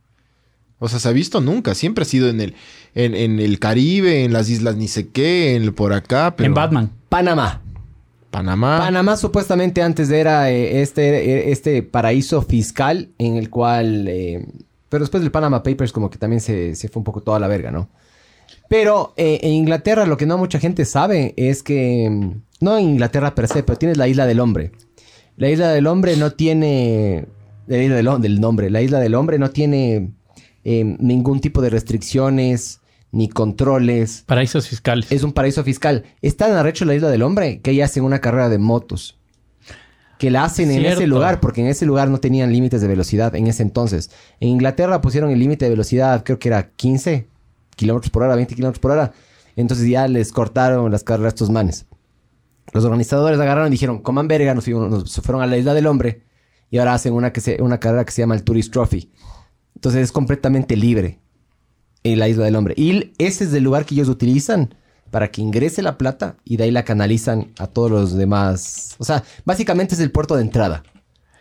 O 0.78 0.89
sea, 0.89 0.99
se 0.99 1.07
ha 1.07 1.13
visto 1.13 1.39
nunca. 1.39 1.74
Siempre 1.74 2.01
ha 2.01 2.05
sido 2.05 2.28
en 2.28 2.41
el, 2.41 2.55
en, 2.95 3.15
en 3.15 3.39
el 3.39 3.59
Caribe, 3.59 4.26
en 4.26 4.34
las 4.34 4.49
islas 4.49 4.76
ni 4.76 4.89
sé 4.89 5.07
qué, 5.07 5.55
en 5.55 5.63
el 5.63 5.74
por 5.74 5.93
acá. 5.93 6.36
Pero 6.36 6.47
En 6.47 6.53
Batman. 6.53 6.91
Panamá. 7.07 7.61
Panamá. 8.30 8.78
Panamá 8.78 9.15
supuestamente 9.15 9.82
antes 9.82 10.09
era 10.09 10.51
eh, 10.51 10.82
este, 10.82 11.32
eh, 11.32 11.51
este 11.53 11.82
paraíso 11.82 12.41
fiscal 12.41 13.07
en 13.17 13.38
el 13.38 13.49
cual... 13.49 14.05
eh, 14.09 14.45
pero 14.89 15.05
después 15.05 15.24
del 15.24 15.32
Panama 15.32 15.63
Papers 15.63 15.93
como 15.93 16.09
que 16.09 16.17
también 16.17 16.41
se, 16.41 16.76
se 16.76 16.89
fue 16.89 16.99
un 16.99 17.05
poco 17.05 17.22
toda 17.22 17.39
la 17.39 17.47
verga, 17.47 17.72
¿no? 17.72 17.88
Pero 18.72 19.13
eh, 19.17 19.41
en 19.43 19.51
Inglaterra 19.51 20.05
lo 20.05 20.15
que 20.15 20.26
no 20.26 20.38
mucha 20.38 20.57
gente 20.57 20.86
sabe 20.86 21.34
es 21.36 21.61
que... 21.61 22.07
mm, 22.09 22.41
No 22.61 22.78
en 22.78 22.86
Inglaterra 22.86 23.36
per 23.36 23.49
se, 23.49 23.63
pero 23.63 23.78
tienes 23.78 23.97
la 23.97 24.07
isla 24.07 24.26
del 24.26 24.39
hombre. 24.39 24.72
La 25.36 25.49
isla 25.49 25.74
del 25.74 25.88
hombre 25.88 26.15
no 26.15 26.32
tiene... 26.32 27.26
La 27.67 27.78
isla 27.84 27.97
del, 27.97 28.22
del 28.22 28.39
nombre. 28.39 28.69
La 28.69 28.82
isla 28.82 29.01
del 29.01 29.15
hombre 29.15 29.39
no 29.39 29.49
tiene 29.49 30.13
eh, 30.63 30.95
ningún 30.99 31.41
tipo 31.41 31.61
de 31.61 31.69
restricciones 31.69 32.80
ni 33.11 33.28
controles. 33.28 34.24
Paraísos 34.26 34.69
fiscales. 34.69 35.11
Es 35.11 35.24
un 35.24 35.34
paraíso 35.34 35.65
fiscal. 35.65 36.05
Es 36.22 36.38
tan 36.38 36.53
arrecho 36.53 36.86
la 36.86 36.95
isla 36.95 37.09
del 37.09 37.24
hombre 37.24 37.59
que 37.59 37.72
ahí 37.72 37.82
hacen 37.82 38.05
una 38.05 38.22
carrera 38.22 38.47
de 38.47 38.57
motos. 38.57 39.19
Que 40.17 40.32
la 40.32 40.45
hacen 40.45 40.72
en 40.72 40.86
ese 40.86 41.07
lugar, 41.07 41.41
porque 41.41 41.59
en 41.59 41.67
ese 41.67 41.86
lugar 41.86 42.09
no 42.09 42.22
tenían 42.22 42.53
límites 42.53 42.80
de 42.80 42.88
velocidad 42.88 43.36
en 43.36 43.47
ese 43.47 43.63
entonces. 43.63 44.11
En 44.39 44.47
Inglaterra 44.47 45.01
pusieron 45.01 45.30
el 45.30 45.39
límite 45.39 45.65
de 45.65 45.72
velocidad, 45.72 46.24
creo 46.24 46.39
que 46.39 46.47
era 46.47 46.69
15 46.69 47.30
kilómetros 47.82 48.09
por 48.09 48.23
hora, 48.23 48.36
20 48.36 48.55
kilómetros 48.55 48.79
por 48.79 48.91
hora. 48.91 49.11
Entonces 49.57 49.88
ya 49.89 50.07
les 50.07 50.32
cortaron 50.32 50.89
las 50.91 51.03
carreras 51.03 51.34
a 51.34 51.36
estos 51.36 51.49
manes. 51.49 51.86
Los 52.73 52.86
organizadores 52.86 53.38
agarraron 53.39 53.67
y 53.67 53.71
dijeron, 53.71 53.99
coman 54.01 54.27
verga, 54.29 54.53
nos, 54.55 54.63
fuimos- 54.65 54.89
nos- 54.89 55.15
fueron 55.21 55.41
a 55.41 55.47
la 55.47 55.57
isla 55.57 55.73
del 55.73 55.88
hombre 55.88 56.23
y 56.69 56.77
ahora 56.77 56.93
hacen 56.93 57.11
una, 57.13 57.34
que 57.34 57.41
se, 57.41 57.61
una 57.61 57.79
carrera 57.79 58.05
que 58.05 58.11
se 58.13 58.21
llama 58.21 58.36
el 58.36 58.43
Tourist 58.43 58.71
Trophy. 58.71 59.11
Entonces 59.75 60.01
es 60.03 60.11
completamente 60.13 60.77
libre 60.77 61.19
en 62.03 62.17
la 62.19 62.29
isla 62.29 62.45
del 62.45 62.55
hombre. 62.55 62.73
Y 62.77 63.11
ese 63.17 63.43
es 63.43 63.53
el 63.53 63.63
lugar 63.63 63.86
que 63.86 63.95
ellos 63.95 64.07
utilizan 64.07 64.73
para 65.09 65.29
que 65.29 65.41
ingrese 65.41 65.82
la 65.82 65.97
plata 65.97 66.38
y 66.45 66.55
de 66.55 66.63
ahí 66.63 66.71
la 66.71 66.84
canalizan 66.86 67.51
a 67.59 67.67
todos 67.67 67.91
los 67.91 68.13
demás. 68.15 68.95
O 68.99 69.03
sea, 69.03 69.23
básicamente 69.43 69.95
es 69.95 69.99
el 69.99 70.11
puerto 70.11 70.36
de 70.38 70.43
entrada. 70.43 70.84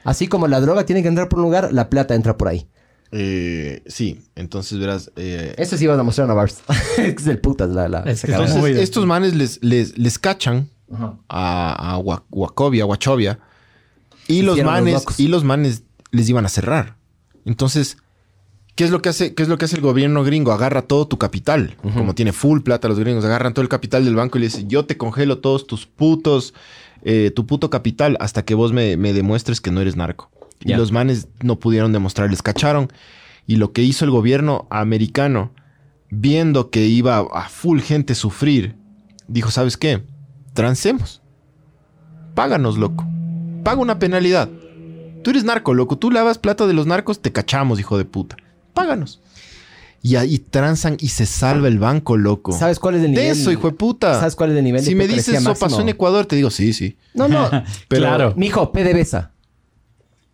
Así 0.03 0.27
como 0.27 0.49
la 0.49 0.61
droga 0.61 0.85
tiene 0.85 1.03
que 1.03 1.09
entrar 1.09 1.29
por 1.29 1.39
un 1.39 1.45
lugar, 1.45 1.73
la 1.73 1.89
plata 1.91 2.15
entra 2.17 2.37
por 2.37 2.49
ahí. 2.49 2.67
Eh, 3.13 3.83
sí, 3.87 4.21
entonces 4.37 4.79
verás. 4.79 5.11
eh, 5.17 5.55
Eso 5.59 5.77
sí 5.77 5.85
iban 5.85 5.99
a 5.99 6.03
mostrar 6.03 6.31
a 6.31 6.35
Bars. 6.35 6.61
es 6.99 7.15
que 7.15 7.23
es 7.23 7.27
el 7.27 7.39
putas 7.41 7.71
la... 7.71 7.89
la 7.89 8.01
Es 8.01 8.23
que 8.23 8.31
entonces, 8.31 8.57
muy 8.57 8.71
estos 8.73 9.05
manes 9.07 9.35
les, 9.35 9.63
les, 9.63 9.99
les 9.99 10.19
cachan 10.19 10.69
Ajá. 10.93 11.17
a, 11.29 11.93
a 11.95 11.99
Wacovia, 11.99 12.87
Wachovia. 12.87 13.39
Y 14.29 14.43
los 14.43 14.63
manes, 14.63 15.05
y 15.19 15.27
los 15.29 15.43
manes 15.43 15.83
les 16.13 16.29
iban 16.29 16.47
a 16.47 16.49
cerrar. 16.49 16.97
Entonces, 17.45 17.97
¿qué 18.77 18.85
es 18.85 18.91
lo 18.93 19.03
que 19.03 19.09
hace, 19.09 19.35
qué 19.35 19.43
es 19.43 19.49
lo 19.49 19.59
que 19.59 19.65
hace 19.65 19.75
el 19.75 19.83
gobierno 19.83 20.23
gringo? 20.23 20.53
Agarra 20.53 20.83
todo 20.83 21.09
tu 21.09 21.19
capital. 21.19 21.77
Como 21.83 22.15
tiene 22.15 22.33
full 22.33 22.61
plata 22.61 22.87
los 22.87 22.99
gringos, 23.01 23.25
agarran 23.25 23.55
todo 23.55 23.63
el 23.65 23.69
capital 23.69 24.05
del 24.05 24.15
banco 24.15 24.39
y 24.39 24.43
le 24.43 24.47
dicen, 24.47 24.69
yo 24.69 24.85
te 24.85 24.97
congelo 24.97 25.39
todos 25.39 25.67
tus 25.67 25.87
putos, 25.87 26.55
eh, 27.03 27.33
tu 27.35 27.45
puto 27.47 27.71
capital 27.71 28.17
hasta 28.21 28.45
que 28.45 28.55
vos 28.55 28.73
me, 28.73 28.97
me 28.97 29.13
demuestres 29.13 29.61
que 29.61 29.73
no 29.73 29.81
eres 29.81 29.97
narco. 29.97 30.31
Y 30.63 30.75
los 30.75 30.93
manes 30.93 31.29
no 31.43 31.59
pudieron 31.59 31.93
demostrar, 31.93 32.31
les 32.31 32.43
cacharon. 32.43 32.93
Y 33.47 33.57
lo 33.57 33.73
que 33.73 33.83
hizo 33.83 34.05
el 34.05 34.11
gobierno 34.11 34.67
americano, 34.71 35.53
viendo 36.11 36.71
que 36.71 36.87
iba 36.87 37.19
a 37.19 37.49
full 37.49 37.81
gente 37.81 38.15
sufrir, 38.15 38.77
dijo, 39.27 39.51
¿sabes 39.51 39.77
qué? 39.77 40.03
Transemos. 40.53 41.23
Páganos, 42.35 42.79
loco. 42.79 43.07
Paga 43.65 43.81
una 43.81 43.99
penalidad. 43.99 44.49
Tú 45.23 45.31
eres 45.31 45.45
narco, 45.45 45.75
loco. 45.75 45.99
Tú 45.99 46.11
lavas 46.11 46.39
plata 46.39 46.67
de 46.67 46.73
los 46.75 46.87
narcos, 46.87 47.21
te 47.21 47.33
cachamos, 47.33 47.79
hijo 47.81 47.99
de 47.99 48.05
puta. 48.05 48.37
Páganos. 48.75 49.21
Y 50.03 50.17
ahí 50.17 50.39
transan 50.39 50.97
y 50.99 51.09
se 51.09 51.27
salva 51.27 51.69
el 51.69 51.79
banco, 51.79 52.17
loco. 52.17 52.53
¿Sabes 52.53 52.79
cuál 52.79 52.95
es 52.95 53.03
el 53.05 53.11
nivel? 53.11 53.25
De 53.27 53.31
eso, 53.33 53.51
hijo 53.53 53.69
de 53.71 53.77
puta. 53.77 54.19
¿Sabes 54.19 54.35
cuál 54.35 54.53
es 54.53 54.57
el 54.57 54.65
nivel 54.65 54.81
de 54.83 54.87
Si 54.87 54.95
me 54.95 55.07
dices 55.07 55.29
eso 55.29 55.43
máximo? 55.51 55.69
pasó 55.69 55.81
en 55.83 55.91
Ecuador, 55.91 56.25
te 56.25 56.37
digo 56.37 56.49
sí, 56.51 56.73
sí. 56.73 56.97
No, 57.13 57.29
no. 57.29 57.51
Pero- 57.89 58.03
claro. 58.03 58.33
Mijo, 58.37 58.73
PDVSA. 58.73 59.33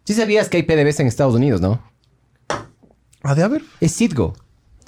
Sí 0.07 0.14
sabías 0.14 0.48
que 0.48 0.57
hay 0.59 0.62
PDVSA 0.62 1.02
en 1.02 1.09
Estados 1.09 1.34
Unidos, 1.34 1.61
¿no? 1.61 1.82
¿Ha 3.22 3.34
de 3.34 3.42
haber? 3.42 3.62
Es 3.80 3.96
Citgo. 3.96 4.34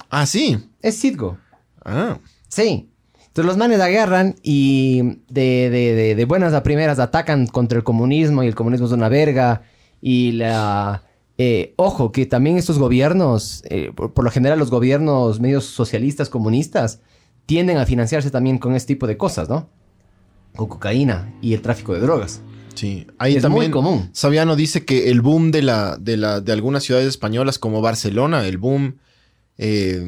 Ah, 0.09 0.25
sí. 0.25 0.57
Es 0.81 0.97
Citgo. 0.99 1.37
Ah. 1.83 2.19
Sí. 2.47 2.89
Entonces 3.27 3.45
los 3.45 3.57
manes 3.57 3.81
agarran 3.81 4.35
y 4.41 5.19
de, 5.27 5.69
de, 5.69 5.93
de, 5.93 6.15
de 6.15 6.25
buenas 6.25 6.53
a 6.53 6.63
primeras 6.63 6.99
atacan 6.99 7.47
contra 7.47 7.77
el 7.77 7.83
comunismo 7.83 8.43
y 8.43 8.47
el 8.47 8.55
comunismo 8.55 8.87
es 8.87 8.93
una 8.93 9.09
verga. 9.09 9.63
Y 10.01 10.31
la... 10.31 11.03
eh, 11.37 11.73
ojo, 11.75 12.13
que 12.13 12.25
también 12.25 12.57
estos 12.57 12.79
gobiernos, 12.79 13.61
eh, 13.69 13.91
por, 13.93 14.13
por 14.13 14.23
lo 14.23 14.31
general 14.31 14.57
los 14.57 14.71
gobiernos 14.71 15.41
medios 15.41 15.65
socialistas, 15.65 16.29
comunistas, 16.29 17.01
tienden 17.45 17.77
a 17.77 17.85
financiarse 17.85 18.31
también 18.31 18.57
con 18.57 18.73
este 18.73 18.93
tipo 18.93 19.05
de 19.05 19.17
cosas, 19.17 19.49
¿no? 19.49 19.67
Con 20.55 20.67
cocaína 20.67 21.33
y 21.41 21.53
el 21.53 21.61
tráfico 21.61 21.93
de 21.93 21.99
drogas. 21.99 22.41
Sí, 22.75 23.07
ahí 23.17 23.35
Es 23.35 23.41
también 23.41 23.65
muy 23.65 23.71
común. 23.71 24.09
Sabiano 24.13 24.55
dice 24.55 24.85
que 24.85 25.09
el 25.09 25.21
boom 25.21 25.51
de 25.51 25.61
la, 25.61 25.97
de 25.97 26.17
la 26.17 26.41
de 26.41 26.51
algunas 26.51 26.83
ciudades 26.83 27.07
españolas 27.07 27.59
como 27.59 27.81
Barcelona, 27.81 28.45
el 28.47 28.57
boom 28.57 28.97
eh, 29.57 30.01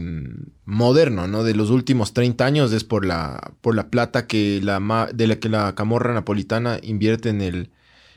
moderno, 0.63 1.27
¿no? 1.27 1.43
De 1.43 1.53
los 1.53 1.69
últimos 1.69 2.13
30 2.13 2.45
años 2.45 2.71
es 2.71 2.83
por 2.85 3.05
la 3.05 3.53
por 3.59 3.75
la 3.75 3.89
plata 3.89 4.25
que 4.25 4.61
la 4.63 5.09
de 5.13 5.27
la 5.27 5.35
que 5.37 5.49
la 5.49 5.75
camorra 5.75 6.13
napolitana 6.13 6.79
invierte 6.81 7.29
en 7.29 7.41
el 7.41 7.69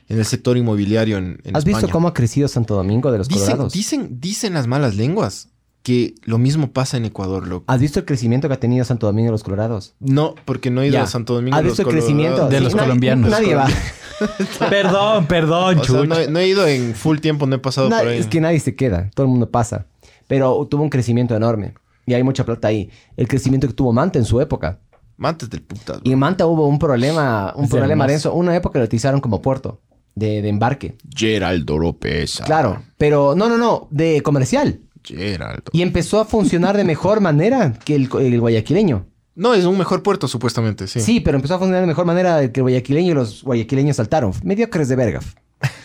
en 0.06 0.18
el 0.18 0.24
sector 0.24 0.56
inmobiliario 0.56 1.16
en, 1.18 1.40
en 1.44 1.56
¿Has 1.56 1.64
visto 1.64 1.88
cómo 1.88 2.08
ha 2.08 2.14
crecido 2.14 2.46
Santo 2.46 2.74
Domingo 2.74 3.10
de 3.10 3.18
los 3.18 3.28
dicen, 3.28 3.46
Colorados? 3.46 3.72
dicen 3.72 4.20
dicen 4.20 4.54
las 4.54 4.66
malas 4.68 4.94
lenguas 4.94 5.48
que 5.84 6.14
lo 6.24 6.38
mismo 6.38 6.72
pasa 6.72 6.96
en 6.96 7.04
Ecuador, 7.04 7.46
loco. 7.46 7.64
¿Has 7.68 7.78
visto 7.80 8.00
el 8.00 8.06
crecimiento 8.06 8.48
que 8.48 8.54
ha 8.54 8.58
tenido 8.60 8.84
Santo 8.84 9.06
Domingo 9.06 9.26
de 9.26 9.32
los 9.32 9.44
Colorados? 9.44 9.94
No, 10.00 10.34
porque 10.44 10.70
no 10.70 10.82
he 10.82 10.86
ido 10.88 10.94
Ya. 10.94 11.02
a 11.04 11.06
Santo 11.06 11.34
Domingo. 11.34 11.56
¿Has 11.56 11.62
de 11.62 11.68
visto 11.68 11.82
el 11.82 11.86
los 11.86 11.94
crecimiento? 11.94 12.36
Colorados. 12.38 12.52
De 12.54 12.60
los 12.62 12.74
colombianos. 12.74 13.30
Nadie 13.30 13.54
va. 13.54 13.68
Perdón, 14.70 15.26
perdón, 15.26 15.78
O 15.80 15.84
sea, 15.84 16.04
no, 16.04 16.16
he- 16.18 16.28
no 16.28 16.38
he 16.38 16.48
ido 16.48 16.66
en 16.66 16.94
full 16.94 17.18
tiempo, 17.18 17.46
no 17.46 17.56
he 17.56 17.58
pasado 17.58 17.88
por 17.88 17.98
ahí. 17.98 18.18
Es 18.18 18.26
que 18.26 18.40
nadie 18.40 18.60
se 18.60 18.74
queda, 18.74 19.10
todo 19.14 19.26
el 19.26 19.30
mundo 19.30 19.50
pasa. 19.50 19.86
Pero 20.26 20.66
tuvo 20.70 20.82
un 20.82 20.90
crecimiento 20.90 21.36
enorme. 21.36 21.74
Y 22.06 22.14
hay 22.14 22.22
mucha 22.22 22.44
plata 22.44 22.68
ahí. 22.68 22.90
El 23.16 23.28
crecimiento 23.28 23.66
que 23.66 23.74
tuvo 23.74 23.92
Manta 23.92 24.18
en 24.18 24.24
su 24.24 24.40
época. 24.40 24.78
Mates 25.16 25.48
del 25.50 25.62
puta. 25.62 26.00
Y 26.02 26.12
en 26.12 26.18
Manta 26.18 26.46
hubo 26.46 26.66
un 26.66 26.78
problema, 26.78 27.52
un 27.56 27.64
Es 27.64 27.70
problema 27.70 28.06
denso. 28.06 28.32
Una 28.34 28.54
época 28.56 28.78
lo 28.78 28.84
utilizaron 28.84 29.20
como 29.20 29.40
puerto 29.42 29.80
de, 30.14 30.42
de 30.42 30.48
embarque. 30.48 30.96
Geraldo 31.14 31.74
Oropesa. 31.74 32.44
Claro. 32.44 32.82
Pero 32.98 33.34
no, 33.36 33.48
no, 33.48 33.56
no, 33.58 33.88
de 33.90 34.22
comercial. 34.22 34.80
Geraldo. 35.04 35.64
Y 35.72 35.82
empezó 35.82 36.20
a 36.20 36.24
funcionar 36.24 36.76
de 36.76 36.84
mejor 36.84 37.20
manera 37.20 37.78
que 37.84 37.94
el, 37.94 38.08
el 38.20 38.40
guayaquileño. 38.40 39.06
No, 39.36 39.54
es 39.54 39.64
un 39.64 39.76
mejor 39.76 40.02
puerto, 40.02 40.28
supuestamente, 40.28 40.86
sí. 40.86 41.00
Sí. 41.00 41.20
pero 41.20 41.36
empezó 41.36 41.54
a 41.54 41.58
funcionar 41.58 41.80
de 41.82 41.88
mejor 41.88 42.06
manera 42.06 42.52
que 42.52 42.60
el 42.60 42.62
guayaquileño 42.62 43.12
y 43.12 43.14
los 43.14 43.42
guayaquileños 43.42 43.96
saltaron. 43.96 44.32
Mediocres 44.44 44.88
de 44.88 44.96
verga. 44.96 45.20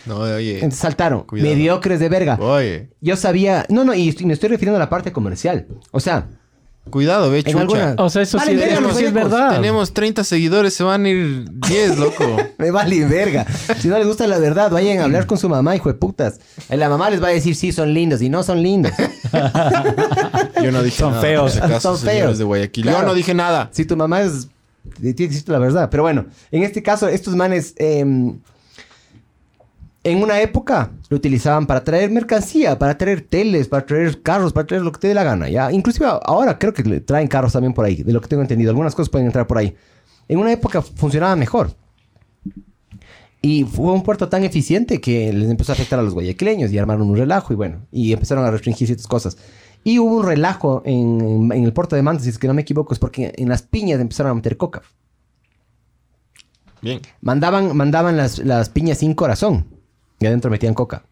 No, 0.06 0.20
oye. 0.20 0.70
Saltaron. 0.72 1.24
Cuidado. 1.24 1.50
Mediocres 1.50 2.00
de 2.00 2.10
verga. 2.10 2.38
Oye. 2.40 2.90
Yo 3.02 3.16
sabía, 3.16 3.66
no, 3.70 3.84
no, 3.84 3.94
y 3.94 4.16
me 4.26 4.34
estoy 4.34 4.50
refiriendo 4.50 4.76
a 4.78 4.80
la 4.80 4.90
parte 4.90 5.12
comercial. 5.12 5.68
O 5.91 6.00
sea, 6.00 6.28
Cuidado, 6.90 7.30
ve, 7.32 7.44
chucha. 7.44 7.60
alguna- 7.61 7.95
O 7.98 8.10
sea, 8.10 8.22
eso 8.22 8.38
Vale, 8.38 8.52
sí, 8.52 8.57
verga, 8.57 8.74
eso 8.74 8.82
los 8.82 8.98
sí 8.98 9.06
es 9.06 9.14
verdad. 9.14 9.56
Tenemos 9.56 9.94
30 9.94 10.24
seguidores, 10.24 10.74
se 10.74 10.84
van 10.84 11.06
a 11.06 11.10
ir 11.10 11.45
10, 11.52 11.98
loco. 11.98 12.24
Me 12.57 12.72
vale 12.72 13.06
verga. 13.06 13.45
Si 13.80 13.88
no 13.88 13.98
les 13.98 14.07
gusta 14.07 14.28
la 14.28 14.40
verdad, 14.40 14.72
vayan 14.72 14.99
a 14.99 15.03
hablar 15.06 15.26
con 15.28 15.38
su 15.38 15.49
mamá, 15.49 15.76
hijo 15.76 15.90
de 15.90 15.95
putas. 15.95 16.40
La 16.70 16.90
mamá 16.90 17.10
les 17.10 17.22
va 17.24 17.28
a 17.28 17.32
decir 17.32 17.56
sí, 17.56 17.72
son 17.72 17.94
lindos 17.94 18.22
y 18.22 18.30
no 18.30 18.44
son 18.44 18.61
lindos. 18.64 18.91
Yo 20.64 20.72
no 20.72 20.84
dije 20.84 20.98
Son 20.98 21.11
nada. 21.11 21.22
feos. 21.22 21.41
por 21.44 21.52
si 21.52 21.57
acaso, 21.60 21.95
Son 21.98 22.06
feos. 22.07 22.38
de 22.38 22.44
Guayaquil. 22.44 22.84
Claro. 22.84 22.99
Yo 23.02 23.06
no 23.07 23.14
dije 23.14 23.34
nada. 23.34 23.70
Si 23.72 23.86
tu 23.86 23.95
mamá 23.95 24.22
es. 24.22 24.48
Tiene 24.99 25.16
que 25.16 25.28
decirte 25.28 25.52
la 25.52 25.60
verdad. 25.60 25.90
Pero 25.90 26.03
bueno, 26.03 26.26
en 26.52 26.64
este 26.64 26.82
caso, 26.84 27.07
estos 27.07 27.36
manes. 27.36 27.74
eh, 27.78 28.06
en 30.03 30.23
una 30.23 30.41
época 30.41 30.91
lo 31.09 31.17
utilizaban 31.17 31.67
para 31.67 31.84
traer 31.84 32.09
mercancía, 32.09 32.80
para 32.80 32.97
traer 32.97 33.21
teles, 33.21 33.67
para 33.67 33.85
traer 33.85 34.21
carros, 34.21 34.53
para 34.53 34.65
traer 34.65 34.84
lo 34.84 34.91
que 34.91 34.99
te 34.99 35.07
dé 35.09 35.13
la 35.13 35.23
gana. 35.23 35.49
¿ya? 35.49 35.71
Inclusive 35.71 36.07
ahora 36.23 36.57
creo 36.57 36.73
que 36.73 36.84
traen 37.01 37.27
carros 37.27 37.53
también 37.53 37.73
por 37.73 37.85
ahí, 37.85 38.03
de 38.03 38.13
lo 38.13 38.21
que 38.21 38.27
tengo 38.27 38.41
entendido. 38.41 38.69
Algunas 38.71 38.95
cosas 38.95 39.09
pueden 39.09 39.27
entrar 39.27 39.47
por 39.47 39.57
ahí. 39.57 39.76
En 40.27 40.39
una 40.39 40.51
época 40.51 40.81
funcionaba 40.81 41.35
mejor. 41.35 41.73
Y 43.41 43.63
fue 43.63 43.93
un 43.93 44.03
puerto 44.03 44.27
tan 44.27 44.43
eficiente 44.43 44.99
que 44.99 45.31
les 45.31 45.49
empezó 45.49 45.71
a 45.71 45.76
afectar 45.76 45.97
a 45.99 46.03
los 46.03 46.13
guayaquileños 46.13 46.71
y 46.71 46.77
armaron 46.77 47.09
un 47.09 47.15
relajo 47.15 47.53
y 47.53 47.55
bueno, 47.55 47.85
y 47.89 48.11
empezaron 48.11 48.43
a 48.43 48.51
restringir 48.51 48.88
ciertas 48.88 49.07
cosas. 49.07 49.38
Y 49.84 49.97
hubo 49.97 50.17
un 50.17 50.26
relajo 50.26 50.81
en, 50.85 51.49
en 51.53 51.63
el 51.63 51.71
puerto 51.71 51.95
de 51.95 52.01
Manta, 52.01 52.23
si 52.23 52.30
es 52.30 52.38
que 52.38 52.47
no 52.47 52.53
me 52.53 52.63
equivoco, 52.63 52.93
es 52.93 52.99
porque 52.99 53.34
en 53.38 53.47
las 53.47 53.61
piñas 53.61 54.01
empezaron 54.01 54.31
a 54.31 54.35
meter 54.35 54.57
coca. 54.57 54.81
Bien. 56.81 56.99
Mandaban, 57.21 57.76
mandaban 57.77 58.17
las, 58.17 58.39
las 58.39 58.69
piñas 58.69 58.97
sin 58.97 59.13
corazón 59.13 59.78
y 60.20 60.26
adentro 60.26 60.52
metían 60.52 60.74
coca. 60.74 61.04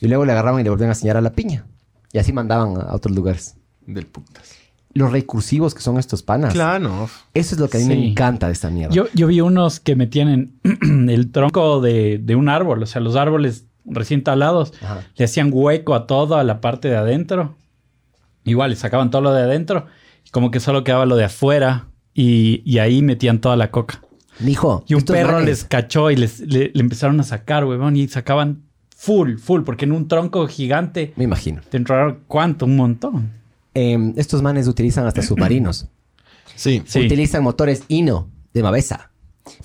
Y 0.00 0.08
luego 0.08 0.24
le 0.24 0.32
agarraban 0.32 0.60
y 0.60 0.64
le 0.64 0.70
volvían 0.70 0.90
a 0.90 0.92
enseñar 0.92 1.16
a 1.16 1.20
la 1.20 1.32
piña. 1.32 1.66
Y 2.12 2.18
así 2.18 2.32
mandaban 2.32 2.76
a 2.80 2.94
otros 2.94 3.14
lugares. 3.14 3.56
Del 3.86 4.06
putas. 4.06 4.54
Los 4.94 5.12
recursivos 5.12 5.74
que 5.74 5.82
son 5.82 5.98
estos 5.98 6.22
panas. 6.22 6.54
Claro. 6.54 7.08
Eso 7.34 7.54
es 7.54 7.60
lo 7.60 7.68
que 7.68 7.76
a 7.78 7.80
mí 7.80 7.86
me 7.86 8.10
encanta 8.10 8.46
de 8.46 8.52
esta 8.52 8.70
mierda. 8.70 8.94
Yo, 8.94 9.06
yo 9.14 9.26
vi 9.26 9.40
unos 9.40 9.80
que 9.80 9.96
metían 9.96 10.28
en 10.62 11.08
el 11.10 11.30
tronco 11.30 11.80
de, 11.80 12.18
de 12.18 12.36
un 12.36 12.48
árbol, 12.48 12.82
o 12.82 12.86
sea, 12.86 13.00
los 13.00 13.16
árboles 13.16 13.64
recién 13.84 14.22
talados, 14.22 14.72
Ajá. 14.82 15.06
le 15.16 15.24
hacían 15.24 15.50
hueco 15.52 15.94
a 15.94 16.06
toda 16.06 16.42
la 16.44 16.60
parte 16.60 16.88
de 16.88 16.96
adentro. 16.96 17.56
Igual, 18.44 18.70
le 18.70 18.76
sacaban 18.76 19.10
todo 19.10 19.22
lo 19.22 19.32
de 19.32 19.42
adentro, 19.42 19.86
como 20.30 20.50
que 20.50 20.60
solo 20.60 20.84
quedaba 20.84 21.06
lo 21.06 21.16
de 21.16 21.24
afuera 21.24 21.86
y, 22.14 22.62
y 22.64 22.78
ahí 22.78 23.02
metían 23.02 23.40
toda 23.40 23.56
la 23.56 23.70
coca. 23.70 24.02
Mijo, 24.40 24.84
Y 24.86 24.94
un 24.94 25.02
perro 25.02 25.40
les 25.40 25.64
cachó 25.64 26.10
y 26.10 26.16
les, 26.16 26.40
le, 26.40 26.70
le 26.72 26.80
empezaron 26.80 27.18
a 27.20 27.22
sacar, 27.24 27.64
huevón, 27.64 27.96
y 27.96 28.06
sacaban 28.08 28.62
full, 28.96 29.36
full, 29.36 29.62
porque 29.62 29.84
en 29.84 29.92
un 29.92 30.08
tronco 30.08 30.46
gigante 30.48 31.12
Me 31.16 31.24
imagino. 31.24 31.60
te 31.68 31.76
entraron, 31.76 32.20
¿cuánto? 32.26 32.66
Un 32.66 32.76
montón. 32.76 33.32
Eh, 33.74 34.12
estos 34.16 34.42
manes 34.42 34.66
utilizan 34.68 35.06
hasta 35.06 35.22
submarinos. 35.22 35.86
Sí. 36.56 36.82
Sí. 36.86 37.06
Utilizan 37.06 37.42
motores 37.42 37.84
Hino 37.88 38.28
de 38.52 38.62
Mavesa. 38.62 39.10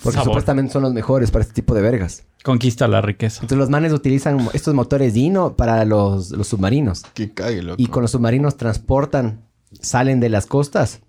Porque 0.02 0.12
Sabor. 0.12 0.24
supuestamente 0.26 0.72
son 0.72 0.82
los 0.82 0.92
mejores 0.94 1.30
para 1.30 1.42
este 1.42 1.54
tipo 1.54 1.74
de 1.74 1.82
vergas. 1.82 2.24
Conquista 2.42 2.86
la 2.88 3.00
riqueza. 3.00 3.36
Entonces 3.42 3.58
los 3.58 3.70
manes 3.70 3.92
utilizan 3.92 4.48
estos 4.52 4.72
motores 4.74 5.16
Hino 5.16 5.56
para 5.56 5.84
los, 5.84 6.30
los 6.30 6.46
submarinos. 6.48 7.02
Que 7.14 7.32
cague, 7.32 7.62
loco. 7.62 7.82
Y 7.82 7.86
con 7.88 8.02
los 8.02 8.12
submarinos 8.12 8.56
transportan, 8.56 9.42
salen 9.80 10.20
de 10.20 10.28
las 10.28 10.46
costas. 10.46 11.00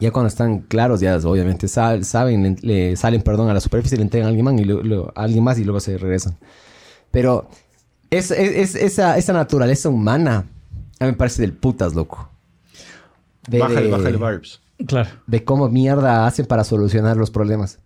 Ya 0.00 0.10
cuando 0.10 0.28
están 0.28 0.60
claros, 0.60 1.00
ya 1.00 1.16
obviamente 1.18 1.68
sal- 1.68 2.04
saben, 2.04 2.42
le, 2.62 2.90
le 2.90 2.96
salen, 2.96 3.22
perdón, 3.22 3.50
a 3.50 3.54
la 3.54 3.60
superficie, 3.60 3.96
le 3.98 4.02
entregan 4.04 4.26
a 4.26 4.28
alguien 4.30 4.44
más 4.44 4.58
y, 4.58 4.64
lo- 4.64 4.82
lo- 4.82 5.12
a 5.14 5.22
alguien 5.24 5.44
más 5.44 5.58
y 5.58 5.64
luego 5.64 5.80
se 5.80 5.98
regresan. 5.98 6.36
Pero 7.10 7.48
es, 8.10 8.30
es- 8.30 8.74
es- 8.74 8.74
esa, 8.76 9.18
esa 9.18 9.32
naturaleza 9.32 9.88
humana 9.88 10.46
a 10.98 11.04
mí 11.04 11.10
me 11.12 11.16
parece 11.16 11.42
del 11.42 11.52
putas, 11.52 11.94
loco. 11.94 12.28
De, 13.48 13.58
Bájale, 13.58 13.82
de- 13.82 13.90
bájale 13.90 14.16
vibes. 14.16 14.60
Claro. 14.86 15.10
de 15.26 15.44
cómo 15.44 15.68
mierda 15.68 16.26
hacen 16.26 16.46
para 16.46 16.64
solucionar 16.64 17.16
los 17.18 17.30
problemas. 17.30 17.78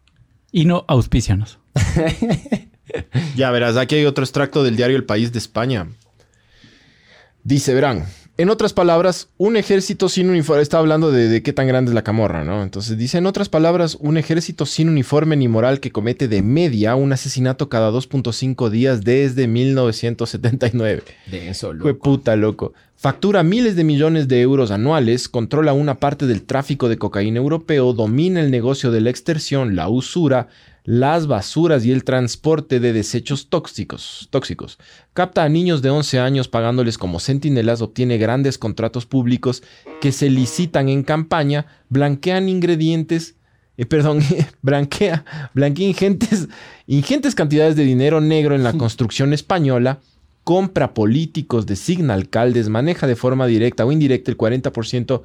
Y 0.53 0.65
no 0.65 0.85
auspicianos. 0.89 1.59
Ya 3.35 3.51
verás, 3.51 3.77
aquí 3.77 3.97
hay 3.97 4.05
otro 4.05 4.23
extracto 4.23 4.63
del 4.63 4.77
diario 4.77 4.97
El 4.97 5.05
País 5.05 5.33
de 5.33 5.39
España. 5.39 5.89
Dice, 7.43 7.75
verán, 7.75 8.05
en 8.37 8.51
otras 8.51 8.73
palabras, 8.73 9.29
un 9.39 9.57
ejército 9.57 10.09
sin 10.09 10.29
uniforme, 10.29 10.63
está 10.63 10.79
hablando 10.79 11.13
de, 11.13 11.29
de 11.29 11.43
qué 11.43 11.53
tan 11.53 11.69
grande 11.69 11.91
es 11.91 11.95
la 11.95 12.03
camorra, 12.03 12.43
¿no? 12.43 12.63
Entonces 12.63 12.99
dice, 12.99 13.19
en 13.19 13.27
otras 13.27 13.49
palabras, 13.49 13.97
un 14.01 14.17
ejército 14.17 14.67
sin 14.67 14.89
uniforme 14.89 15.37
ni 15.37 15.47
moral 15.47 15.79
que 15.79 15.93
comete 15.93 16.27
de 16.27 16.43
media 16.43 16.97
un 16.97 17.13
asesinato 17.13 17.69
cada 17.69 17.93
2.5 17.93 18.71
días 18.71 19.05
desde 19.05 19.47
1979. 19.47 21.03
Denso, 21.31 21.73
Fue 21.81 21.95
puta, 21.95 22.35
loco. 22.35 22.73
Factura 22.97 23.43
miles 23.43 23.77
de 23.77 23.85
millones 23.85 24.29
de 24.29 24.41
euros 24.41 24.71
anuales, 24.71 25.29
controla 25.29 25.73
una 25.73 25.97
parte 25.97 26.27
del 26.27 26.43
tráfico 26.43 26.89
de 26.89 26.97
cocaína 26.97 27.39
europeo, 27.39 27.93
domina 27.93 28.41
el 28.41 28.51
negocio 28.51 28.91
de 28.91 29.01
la 29.01 29.11
extorsión, 29.11 29.77
la 29.77 29.89
usura, 29.89 30.49
las 30.85 31.27
basuras 31.27 31.87
y 31.87 31.93
el 31.93 32.05
transporte 32.05 32.79
de 32.79 32.93
desechos 32.93 33.49
tóxicos, 33.49 34.29
tóxicos. 34.31 34.79
Capta 35.15 35.43
a 35.43 35.49
niños 35.49 35.81
de 35.81 35.89
11 35.89 36.21
años 36.21 36.47
pagándoles 36.47 36.99
como 36.99 37.21
centinelas, 37.21 37.81
obtiene 37.81 38.19
grandes 38.19 38.59
contratos 38.59 39.07
públicos 39.07 39.63
que 40.03 40.13
se 40.13 40.29
licitan 40.29 40.91
en 40.91 41.03
campaña, 41.03 41.67
blanquean 41.89 42.51
ingredientes, 42.51 43.37
eh, 43.79 43.87
perdón, 43.87 44.21
blanquea, 44.63 45.25
blanquea 45.55 45.89
ingentes, 45.89 46.49
ingentes 46.87 47.35
cantidades 47.35 47.77
de 47.77 47.85
dinero 47.85 48.21
negro 48.21 48.55
en 48.55 48.63
la 48.63 48.73
construcción 48.79 49.33
española, 49.33 50.01
compra 50.45 50.93
políticos, 50.93 51.65
designa 51.65 52.13
alcaldes, 52.13 52.69
maneja 52.69 53.07
de 53.07 53.17
forma 53.17 53.47
directa 53.47 53.87
o 53.87 53.93
indirecta 53.93 54.31
el 54.31 54.37
40% 54.37 55.23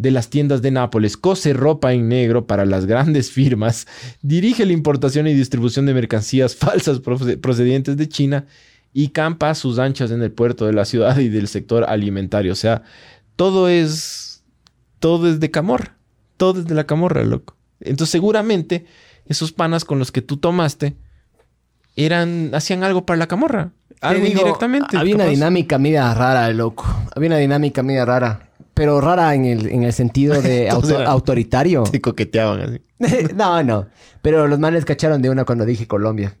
de 0.00 0.10
las 0.10 0.30
tiendas 0.30 0.62
de 0.62 0.70
Nápoles, 0.70 1.18
cose 1.18 1.52
ropa 1.52 1.92
en 1.92 2.08
negro 2.08 2.46
para 2.46 2.64
las 2.64 2.86
grandes 2.86 3.30
firmas, 3.32 3.86
dirige 4.22 4.64
la 4.64 4.72
importación 4.72 5.26
y 5.26 5.34
distribución 5.34 5.84
de 5.84 5.92
mercancías 5.92 6.56
falsas 6.56 7.02
proce- 7.02 7.38
procedientes 7.38 7.98
de 7.98 8.08
China 8.08 8.46
y 8.94 9.08
campa 9.08 9.50
a 9.50 9.54
sus 9.54 9.78
anchas 9.78 10.10
en 10.10 10.22
el 10.22 10.32
puerto 10.32 10.64
de 10.64 10.72
la 10.72 10.86
ciudad 10.86 11.18
y 11.18 11.28
del 11.28 11.48
sector 11.48 11.84
alimentario. 11.84 12.52
O 12.52 12.56
sea, 12.56 12.82
todo 13.36 13.68
es, 13.68 14.42
todo 15.00 15.28
es 15.28 15.38
de 15.38 15.50
camorra, 15.50 15.96
todo 16.38 16.60
es 16.60 16.66
de 16.66 16.74
la 16.74 16.84
camorra, 16.84 17.22
loco. 17.22 17.56
Entonces 17.80 18.10
seguramente 18.10 18.86
esos 19.26 19.52
panas 19.52 19.84
con 19.84 19.98
los 19.98 20.10
que 20.12 20.22
tú 20.22 20.38
tomaste 20.38 20.96
eran, 21.94 22.50
hacían 22.54 22.84
algo 22.84 23.04
para 23.04 23.18
la 23.18 23.26
camorra. 23.26 23.72
Algo 24.00 24.24
digo, 24.24 24.38
indirectamente. 24.40 24.96
Había 24.96 25.14
una 25.14 25.26
dinámica 25.26 25.78
media 25.78 26.14
rara, 26.14 26.50
loco. 26.54 26.86
Había 27.14 27.28
una 27.28 27.36
dinámica 27.38 27.82
media 27.82 28.06
rara. 28.06 28.49
Pero 28.80 28.98
rara 29.00 29.34
en 29.34 29.44
el, 29.44 29.66
en 29.68 29.82
el 29.82 29.92
sentido 29.92 30.40
de 30.40 30.66
Todos 30.70 30.84
auto- 30.84 30.94
eran- 31.00 31.06
autoritario. 31.12 31.82
Te 31.82 32.00
coqueteaban 32.00 32.60
así. 32.62 32.80
no, 33.34 33.62
no. 33.62 33.86
Pero 34.22 34.46
los 34.46 34.58
manes 34.58 34.86
cacharon 34.86 35.20
de 35.20 35.28
una 35.28 35.44
cuando 35.44 35.66
dije 35.66 35.86
Colombia. 35.86 36.34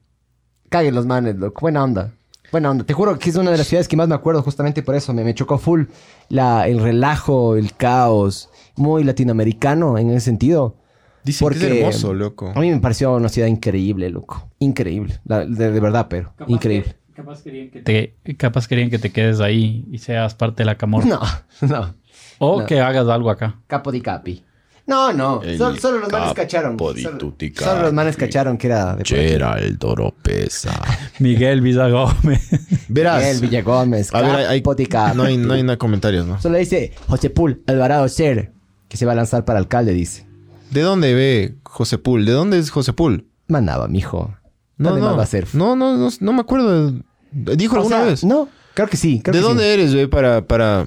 Caguen 0.70 0.94
los 0.94 1.04
manes, 1.04 1.36
loco. 1.36 1.60
Buena 1.60 1.84
onda. 1.84 2.12
Buena 2.50 2.70
onda. 2.70 2.84
Te 2.84 2.94
juro 2.94 3.18
que 3.18 3.28
es 3.28 3.36
una 3.36 3.50
de 3.50 3.58
las 3.58 3.66
ciudades 3.66 3.88
que 3.88 3.96
más 3.96 4.08
me 4.08 4.14
acuerdo 4.14 4.42
justamente 4.42 4.82
por 4.82 4.94
eso. 4.94 5.12
Me, 5.12 5.22
me 5.22 5.34
chocó 5.34 5.58
full 5.58 5.84
la, 6.30 6.66
el 6.66 6.80
relajo, 6.80 7.56
el 7.56 7.74
caos. 7.74 8.48
Muy 8.76 9.04
latinoamericano 9.04 9.98
en 9.98 10.08
ese 10.10 10.20
sentido. 10.24 10.76
Dicen 11.24 11.50
que 11.50 11.56
es 11.56 11.62
hermoso, 11.64 12.14
loco. 12.14 12.50
A 12.54 12.60
mí 12.60 12.70
me 12.70 12.78
pareció 12.80 13.14
una 13.14 13.28
ciudad 13.28 13.48
increíble, 13.48 14.08
loco. 14.08 14.48
Increíble. 14.60 15.20
La- 15.26 15.44
de, 15.44 15.70
de 15.70 15.80
verdad, 15.80 16.06
pero. 16.08 16.32
increíble. 16.46 16.96
capaz, 17.14 17.42
querían 17.42 17.68
que 17.70 17.80
te, 17.82 18.16
capaz 18.38 18.66
querían 18.66 18.88
que 18.88 18.98
te 18.98 19.10
quedes 19.12 19.40
ahí 19.40 19.84
y 19.90 19.98
seas 19.98 20.34
parte 20.34 20.62
de 20.62 20.64
la 20.64 20.76
camorra. 20.76 21.06
No, 21.06 21.20
no. 21.68 21.94
O 22.42 22.60
no. 22.60 22.66
que 22.66 22.80
hagas 22.80 23.06
algo 23.08 23.30
acá. 23.30 23.60
Capo 23.66 23.92
di 23.92 24.00
capi. 24.00 24.42
No, 24.86 25.12
no. 25.12 25.40
Solo 25.78 25.98
los 26.00 26.10
manes 26.10 26.32
cacharon. 26.34 26.76
Solo, 26.78 27.34
solo 27.54 27.82
los 27.82 27.92
manes 27.92 28.16
cacharon 28.16 28.58
que 28.58 28.66
era 28.66 28.96
de. 28.96 29.04
Geraldo 29.04 29.88
Oropesa. 29.90 30.72
Miguel 31.20 31.60
Gómez. 31.92 32.48
Verás. 32.88 33.20
Miguel 33.22 33.40
Villagómez. 33.40 34.12
A 34.14 34.22
ver, 34.22 34.30
hay, 34.30 34.44
hay- 34.46 34.60
capo 34.60 34.74
di 34.74 34.86
capi. 34.86 35.16
no, 35.16 35.22
hay, 35.24 35.36
no 35.36 35.52
hay 35.54 35.62
nada 35.62 35.76
comentarios, 35.78 36.26
¿no? 36.26 36.40
Solo 36.40 36.58
dice 36.58 36.92
José 37.06 37.30
Pul 37.30 37.62
Alvarado 37.68 38.08
Ser, 38.08 38.52
que 38.88 38.96
se 38.96 39.06
va 39.06 39.12
a 39.12 39.14
lanzar 39.14 39.44
para 39.44 39.58
alcalde, 39.60 39.92
dice. 39.92 40.26
¿De 40.70 40.80
dónde 40.80 41.14
ve 41.14 41.54
José 41.62 41.98
Pul? 41.98 42.24
¿De 42.24 42.32
dónde 42.32 42.58
es 42.58 42.70
José 42.70 42.92
Pul? 42.92 43.26
Mandaba, 43.48 43.86
mijo. 43.86 44.34
No, 44.76 44.90
¿Dónde 44.90 45.06
no. 45.06 45.16
va 45.16 45.22
a 45.22 45.26
ser? 45.26 45.46
No, 45.52 45.76
no, 45.76 45.96
no, 45.96 46.08
no 46.20 46.32
me 46.32 46.40
acuerdo. 46.40 46.94
Dijo 47.32 47.74
O 47.74 47.78
alguna 47.78 47.96
sea, 47.98 48.06
vez. 48.06 48.24
No, 48.24 48.48
creo 48.74 48.88
que 48.88 48.96
sí. 48.96 49.20
creo 49.22 49.34
¿De 49.34 49.40
que 49.40 49.46
dónde 49.46 49.62
sí. 49.64 49.68
eres, 49.70 49.94
ve, 49.94 50.08
para, 50.08 50.46
para, 50.46 50.86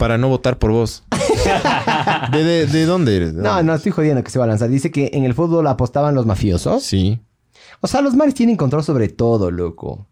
para 0.00 0.16
no 0.18 0.28
votar 0.30 0.58
por 0.58 0.72
vos? 0.72 1.04
¿De, 2.32 2.42
de, 2.42 2.66
de 2.66 2.84
dónde 2.86 3.16
eres? 3.16 3.34
¿De 3.36 3.42
No, 3.42 3.50
dónde? 3.50 3.64
no, 3.64 3.74
estoy 3.74 3.92
jodiendo 3.92 4.24
que 4.24 4.30
se 4.30 4.38
va 4.38 4.46
a 4.46 4.48
lanzar. 4.48 4.70
Dice 4.70 4.90
que 4.90 5.10
en 5.12 5.24
el 5.24 5.34
fútbol 5.34 5.66
apostaban 5.66 6.14
los 6.14 6.24
mafiosos. 6.24 6.82
Sí. 6.82 7.20
O 7.82 7.86
sea, 7.86 8.00
los 8.00 8.14
mares 8.16 8.34
tienen 8.34 8.56
control 8.56 8.82
sobre 8.82 9.08
todo, 9.10 9.50
loco. 9.50 10.06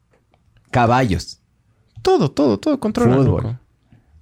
Caballos. 0.71 1.41
Todo, 2.03 2.31
todo, 2.31 2.59
todo 2.59 2.79
controla, 2.79 3.17
Fútbol. 3.17 3.43
loco. 3.43 3.59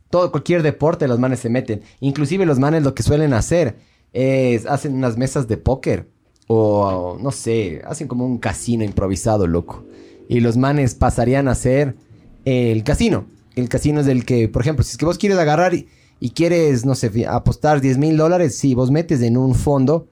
todo, 0.09 0.31
cualquier 0.31 0.63
deporte 0.63 1.09
los 1.09 1.19
manes 1.19 1.41
se 1.41 1.49
meten. 1.51 1.83
Inclusive 2.01 2.47
los 2.47 2.59
manes 2.59 2.83
lo 2.85 2.95
que 2.95 3.03
suelen 3.03 3.35
hacer 3.35 3.77
es 4.13 4.67
hacen 4.67 4.95
unas 4.95 5.17
mesas 5.17 5.49
de 5.49 5.57
póker 5.57 6.09
o 6.47 7.19
no 7.21 7.33
sé, 7.33 7.83
hacen 7.87 8.07
como 8.07 8.25
un 8.25 8.39
casino 8.39 8.85
improvisado, 8.85 9.47
loco. 9.49 9.85
Y 10.29 10.41
los 10.41 10.57
manes 10.57 10.95
pasarían 10.95 11.49
a 11.49 11.55
ser 11.57 11.97
el 12.45 12.85
casino. 12.85 13.27
El 13.57 13.69
casino 13.69 14.01
es 14.01 14.07
el 14.07 14.25
que, 14.25 14.49
por 14.49 14.63
ejemplo, 14.63 14.85
si 14.85 14.93
es 14.93 14.97
que 14.99 15.05
vos 15.05 15.19
quieres 15.19 15.39
agarrar 15.39 15.75
y, 15.75 15.89
y 16.21 16.31
quieres, 16.31 16.85
no 16.87 16.95
sé, 16.95 17.27
apostar 17.29 17.81
10 17.81 17.99
mil 17.99 18.17
dólares, 18.17 18.57
sí, 18.57 18.75
vos 18.75 18.91
metes 18.93 19.21
en 19.23 19.37
un 19.37 19.55
fondo, 19.55 20.07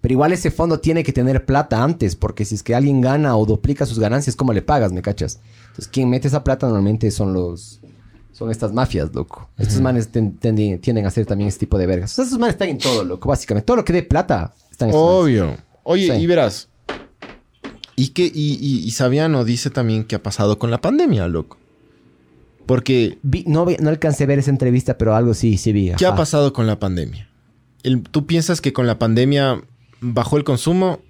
pero 0.00 0.12
igual 0.12 0.32
ese 0.32 0.50
fondo 0.50 0.80
tiene 0.80 1.04
que 1.04 1.12
tener 1.12 1.44
plata 1.46 1.82
antes, 1.84 2.16
porque 2.16 2.44
si 2.44 2.56
es 2.56 2.62
que 2.64 2.74
alguien 2.74 3.00
gana 3.00 3.36
o 3.36 3.46
duplica 3.46 3.86
sus 3.86 3.98
ganancias, 4.00 4.34
¿cómo 4.34 4.52
le 4.52 4.62
pagas, 4.62 4.92
me 4.92 5.00
cachas? 5.02 5.38
Entonces, 5.68 5.88
quien 5.88 6.10
mete 6.10 6.26
esa 6.28 6.42
plata 6.42 6.66
normalmente 6.66 7.10
son 7.12 7.32
los... 7.32 7.78
Son 8.32 8.50
estas 8.50 8.72
mafias, 8.72 9.14
loco. 9.14 9.50
Estos 9.58 9.80
manes 9.82 10.08
ten- 10.08 10.38
tienden 10.38 11.04
a 11.04 11.08
hacer 11.08 11.26
también 11.26 11.48
este 11.48 11.60
tipo 11.60 11.76
de 11.76 11.86
vergas. 11.86 12.12
O 12.12 12.14
sea, 12.14 12.24
estos 12.24 12.38
manes 12.40 12.54
están 12.54 12.70
en 12.70 12.78
todo, 12.78 13.04
loco, 13.04 13.28
básicamente. 13.28 13.66
Todo 13.66 13.76
lo 13.76 13.84
que 13.84 13.92
dé 13.92 14.02
plata 14.02 14.54
están 14.70 14.88
en 14.88 14.94
manes. 14.94 15.08
Obvio. 15.10 15.56
Oye, 15.82 16.06
Sí. 16.16 16.22
y 16.22 16.26
verás. 16.26 16.68
Y 17.94 18.08
que, 18.08 18.24
y, 18.24 18.54
y, 18.58 18.78
y 18.86 18.90
Sabiano 18.92 19.44
dice 19.44 19.68
también 19.68 20.04
que 20.04 20.16
ha 20.16 20.22
pasado 20.22 20.58
con 20.58 20.70
la 20.70 20.80
pandemia, 20.80 21.28
loco. 21.28 21.58
Porque, 22.66 23.18
Vi- 23.22 23.44
no, 23.46 23.66
alcancé 23.86 24.24
a 24.24 24.26
ver 24.26 24.38
esa 24.38 24.50
entrevista, 24.50 24.96
pero 24.98 25.14
algo 25.14 25.34
sí, 25.34 25.56
sí 25.58 25.72
vi. 25.72 25.92
¿qué 25.96 26.06
ha 26.06 26.14
pasado 26.14 26.52
con 26.52 26.66
la 26.66 26.78
pandemia? 26.78 27.28
El- 27.82 28.02
¿Tú 28.02 28.26
piensas 28.26 28.60
que 28.60 28.72
con 28.72 28.86
la 28.86 28.98
pandemia 28.98 29.62
bajó 30.00 30.36
el 30.36 30.44
consumo? 30.44 31.00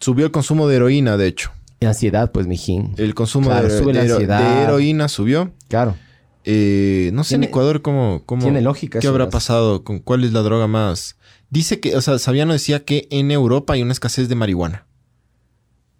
Subió 0.00 0.26
el 0.26 0.32
consumo 0.32 0.68
de 0.68 0.76
heroína, 0.76 1.16
de 1.16 1.26
hecho. 1.28 1.50
Y 1.80 1.86
ansiedad, 1.86 2.30
pues, 2.32 2.46
mijín. 2.46 2.94
El 2.98 3.14
consumo 3.14 3.48
Claro, 3.48 3.68
de, 3.68 3.80
de 3.92 4.00
hero- 4.04 4.18
de 4.18 4.62
heroína 4.62 5.08
subió. 5.08 5.52
Claro. 5.68 5.96
Eh, 6.44 7.10
no 7.14 7.24
sé 7.24 7.36
en 7.36 7.44
Ecuador 7.44 7.80
cómo, 7.80 8.22
cómo 8.26 8.42
tiene 8.42 8.60
lógica 8.60 8.98
¿Qué 8.98 9.06
habrá 9.06 9.30
pasado? 9.30 9.82
¿Con 9.82 9.98
cuál 9.98 10.24
es 10.24 10.32
la 10.34 10.40
droga 10.42 10.66
más? 10.66 11.16
Dice 11.48 11.80
que, 11.80 11.96
o 11.96 12.02
sea, 12.02 12.18
Sabiano 12.18 12.52
decía 12.52 12.84
que 12.84 13.08
en 13.10 13.30
Europa 13.30 13.72
hay 13.72 13.82
una 13.82 13.92
escasez 13.92 14.28
de 14.28 14.34
marihuana. 14.34 14.86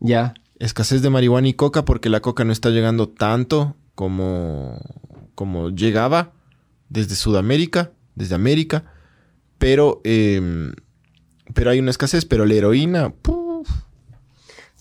Ya. 0.01 0.35
Escasez 0.59 1.01
de 1.01 1.09
marihuana 1.11 1.49
y 1.49 1.55
coca 1.55 1.85
porque 1.87 2.11
la 2.11 2.21
coca 2.21 2.45
no 2.45 2.53
está 2.53 2.69
llegando 2.71 3.09
tanto 3.09 3.75
como, 3.95 4.81
como 5.35 5.71
llegaba 5.71 6.33
desde 6.89 7.15
Sudamérica, 7.15 7.93
desde 8.15 8.35
América. 8.35 8.85
Pero, 9.59 10.01
eh, 10.05 10.73
pero 11.55 11.71
hay 11.71 11.79
una 11.79 11.91
escasez, 11.91 12.25
pero 12.25 12.45
la 12.47 12.55
heroína, 12.55 13.13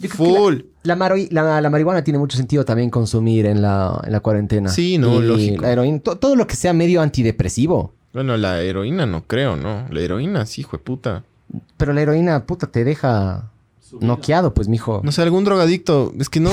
full. 0.10 0.62
La, 0.84 0.96
la- 0.98 1.62
la 1.62 1.70
marihuana 1.70 2.04
tiene 2.04 2.20
mucho 2.20 2.36
sentido 2.36 2.66
también 2.66 2.90
consumir 2.90 3.46
en 3.46 3.62
la, 3.62 4.02
en 4.04 4.12
la 4.12 4.20
cuarentena. 4.20 4.70
Sí, 4.70 4.98
no, 4.98 5.22
Y 5.24 5.28
lógico. 5.28 5.62
La 5.62 5.72
heroína, 5.72 6.00
to- 6.00 6.18
todo 6.18 6.36
lo 6.36 6.46
que 6.48 6.56
sea 6.56 6.74
medio 6.74 7.02
antidepresivo. 7.02 7.94
Bueno, 8.14 8.36
la 8.38 8.62
heroína 8.62 9.06
no 9.06 9.26
creo, 9.26 9.56
¿no? 9.56 9.88
La 9.90 10.02
heroína, 10.02 10.46
sí, 10.46 10.62
hijo 10.62 10.78
de 10.78 10.84
puta. 10.84 11.24
Pero 11.78 11.94
la 11.94 12.02
heroína, 12.02 12.46
puta, 12.46 12.68
te 12.68 12.84
deja 12.84 13.52
noqueado, 14.02 14.54
pues, 14.54 14.68
mijo. 14.68 15.02
No 15.04 15.12
sé, 15.12 15.22
algún 15.22 15.44
drogadicto. 15.44 16.14
Es 16.20 16.30
que 16.30 16.40
no, 16.40 16.52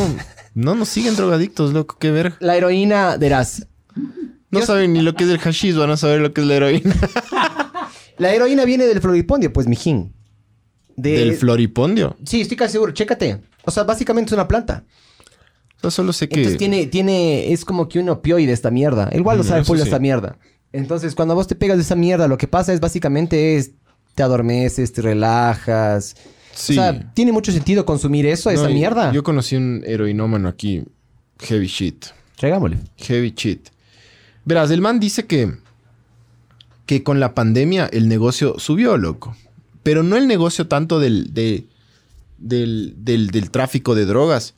no 0.54 0.74
nos 0.74 0.88
siguen 0.88 1.16
drogadictos, 1.16 1.72
loco, 1.72 1.96
qué 1.98 2.10
verga. 2.10 2.36
La 2.40 2.56
heroína, 2.56 3.16
verás. 3.16 3.66
No 4.50 4.60
Yo- 4.60 4.66
saben 4.66 4.92
ni 4.92 5.00
lo 5.02 5.14
que 5.14 5.24
es 5.24 5.30
el 5.30 5.38
hashish, 5.38 5.74
van 5.76 5.90
a 5.90 5.96
saber 5.96 6.20
lo 6.20 6.32
que 6.32 6.40
es 6.40 6.46
la 6.46 6.54
heroína. 6.56 6.94
La 8.18 8.34
heroína 8.34 8.64
viene 8.64 8.84
del 8.84 9.00
floripondio, 9.00 9.52
pues, 9.52 9.66
mijín. 9.66 10.12
De- 10.96 11.18
Del 11.18 11.36
floripondio. 11.36 12.16
Sí, 12.26 12.42
estoy 12.42 12.56
casi 12.56 12.72
seguro. 12.72 12.92
Chécate. 12.92 13.40
O 13.64 13.70
sea, 13.70 13.84
básicamente 13.84 14.28
es 14.28 14.32
una 14.34 14.46
planta. 14.48 14.84
Solo 15.88 16.12
sé 16.12 16.28
que... 16.28 16.36
Entonces 16.36 16.58
tiene, 16.58 16.86
tiene, 16.86 17.52
es 17.52 17.64
como 17.64 17.88
que 17.88 17.98
un 17.98 18.10
opioide 18.10 18.52
esta 18.52 18.70
mierda. 18.70 19.08
Igual 19.14 19.38
lo 19.38 19.44
sabe 19.44 19.64
sí. 19.64 19.72
esta 19.74 19.98
mierda. 19.98 20.36
Entonces, 20.72 21.14
cuando 21.14 21.34
vos 21.34 21.46
te 21.46 21.54
pegas 21.54 21.78
de 21.78 21.82
esa 21.84 21.96
mierda, 21.96 22.28
lo 22.28 22.36
que 22.36 22.46
pasa 22.46 22.74
es 22.74 22.80
básicamente 22.80 23.56
es, 23.56 23.70
te 24.14 24.22
adormeces, 24.22 24.92
te 24.92 25.00
relajas. 25.00 26.16
Sí. 26.54 26.72
O 26.72 26.74
sea, 26.76 27.12
tiene 27.14 27.32
mucho 27.32 27.52
sentido 27.52 27.84
consumir 27.86 28.26
eso, 28.26 28.50
esa 28.50 28.68
No, 28.68 28.74
mierda. 28.74 29.12
Yo 29.12 29.22
conocí 29.22 29.56
un 29.56 29.82
heroinómano 29.86 30.48
aquí. 30.48 30.82
Heavy 31.40 31.66
shit. 31.66 32.06
Traigámosle. 32.36 32.78
Heavy 32.98 33.32
shit. 33.36 33.68
Verás, 34.44 34.70
el 34.70 34.80
man 34.80 35.00
dice 35.00 35.26
que... 35.26 35.54
Que 36.86 37.02
con 37.02 37.20
la 37.20 37.34
pandemia 37.34 37.86
el 37.92 38.08
negocio 38.08 38.58
subió, 38.58 38.96
loco. 38.96 39.36
Pero 39.82 40.02
no 40.02 40.16
el 40.16 40.26
negocio 40.26 40.66
tanto 40.66 40.98
del... 41.00 41.32
de- 41.34 41.66
del, 42.38 42.94
del, 42.96 43.28
del 43.28 43.50
tráfico 43.50 43.94
de 43.94 44.06
drogas. 44.06 44.54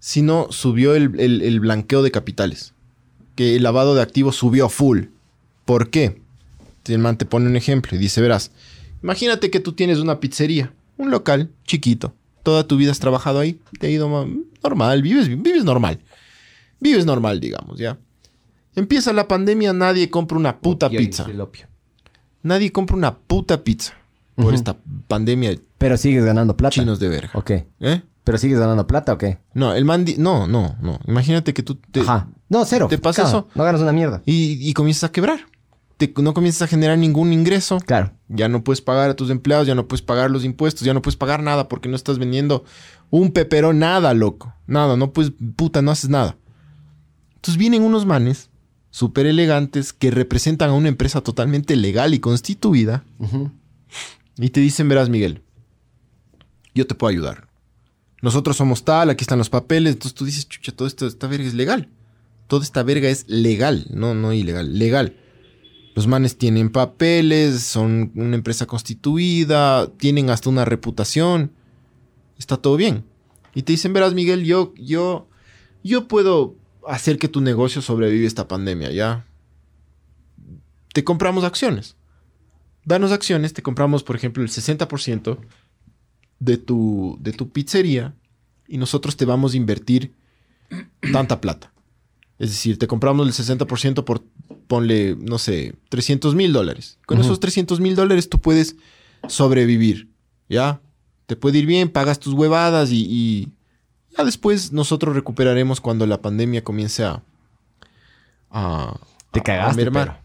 Sino 0.00 0.46
subió 0.50 0.94
el, 0.94 1.18
el- 1.18 1.42
el 1.42 1.60
blanqueo 1.60 2.02
de 2.02 2.10
capitales. 2.10 2.72
Que 3.34 3.56
el 3.56 3.62
lavado 3.62 3.94
de 3.94 4.02
activos 4.02 4.36
subió 4.36 4.68
full. 4.68 5.06
¿Por 5.64 5.90
qué? 5.90 6.20
El 6.86 6.98
man 7.00 7.18
te 7.18 7.26
pone 7.26 7.46
un 7.48 7.56
ejemplo 7.56 7.96
y 7.96 7.98
dice, 7.98 8.20
verás, 8.20 8.52
imagínate 9.02 9.50
que 9.50 9.58
tú 9.58 9.72
tienes 9.72 9.98
una 9.98 10.20
pizzería, 10.20 10.72
un 10.96 11.10
local 11.10 11.50
chiquito. 11.64 12.14
Toda 12.42 12.66
tu 12.66 12.76
vida 12.76 12.92
has 12.92 13.00
trabajado 13.00 13.40
ahí, 13.40 13.60
te 13.80 13.88
ha 13.88 13.90
ido 13.90 14.08
ma- 14.08 14.26
normal, 14.62 15.02
vives, 15.02 15.28
vives 15.28 15.64
normal. 15.64 15.98
Vives 16.80 17.06
normal, 17.06 17.40
digamos, 17.40 17.78
ya. 17.78 17.98
Empieza 18.74 19.12
la 19.12 19.26
pandemia, 19.26 19.72
nadie 19.72 20.10
compra 20.10 20.36
una 20.36 20.58
puta 20.58 20.88
pizza. 20.90 21.26
Nadie 22.42 22.70
compra 22.72 22.96
una 22.96 23.16
puta 23.16 23.64
pizza 23.64 23.94
por 24.36 24.54
esta 24.54 24.76
pandemia 25.08 25.50
de 25.50 25.60
Pero 25.78 25.96
sigues 25.96 26.24
ganando 26.24 26.56
plata. 26.56 26.74
chinos 26.74 27.00
de 27.00 27.08
verga. 27.08 27.30
Ok. 27.34 27.50
¿Eh? 27.80 28.02
Pero 28.22 28.38
sigues 28.38 28.58
ganando 28.58 28.86
plata, 28.86 29.12
¿o 29.14 29.18
qué? 29.18 29.38
No, 29.54 29.72
el 29.74 29.84
man... 29.84 30.04
No, 30.18 30.46
no, 30.46 30.76
no. 30.80 30.98
Imagínate 31.06 31.54
que 31.54 31.62
tú 31.62 31.76
te... 31.76 32.00
Ajá. 32.00 32.28
No, 32.48 32.64
cero. 32.64 32.86
¿Te 32.90 32.98
pasa 32.98 33.22
Claro, 33.22 33.38
eso? 33.38 33.48
No 33.54 33.64
ganas 33.64 33.80
una 33.80 33.92
mierda. 33.92 34.22
Y, 34.26 34.68
y 34.68 34.74
comienzas 34.74 35.04
a 35.04 35.12
quebrar. 35.12 35.40
Te- 35.96 36.12
no 36.18 36.34
comienzas 36.34 36.62
a 36.62 36.66
generar 36.66 36.98
ningún 36.98 37.32
ingreso. 37.32 37.78
Claro. 37.80 38.12
Ya 38.28 38.48
no 38.48 38.62
puedes 38.64 38.80
pagar 38.82 39.08
a 39.10 39.16
tus 39.16 39.30
empleados, 39.30 39.66
ya 39.66 39.74
no 39.74 39.88
puedes 39.88 40.02
pagar 40.02 40.30
los 40.30 40.44
impuestos, 40.44 40.82
ya 40.84 40.92
no 40.94 41.00
puedes 41.02 41.16
pagar 41.16 41.42
nada 41.42 41.68
porque 41.68 41.88
no 41.88 41.96
estás 41.96 42.18
vendiendo 42.18 42.64
un 43.10 43.30
peperón, 43.32 43.78
nada, 43.78 44.12
loco. 44.14 44.54
Nada, 44.66 44.96
no 44.96 45.12
puedes, 45.12 45.32
puta, 45.56 45.80
no 45.82 45.90
haces 45.90 46.10
nada. 46.10 46.36
Entonces 47.36 47.56
vienen 47.58 47.82
unos 47.82 48.04
manes 48.04 48.50
súper 48.90 49.26
elegantes 49.26 49.92
que 49.92 50.10
representan 50.10 50.70
a 50.70 50.74
una 50.74 50.88
empresa 50.88 51.20
totalmente 51.20 51.76
legal 51.76 52.14
y 52.14 52.18
constituida 52.18 53.04
y 54.38 54.50
te 54.50 54.60
dicen, 54.60 54.88
verás, 54.88 55.08
Miguel, 55.08 55.42
yo 56.74 56.86
te 56.86 56.94
puedo 56.94 57.10
ayudar. 57.10 57.48
Nosotros 58.22 58.56
somos 58.56 58.84
tal, 58.84 59.10
aquí 59.10 59.22
están 59.22 59.38
los 59.38 59.50
papeles. 59.50 59.92
Entonces 59.94 60.14
tú 60.14 60.24
dices, 60.24 60.48
chucha, 60.48 60.72
todo 60.72 60.88
esto, 60.88 61.06
esta 61.06 61.26
verga 61.26 61.46
es 61.46 61.54
legal. 61.54 61.88
Toda 62.48 62.64
esta 62.64 62.82
verga 62.82 63.08
es 63.08 63.24
legal, 63.28 63.86
no, 63.90 64.14
no 64.14 64.32
ilegal, 64.32 64.78
legal. 64.78 65.16
Los 65.96 66.06
manes 66.06 66.36
tienen 66.36 66.68
papeles, 66.68 67.62
son 67.62 68.12
una 68.16 68.36
empresa 68.36 68.66
constituida, 68.66 69.90
tienen 69.96 70.28
hasta 70.28 70.50
una 70.50 70.66
reputación. 70.66 71.52
Está 72.38 72.58
todo 72.58 72.76
bien. 72.76 73.06
Y 73.54 73.62
te 73.62 73.72
dicen, 73.72 73.94
verás, 73.94 74.12
Miguel, 74.12 74.44
yo, 74.44 74.74
yo, 74.76 75.26
yo 75.82 76.06
puedo 76.06 76.54
hacer 76.86 77.18
que 77.18 77.28
tu 77.28 77.40
negocio 77.40 77.80
sobrevive 77.80 78.26
esta 78.26 78.46
pandemia, 78.46 78.92
¿ya? 78.92 79.26
Te 80.92 81.02
compramos 81.02 81.44
acciones. 81.44 81.96
Danos 82.84 83.10
acciones, 83.10 83.54
te 83.54 83.62
compramos, 83.62 84.02
por 84.02 84.16
ejemplo, 84.16 84.42
el 84.42 84.50
60% 84.50 85.38
de 86.40 86.58
tu, 86.58 87.16
de 87.22 87.32
tu 87.32 87.48
pizzería 87.48 88.14
y 88.68 88.76
nosotros 88.76 89.16
te 89.16 89.24
vamos 89.24 89.54
a 89.54 89.56
invertir 89.56 90.12
tanta 91.10 91.40
plata. 91.40 91.72
Es 92.38 92.50
decir, 92.50 92.78
te 92.78 92.86
compramos 92.86 93.26
el 93.26 93.32
60% 93.32 94.04
por, 94.04 94.22
ponle, 94.66 95.16
no 95.20 95.38
sé, 95.38 95.74
300 95.88 96.34
mil 96.34 96.52
dólares. 96.52 96.98
Con 97.06 97.18
esos 97.20 97.40
300 97.40 97.80
mil 97.80 97.94
dólares 97.96 98.28
tú 98.28 98.38
puedes 98.40 98.76
sobrevivir, 99.28 100.08
¿ya? 100.48 100.80
Te 101.26 101.36
puede 101.36 101.58
ir 101.58 101.66
bien, 101.66 101.88
pagas 101.88 102.20
tus 102.20 102.34
huevadas 102.34 102.90
y, 102.90 103.04
y 103.08 103.48
ya 104.16 104.24
después 104.24 104.72
nosotros 104.72 105.14
recuperaremos 105.14 105.80
cuando 105.80 106.06
la 106.06 106.20
pandemia 106.22 106.62
comience 106.62 107.04
a... 107.04 107.22
a 108.50 108.98
Te 109.32 109.40
a- 109.40 109.42
a 109.42 109.44
cagaste, 109.44 109.90
pero. 109.90 110.16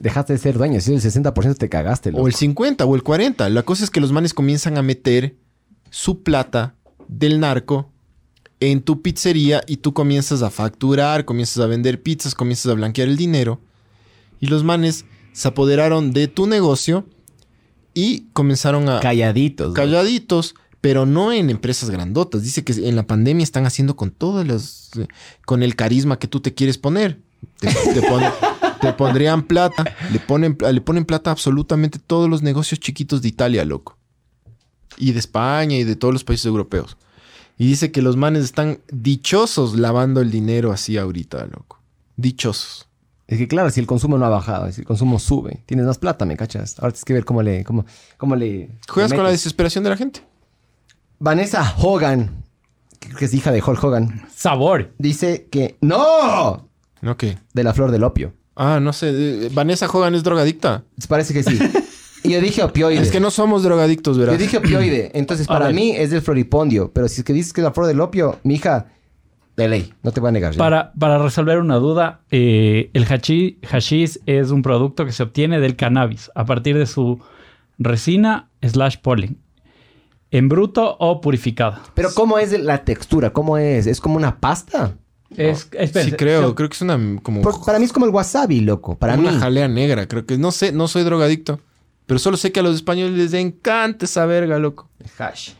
Dejaste 0.00 0.32
de 0.32 0.38
ser 0.38 0.56
dueño. 0.58 0.80
Si 0.80 0.94
el 0.94 1.00
60% 1.02 1.56
te 1.56 1.68
cagaste, 1.68 2.12
loco. 2.12 2.22
O 2.22 2.28
el 2.28 2.34
50 2.34 2.84
o 2.84 2.94
el 2.94 3.02
40. 3.02 3.48
La 3.48 3.64
cosa 3.64 3.82
es 3.82 3.90
que 3.90 4.00
los 4.00 4.12
manes 4.12 4.32
comienzan 4.32 4.78
a 4.78 4.82
meter 4.82 5.34
su 5.90 6.22
plata 6.22 6.76
del 7.08 7.40
narco 7.40 7.90
en 8.60 8.80
tu 8.82 9.02
pizzería 9.02 9.62
y 9.66 9.78
tú 9.78 9.92
comienzas 9.94 10.42
a 10.42 10.50
facturar, 10.50 11.24
comienzas 11.24 11.58
a 11.64 11.66
vender 11.66 12.00
pizzas, 12.00 12.34
comienzas 12.36 12.70
a 12.70 12.74
blanquear 12.74 13.08
el 13.08 13.16
dinero. 13.16 13.60
Y 14.40 14.46
los 14.46 14.64
manes 14.64 15.04
se 15.32 15.48
apoderaron 15.48 16.12
de 16.12 16.28
tu 16.28 16.46
negocio 16.46 17.06
y 17.94 18.26
comenzaron 18.32 18.88
a 18.88 19.00
Calladitos. 19.00 19.74
calladitos, 19.74 20.54
pero 20.80 21.06
no 21.06 21.32
en 21.32 21.50
empresas 21.50 21.90
grandotas. 21.90 22.42
Dice 22.42 22.62
que 22.64 22.72
en 22.72 22.94
la 22.96 23.06
pandemia 23.06 23.42
están 23.42 23.66
haciendo 23.66 23.96
con 23.96 24.10
todas 24.10 24.46
las 24.46 24.90
eh, 24.96 25.06
con 25.44 25.62
el 25.62 25.74
carisma 25.76 26.18
que 26.18 26.28
tú 26.28 26.40
te 26.40 26.54
quieres 26.54 26.78
poner. 26.78 27.20
Te, 27.58 27.68
te 27.68 28.02
pon- 28.08 28.22
te 28.80 28.92
pondrían 28.92 29.42
plata, 29.44 29.84
le 30.12 30.20
ponen, 30.20 30.56
le 30.72 30.80
ponen 30.80 31.04
plata 31.04 31.30
a 31.30 31.32
absolutamente 31.32 31.98
todos 31.98 32.28
los 32.30 32.42
negocios 32.42 32.78
chiquitos 32.80 33.22
de 33.22 33.28
Italia, 33.28 33.64
loco. 33.64 33.96
Y 34.96 35.12
de 35.12 35.18
España 35.20 35.76
y 35.76 35.84
de 35.84 35.96
todos 35.96 36.12
los 36.14 36.24
países 36.24 36.46
europeos. 36.46 36.96
Y 37.58 37.66
dice 37.66 37.90
que 37.90 38.02
los 38.02 38.16
manes 38.16 38.44
están 38.44 38.80
dichosos 38.92 39.76
lavando 39.76 40.20
el 40.20 40.30
dinero 40.30 40.70
así 40.72 40.96
ahorita, 40.96 41.46
loco. 41.46 41.80
Dichosos. 42.16 42.87
Es 43.28 43.36
que 43.38 43.46
claro, 43.46 43.70
si 43.70 43.78
el 43.78 43.86
consumo 43.86 44.16
no 44.18 44.24
ha 44.24 44.30
bajado, 44.30 44.72
si 44.72 44.80
el 44.80 44.86
consumo 44.86 45.18
sube, 45.18 45.62
tienes 45.66 45.84
más 45.86 45.98
plata, 45.98 46.24
¿me 46.24 46.36
cachas? 46.36 46.76
Ahora 46.78 46.92
tienes 46.92 47.04
que 47.04 47.12
ver 47.12 47.24
cómo 47.26 47.42
le... 47.42 47.62
Cómo, 47.62 47.84
cómo 48.16 48.34
le 48.34 48.70
Juegas 48.88 49.10
le 49.10 49.16
con 49.16 49.24
la 49.24 49.30
desesperación 49.30 49.84
de 49.84 49.90
la 49.90 49.96
gente. 49.98 50.22
Vanessa 51.18 51.74
Hogan, 51.78 52.42
que 52.98 53.08
creo 53.08 53.18
que 53.18 53.24
es 53.26 53.34
hija 53.34 53.52
de 53.52 53.62
Hulk 53.62 53.84
Hogan, 53.84 54.26
Sabor. 54.34 54.92
dice 54.98 55.46
que... 55.50 55.76
¡No! 55.82 56.68
Ok. 57.06 57.24
De 57.52 57.62
la 57.64 57.74
flor 57.74 57.90
del 57.90 58.02
opio. 58.04 58.32
Ah, 58.56 58.80
no 58.80 58.92
sé. 58.92 59.50
Vanessa 59.52 59.86
Hogan 59.86 60.14
es 60.14 60.24
drogadicta. 60.24 60.84
Parece 61.06 61.34
que 61.34 61.42
sí. 61.44 61.58
Y 62.24 62.30
yo 62.30 62.40
dije 62.40 62.62
opioide. 62.64 63.00
Es 63.00 63.12
que 63.12 63.20
no 63.20 63.30
somos 63.30 63.62
drogadictos, 63.62 64.16
Yo 64.16 64.22
¿verdad? 64.22 64.38
dije 64.38 64.56
opioide. 64.56 65.12
Entonces, 65.14 65.46
para 65.46 65.70
mí 65.70 65.92
es 65.92 66.10
del 66.10 66.22
floripondio. 66.22 66.90
Pero 66.92 67.06
si 67.08 67.20
es 67.20 67.24
que 67.24 67.32
dices 67.32 67.52
que 67.52 67.60
es 67.60 67.64
la 67.64 67.72
flor 67.72 67.86
del 67.86 68.00
opio, 68.00 68.38
mi 68.42 68.54
hija, 68.54 68.86
de 69.58 69.68
ley. 69.68 69.92
No 70.02 70.12
te 70.12 70.20
voy 70.20 70.28
a 70.28 70.32
negar. 70.32 70.54
Para, 70.56 70.92
para 70.98 71.18
resolver 71.18 71.58
una 71.58 71.76
duda, 71.76 72.20
eh, 72.30 72.90
el 72.94 73.06
hashi- 73.06 73.58
hashish 73.66 74.18
es 74.24 74.50
un 74.50 74.62
producto 74.62 75.04
que 75.04 75.12
se 75.12 75.22
obtiene 75.22 75.60
del 75.60 75.76
cannabis 75.76 76.30
a 76.34 76.44
partir 76.46 76.78
de 76.78 76.86
su 76.86 77.20
resina 77.78 78.48
slash 78.62 78.96
polen. 79.02 79.38
En 80.30 80.48
bruto 80.48 80.96
o 80.98 81.20
purificada. 81.20 81.82
Pero 81.94 82.10
¿cómo 82.14 82.38
es 82.38 82.52
la 82.58 82.84
textura? 82.84 83.30
¿Cómo 83.32 83.56
es? 83.58 83.86
¿Es 83.86 84.00
como 84.00 84.16
una 84.16 84.38
pasta? 84.40 84.94
Es, 85.36 85.68
espérense, 85.72 86.10
Sí, 86.10 86.12
creo. 86.16 86.54
Creo 86.54 86.68
que 86.68 86.74
es 86.74 86.82
una 86.82 86.98
como, 87.22 87.40
Por- 87.42 87.64
para 87.64 87.78
mí 87.78 87.84
es 87.84 87.92
como 87.92 88.06
el 88.06 88.12
wasabi, 88.12 88.60
loco. 88.60 88.98
Para 88.98 89.14
una 89.14 89.32
mí. 89.32 89.38
jalea 89.38 89.68
negra. 89.68 90.06
Creo 90.06 90.24
que 90.26 90.36
no 90.38 90.52
sé, 90.52 90.72
no 90.72 90.86
soy 90.88 91.02
drogadicto. 91.04 91.60
Pero 92.06 92.18
solo 92.18 92.36
sé 92.38 92.52
que 92.52 92.60
a 92.60 92.62
los 92.62 92.74
españoles 92.74 93.14
les 93.16 93.34
encanta 93.34 94.04
esa 94.06 94.24
verga, 94.26 94.58
loco. 94.58 94.88
Hash. 95.18 95.50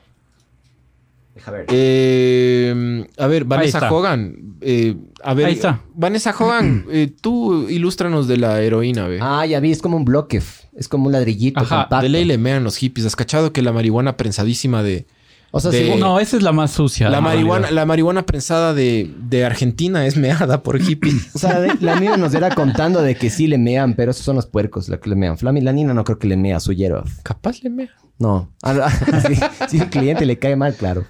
Deja 1.39 1.51
ver. 1.53 1.67
Eh, 1.69 3.07
a 3.17 3.27
ver, 3.29 3.45
Vanessa. 3.45 3.89
Hogan. 3.93 4.57
eh, 4.61 4.97
a 5.23 5.35
ver, 5.35 5.47
Ahí 5.47 5.53
está. 5.53 5.83
Vanessa 5.95 6.35
Hogan, 6.37 6.85
eh, 6.91 7.13
tú 7.21 7.69
ilústranos 7.69 8.27
de 8.27 8.39
la 8.39 8.61
heroína, 8.61 9.07
ve. 9.07 9.21
Ah, 9.23 9.47
ya 9.47 9.61
vi. 9.61 9.71
Es 9.71 9.81
como 9.81 9.97
un 9.97 10.05
bloque. 10.05 10.43
Es 10.77 10.89
como 10.89 11.07
un 11.07 11.13
ladrillito 11.13 11.61
Ajá, 11.61 11.83
compacto. 11.83 12.03
de 12.03 12.09
ley 12.09 12.25
le 12.25 12.39
mean 12.39 12.65
los 12.65 12.77
hippies. 12.77 13.07
¿Has 13.07 13.15
cachado 13.15 13.53
que 13.53 13.63
la 13.63 13.71
marihuana 13.73 14.17
prensadísima 14.17 14.83
de... 14.83 15.07
O 15.53 15.61
sea, 15.61 15.71
de- 15.71 15.85
según- 15.85 16.01
No, 16.01 16.19
esa 16.19 16.37
es 16.37 16.43
la 16.43 16.51
más 16.51 16.73
sucia. 16.73 17.09
la 17.09 17.21
marihuana, 17.21 17.61
realidad. 17.67 17.81
la 17.83 17.87
marihuana 17.87 18.27
prensada 18.27 18.75
de, 18.75 19.09
de 19.31 19.45
Argentina 19.45 20.05
es 20.07 20.17
meada 20.17 20.65
por 20.65 20.81
hippies. 20.81 21.31
O 21.37 21.39
sea, 21.39 21.61
de- 21.61 21.73
la 21.81 22.01
Nina 22.01 22.17
nos 22.17 22.35
era 22.35 22.53
contando 22.53 23.01
de 23.01 23.15
que 23.15 23.31
sí 23.31 23.47
le 23.47 23.59
mean, 23.59 23.95
pero 23.95 24.11
esos 24.11 24.25
son 24.25 24.35
los 24.35 24.47
puercos 24.47 24.89
los 24.89 24.99
que 24.99 25.09
le 25.09 25.15
mean. 25.15 25.39
Flami, 25.39 25.61
la 25.61 25.73
Nina 25.73 25.95
no 25.95 26.03
creo 26.03 26.19
que 26.19 26.27
le 26.27 26.37
mea 26.37 26.57
a 26.57 26.61
su 26.61 26.73
hierro. 26.73 27.05
Capaz 27.23 27.63
le 27.63 27.71
mea. 27.71 27.91
No. 28.19 28.51
Ah, 28.63 28.73
no. 28.75 29.21
si, 29.29 29.37
si 29.69 29.77
un 29.81 29.87
cliente 29.89 30.27
le 30.27 30.37
cae 30.39 30.57
mal, 30.57 30.75
claro. 30.75 31.05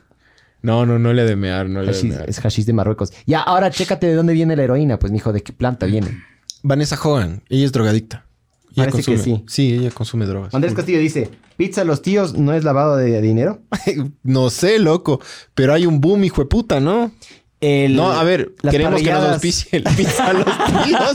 No, 0.62 0.84
no, 0.86 0.98
no 0.98 1.12
le 1.12 1.24
de 1.24 1.36
mear, 1.36 1.68
no 1.68 1.80
le 1.82 1.92
de 1.92 1.98
Hashish- 1.98 2.08
mear. 2.08 2.28
es 2.28 2.40
hashish 2.40 2.64
de 2.64 2.72
Marruecos. 2.72 3.12
Ya, 3.26 3.40
ahora 3.40 3.70
chécate 3.70 4.06
de 4.08 4.14
dónde 4.14 4.32
viene 4.32 4.56
la 4.56 4.64
heroína. 4.64 4.98
Pues, 4.98 5.12
mijo, 5.12 5.32
¿de 5.32 5.42
qué 5.42 5.52
planta 5.52 5.86
viene? 5.86 6.22
Vanessa 6.62 6.98
Hogan, 7.02 7.42
ella 7.48 7.64
es 7.64 7.72
drogadicta. 7.72 8.24
Ella 8.72 8.90
Parece 8.90 8.98
que 9.10 9.16
consume. 9.16 9.44
sí. 9.48 9.74
ella 9.74 9.90
consume 9.90 10.26
drogas. 10.26 10.54
Andrés 10.54 10.74
Castillo 10.74 10.98
dice, 10.98 11.30
pizza 11.56 11.80
a 11.82 11.84
los 11.84 12.02
tíos 12.02 12.34
no 12.34 12.52
es 12.54 12.64
lavado 12.64 12.96
de 12.96 13.20
dinero. 13.20 13.60
no 14.24 14.50
sé, 14.50 14.78
loco. 14.78 15.20
Pero 15.54 15.72
hay 15.74 15.86
un 15.86 16.00
boom, 16.00 16.24
hijo 16.24 16.42
de 16.42 16.46
puta, 16.48 16.80
¿no? 16.80 17.12
El- 17.60 17.96
no, 17.96 18.10
a 18.12 18.22
ver, 18.24 18.54
queremos 18.70 19.02
que 19.02 19.10
nos 19.12 19.24
auspicie 19.30 19.80
la 19.80 19.90
pizza 19.90 20.26
a 20.28 20.32
los 20.32 20.44
tíos. 20.84 21.12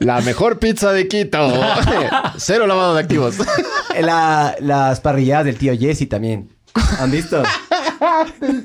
la 0.00 0.20
mejor 0.22 0.58
pizza 0.58 0.92
de 0.92 1.08
Quito. 1.08 1.50
Cero 2.36 2.66
lavado 2.66 2.94
de 2.94 3.00
activos. 3.00 3.36
La- 4.00 4.54
las 4.60 5.00
parrilladas 5.00 5.46
del 5.46 5.56
tío 5.56 5.72
Jesse 5.78 6.08
también. 6.08 6.50
¿Han 6.98 7.10
visto? 7.10 7.42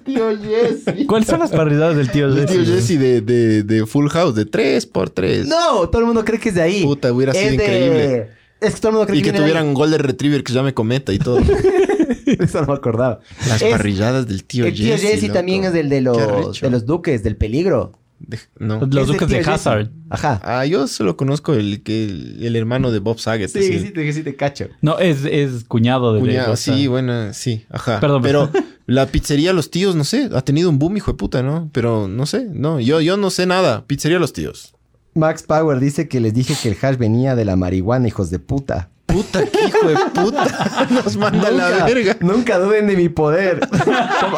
Tío 0.04 0.30
Jesse. 0.38 1.06
¿Cuáles 1.08 1.28
son 1.28 1.40
las 1.40 1.52
parrilladas 1.52 1.96
del 1.98 2.10
tío 2.12 2.28
El 2.28 2.36
Jesse? 2.36 2.48
tío 2.52 2.66
Jesse 2.66 3.00
de, 3.00 3.22
de, 3.22 3.64
de 3.64 3.86
Full 3.86 4.08
House, 4.10 4.36
de 4.36 4.46
3x3. 4.46 5.46
no, 5.46 5.88
todo 5.90 6.00
el 6.02 6.06
mundo 6.06 6.24
cree 6.26 6.40
que 6.40 6.50
es 6.50 6.56
de 6.56 6.62
ahí. 6.62 6.84
Puta, 6.84 7.12
hubiera 7.12 7.34
sido 7.34 7.46
Es 7.46 7.50
de- 7.58 7.64
increíble. 7.64 8.30
Es 8.62 8.76
que 8.76 8.82
todo 8.82 8.90
el 8.90 8.94
mundo 8.96 9.08
cree 9.08 9.20
Y 9.20 9.22
que 9.22 9.32
viene 9.32 9.40
de 9.40 9.46
ahí. 9.46 9.52
tuvieran 9.52 9.68
un 9.70 9.74
Golden 9.74 10.00
Retriever 10.00 10.44
que 10.44 10.52
ya 10.54 10.64
me 10.64 10.74
cometa 10.74 11.14
y 11.14 11.20
todo. 11.20 11.40
Eso 12.26 12.62
no 12.62 12.68
me 12.68 12.74
acordaba. 12.74 13.20
Las 13.48 13.62
Es- 13.62 13.72
parrilladas 13.72 14.28
del 14.28 14.44
tío 14.44 14.66
el 14.66 14.74
tío 14.74 14.96
Jesse. 14.98 15.20
Jesse 15.22 15.32
también 15.34 15.64
es 15.64 15.74
del 15.74 15.90
de 15.90 16.02
los, 16.02 16.60
de 16.60 16.70
los 16.70 16.86
duques, 16.86 17.24
del 17.24 17.36
peligro. 17.38 17.94
De- 18.20 18.40
no. 18.60 18.86
Los 18.86 19.08
duques 19.08 19.28
de. 19.28 19.40
Hazard. 19.40 19.90
Ajá. 20.10 20.40
Ah, 20.44 20.66
yo 20.66 20.88
solo 20.88 21.16
conozco 21.18 21.54
el 21.54 21.82
que 21.84 22.06
el, 22.06 22.44
el 22.44 22.56
hermano 22.56 22.92
de 22.92 23.00
Bob 23.00 23.20
Saget. 23.20 23.50
Sí, 23.50 23.60
así. 23.60 23.80
sí, 23.80 23.92
te, 23.92 24.14
sí 24.14 24.24
te 24.24 24.36
cacho. 24.36 24.68
No, 24.82 25.00
es, 25.00 25.24
es 25.26 25.64
cuñado 25.64 26.14
de... 26.14 26.20
Cuñado, 26.20 26.56
sí, 26.56 26.88
bueno, 26.88 27.34
sí, 27.34 27.66
ajá. 27.70 28.00
Perdón, 28.00 28.22
pero 28.22 28.50
la 28.88 29.06
pizzería 29.08 29.54
Los 29.54 29.72
Tíos, 29.72 29.96
no 29.96 30.04
sé, 30.04 30.30
ha 30.34 30.42
tenido 30.42 30.70
un 30.70 30.80
boom, 30.80 30.98
hijo 30.98 31.12
de 31.12 31.18
puta, 31.18 31.42
¿no? 31.44 31.70
Pero 31.72 32.08
no 32.08 32.26
sé, 32.26 32.48
no, 32.52 32.80
yo, 32.80 33.02
yo 33.02 33.18
no 33.18 33.30
sé 33.30 33.46
nada. 33.46 33.86
Pizzería 33.88 34.20
Los 34.20 34.34
Tíos. 34.34 34.76
Max 35.16 35.44
Power 35.44 35.80
dice 35.80 36.08
que 36.08 36.20
les 36.20 36.34
dije 36.34 36.56
que 36.62 36.70
el 36.70 36.78
hash 36.82 36.98
venía 36.98 37.36
de 37.36 37.46
la 37.46 37.56
marihuana, 37.56 38.08
hijos 38.08 38.30
de 38.30 38.40
puta. 38.40 38.90
Puta, 39.12 39.44
qué 39.46 39.66
hijo 39.68 39.88
de 39.88 39.96
puta. 40.14 40.88
Nos 40.92 41.18
manda 41.18 41.48
a 41.48 41.52
la 41.52 41.70
Nunca- 41.70 41.86
verga. 41.86 42.18
Nunca 42.22 42.60
duden 42.60 42.88
de 42.88 42.96
mi 42.96 43.10
poder. 43.10 43.60
¿Cómo, 44.22 44.38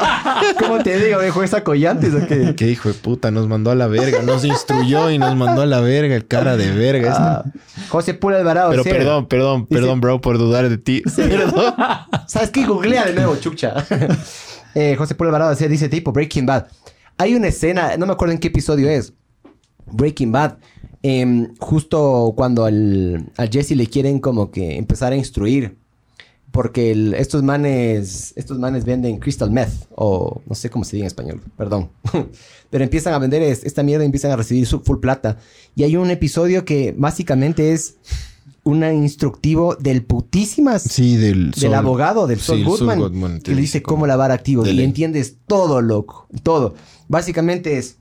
cómo 0.59 0.83
te 0.83 0.97
digo, 1.03 1.19
viejo? 1.19 1.43
¿Esa 1.43 1.63
collantes 1.63 2.13
o 2.13 2.25
qué? 2.25 2.55
Qué 2.55 2.67
hijo 2.69 2.87
de 2.89 2.95
puta, 2.95 3.31
nos 3.31 3.47
mandó 3.47 3.71
a 3.71 3.75
la 3.75 3.87
verga. 3.87 4.21
Nos 4.21 4.45
instruyó 4.45 5.09
y 5.11 5.17
nos 5.17 5.35
mandó 5.35 5.61
a 5.61 5.65
la 5.65 5.81
verga, 5.81 6.15
el 6.15 6.25
cara 6.27 6.55
de 6.57 6.71
verga. 6.71 7.13
Ah, 7.17 7.43
José 7.89 8.13
Pura 8.13 8.37
Alvarado. 8.37 8.71
Pero 8.71 8.83
perdón, 8.83 9.27
perdón, 9.27 9.67
Dice- 9.69 9.81
perdón, 9.81 10.01
bro, 10.01 10.21
por 10.21 10.37
dudar 10.37 10.69
de 10.69 10.77
ti. 10.77 11.03
Perdón. 11.15 11.73
¿Sabes 12.27 12.49
qué? 12.49 12.65
Googlea 12.65 13.05
de 13.05 13.13
nuevo, 13.13 13.35
chucha. 13.35 13.73
eh, 14.73 14.95
José 14.97 15.15
Pura 15.15 15.29
Alvarado 15.29 15.53
dice 15.53 15.89
tipo 15.89 16.11
Breaking 16.11 16.45
Bad. 16.45 16.67
Hay 17.17 17.35
una 17.35 17.47
escena, 17.49 17.97
no 17.97 18.05
me 18.05 18.13
acuerdo 18.13 18.33
en 18.33 18.39
qué 18.39 18.47
episodio 18.47 18.89
es. 18.89 19.13
Breaking 19.91 20.31
Bad. 20.31 20.55
Em, 21.03 21.53
justo 21.59 22.33
cuando 22.35 22.65
al, 22.65 23.31
al 23.37 23.49
Jesse 23.49 23.71
le 23.71 23.87
quieren 23.87 24.19
como 24.19 24.51
que 24.51 24.77
empezar 24.77 25.13
a 25.13 25.15
instruir. 25.15 25.77
Porque 26.51 26.91
el- 26.91 27.13
estos 27.13 27.43
manes, 27.43 28.33
estos 28.35 28.59
manes 28.59 28.83
venden 28.83 29.19
crystal 29.19 29.49
meth. 29.51 29.71
O 29.95 30.41
no 30.45 30.53
sé 30.53 30.69
cómo 30.69 30.83
se 30.83 30.97
dice 30.97 31.03
en 31.03 31.07
español, 31.07 31.41
perdón. 31.55 31.89
Pero 32.69 32.83
empiezan 32.83 33.13
a 33.13 33.19
vender 33.19 33.41
es- 33.41 33.63
esta 33.63 33.83
mierda 33.83 34.03
empiezan 34.03 34.31
a 34.31 34.35
recibir 34.35 34.65
su 34.67 34.81
full 34.81 34.97
plata. 34.99 35.37
Y 35.75 35.83
hay 35.83 35.95
un 35.95 36.09
episodio 36.09 36.65
que 36.65 36.93
básicamente 36.97 37.71
es 37.71 37.95
un 38.63 38.83
instructivo 38.83 39.75
del 39.75 40.03
putísimas 40.03 40.83
Sí, 40.83 41.15
del 41.15 41.49
del 41.51 41.73
abogado 41.73 42.27
del 42.27 42.39
Sí, 42.39 42.45
Saul 42.63 42.63
Goodman, 42.65 43.39
que 43.39 43.55
le 43.55 43.61
dice 43.61 43.81
cómo 43.81 44.05
lavar 44.05 44.31
activos 44.31 44.67
y 44.67 44.83
entiendes 44.83 45.37
todo, 45.47 45.81
loco, 45.81 46.27
todo. 46.43 46.75
Básicamente 47.07 47.77
es 47.79 47.97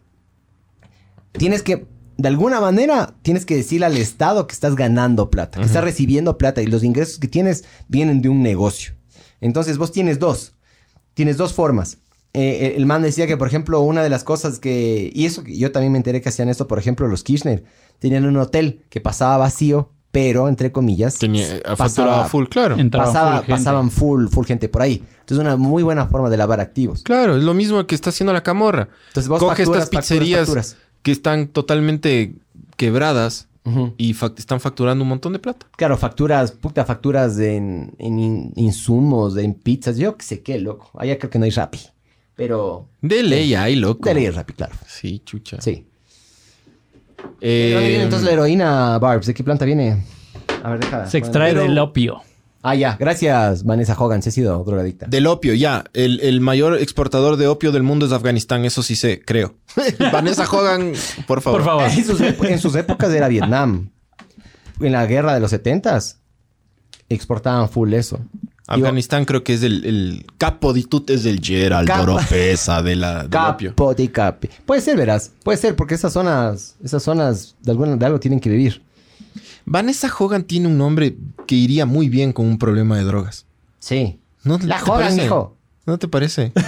tienes 1.32 1.62
que 1.62 1.86
de 2.20 2.28
alguna 2.28 2.60
manera 2.60 3.14
tienes 3.22 3.46
que 3.46 3.56
decirle 3.56 3.86
al 3.86 3.96
Estado 3.96 4.46
que 4.46 4.52
estás 4.52 4.74
ganando 4.76 5.30
plata, 5.30 5.58
que 5.58 5.66
estás 5.66 5.82
recibiendo 5.82 6.36
plata 6.38 6.60
y 6.60 6.66
los 6.66 6.84
ingresos 6.84 7.18
que 7.18 7.28
tienes 7.28 7.64
vienen 7.88 8.20
de 8.20 8.28
un 8.28 8.42
negocio. 8.42 8.92
Entonces 9.40 9.78
vos 9.78 9.90
tienes 9.90 10.18
dos, 10.18 10.52
tienes 11.14 11.36
dos 11.36 11.52
formas. 11.54 11.98
Eh, 12.32 12.74
el 12.76 12.86
man 12.86 13.02
decía 13.02 13.26
que, 13.26 13.36
por 13.36 13.48
ejemplo, 13.48 13.80
una 13.80 14.02
de 14.02 14.08
las 14.10 14.22
cosas 14.22 14.60
que... 14.60 15.10
Y 15.12 15.24
eso 15.24 15.42
que 15.42 15.56
yo 15.58 15.72
también 15.72 15.90
me 15.92 15.98
enteré 15.98 16.20
que 16.20 16.28
hacían 16.28 16.48
esto, 16.48 16.68
por 16.68 16.78
ejemplo, 16.78 17.08
los 17.08 17.24
Kirchner. 17.24 17.64
Tenían 17.98 18.24
un 18.24 18.36
hotel 18.36 18.84
que 18.88 19.00
pasaba 19.00 19.36
vacío, 19.36 19.90
pero, 20.12 20.48
entre 20.48 20.70
comillas... 20.70 21.18
Tenía 21.18 21.56
eh, 21.56 21.60
pasaba- 21.64 21.76
facturaba 21.76 22.28
full, 22.28 22.44
claro. 22.46 22.76
Pasaba- 22.90 23.38
full 23.42 23.50
pasaban 23.50 23.90
full, 23.90 24.28
full 24.28 24.46
gente 24.46 24.68
por 24.68 24.82
ahí. 24.82 25.02
Entonces, 25.20 25.38
una 25.38 25.56
muy 25.56 25.82
buena 25.82 26.06
forma 26.06 26.30
de 26.30 26.36
lavar 26.36 26.60
activos. 26.60 27.02
Claro, 27.02 27.36
es 27.36 27.42
lo 27.42 27.54
mismo 27.54 27.84
que 27.86 27.96
está 27.96 28.10
haciendo 28.10 28.32
la 28.32 28.44
camorra. 28.44 28.90
Entonces, 29.08 29.28
vos 29.28 29.40
Coge 29.40 29.64
facturas, 29.64 29.84
estas 29.84 30.00
pizzerías 30.02 30.40
facturas, 30.40 30.76
que 31.02 31.12
están 31.12 31.48
totalmente 31.48 32.34
quebradas 32.76 33.46
y 33.98 34.16
están 34.36 34.58
facturando 34.58 35.04
un 35.04 35.08
montón 35.08 35.32
de 35.32 35.38
plata. 35.38 35.66
Claro, 35.76 35.96
facturas, 35.96 36.50
puta, 36.50 36.84
facturas 36.84 37.36
de 37.36 37.56
en, 37.56 37.94
en 37.98 38.18
in- 38.18 38.52
insumos, 38.56 39.36
en 39.36 39.54
pizzas, 39.54 39.96
yo 39.96 40.16
qué 40.16 40.24
sé 40.24 40.40
qué, 40.42 40.58
loco. 40.58 40.90
Allá 40.98 41.18
creo 41.18 41.30
que 41.30 41.38
no 41.38 41.44
hay 41.44 41.50
Rappi. 41.52 41.78
Pero 42.34 42.88
De 43.00 43.22
ley 43.22 43.54
hay, 43.54 43.76
loco. 43.76 44.08
de 44.08 44.14
ley 44.14 44.24
es 44.26 44.34
Rappi, 44.34 44.54
claro. 44.54 44.74
Sí, 44.88 45.22
chucha. 45.24 45.60
Sí. 45.60 45.86
Eh, 47.40 47.66
¿De 47.68 47.74
dónde 47.74 47.88
viene 47.88 48.04
entonces 48.04 48.26
la 48.26 48.32
heroína, 48.32 48.98
Barbs? 48.98 49.26
¿De 49.26 49.34
qué 49.34 49.44
planta 49.44 49.64
viene? 49.64 50.02
A 50.64 50.70
ver, 50.70 50.80
deja. 50.80 51.06
Se 51.06 51.18
extrae 51.18 51.54
del 51.54 51.78
opio. 51.78 52.22
Ah, 52.62 52.74
ya. 52.74 52.96
Gracias, 53.00 53.64
Vanessa 53.64 53.96
Hogan. 53.98 54.22
Se 54.22 54.28
ha 54.28 54.32
sido 54.32 54.62
drogadicta. 54.64 55.06
Del 55.06 55.26
opio, 55.26 55.54
ya. 55.54 55.84
El, 55.94 56.20
el 56.20 56.40
mayor 56.40 56.76
exportador 56.78 57.36
de 57.36 57.46
opio 57.46 57.72
del 57.72 57.82
mundo 57.82 58.04
es 58.06 58.12
Afganistán, 58.12 58.64
eso 58.66 58.82
sí 58.82 58.96
sé, 58.96 59.22
creo. 59.24 59.54
Vanessa 60.12 60.44
Hogan, 60.50 60.92
por 61.26 61.40
favor. 61.40 61.60
Por 61.60 61.66
favor. 61.66 61.84
En 61.96 62.04
sus, 62.04 62.20
ep- 62.20 62.44
en 62.50 62.58
sus 62.58 62.74
épocas 62.76 63.10
era 63.12 63.28
Vietnam. 63.28 63.90
En 64.80 64.92
la 64.92 65.06
guerra 65.06 65.32
de 65.34 65.40
los 65.40 65.50
setentas 65.50 66.20
exportaban 67.08 67.68
full 67.68 67.92
eso. 67.94 68.18
Digo, 68.74 68.86
Afganistán 68.86 69.24
creo 69.24 69.42
que 69.42 69.54
es 69.54 69.62
el, 69.64 69.84
el 69.84 70.26
capo 70.38 70.72
di 70.72 70.86
es 71.08 71.24
del 71.24 71.40
Gerald. 71.42 71.90
Oropesa 71.90 72.82
de 72.82 72.94
la, 72.94 73.24
del 73.26 73.40
opio. 73.40 73.70
Capo 73.70 73.94
di 73.94 74.08
capi. 74.08 74.48
Puede 74.64 74.80
ser, 74.80 74.96
verás. 74.96 75.32
Puede 75.42 75.58
ser, 75.58 75.74
porque 75.74 75.94
esas 75.94 76.12
zonas, 76.12 76.76
esas 76.84 77.02
zonas 77.02 77.56
de, 77.62 77.72
alguna, 77.72 77.96
de 77.96 78.06
algo 78.06 78.20
tienen 78.20 78.38
que 78.38 78.48
vivir. 78.48 78.82
Vanessa 79.72 80.10
Hogan 80.18 80.42
tiene 80.42 80.66
un 80.66 80.76
nombre 80.76 81.16
que 81.46 81.54
iría 81.54 81.86
muy 81.86 82.08
bien 82.08 82.32
con 82.32 82.44
un 82.46 82.58
problema 82.58 82.96
de 82.98 83.04
drogas. 83.04 83.46
Sí. 83.78 84.18
¿No 84.42 84.58
La 84.58 84.78
te 84.82 84.90
Hogan, 84.90 85.00
parece? 85.02 85.24
hijo. 85.26 85.56
¿No 85.86 85.96
te 85.98 86.08
parece? 86.08 86.52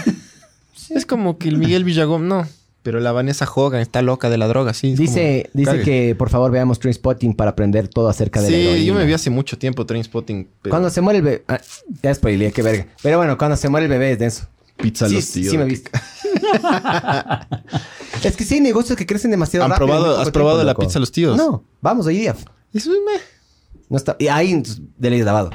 Es 0.88 1.04
como 1.06 1.36
que 1.38 1.48
el 1.48 1.56
Miguel 1.58 1.82
Villagón, 1.84 2.28
no. 2.28 2.46
Pero 2.84 3.00
la 3.00 3.10
Vanessa 3.12 3.44
Hogan 3.52 3.80
está 3.80 4.02
loca 4.02 4.28
de 4.30 4.38
la 4.38 4.46
droga, 4.46 4.72
sí. 4.74 4.94
Dice, 4.94 5.48
como- 5.50 5.58
dice 5.64 5.70
cague. 5.72 5.82
que 5.84 6.14
por 6.14 6.28
favor 6.30 6.50
veamos 6.52 6.78
Trainspotting 6.78 7.34
para 7.34 7.50
aprender 7.52 7.88
todo 7.88 8.08
acerca 8.08 8.40
de 8.40 8.50
la 8.50 8.76
Sí, 8.76 8.84
yo 8.84 8.94
me 8.94 9.04
vi 9.04 9.12
hace 9.14 9.30
mucho 9.30 9.58
tiempo 9.58 9.84
Trainspotting. 9.84 10.46
pero 10.62 10.70
Cuando 10.70 10.90
se 10.90 11.00
muere 11.00 11.18
el 11.18 11.24
bebé... 11.24 11.44
Ah, 11.48 11.60
ya 12.04 12.14
spoileé, 12.14 12.52
qué 12.52 12.62
verga. 12.62 12.86
Pero 13.02 13.16
bueno, 13.18 13.36
cuando 13.38 13.56
se 13.56 13.68
muere 13.68 13.86
el 13.86 13.90
bebé 13.90 14.12
es 14.12 14.18
de 14.20 14.26
eso. 14.26 14.46
Pizza 14.76 15.06
a 15.06 15.08
sí, 15.08 15.14
los 15.16 15.28
tíos. 15.30 15.50
sí 15.50 15.58
me 15.58 15.64
viste. 15.64 15.90
Es 18.22 18.36
que 18.36 18.44
sí 18.44 18.54
hay 18.54 18.60
negocios 18.60 18.96
que 18.96 19.06
crecen 19.06 19.30
demasiado 19.32 19.64
¿Han 19.64 19.70
rápido. 19.72 19.86
probado- 19.88 20.18
has 20.20 20.30
probado 20.30 20.58
tiempo, 20.58 20.66
la 20.66 20.72
loco. 20.72 20.82
pizza 20.82 20.98
Los 21.00 21.10
Tíos? 21.10 21.36
No, 21.36 21.64
vamos 21.80 22.06
hoy 22.06 22.18
día. 22.18 22.36
Eso 22.72 22.90
es 22.92 22.98
meh. 23.04 23.20
No 23.88 23.96
está... 23.96 24.16
Y 24.18 24.28
ahí 24.28 24.62
de 24.98 25.10
ley 25.10 25.18
de 25.18 25.24
lavado. 25.24 25.50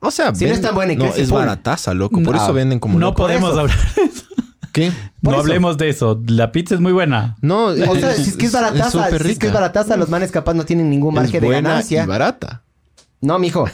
O 0.00 0.10
sea, 0.10 0.34
Si 0.34 0.44
no 0.44 0.52
es 0.52 0.60
tan 0.60 0.74
buena 0.74 0.92
y 0.92 0.96
no, 0.96 1.04
crece 1.06 1.22
es 1.22 1.30
barataza, 1.30 1.94
loco. 1.94 2.20
Por 2.22 2.36
eso 2.36 2.52
venden 2.52 2.78
como 2.78 2.98
No 2.98 3.06
loco. 3.06 3.22
podemos 3.22 3.50
eso. 3.52 3.60
hablar 3.60 3.76
de 3.96 4.02
eso. 4.02 4.24
¿Qué? 4.72 4.92
No 5.22 5.30
eso. 5.30 5.40
hablemos 5.40 5.78
de 5.78 5.88
eso. 5.88 6.20
La 6.26 6.52
pizza 6.52 6.74
es 6.74 6.80
muy 6.80 6.92
buena. 6.92 7.36
No, 7.40 7.66
O 7.66 7.96
sea, 7.96 8.12
si 8.14 8.30
es 8.30 8.36
que 8.36 8.46
es 8.46 8.52
barataza, 8.52 8.90
súper 8.90 9.22
si 9.24 9.30
es 9.32 9.38
que 9.38 9.46
es 9.46 9.52
barataza, 9.52 9.96
los 9.96 10.10
manes 10.10 10.30
capaz 10.30 10.52
no 10.54 10.64
tienen 10.64 10.90
ningún 10.90 11.14
margen 11.14 11.36
Es 11.36 11.40
de 11.42 11.48
ganancia. 11.48 12.02
y 12.04 12.06
barata. 12.06 12.64
No, 13.20 13.38
mijo. 13.38 13.64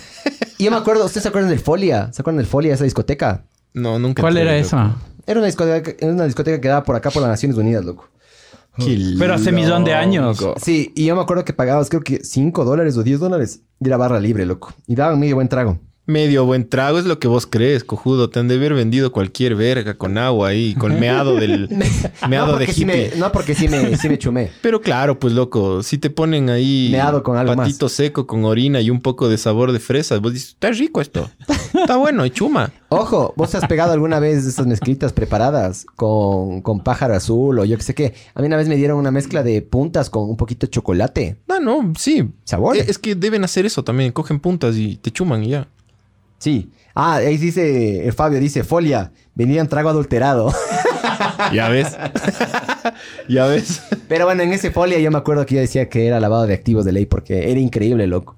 Y 0.59 0.65
yo 0.65 0.71
me 0.71 0.77
acuerdo, 0.77 1.07
¿ustedes 1.07 1.23
se 1.25 1.29
acuerdan 1.31 1.51
del 1.51 1.59
Folia? 1.59 2.13
¿Se 2.13 2.23
acuerdan 2.23 2.37
del 2.37 2.47
Folia, 2.47 2.75
esa 2.75 2.85
discoteca? 2.85 3.45
No, 3.75 3.99
nunca. 3.99 4.23
¿Cuál 4.23 4.37
era 4.37 4.57
esa? 4.57 4.95
Era 5.27 5.41
una 5.41 5.47
discoteca, 5.47 5.93
era 5.99 6.13
una 6.13 6.25
discoteca 6.27 6.61
que 6.61 6.69
daba 6.69 6.85
por 6.85 6.95
acá 6.95 7.11
por 7.11 7.23
las 7.23 7.31
Naciones 7.31 7.57
Unidas, 7.57 7.85
loco. 7.85 8.09
Pero 9.19 9.35
hace 9.35 9.53
millón 9.53 9.85
de 9.85 9.95
años. 9.95 10.41
loco. 10.41 10.55
Sí, 10.61 10.93
y 10.95 11.07
yo 11.07 11.17
me 11.17 11.23
acuerdo 11.23 11.45
que 11.45 11.53
pagabas 11.53 11.89
creo 11.89 12.03
que 12.03 12.25
5 12.25 12.65
dólares 12.65 12.97
o 12.97 13.03
10 13.03 13.21
dólares. 13.21 13.63
Y 13.81 13.87
era 13.87 13.97
barra 13.97 14.21
libre, 14.21 14.47
loco. 14.47 14.73
Y 14.87 14.95
daban 14.95 15.19
medio 15.19 15.35
buen 15.37 15.49
trago. 15.49 15.79
Medio 16.11 16.45
buen 16.45 16.69
trago 16.69 16.99
es 16.99 17.05
lo 17.05 17.19
que 17.19 17.29
vos 17.29 17.47
crees, 17.47 17.85
cojudo. 17.85 18.31
Te 18.31 18.41
han 18.41 18.49
de 18.49 18.57
haber 18.57 18.75
vendido 18.75 19.13
cualquier 19.13 19.55
verga 19.55 19.95
con 19.95 20.19
agua 20.19 20.49
ahí, 20.49 20.75
con 20.75 20.99
meado 20.99 21.37
del... 21.37 21.69
meado 22.29 22.53
no, 22.53 22.59
de 22.59 22.67
sí 22.67 22.83
hippie. 22.83 23.11
me, 23.13 23.17
no, 23.19 23.31
porque 23.33 23.55
sí 23.55 23.69
me, 23.69 23.97
sí 23.97 24.09
me 24.09 24.19
chumé. 24.19 24.51
Pero 24.63 24.81
claro, 24.81 25.19
pues 25.21 25.33
loco, 25.33 25.83
si 25.83 25.99
te 25.99 26.11
ponen 26.11 26.51
ahí 26.51 26.89
Meado 26.91 27.23
con 27.23 27.37
algo 27.37 27.55
más. 27.55 27.69
patito 27.69 27.89
seco 27.89 28.27
con 28.27 28.45
orina 28.45 28.81
y 28.81 28.91
un 28.91 29.01
poco 29.01 29.29
de 29.29 29.39
sabor 29.39 29.73
de 29.73 29.79
fresa, 29.81 30.19
vos 30.19 30.33
dices, 30.33 30.51
está 30.51 30.71
rico 30.71 31.01
esto. 31.01 31.31
Está 31.75 31.97
bueno, 31.97 32.27
y 32.27 32.31
chuma. 32.31 32.73
Ojo, 32.89 33.33
¿vos 33.37 33.55
has 33.55 33.67
pegado 33.69 33.93
alguna 33.93 34.19
vez 34.19 34.45
esas 34.45 34.67
mezclitas 34.67 35.13
preparadas 35.13 35.87
con, 35.97 36.61
con 36.61 36.81
pájaro 36.83 37.15
azul 37.15 37.59
o 37.61 37.65
yo 37.65 37.77
qué 37.77 37.83
sé 37.85 37.95
qué? 37.95 38.15
A 38.35 38.41
mí 38.41 38.47
una 38.49 38.57
vez 38.57 38.69
me 38.69 38.75
dieron 38.77 38.99
una 38.99 39.13
mezcla 39.13 39.45
de 39.45 39.63
puntas 39.63 40.11
con 40.11 40.29
un 40.29 40.37
poquito 40.37 40.67
de 40.67 40.71
chocolate. 40.73 41.37
No, 41.49 41.61
no, 41.61 41.93
sí. 41.97 42.29
Sabor. 42.45 42.77
Eh, 42.77 42.85
Es 42.89 42.99
que 42.99 43.15
deben 43.15 43.45
hacer 43.45 43.65
eso 43.65 43.85
también, 43.85 44.11
cogen 44.11 44.41
puntas 44.41 44.77
y 44.77 44.97
te 44.97 45.13
chuman 45.13 45.45
y 45.45 45.51
ya. 45.51 45.69
Sí. 46.41 46.71
Ah, 46.95 47.17
ahí 47.17 47.37
dice, 47.37 48.05
el 48.05 48.13
Fabio 48.13 48.41
dice, 48.41 48.65
folia, 48.65 49.13
venían 49.37 49.69
trago 49.69 49.91
adulterado. 49.91 50.53
Ya 51.53 51.69
ves. 51.69 51.97
ya 53.29 53.47
ves. 53.47 53.83
Pero 54.09 54.25
bueno, 54.27 54.43
en 54.43 54.53
ese 54.53 54.71
folia 54.71 54.99
yo 54.99 55.11
me 55.11 55.19
acuerdo 55.19 55.45
que 55.47 55.55
yo 55.57 55.61
decía 55.61 55.89
que 55.89 56.07
era 56.07 56.21
lavado 56.21 56.47
de 56.47 56.55
activos 56.55 56.85
de 56.85 56.93
ley 56.93 57.07
porque 57.07 57.51
era 57.51 57.59
increíble, 57.61 58.07
loco. 58.07 58.37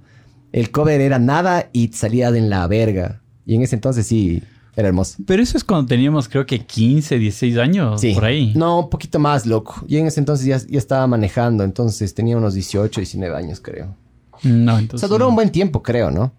El 0.53 0.71
cover 0.71 1.01
era 1.01 1.19
nada 1.19 1.69
y 1.73 1.89
salía 1.89 2.31
de 2.31 2.39
en 2.39 2.51
la 2.51 2.67
verga. 2.67 3.21
Y 3.45 3.55
en 3.57 3.63
ese 3.63 3.75
entonces 3.77 4.07
sí, 4.07 4.43
era 4.77 4.89
hermoso. 4.89 5.19
Pero 5.27 5.43
eso 5.43 5.57
es 5.57 5.65
cuando 5.65 5.87
teníamos 5.89 6.29
creo 6.29 6.47
que 6.47 6.61
15, 6.65 7.19
16 7.19 7.57
años. 7.59 8.01
Sí. 8.01 8.15
Por 8.15 8.25
ahí. 8.25 8.53
No, 8.55 8.81
un 8.81 8.91
poquito 8.91 9.19
más, 9.19 9.47
loco. 9.47 9.85
Yo 9.89 9.99
en 9.99 10.07
ese 10.07 10.21
entonces 10.21 10.47
ya, 10.47 10.59
ya 10.59 10.79
estaba 10.79 11.07
manejando, 11.07 11.65
entonces 11.65 12.15
tenía 12.15 12.37
unos 12.37 12.55
18, 12.55 13.01
19 13.01 13.37
años, 13.37 13.61
creo. 13.61 13.97
No, 14.43 14.75
O 14.75 14.79
entonces... 14.79 15.01
sea, 15.01 15.09
duró 15.09 15.29
un 15.29 15.35
buen 15.35 15.51
tiempo, 15.51 15.83
creo, 15.83 16.11
¿no? 16.11 16.33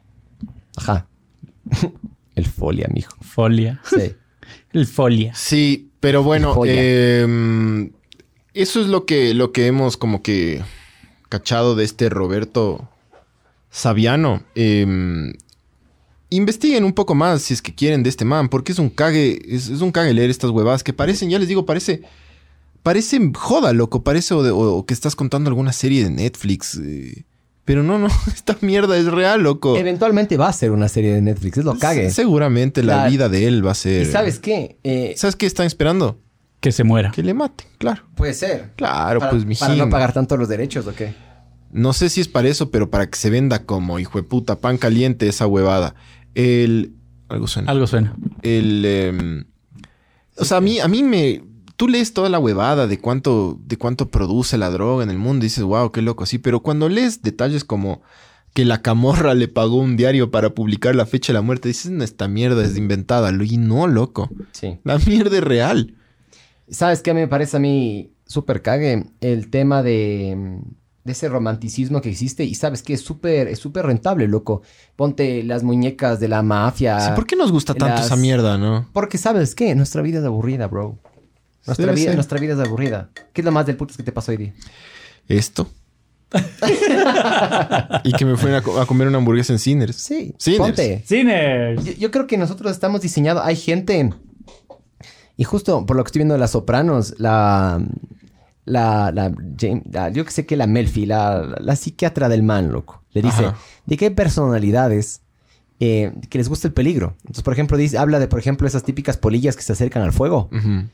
Ajá. 0.76 1.08
El 2.36 2.46
folia, 2.46 2.88
mijo. 2.94 3.16
Folia. 3.22 3.82
Sí. 3.86 4.14
El 4.74 4.88
folia. 4.88 5.34
Sí, 5.36 5.90
pero 6.00 6.24
bueno, 6.24 6.56
eh, 6.66 7.92
eso 8.54 8.82
es 8.82 8.88
lo 8.88 9.06
que, 9.06 9.34
lo 9.34 9.52
que 9.52 9.68
hemos 9.68 9.98
como 9.98 10.22
que 10.24 10.62
cachado 11.30 11.76
de 11.76 11.84
este 11.86 12.10
Roberto 12.10 12.88
Saviano. 13.70 14.44
Eh, 14.56 15.34
investiguen 16.30 16.84
un 16.84 16.94
poco 16.94 17.14
más 17.16 17.44
si 17.44 17.54
es 17.54 17.62
que 17.62 17.74
quieren 17.76 18.02
de 18.04 18.10
este 18.10 18.26
man, 18.26 18.50
porque 18.50 18.72
es 18.72 18.80
un 18.80 18.90
cague, 18.90 19.40
es, 19.48 19.70
es 19.70 19.82
un 19.82 19.92
cague 19.92 20.14
leer 20.14 20.30
estas 20.30 20.50
huevadas 20.50 20.84
que 20.84 20.94
parecen, 20.94 21.30
ya 21.30 21.38
les 21.40 21.48
digo, 21.48 21.66
parece, 21.66 22.02
parece 22.82 23.20
joda, 23.36 23.72
loco, 23.74 24.04
parece 24.04 24.34
o, 24.34 24.42
de- 24.44 24.52
o- 24.52 24.76
o 24.78 24.86
que 24.86 24.94
estás 24.96 25.16
contando 25.16 25.50
alguna 25.50 25.72
serie 25.74 26.04
de 26.04 26.10
Netflix. 26.10 26.80
eh, 26.84 27.24
pero 27.66 27.84
no, 27.84 27.98
no, 28.00 28.08
esta 28.28 28.58
mierda 28.62 28.98
es 28.98 29.06
real, 29.06 29.42
loco. 29.44 29.78
Eventualmente 29.78 30.38
va 30.38 30.50
a 30.50 30.54
ser 30.54 30.72
una 30.72 30.88
serie 30.88 31.14
de 31.14 31.22
Netflix, 31.22 31.58
es 31.60 31.66
lo 31.66 31.78
cague. 31.78 32.10
Se- 32.10 32.16
Seguramente 32.16 32.84
la 32.84 32.98
La- 33.04 33.08
vida 33.10 33.30
de 33.30 33.48
él 33.48 33.66
va 33.66 33.72
a 33.72 33.76
ser... 33.76 34.04
¿Y 34.04 34.06
sabes 34.12 34.40
qué? 34.40 34.78
Eh, 34.84 35.14
¿Sabes 35.18 35.36
qué 35.36 35.46
están 35.46 35.66
esperando? 35.68 36.20
Que 36.60 36.72
se 36.72 36.84
muera. 36.84 37.12
Que 37.12 37.24
le 37.24 37.34
maten, 37.34 37.68
claro. 37.78 38.04
puede 38.16 38.34
ser. 38.34 38.72
Claro, 38.78 39.20
para, 39.20 39.32
pues 39.32 39.46
mijín. 39.46 39.60
para 39.68 39.76
no 39.76 39.90
pagar 39.90 40.14
tanto 40.14 40.38
los 40.38 40.48
derechos, 40.48 40.88
¿o 40.88 40.94
qué? 40.96 41.14
No 41.72 41.92
sé 41.92 42.10
si 42.10 42.22
es 42.22 42.28
para 42.28 42.48
eso, 42.48 42.70
pero 42.72 42.90
para 42.90 43.10
que 43.10 43.18
se 43.18 43.30
venda 43.30 43.66
como 43.66 43.98
hijo 44.00 44.18
de 44.20 44.24
puta, 44.24 44.60
pan 44.60 44.78
caliente 44.78 45.28
esa 45.28 45.48
huevada. 45.48 45.96
El. 46.36 46.94
Algo 47.30 47.48
suena. 47.48 47.72
Algo 47.72 47.88
suena. 47.88 48.16
El. 48.44 48.86
em, 48.86 49.44
o 50.38 50.46
sea, 50.46 50.58
a 50.58 50.62
mí, 50.62 50.80
a 50.80 50.88
mí 50.88 51.02
me. 51.04 51.44
Tú 51.84 51.90
lees 51.90 52.14
toda 52.14 52.30
la 52.30 52.40
huevada 52.40 52.88
de 52.88 52.98
cuánto, 52.98 53.60
de 53.66 53.76
cuánto 53.76 54.10
produce 54.10 54.58
la 54.58 54.70
droga 54.70 55.04
en 55.04 55.10
el 55.10 55.18
mundo 55.18 55.44
y 55.44 55.48
dices, 55.50 55.66
wow, 55.66 55.92
qué 55.92 56.02
loco, 56.02 56.26
sí. 56.26 56.38
Pero 56.38 56.62
cuando 56.62 56.88
lees 56.88 57.22
detalles 57.24 57.66
como 57.66 58.02
que 58.54 58.64
la 58.64 58.82
camorra 58.82 59.34
le 59.34 59.50
pagó 59.50 59.76
un 59.76 59.98
diario 59.98 60.32
para 60.32 60.52
publicar 60.54 60.96
la 60.96 61.06
fecha 61.06 61.34
de 61.34 61.40
la 61.40 61.42
muerte, 61.42 61.68
dices, 61.68 61.92
no, 61.92 62.06
esta 62.06 62.30
mierda 62.30 62.64
es 62.64 62.78
inventada. 62.78 63.32
Y 63.44 63.58
no, 63.58 63.88
loco. 63.88 64.30
Sí. 64.54 64.80
La 64.86 64.98
mierda 64.98 65.36
es 65.40 65.44
real. 65.44 65.96
¿Sabes 66.70 67.02
qué 67.02 67.14
me 67.14 67.28
parece 67.28 67.58
a 67.58 67.60
mí 67.60 68.12
súper 68.26 68.62
cague? 68.62 69.08
El 69.20 69.50
tema 69.50 69.84
de, 69.84 70.62
de 71.04 71.12
ese 71.12 71.28
romanticismo 71.28 72.00
que 72.00 72.12
existe. 72.12 72.46
Y 72.46 72.56
sabes 72.56 72.82
que 72.82 72.94
es 72.94 73.02
súper 73.02 73.50
es 73.50 73.60
súper 73.60 73.86
rentable, 73.88 74.30
loco. 74.30 74.62
Ponte 74.96 75.44
las 75.44 75.64
muñecas 75.64 76.22
de 76.22 76.30
la 76.30 76.44
mafia. 76.44 76.98
Sí, 77.02 77.10
¿Por 77.14 77.26
qué 77.28 77.36
nos 77.36 77.52
gusta 77.52 77.74
tanto 77.74 77.96
las- 77.98 78.06
esa 78.06 78.16
mierda, 78.16 78.58
no? 78.58 78.88
Porque 78.94 79.18
sabes 79.18 79.54
qué? 79.54 79.76
Nuestra 79.76 80.02
vida 80.02 80.20
es 80.20 80.26
aburrida, 80.26 80.68
bro. 80.68 80.98
Nuestra, 81.66 81.86
Debe 81.86 81.96
vida, 81.96 82.06
ser. 82.10 82.16
nuestra 82.16 82.40
vida 82.40 82.54
es 82.54 82.60
aburrida. 82.60 83.10
¿Qué 83.32 83.42
es 83.42 83.46
lo 83.46 83.52
más 83.52 83.66
del 83.66 83.78
putas 83.78 83.96
que 83.98 84.04
te 84.04 84.12
pasó 84.12 84.32
hoy 84.32 84.38
día? 84.38 84.54
Esto. 85.28 85.70
y 88.04 88.12
que 88.14 88.26
me 88.26 88.36
fueron 88.38 88.60
a, 88.60 88.62
co- 88.64 88.80
a 88.82 88.86
comer 88.86 89.08
una 89.08 89.18
hamburguesa 89.18 89.54
en 89.54 89.60
Sinners. 89.60 89.96
Sí. 89.96 90.34
Sinners. 90.38 90.60
Ponte. 90.60 91.04
Cines. 91.06 91.84
Yo, 91.86 91.92
yo 91.94 92.12
creo 92.12 92.28
que 92.28 92.38
nosotros 92.38 92.72
estamos 92.72 93.02
diseñados. 93.02 93.44
Hay 93.46 93.56
gente. 93.56 94.10
Y 95.38 95.44
justo 95.44 95.86
por 95.86 95.96
lo 95.98 96.04
que 96.04 96.08
estoy 96.10 96.20
viendo 96.20 96.34
de 96.34 96.40
las 96.40 96.52
Sopranos, 96.52 97.16
la. 97.20 97.82
La. 98.66 99.12
la, 99.14 99.30
Jane- 99.58 99.84
la- 99.92 100.10
yo 100.10 100.26
que 100.26 100.32
sé 100.32 100.46
que 100.46 100.56
la 100.58 100.68
Melfi, 100.68 101.06
la, 101.06 101.56
la 101.60 101.76
psiquiatra 101.76 102.30
del 102.30 102.44
man, 102.44 102.72
loco, 102.72 103.04
le 103.12 103.22
dice 103.22 103.46
Ajá. 103.46 103.58
de 103.86 103.98
hay 104.06 104.10
personalidades 104.12 105.22
eh, 105.80 106.14
que 106.30 106.38
les 106.38 106.48
gusta 106.50 106.68
el 106.68 106.74
peligro. 106.74 107.16
Entonces, 107.22 107.44
por 107.44 107.54
ejemplo, 107.54 107.78
dice, 107.78 107.98
habla 107.98 108.20
de, 108.20 108.28
por 108.28 108.40
ejemplo, 108.40 108.68
esas 108.68 108.84
típicas 108.84 109.18
polillas 109.18 109.56
que 109.56 109.64
se 109.64 109.74
acercan 109.74 110.02
al 110.04 110.14
fuego. 110.14 110.50
Ujú. 110.52 110.86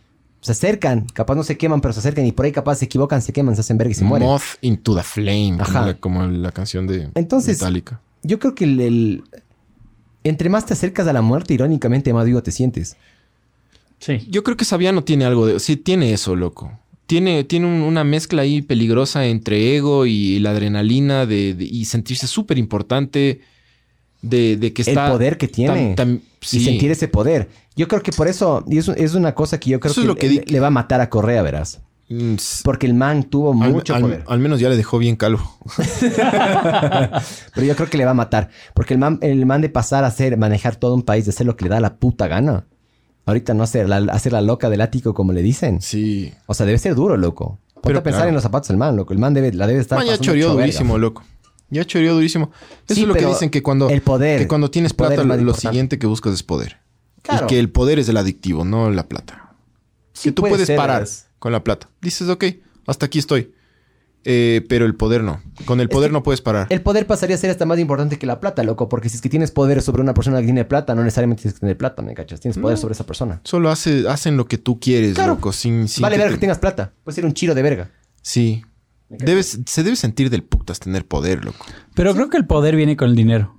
Se 0.41 0.53
acercan, 0.53 1.05
capaz 1.13 1.35
no 1.35 1.43
se 1.43 1.57
queman, 1.57 1.81
pero 1.81 1.93
se 1.93 1.99
acercan 1.99 2.25
y 2.25 2.31
por 2.31 2.45
ahí 2.45 2.51
capaz 2.51 2.75
se 2.75 2.85
equivocan, 2.85 3.21
se 3.21 3.33
queman, 3.33 3.55
se 3.55 3.61
hacen 3.61 3.77
verga 3.77 3.91
y 3.91 3.95
se 3.95 4.05
mueren. 4.05 4.27
Moth 4.27 4.43
into 4.61 4.95
the 4.95 5.03
flame. 5.03 5.57
Como 5.63 5.85
la, 5.85 5.93
como 5.95 6.25
la 6.27 6.51
canción 6.51 6.87
de 6.87 7.09
Entonces- 7.15 7.59
Metallica. 7.61 7.99
Yo 8.23 8.39
creo 8.39 8.55
que 8.55 8.63
el, 8.65 8.79
el- 8.81 9.23
entre 10.23 10.49
más 10.49 10.65
te 10.65 10.73
acercas 10.73 11.07
a 11.07 11.13
la 11.13 11.21
muerte, 11.21 11.53
irónicamente, 11.53 12.13
más 12.13 12.25
vivo 12.25 12.41
te 12.43 12.51
sientes. 12.51 12.95
Sí. 13.99 14.25
Yo 14.29 14.43
creo 14.43 14.55
que 14.57 14.65
Sabiano 14.65 15.03
tiene 15.03 15.25
algo 15.25 15.45
de... 15.45 15.59
Sí, 15.59 15.75
tiene 15.75 16.13
eso, 16.13 16.35
loco. 16.35 16.71
Tiene, 17.05 17.43
tiene 17.43 17.65
un- 17.67 17.81
una 17.81 18.03
mezcla 18.03 18.41
ahí 18.43 18.61
peligrosa 18.61 19.25
entre 19.25 19.75
ego 19.75 20.05
y 20.05 20.39
la 20.39 20.51
adrenalina 20.51 21.25
de, 21.25 21.53
de- 21.53 21.65
y 21.65 21.85
sentirse 21.85 22.27
súper 22.27 22.57
importante 22.57 23.41
de, 24.21 24.55
de 24.57 24.73
que 24.73 24.81
está... 24.83 25.07
el 25.07 25.11
poder 25.13 25.37
que 25.37 25.47
tiene. 25.47 25.95
tan- 25.95 26.19
tan- 26.19 26.21
Y 26.41 26.59
sentir 26.63 26.91
ese 26.91 27.07
poder. 27.07 27.49
Yo 27.75 27.87
creo 27.87 28.01
que 28.01 28.11
por 28.11 28.27
eso, 28.27 28.63
y 28.67 28.77
eso 28.77 28.93
es 28.93 29.13
una 29.13 29.35
cosa 29.35 29.59
que 29.59 29.69
yo 29.71 29.79
creo 29.79 29.91
Eso 29.91 30.01
que, 30.01 30.05
es 30.05 30.07
lo 30.07 30.15
que 30.15 30.51
le, 30.51 30.59
va 30.59 30.67
a 30.67 30.71
matar 30.71 31.01
a 31.01 31.09
Correa, 31.09 31.41
verás. 31.41 31.81
Mm, 32.09 32.35
Porque 32.63 32.87
el 32.87 32.93
man 32.93 33.23
tuvo 33.23 33.51
al, 33.61 33.71
mucho 33.71 33.93
al- 33.93 34.01
poder. 34.01 34.23
al 34.27 34.39
menos 34.39 34.59
ya 34.59 34.69
le 34.69 34.77
dejó 34.77 34.97
bien 34.97 35.15
calvo. 35.15 35.41
Pero 37.53 37.67
yo 37.67 37.75
creo 37.75 37.89
que 37.89 37.97
le 37.97 38.05
va 38.05 38.11
a 38.11 38.15
matar. 38.15 38.49
Porque 38.73 38.93
el 38.93 38.99
man, 38.99 39.19
el 39.21 39.45
man 39.45 39.61
de 39.61 39.69
pasar 39.69 40.03
a 40.03 40.07
hacer, 40.07 40.37
manejar 40.37 40.75
todo 40.75 40.93
un 40.93 41.03
país, 41.03 41.25
de 41.25 41.31
hacer 41.31 41.45
lo 41.45 41.55
que 41.55 41.65
le 41.65 41.69
da 41.69 41.79
la 41.79 41.95
puta 41.97 42.27
gana. 42.27 42.65
Ahorita 43.25 43.53
no 43.53 43.63
hacer 43.63 43.87
la, 43.87 43.97
hacer 44.11 44.31
la 44.31 44.41
loca 44.41 44.69
del 44.69 44.81
ático, 44.81 45.13
como 45.13 45.33
le 45.33 45.41
dicen. 45.41 45.81
Sí. 45.81 46.33
O 46.47 46.53
sea, 46.53 46.65
debe 46.65 46.79
ser 46.79 46.95
duro, 46.95 47.15
loco. 47.17 47.59
Ponte 47.75 47.81
Pero 47.89 47.99
a 47.99 48.03
pensar 48.03 48.19
claro. 48.21 48.29
en 48.29 48.33
los 48.35 48.43
zapatos 48.43 48.69
del 48.69 48.77
man, 48.77 48.95
loco. 48.95 49.13
El 49.13 49.19
man 49.19 49.33
debe, 49.33 49.53
la 49.53 49.67
debe 49.67 49.79
estar 49.79 49.99
Man, 49.99 50.07
ya 50.07 50.17
choreó 50.17 50.53
durísimo, 50.53 50.97
loco. 50.97 51.23
Ya 51.69 51.85
choreó 51.85 52.13
durísimo. 52.15 52.51
Eso 52.87 52.95
Sí, 52.95 53.01
es 53.01 53.07
lo 53.07 53.13
que 53.13 53.25
dicen 53.25 53.49
que 53.49 53.61
cuando, 53.61 53.89
el 53.89 54.01
poder, 54.01 54.39
que 54.39 54.47
cuando 54.47 54.71
tienes 54.71 54.93
plata, 54.93 55.23
lo 55.23 55.53
siguiente 55.53 55.99
que 55.99 56.07
buscas 56.07 56.33
es 56.33 56.43
poder. 56.43 56.77
Claro. 57.21 57.45
Y 57.45 57.47
que 57.49 57.59
el 57.59 57.69
poder 57.69 57.99
es 57.99 58.09
el 58.09 58.17
adictivo, 58.17 58.65
no 58.65 58.89
la 58.89 59.07
plata. 59.07 59.53
Sí 60.13 60.29
que 60.29 60.33
tú 60.33 60.41
puede 60.41 60.53
puedes 60.53 60.67
ser, 60.67 60.77
parar 60.77 61.05
con 61.37 61.51
la 61.51 61.63
plata. 61.63 61.89
Dices, 62.01 62.27
ok, 62.29 62.45
hasta 62.87 63.05
aquí 63.05 63.19
estoy. 63.19 63.53
Eh, 64.25 64.65
pero 64.67 64.85
el 64.85 64.95
poder 64.95 65.23
no. 65.23 65.41
Con 65.63 65.79
el 65.79 65.87
Es 65.87 65.91
poder 65.93 66.09
que 66.09 66.13
no 66.13 66.23
puedes 66.23 66.41
parar. 66.41 66.67
El 66.69 66.81
poder 66.81 67.07
pasaría 67.07 67.35
a 67.37 67.39
ser 67.39 67.51
hasta 67.51 67.65
más 67.65 67.79
importante 67.79 68.17
que 68.19 68.25
la 68.25 68.41
plata, 68.41 68.63
loco. 68.63 68.89
Porque 68.89 69.07
si 69.07 69.15
es 69.15 69.21
que 69.21 69.29
tienes 69.29 69.49
poder 69.51 69.81
sobre 69.81 70.01
una 70.01 70.13
persona 70.13 70.39
que 70.39 70.45
tiene 70.45 70.65
plata, 70.65 70.93
no 70.93 71.03
necesariamente 71.03 71.43
tienes 71.43 71.53
que 71.55 71.59
tener 71.61 71.77
plata, 71.77 72.01
¿me 72.01 72.13
cachas? 72.13 72.41
Tienes 72.41 72.57
poder 72.57 72.77
sobre 72.77 72.93
esa 72.93 73.05
persona. 73.05 73.39
Solo 73.45 73.69
hace, 73.69 74.09
hacen 74.09 74.35
lo 74.35 74.45
que 74.45 74.57
tú 74.57 74.77
quieres, 74.79 75.13
Claro. 75.13 75.35
loco. 75.35 75.53
Sin, 75.53 75.87
sin 75.87 76.01
vale 76.01 76.15
que 76.15 76.19
verga 76.19 76.31
te- 76.31 76.35
que 76.37 76.41
tengas 76.41 76.59
plata. 76.59 76.91
Puedes 77.05 77.15
ser 77.15 77.25
un 77.25 77.33
chiro 77.33 77.55
de 77.55 77.61
verga. 77.61 77.91
Sí. 78.21 78.61
Debes, 79.09 79.59
se 79.65 79.83
debe 79.83 79.95
sentir 79.95 80.29
del 80.29 80.43
putas 80.43 80.79
tener 80.79 81.05
poder, 81.05 81.43
loco. 81.43 81.65
Pero 81.95 82.13
creo 82.13 82.29
que 82.29 82.37
el 82.37 82.45
poder 82.45 82.75
viene 82.75 82.95
con 82.95 83.09
el 83.09 83.15
dinero. 83.15 83.55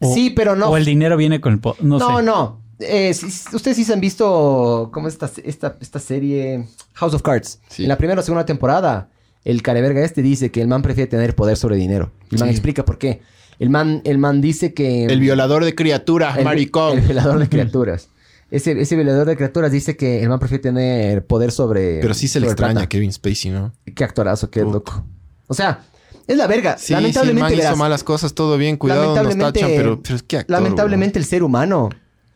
O- 0.00 0.12
sí, 0.14 0.30
pero 0.30 0.56
no. 0.56 0.68
O 0.70 0.76
el 0.76 0.84
dinero 0.84 1.16
viene 1.16 1.40
con 1.40 1.52
el 1.52 1.60
poder. 1.60 1.82
No, 1.84 1.98
No, 1.98 2.18
sé. 2.18 2.22
no. 2.24 2.62
eh, 2.80 3.14
si- 3.14 3.30
si- 3.30 3.54
ustedes 3.54 3.76
sí 3.76 3.84
se 3.84 3.92
han 3.92 4.00
visto, 4.00 4.90
¿cómo 4.92 5.06
es 5.06 5.14
esta, 5.14 5.30
esta, 5.44 5.76
esta 5.80 5.98
serie? 6.00 6.66
House 6.94 7.14
of 7.14 7.22
Cards. 7.22 7.60
Sí. 7.68 7.84
En 7.84 7.88
la 7.88 7.96
primera 7.96 8.20
o 8.20 8.24
segunda 8.24 8.44
temporada, 8.44 9.10
el 9.44 9.62
careverga 9.62 10.02
este 10.04 10.22
dice 10.22 10.50
que 10.50 10.60
el 10.60 10.66
man 10.68 10.82
prefiere 10.82 11.08
tener 11.08 11.36
poder 11.36 11.56
sobre 11.56 11.76
dinero. 11.76 12.10
El 12.32 12.38
man 12.40 12.48
Sí. 12.48 12.54
explica 12.54 12.84
por 12.84 12.98
qué. 12.98 13.22
El 13.60 13.70
man, 13.70 14.00
el 14.04 14.18
man 14.18 14.40
dice 14.40 14.74
que... 14.74 15.04
El 15.04 15.20
violador 15.20 15.64
de 15.64 15.76
criaturas, 15.76 16.36
el- 16.38 16.44
maricón. 16.44 16.98
El 16.98 17.04
violador 17.04 17.38
de 17.38 17.48
criaturas. 17.48 18.08
Ese, 18.52 18.78
ese 18.78 18.96
violador 18.96 19.26
de 19.26 19.34
criaturas 19.34 19.72
dice 19.72 19.96
que 19.96 20.22
el 20.22 20.28
man 20.28 20.38
prefiere 20.38 20.60
tener 20.62 21.26
poder 21.26 21.50
sobre... 21.52 22.00
Pero 22.02 22.12
sí 22.12 22.28
se 22.28 22.38
le 22.38 22.48
extraña 22.48 22.82
a. 22.82 22.86
Kevin 22.86 23.10
Spacey, 23.10 23.50
¿no? 23.50 23.72
Qué 23.94 24.04
actorazo, 24.04 24.50
qué 24.50 24.60
Puta. 24.60 24.74
loco. 24.74 25.04
O 25.46 25.54
sea, 25.54 25.84
es 26.26 26.36
la 26.36 26.46
verga. 26.46 26.76
Sí, 26.76 26.88
sí, 26.88 26.92
el 26.92 27.00
lamentablemente, 27.00 27.56
man 27.56 27.66
hizo 27.66 27.76
malas 27.76 28.04
cosas, 28.04 28.34
todo 28.34 28.58
bien, 28.58 28.76
cuidado, 28.76 29.06
nos 29.06 29.16
lamentablemente- 29.16 29.60
tachan, 29.60 29.76
pero, 29.76 30.02
pero 30.02 30.16
actor, 30.16 30.44
lamentablemente 30.48 31.18
el 31.18 31.24
ser 31.24 31.42
humano, 31.42 31.88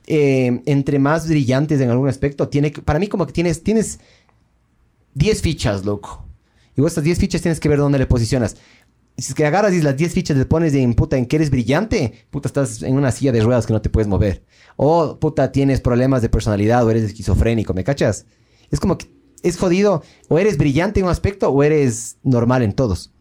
eh, 0.07 0.63
entre 0.65 0.99
más 0.99 1.29
brillantes 1.29 1.83
en 1.83 1.91
algún 1.91 2.09
aspecto, 2.09 2.49
tiene 2.49 2.71
para 2.71 2.99
mí 2.99 3.09
como 3.09 3.27
que 3.27 3.35
tienes, 3.35 3.63
tienes 3.63 4.01
10 5.13 5.43
fichas, 5.43 5.85
loco. 5.85 6.25
Y 6.77 6.81
vos 6.81 6.93
estas 6.93 7.05
10 7.05 7.19
fichas 7.19 7.43
tienes 7.43 7.61
que 7.61 7.69
ver 7.69 7.79
dónde 7.79 7.99
le 7.99 8.07
posicionas. 8.07 8.57
Si 9.19 9.29
es 9.29 9.35
que 9.35 9.47
agarras 9.47 9.73
y 9.73 9.81
las 9.81 9.97
10 9.97 10.13
fichas 10.13 10.37
le 10.37 10.45
pones 10.45 10.75
en 10.75 10.93
puta 10.95 11.17
en 11.17 11.25
que 11.27 11.37
eres 11.37 11.51
brillante, 11.51 12.27
puta 12.31 12.49
estás 12.49 12.83
en 12.83 12.97
una 12.97 13.11
silla 13.11 13.33
de 13.33 13.41
ruedas 13.43 13.67
que 13.67 13.73
no 13.73 13.81
te 13.81 13.89
puedes 13.89 14.09
mover. 14.09 14.45
O 14.77 15.19
puta 15.19 15.53
tienes 15.53 15.81
problemas 15.81 16.21
de 16.21 16.29
personalidad 16.29 16.85
o 16.85 16.91
eres 16.91 17.05
esquizofrénico, 17.05 17.73
¿me 17.73 17.83
cachas? 17.83 18.27
Es 18.71 18.79
como 18.79 18.99
que 18.99 19.11
es 19.43 19.57
jodido. 19.57 20.03
O 20.29 20.39
eres 20.39 20.59
brillante 20.59 21.01
en 21.01 21.07
un 21.07 21.13
aspecto 21.13 21.49
o 21.49 21.63
eres 21.63 22.19
normal 22.23 22.63
en 22.63 22.73
todos. 22.75 23.13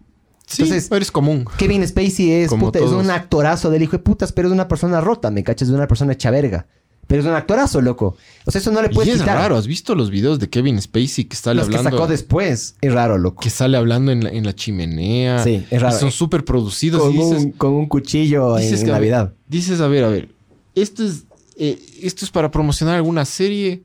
Sí, 0.48 0.64
Entonces- 0.64 0.92
eres 0.92 1.12
común. 1.12 1.46
Kevin 1.58 1.88
Spacey 1.88 2.32
es, 2.32 2.54
puta, 2.54 2.80
es 2.80 2.92
un 2.92 3.10
actorazo 3.10 3.70
del 3.70 3.84
hijo 3.84 3.94
de 3.94 4.00
putas, 4.00 4.32
pero 4.32 4.48
es 4.50 4.54
una 4.54 4.68
persona 4.68 5.00
rota, 5.02 5.32
¿me 5.32 5.44
cachas? 5.44 5.70
Es 5.70 5.74
una 5.74 5.88
persona 5.88 6.14
hecha 6.14 6.30
verga. 6.30 6.68
Pero 7.08 7.22
es 7.22 7.28
un 7.28 7.34
actorazo, 7.34 7.82
loco. 7.82 8.18
O 8.46 8.52
sea, 8.52 8.60
eso 8.60 8.72
no 8.72 8.82
le 8.82 8.88
Y 8.92 8.94
puedes 8.96 9.14
es 9.14 9.20
quitar. 9.22 9.38
raro, 9.38 9.58
¿has 9.58 9.68
visto 9.68 9.94
los 9.94 10.10
videos 10.10 10.40
de 10.40 10.50
Kevin 10.50 10.82
Spacey 10.82 11.26
que 11.26 11.36
sale 11.36 11.60
Los 11.60 11.70
que 11.70 11.78
sacó 11.78 12.08
después. 12.08 12.76
Es 12.82 12.94
raro, 12.94 13.18
loco. 13.20 13.42
que 13.42 13.52
sale 13.52 13.78
hablando 13.78 14.12
en 14.12 14.24
la, 14.24 14.32
en 14.32 14.44
la 14.44 14.56
chimenea. 14.56 15.44
Sí, 15.44 15.64
es 15.70 15.82
raro. 15.82 15.96
Y 15.96 16.00
son 16.00 16.12
súper 16.12 16.44
producidos. 16.46 17.02
Con 17.02 17.14
y 17.14 17.18
dices, 17.18 17.44
un, 17.44 17.52
con 17.52 17.74
un 17.74 17.86
cuchillo 17.88 18.56
dices 18.58 18.80
en 18.80 18.88
que, 18.88 18.92
Navidad. 18.92 19.34
dices, 19.48 19.82
a 19.82 19.88
ver, 19.88 20.04
a 20.04 20.10
ver. 20.10 20.30
Esto 20.74 21.04
es, 21.06 21.26
eh, 21.58 21.80
esto 22.02 22.26
es 22.26 22.32
para 22.32 22.50
promocionar 22.50 22.96
alguna 22.96 23.24
serie. 23.26 23.84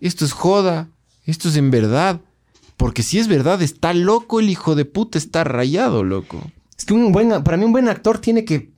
Esto 0.00 0.24
es 0.24 0.32
joda. 0.32 0.88
Esto 1.26 1.48
es 1.48 1.56
en 1.56 1.70
verdad. 1.70 2.20
Porque 2.76 3.02
si 3.02 3.18
es 3.18 3.28
verdad, 3.28 3.60
está 3.62 3.92
loco 3.92 4.40
el 4.40 4.48
hijo 4.50 4.74
de 4.76 4.84
puta. 4.84 5.18
Está 5.18 5.42
rayado, 5.44 6.04
loco. 6.04 6.40
Es 6.78 6.84
que 6.84 6.94
un 6.94 7.12
buen, 7.12 7.28
para 7.44 7.56
mí 7.56 7.64
un 7.64 7.72
buen 7.72 7.88
actor 7.88 8.18
tiene 8.18 8.44
que 8.44 8.71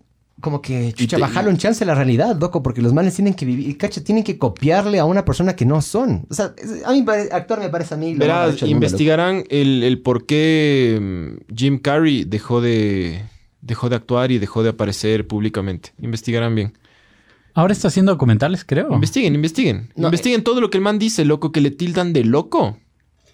como 0.44 0.60
que 0.60 0.92
chucha, 0.92 1.16
te- 1.16 1.20
bajarlo 1.22 1.50
en 1.50 1.56
chance 1.56 1.82
a 1.82 1.86
la 1.86 1.94
realidad, 1.94 2.38
loco, 2.38 2.62
porque 2.62 2.82
los 2.82 2.92
manes 2.92 3.14
tienen 3.14 3.32
que 3.32 3.46
vivir, 3.46 3.78
cacha, 3.78 4.04
tienen 4.04 4.22
que 4.22 4.36
copiarle 4.36 4.98
a 4.98 5.06
una 5.06 5.24
persona 5.24 5.56
que 5.56 5.64
no 5.64 5.80
son. 5.80 6.26
O 6.28 6.34
sea, 6.34 6.54
a 6.84 6.92
mí 6.92 7.02
actor 7.32 7.58
me 7.60 7.70
parece 7.70 7.94
a 7.94 7.96
mí 7.96 8.12
lo 8.12 8.18
Verás, 8.18 8.50
mundo, 8.50 8.66
investigarán 8.66 9.44
el, 9.48 9.82
el 9.82 10.02
por 10.02 10.26
qué 10.26 10.98
mm, 11.48 11.54
Jim 11.56 11.78
Carrey 11.78 12.24
dejó 12.24 12.60
de, 12.60 13.22
dejó 13.62 13.88
de 13.88 13.96
actuar 13.96 14.30
y 14.30 14.38
dejó 14.38 14.62
de 14.62 14.68
aparecer 14.68 15.26
públicamente. 15.26 15.94
Investigarán 15.98 16.54
bien. 16.54 16.74
Ahora 17.54 17.72
está 17.72 17.88
haciendo 17.88 18.12
documentales, 18.12 18.64
creo. 18.64 18.92
Investiguen, 18.92 19.34
investiguen. 19.34 19.90
No, 19.96 20.08
investiguen 20.08 20.44
todo 20.44 20.60
lo 20.60 20.68
que 20.68 20.76
el 20.78 20.82
man 20.84 20.98
dice, 20.98 21.24
loco, 21.24 21.52
que 21.52 21.60
le 21.62 21.70
tildan 21.70 22.12
de 22.12 22.24
loco. 22.24 22.78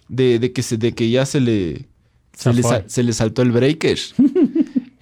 De, 0.08 0.38
de 0.38 0.52
que, 0.52 0.62
se, 0.62 0.76
de 0.76 0.92
que 0.92 1.08
ya 1.10 1.24
se 1.26 1.40
le, 1.40 1.86
se, 2.36 2.52
le, 2.52 2.62
se 2.86 3.02
le 3.02 3.12
saltó 3.12 3.42
el 3.42 3.50
breaker. 3.52 3.98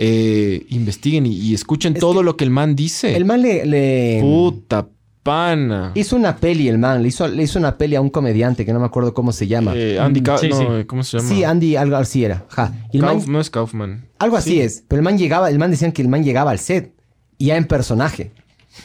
Eh, 0.00 0.64
investiguen 0.70 1.26
y, 1.26 1.34
y 1.34 1.54
escuchen 1.54 1.94
Es 1.94 2.00
todo 2.00 2.20
que 2.20 2.24
lo 2.24 2.36
que 2.36 2.44
el 2.44 2.50
man 2.50 2.76
dice. 2.76 3.16
El 3.16 3.24
man 3.24 3.42
le, 3.42 3.66
le- 3.66 4.20
Puta 4.22 4.86
pana. 5.24 5.90
hizo 5.96 6.14
una 6.14 6.36
peli, 6.36 6.68
el 6.68 6.78
man, 6.78 7.02
le 7.02 7.08
hizo, 7.08 7.26
le 7.26 7.42
hizo 7.42 7.58
una 7.58 7.76
peli 7.76 7.96
a 7.96 8.00
un 8.00 8.08
comediante 8.08 8.64
que 8.64 8.72
no 8.72 8.78
me 8.78 8.86
acuerdo 8.86 9.12
cómo 9.12 9.32
se 9.32 9.46
llama. 9.48 9.72
Eh, 9.74 9.98
Andy 9.98 10.22
Ka- 10.22 10.38
sí, 10.38 10.48
no, 10.48 10.56
sí. 10.78 10.84
¿cómo 10.86 11.02
se 11.02 11.18
llama? 11.18 11.28
Sí, 11.28 11.42
Andy, 11.44 11.74
algo 11.76 11.96
así 11.96 12.24
era. 12.24 12.46
Ja. 12.48 12.72
Y 12.92 12.98
el 12.98 13.02
man- 13.02 13.18
Kauf- 13.20 13.26
no 13.26 13.40
es 13.40 13.50
Kaufman. 13.50 14.06
algo 14.20 14.36
así 14.36 14.50
Sí. 14.52 14.60
es. 14.60 14.84
Pero 14.86 15.00
el 15.00 15.04
man 15.04 15.18
llegaba, 15.18 15.50
el 15.50 15.58
man 15.58 15.70
decían 15.72 15.90
que 15.92 16.00
el 16.02 16.08
man 16.08 16.22
llegaba 16.22 16.52
al 16.52 16.60
set 16.60 16.94
y 17.36 17.46
ya 17.46 17.56
en 17.56 17.66
personaje. 17.66 18.30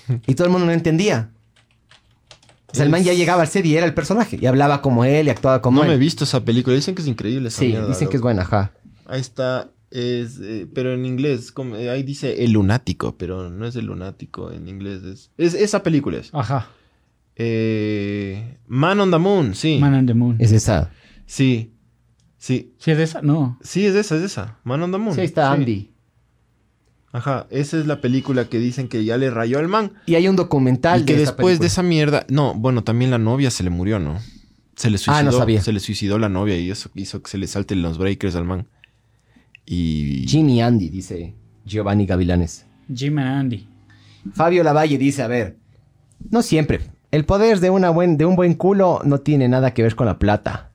Y 0.28 0.34
todo 0.34 0.46
el 0.48 0.52
mundo 0.52 0.66
no 0.66 0.72
entendía. 0.74 1.30
O 2.72 2.76
sea, 2.76 2.86
el 2.86 2.90
man 2.90 3.04
ya 3.04 3.14
llegaba 3.14 3.44
al 3.44 3.48
set 3.48 3.64
y 3.68 3.78
era 3.78 3.86
el 3.86 3.94
personaje. 3.94 4.40
Y 4.42 4.48
hablaba 4.48 4.82
como 4.82 5.06
él 5.06 5.28
y 5.28 5.30
actuaba 5.30 5.62
como 5.62 5.78
No 5.78 5.84
él. 5.84 5.90
me 5.90 5.96
he 5.96 6.00
visto 6.00 6.24
esa 6.24 6.44
película. 6.44 6.76
Dicen 6.76 6.96
que 6.96 7.04
es 7.04 7.08
increíble 7.08 7.50
esa 7.50 7.60
Sí, 7.60 7.68
mierda, 7.68 7.88
dicen 7.88 8.08
que 8.10 8.16
es 8.18 8.22
buena, 8.24 8.42
ajá. 8.42 8.72
Ahí 9.06 9.22
está. 9.22 9.70
Es, 9.96 10.40
eh, 10.42 10.68
pero 10.74 10.94
en 10.96 11.06
inglés, 11.06 11.52
como- 11.52 11.76
eh, 11.76 11.92
ahí 11.92 12.02
dice 12.02 12.44
el 12.44 12.54
lunático, 12.54 13.16
pero 13.16 13.52
no 13.52 13.68
es 13.68 13.76
el 13.76 13.86
lunático 13.86 14.52
en 14.52 14.68
inglés. 14.68 15.04
Es, 15.04 15.30
es- 15.38 15.54
esa 15.54 15.84
película 15.84 16.18
es. 16.18 16.32
Ajá. 16.34 16.68
Eh, 17.36 18.58
Man 18.68 19.00
on 19.00 19.12
the 19.12 19.18
Moon, 19.20 19.54
sí. 19.54 19.78
Man 19.80 19.94
on 19.94 20.06
the 20.08 20.14
Moon. 20.14 20.38
Es 20.40 20.52
esa. 20.52 20.92
Sí. 21.28 21.74
Sí. 22.38 22.74
¿Sí 22.80 22.92
es 22.92 22.98
esa? 23.00 23.22
No. 23.22 23.60
Sí, 23.62 23.86
es 23.86 23.96
esa, 23.96 24.16
es 24.18 24.24
esa. 24.24 24.58
Man 24.64 24.82
on 24.82 24.92
the 24.92 24.98
Moon. 24.98 25.14
Sí, 25.14 25.22
ahí 25.22 25.26
está 25.28 25.54
Sí. 25.56 25.60
Andy. 25.62 25.90
Ajá, 27.12 27.46
esa 27.52 27.78
es 27.80 27.86
la 27.86 28.02
película 28.02 28.50
que 28.50 28.58
dicen 28.58 28.88
que 28.88 29.06
ya 29.06 29.18
le 29.18 29.30
rayó 29.30 29.60
al 29.60 29.68
man. 29.68 29.94
Y 30.08 30.16
hay 30.16 30.28
un 30.28 30.36
documental 30.36 31.02
y 31.02 31.06
que 31.06 31.16
de 31.16 31.24
esa 31.24 31.32
después 31.34 31.60
de 31.60 31.68
esa 31.68 31.84
mierda. 31.84 32.26
No, 32.30 32.56
bueno, 32.56 32.84
también 32.84 33.12
la 33.12 33.20
novia 33.20 33.52
se 33.52 33.64
le 33.64 33.70
murió, 33.70 34.00
¿no? 34.00 34.18
Se 34.76 34.90
le 34.90 34.98
suicidó. 34.98 35.18
Ah, 35.18 35.24
no 35.24 35.32
sabía. 35.32 35.62
Se 35.62 35.72
le 35.72 35.80
suicidó 35.80 36.18
la 36.18 36.30
novia 36.30 36.58
y 36.58 36.72
eso 36.72 36.90
hizo 36.96 37.22
que 37.22 37.30
se 37.30 37.38
le 37.38 37.46
salten 37.46 37.84
los 37.84 38.00
breakers 38.00 38.36
al 38.36 38.46
man. 38.46 38.68
Y. 39.66 40.26
Jimmy 40.28 40.62
Andy, 40.62 40.90
dice 40.90 41.34
Giovanni 41.66 42.06
Gavilanes. 42.06 42.66
Jim 42.94 43.18
and 43.18 43.28
Andy. 43.28 43.68
Fabio 44.34 44.64
Lavalle 44.64 44.98
dice, 44.98 45.22
a 45.24 45.28
ver, 45.28 45.58
no 46.30 46.42
siempre. 46.42 46.82
El 47.12 47.26
poder 47.26 47.60
de, 47.60 47.70
una 47.70 47.90
buen, 47.90 48.18
de 48.18 48.26
un 48.26 48.36
buen 48.36 48.54
culo 48.56 49.02
no 49.04 49.20
tiene 49.20 49.48
nada 49.48 49.74
que 49.74 49.84
ver 49.84 49.96
con 49.96 50.08
la 50.08 50.18
plata. 50.20 50.72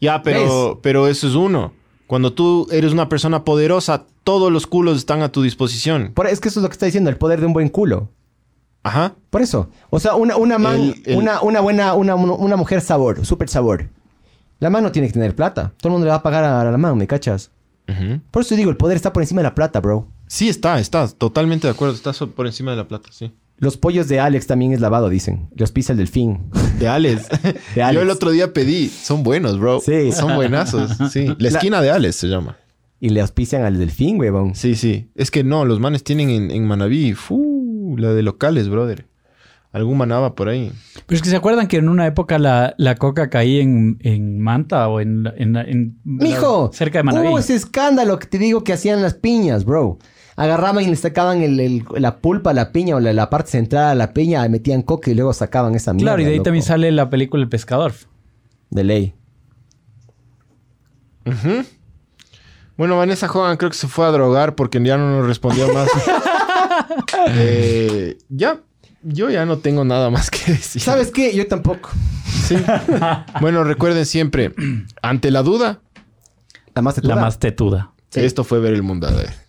Ya, 0.00 0.22
pero, 0.22 0.80
pero 0.82 1.08
eso 1.08 1.26
es 1.28 1.34
uno. 1.34 1.72
Cuando 2.06 2.32
tú 2.34 2.66
eres 2.70 2.92
una 2.92 3.08
persona 3.08 3.44
poderosa, 3.44 4.06
todos 4.22 4.52
los 4.52 4.66
culos 4.66 4.98
están 4.98 5.22
a 5.22 5.30
tu 5.32 5.40
disposición. 5.42 6.12
Por- 6.14 6.26
es 6.26 6.40
que 6.40 6.48
eso 6.48 6.60
es 6.60 6.62
lo 6.62 6.68
que 6.68 6.74
está 6.74 6.86
diciendo, 6.86 7.08
el 7.10 7.16
poder 7.16 7.40
de 7.40 7.46
un 7.46 7.52
buen 7.54 7.68
culo. 7.70 8.10
Ajá. 8.82 9.14
Por 9.30 9.40
eso. 9.40 9.70
O 9.88 9.98
sea, 9.98 10.14
una, 10.14 10.36
una 10.36 10.58
man, 10.58 10.76
El- 10.80 11.02
el- 11.06 11.16
Una, 11.16 11.40
una 11.40 11.60
buena, 11.60 11.94
una, 11.94 12.14
una 12.16 12.56
mujer 12.56 12.82
sabor, 12.82 13.24
súper 13.24 13.48
sabor. 13.48 13.88
La 14.60 14.68
man 14.68 14.82
no 14.82 14.92
tiene 14.92 15.08
que 15.08 15.14
tener 15.14 15.34
plata. 15.34 15.72
Todo 15.78 15.88
el 15.88 15.92
mundo 15.92 16.04
le 16.04 16.10
va 16.10 16.16
a 16.16 16.22
pagar 16.22 16.44
a 16.44 16.70
la 16.70 16.76
man, 16.78 16.98
¿me 16.98 17.06
cachas? 17.06 17.50
Por 18.30 18.42
eso 18.42 18.54
digo, 18.56 18.70
el 18.70 18.76
poder 18.76 18.96
está 18.96 19.12
por 19.12 19.22
encima 19.22 19.40
de 19.40 19.44
la 19.48 19.54
plata, 19.54 19.80
bro. 19.80 20.08
Sí, 20.26 20.48
está, 20.48 20.78
está. 20.80 21.06
Totalmente 21.08 21.66
de 21.66 21.72
acuerdo. 21.72 21.94
Está 21.94 22.12
por 22.26 22.46
encima 22.46 22.70
de 22.70 22.78
la 22.78 22.88
plata, 22.88 23.08
sí. 23.12 23.32
Los 23.58 23.76
pollos 23.76 24.08
de 24.08 24.18
Alex 24.18 24.46
también 24.48 24.72
es 24.72 24.80
lavado, 24.80 25.08
dicen. 25.08 25.48
Los 25.54 25.70
pisa 25.70 25.92
el 25.92 25.98
delfín. 25.98 26.50
De 26.78 26.88
Alex. 26.88 27.28
De 27.74 27.82
Alex. 27.82 27.94
Yo 27.94 28.02
el 28.02 28.10
otro 28.10 28.30
día 28.30 28.52
pedí. 28.52 28.88
Son 28.88 29.22
buenos, 29.22 29.58
bro. 29.60 29.80
Sí. 29.80 30.10
Son 30.12 30.34
buenazos. 30.34 30.90
Sí. 31.12 31.26
La 31.26 31.36
La- 31.38 31.48
esquina 31.50 31.80
de 31.80 31.90
Alex 31.90 32.16
se 32.16 32.26
llama. 32.28 32.56
Y 33.00 33.10
le 33.10 33.20
auspician 33.20 33.62
al 33.62 33.78
delfín, 33.78 34.18
huevón. 34.18 34.54
Sí, 34.54 34.74
sí. 34.76 35.10
Es 35.14 35.30
que 35.30 35.44
no, 35.44 35.64
los 35.66 35.78
manes 35.78 36.02
tienen 36.04 36.30
en, 36.30 36.50
en 36.50 36.66
Manaví. 36.66 37.12
fu, 37.12 37.96
la 37.98 38.12
de 38.14 38.22
locales, 38.22 38.68
brother. 38.68 39.06
Algún 39.74 39.98
manaba 39.98 40.34
por 40.34 40.48
ahí. 40.48 40.72
Pero 41.06 41.16
es 41.16 41.20
que 41.22 41.28
se 41.28 41.36
acuerdan 41.36 41.66
que 41.66 41.76
en 41.78 41.88
una 41.88 42.06
época 42.06 42.38
la, 42.38 42.74
la 42.78 42.94
coca 42.94 43.28
caía 43.28 43.60
en, 43.60 43.98
en 44.00 44.40
Manta 44.40 44.88
o 44.88 45.00
en, 45.00 45.24
en, 45.36 45.56
en- 45.56 45.98
¡Mijo! 46.04 46.70
cerca 46.72 47.00
de 47.00 47.02
Manaví. 47.02 47.28
¡Uh, 47.28 47.38
ese 47.38 47.56
escándalo 47.56 48.18
que 48.20 48.26
te 48.28 48.38
digo 48.38 48.62
que 48.64 48.72
hacían 48.72 49.02
las 49.02 49.14
piñas, 49.14 49.64
bro! 49.64 49.98
Agarraban 50.36 50.84
y 50.84 50.86
le 50.86 50.96
sacaban 50.96 51.42
el- 51.42 51.58
el- 51.58 51.84
la 51.96 52.18
pulpa 52.18 52.50
a 52.50 52.54
la 52.54 52.70
piña 52.72 52.96
o 52.96 53.00
la, 53.00 53.12
la 53.12 53.28
parte 53.30 53.50
central 53.50 53.84
a 53.90 53.94
la 53.96 54.12
piña, 54.14 54.48
metían 54.48 54.82
coca 54.82 55.10
y 55.10 55.14
luego 55.14 55.32
sacaban 55.32 55.74
esa 55.74 55.92
mierda. 55.92 56.12
claro, 56.12 56.22
y 56.22 56.24
de 56.24 56.30
ahí 56.30 56.36
loco. 56.36 56.44
también 56.44 56.64
sale 56.64 56.90
la 56.92 57.10
película 57.10 57.42
El 57.42 57.48
Pescador. 57.48 57.92
De 58.70 58.84
ley. 58.84 59.14
Bueno, 62.76 62.96
Vanessa 62.98 63.30
Hogan 63.30 63.56
creo 63.56 63.70
que 63.70 63.76
se 63.76 63.86
fue 63.88 64.04
a 64.06 64.10
drogar 64.10 64.54
porque 64.56 64.82
ya 64.84 64.96
no 64.96 65.10
nos 65.18 65.26
respondió 65.26 65.72
más. 65.72 65.88
Eh, 67.28 68.18
ya, 68.28 68.60
yo 69.04 69.30
ya 69.30 69.44
no 69.46 69.58
tengo 69.58 69.84
nada 69.84 70.10
más 70.10 70.30
que 70.30 70.52
decir. 70.52 70.82
¿Sabes 70.82 71.10
qué? 71.10 71.34
Yo 71.34 71.46
tampoco. 71.46 71.90
Sí. 72.46 72.56
Bueno, 73.40 73.64
recuerden 73.64 74.06
siempre, 74.06 74.54
ante 75.02 75.30
la 75.30 75.42
duda, 75.42 75.80
La 76.74 76.82
más 76.82 77.02
La 77.04 77.16
más 77.16 77.38
tetuda. 77.38 77.92
Sí. 78.10 78.20
esto 78.20 78.44
fue 78.44 78.60
ver 78.60 78.74
el 78.74 78.82
mundo. 78.82 79.06
a 79.08 79.10
ver. 79.12 79.43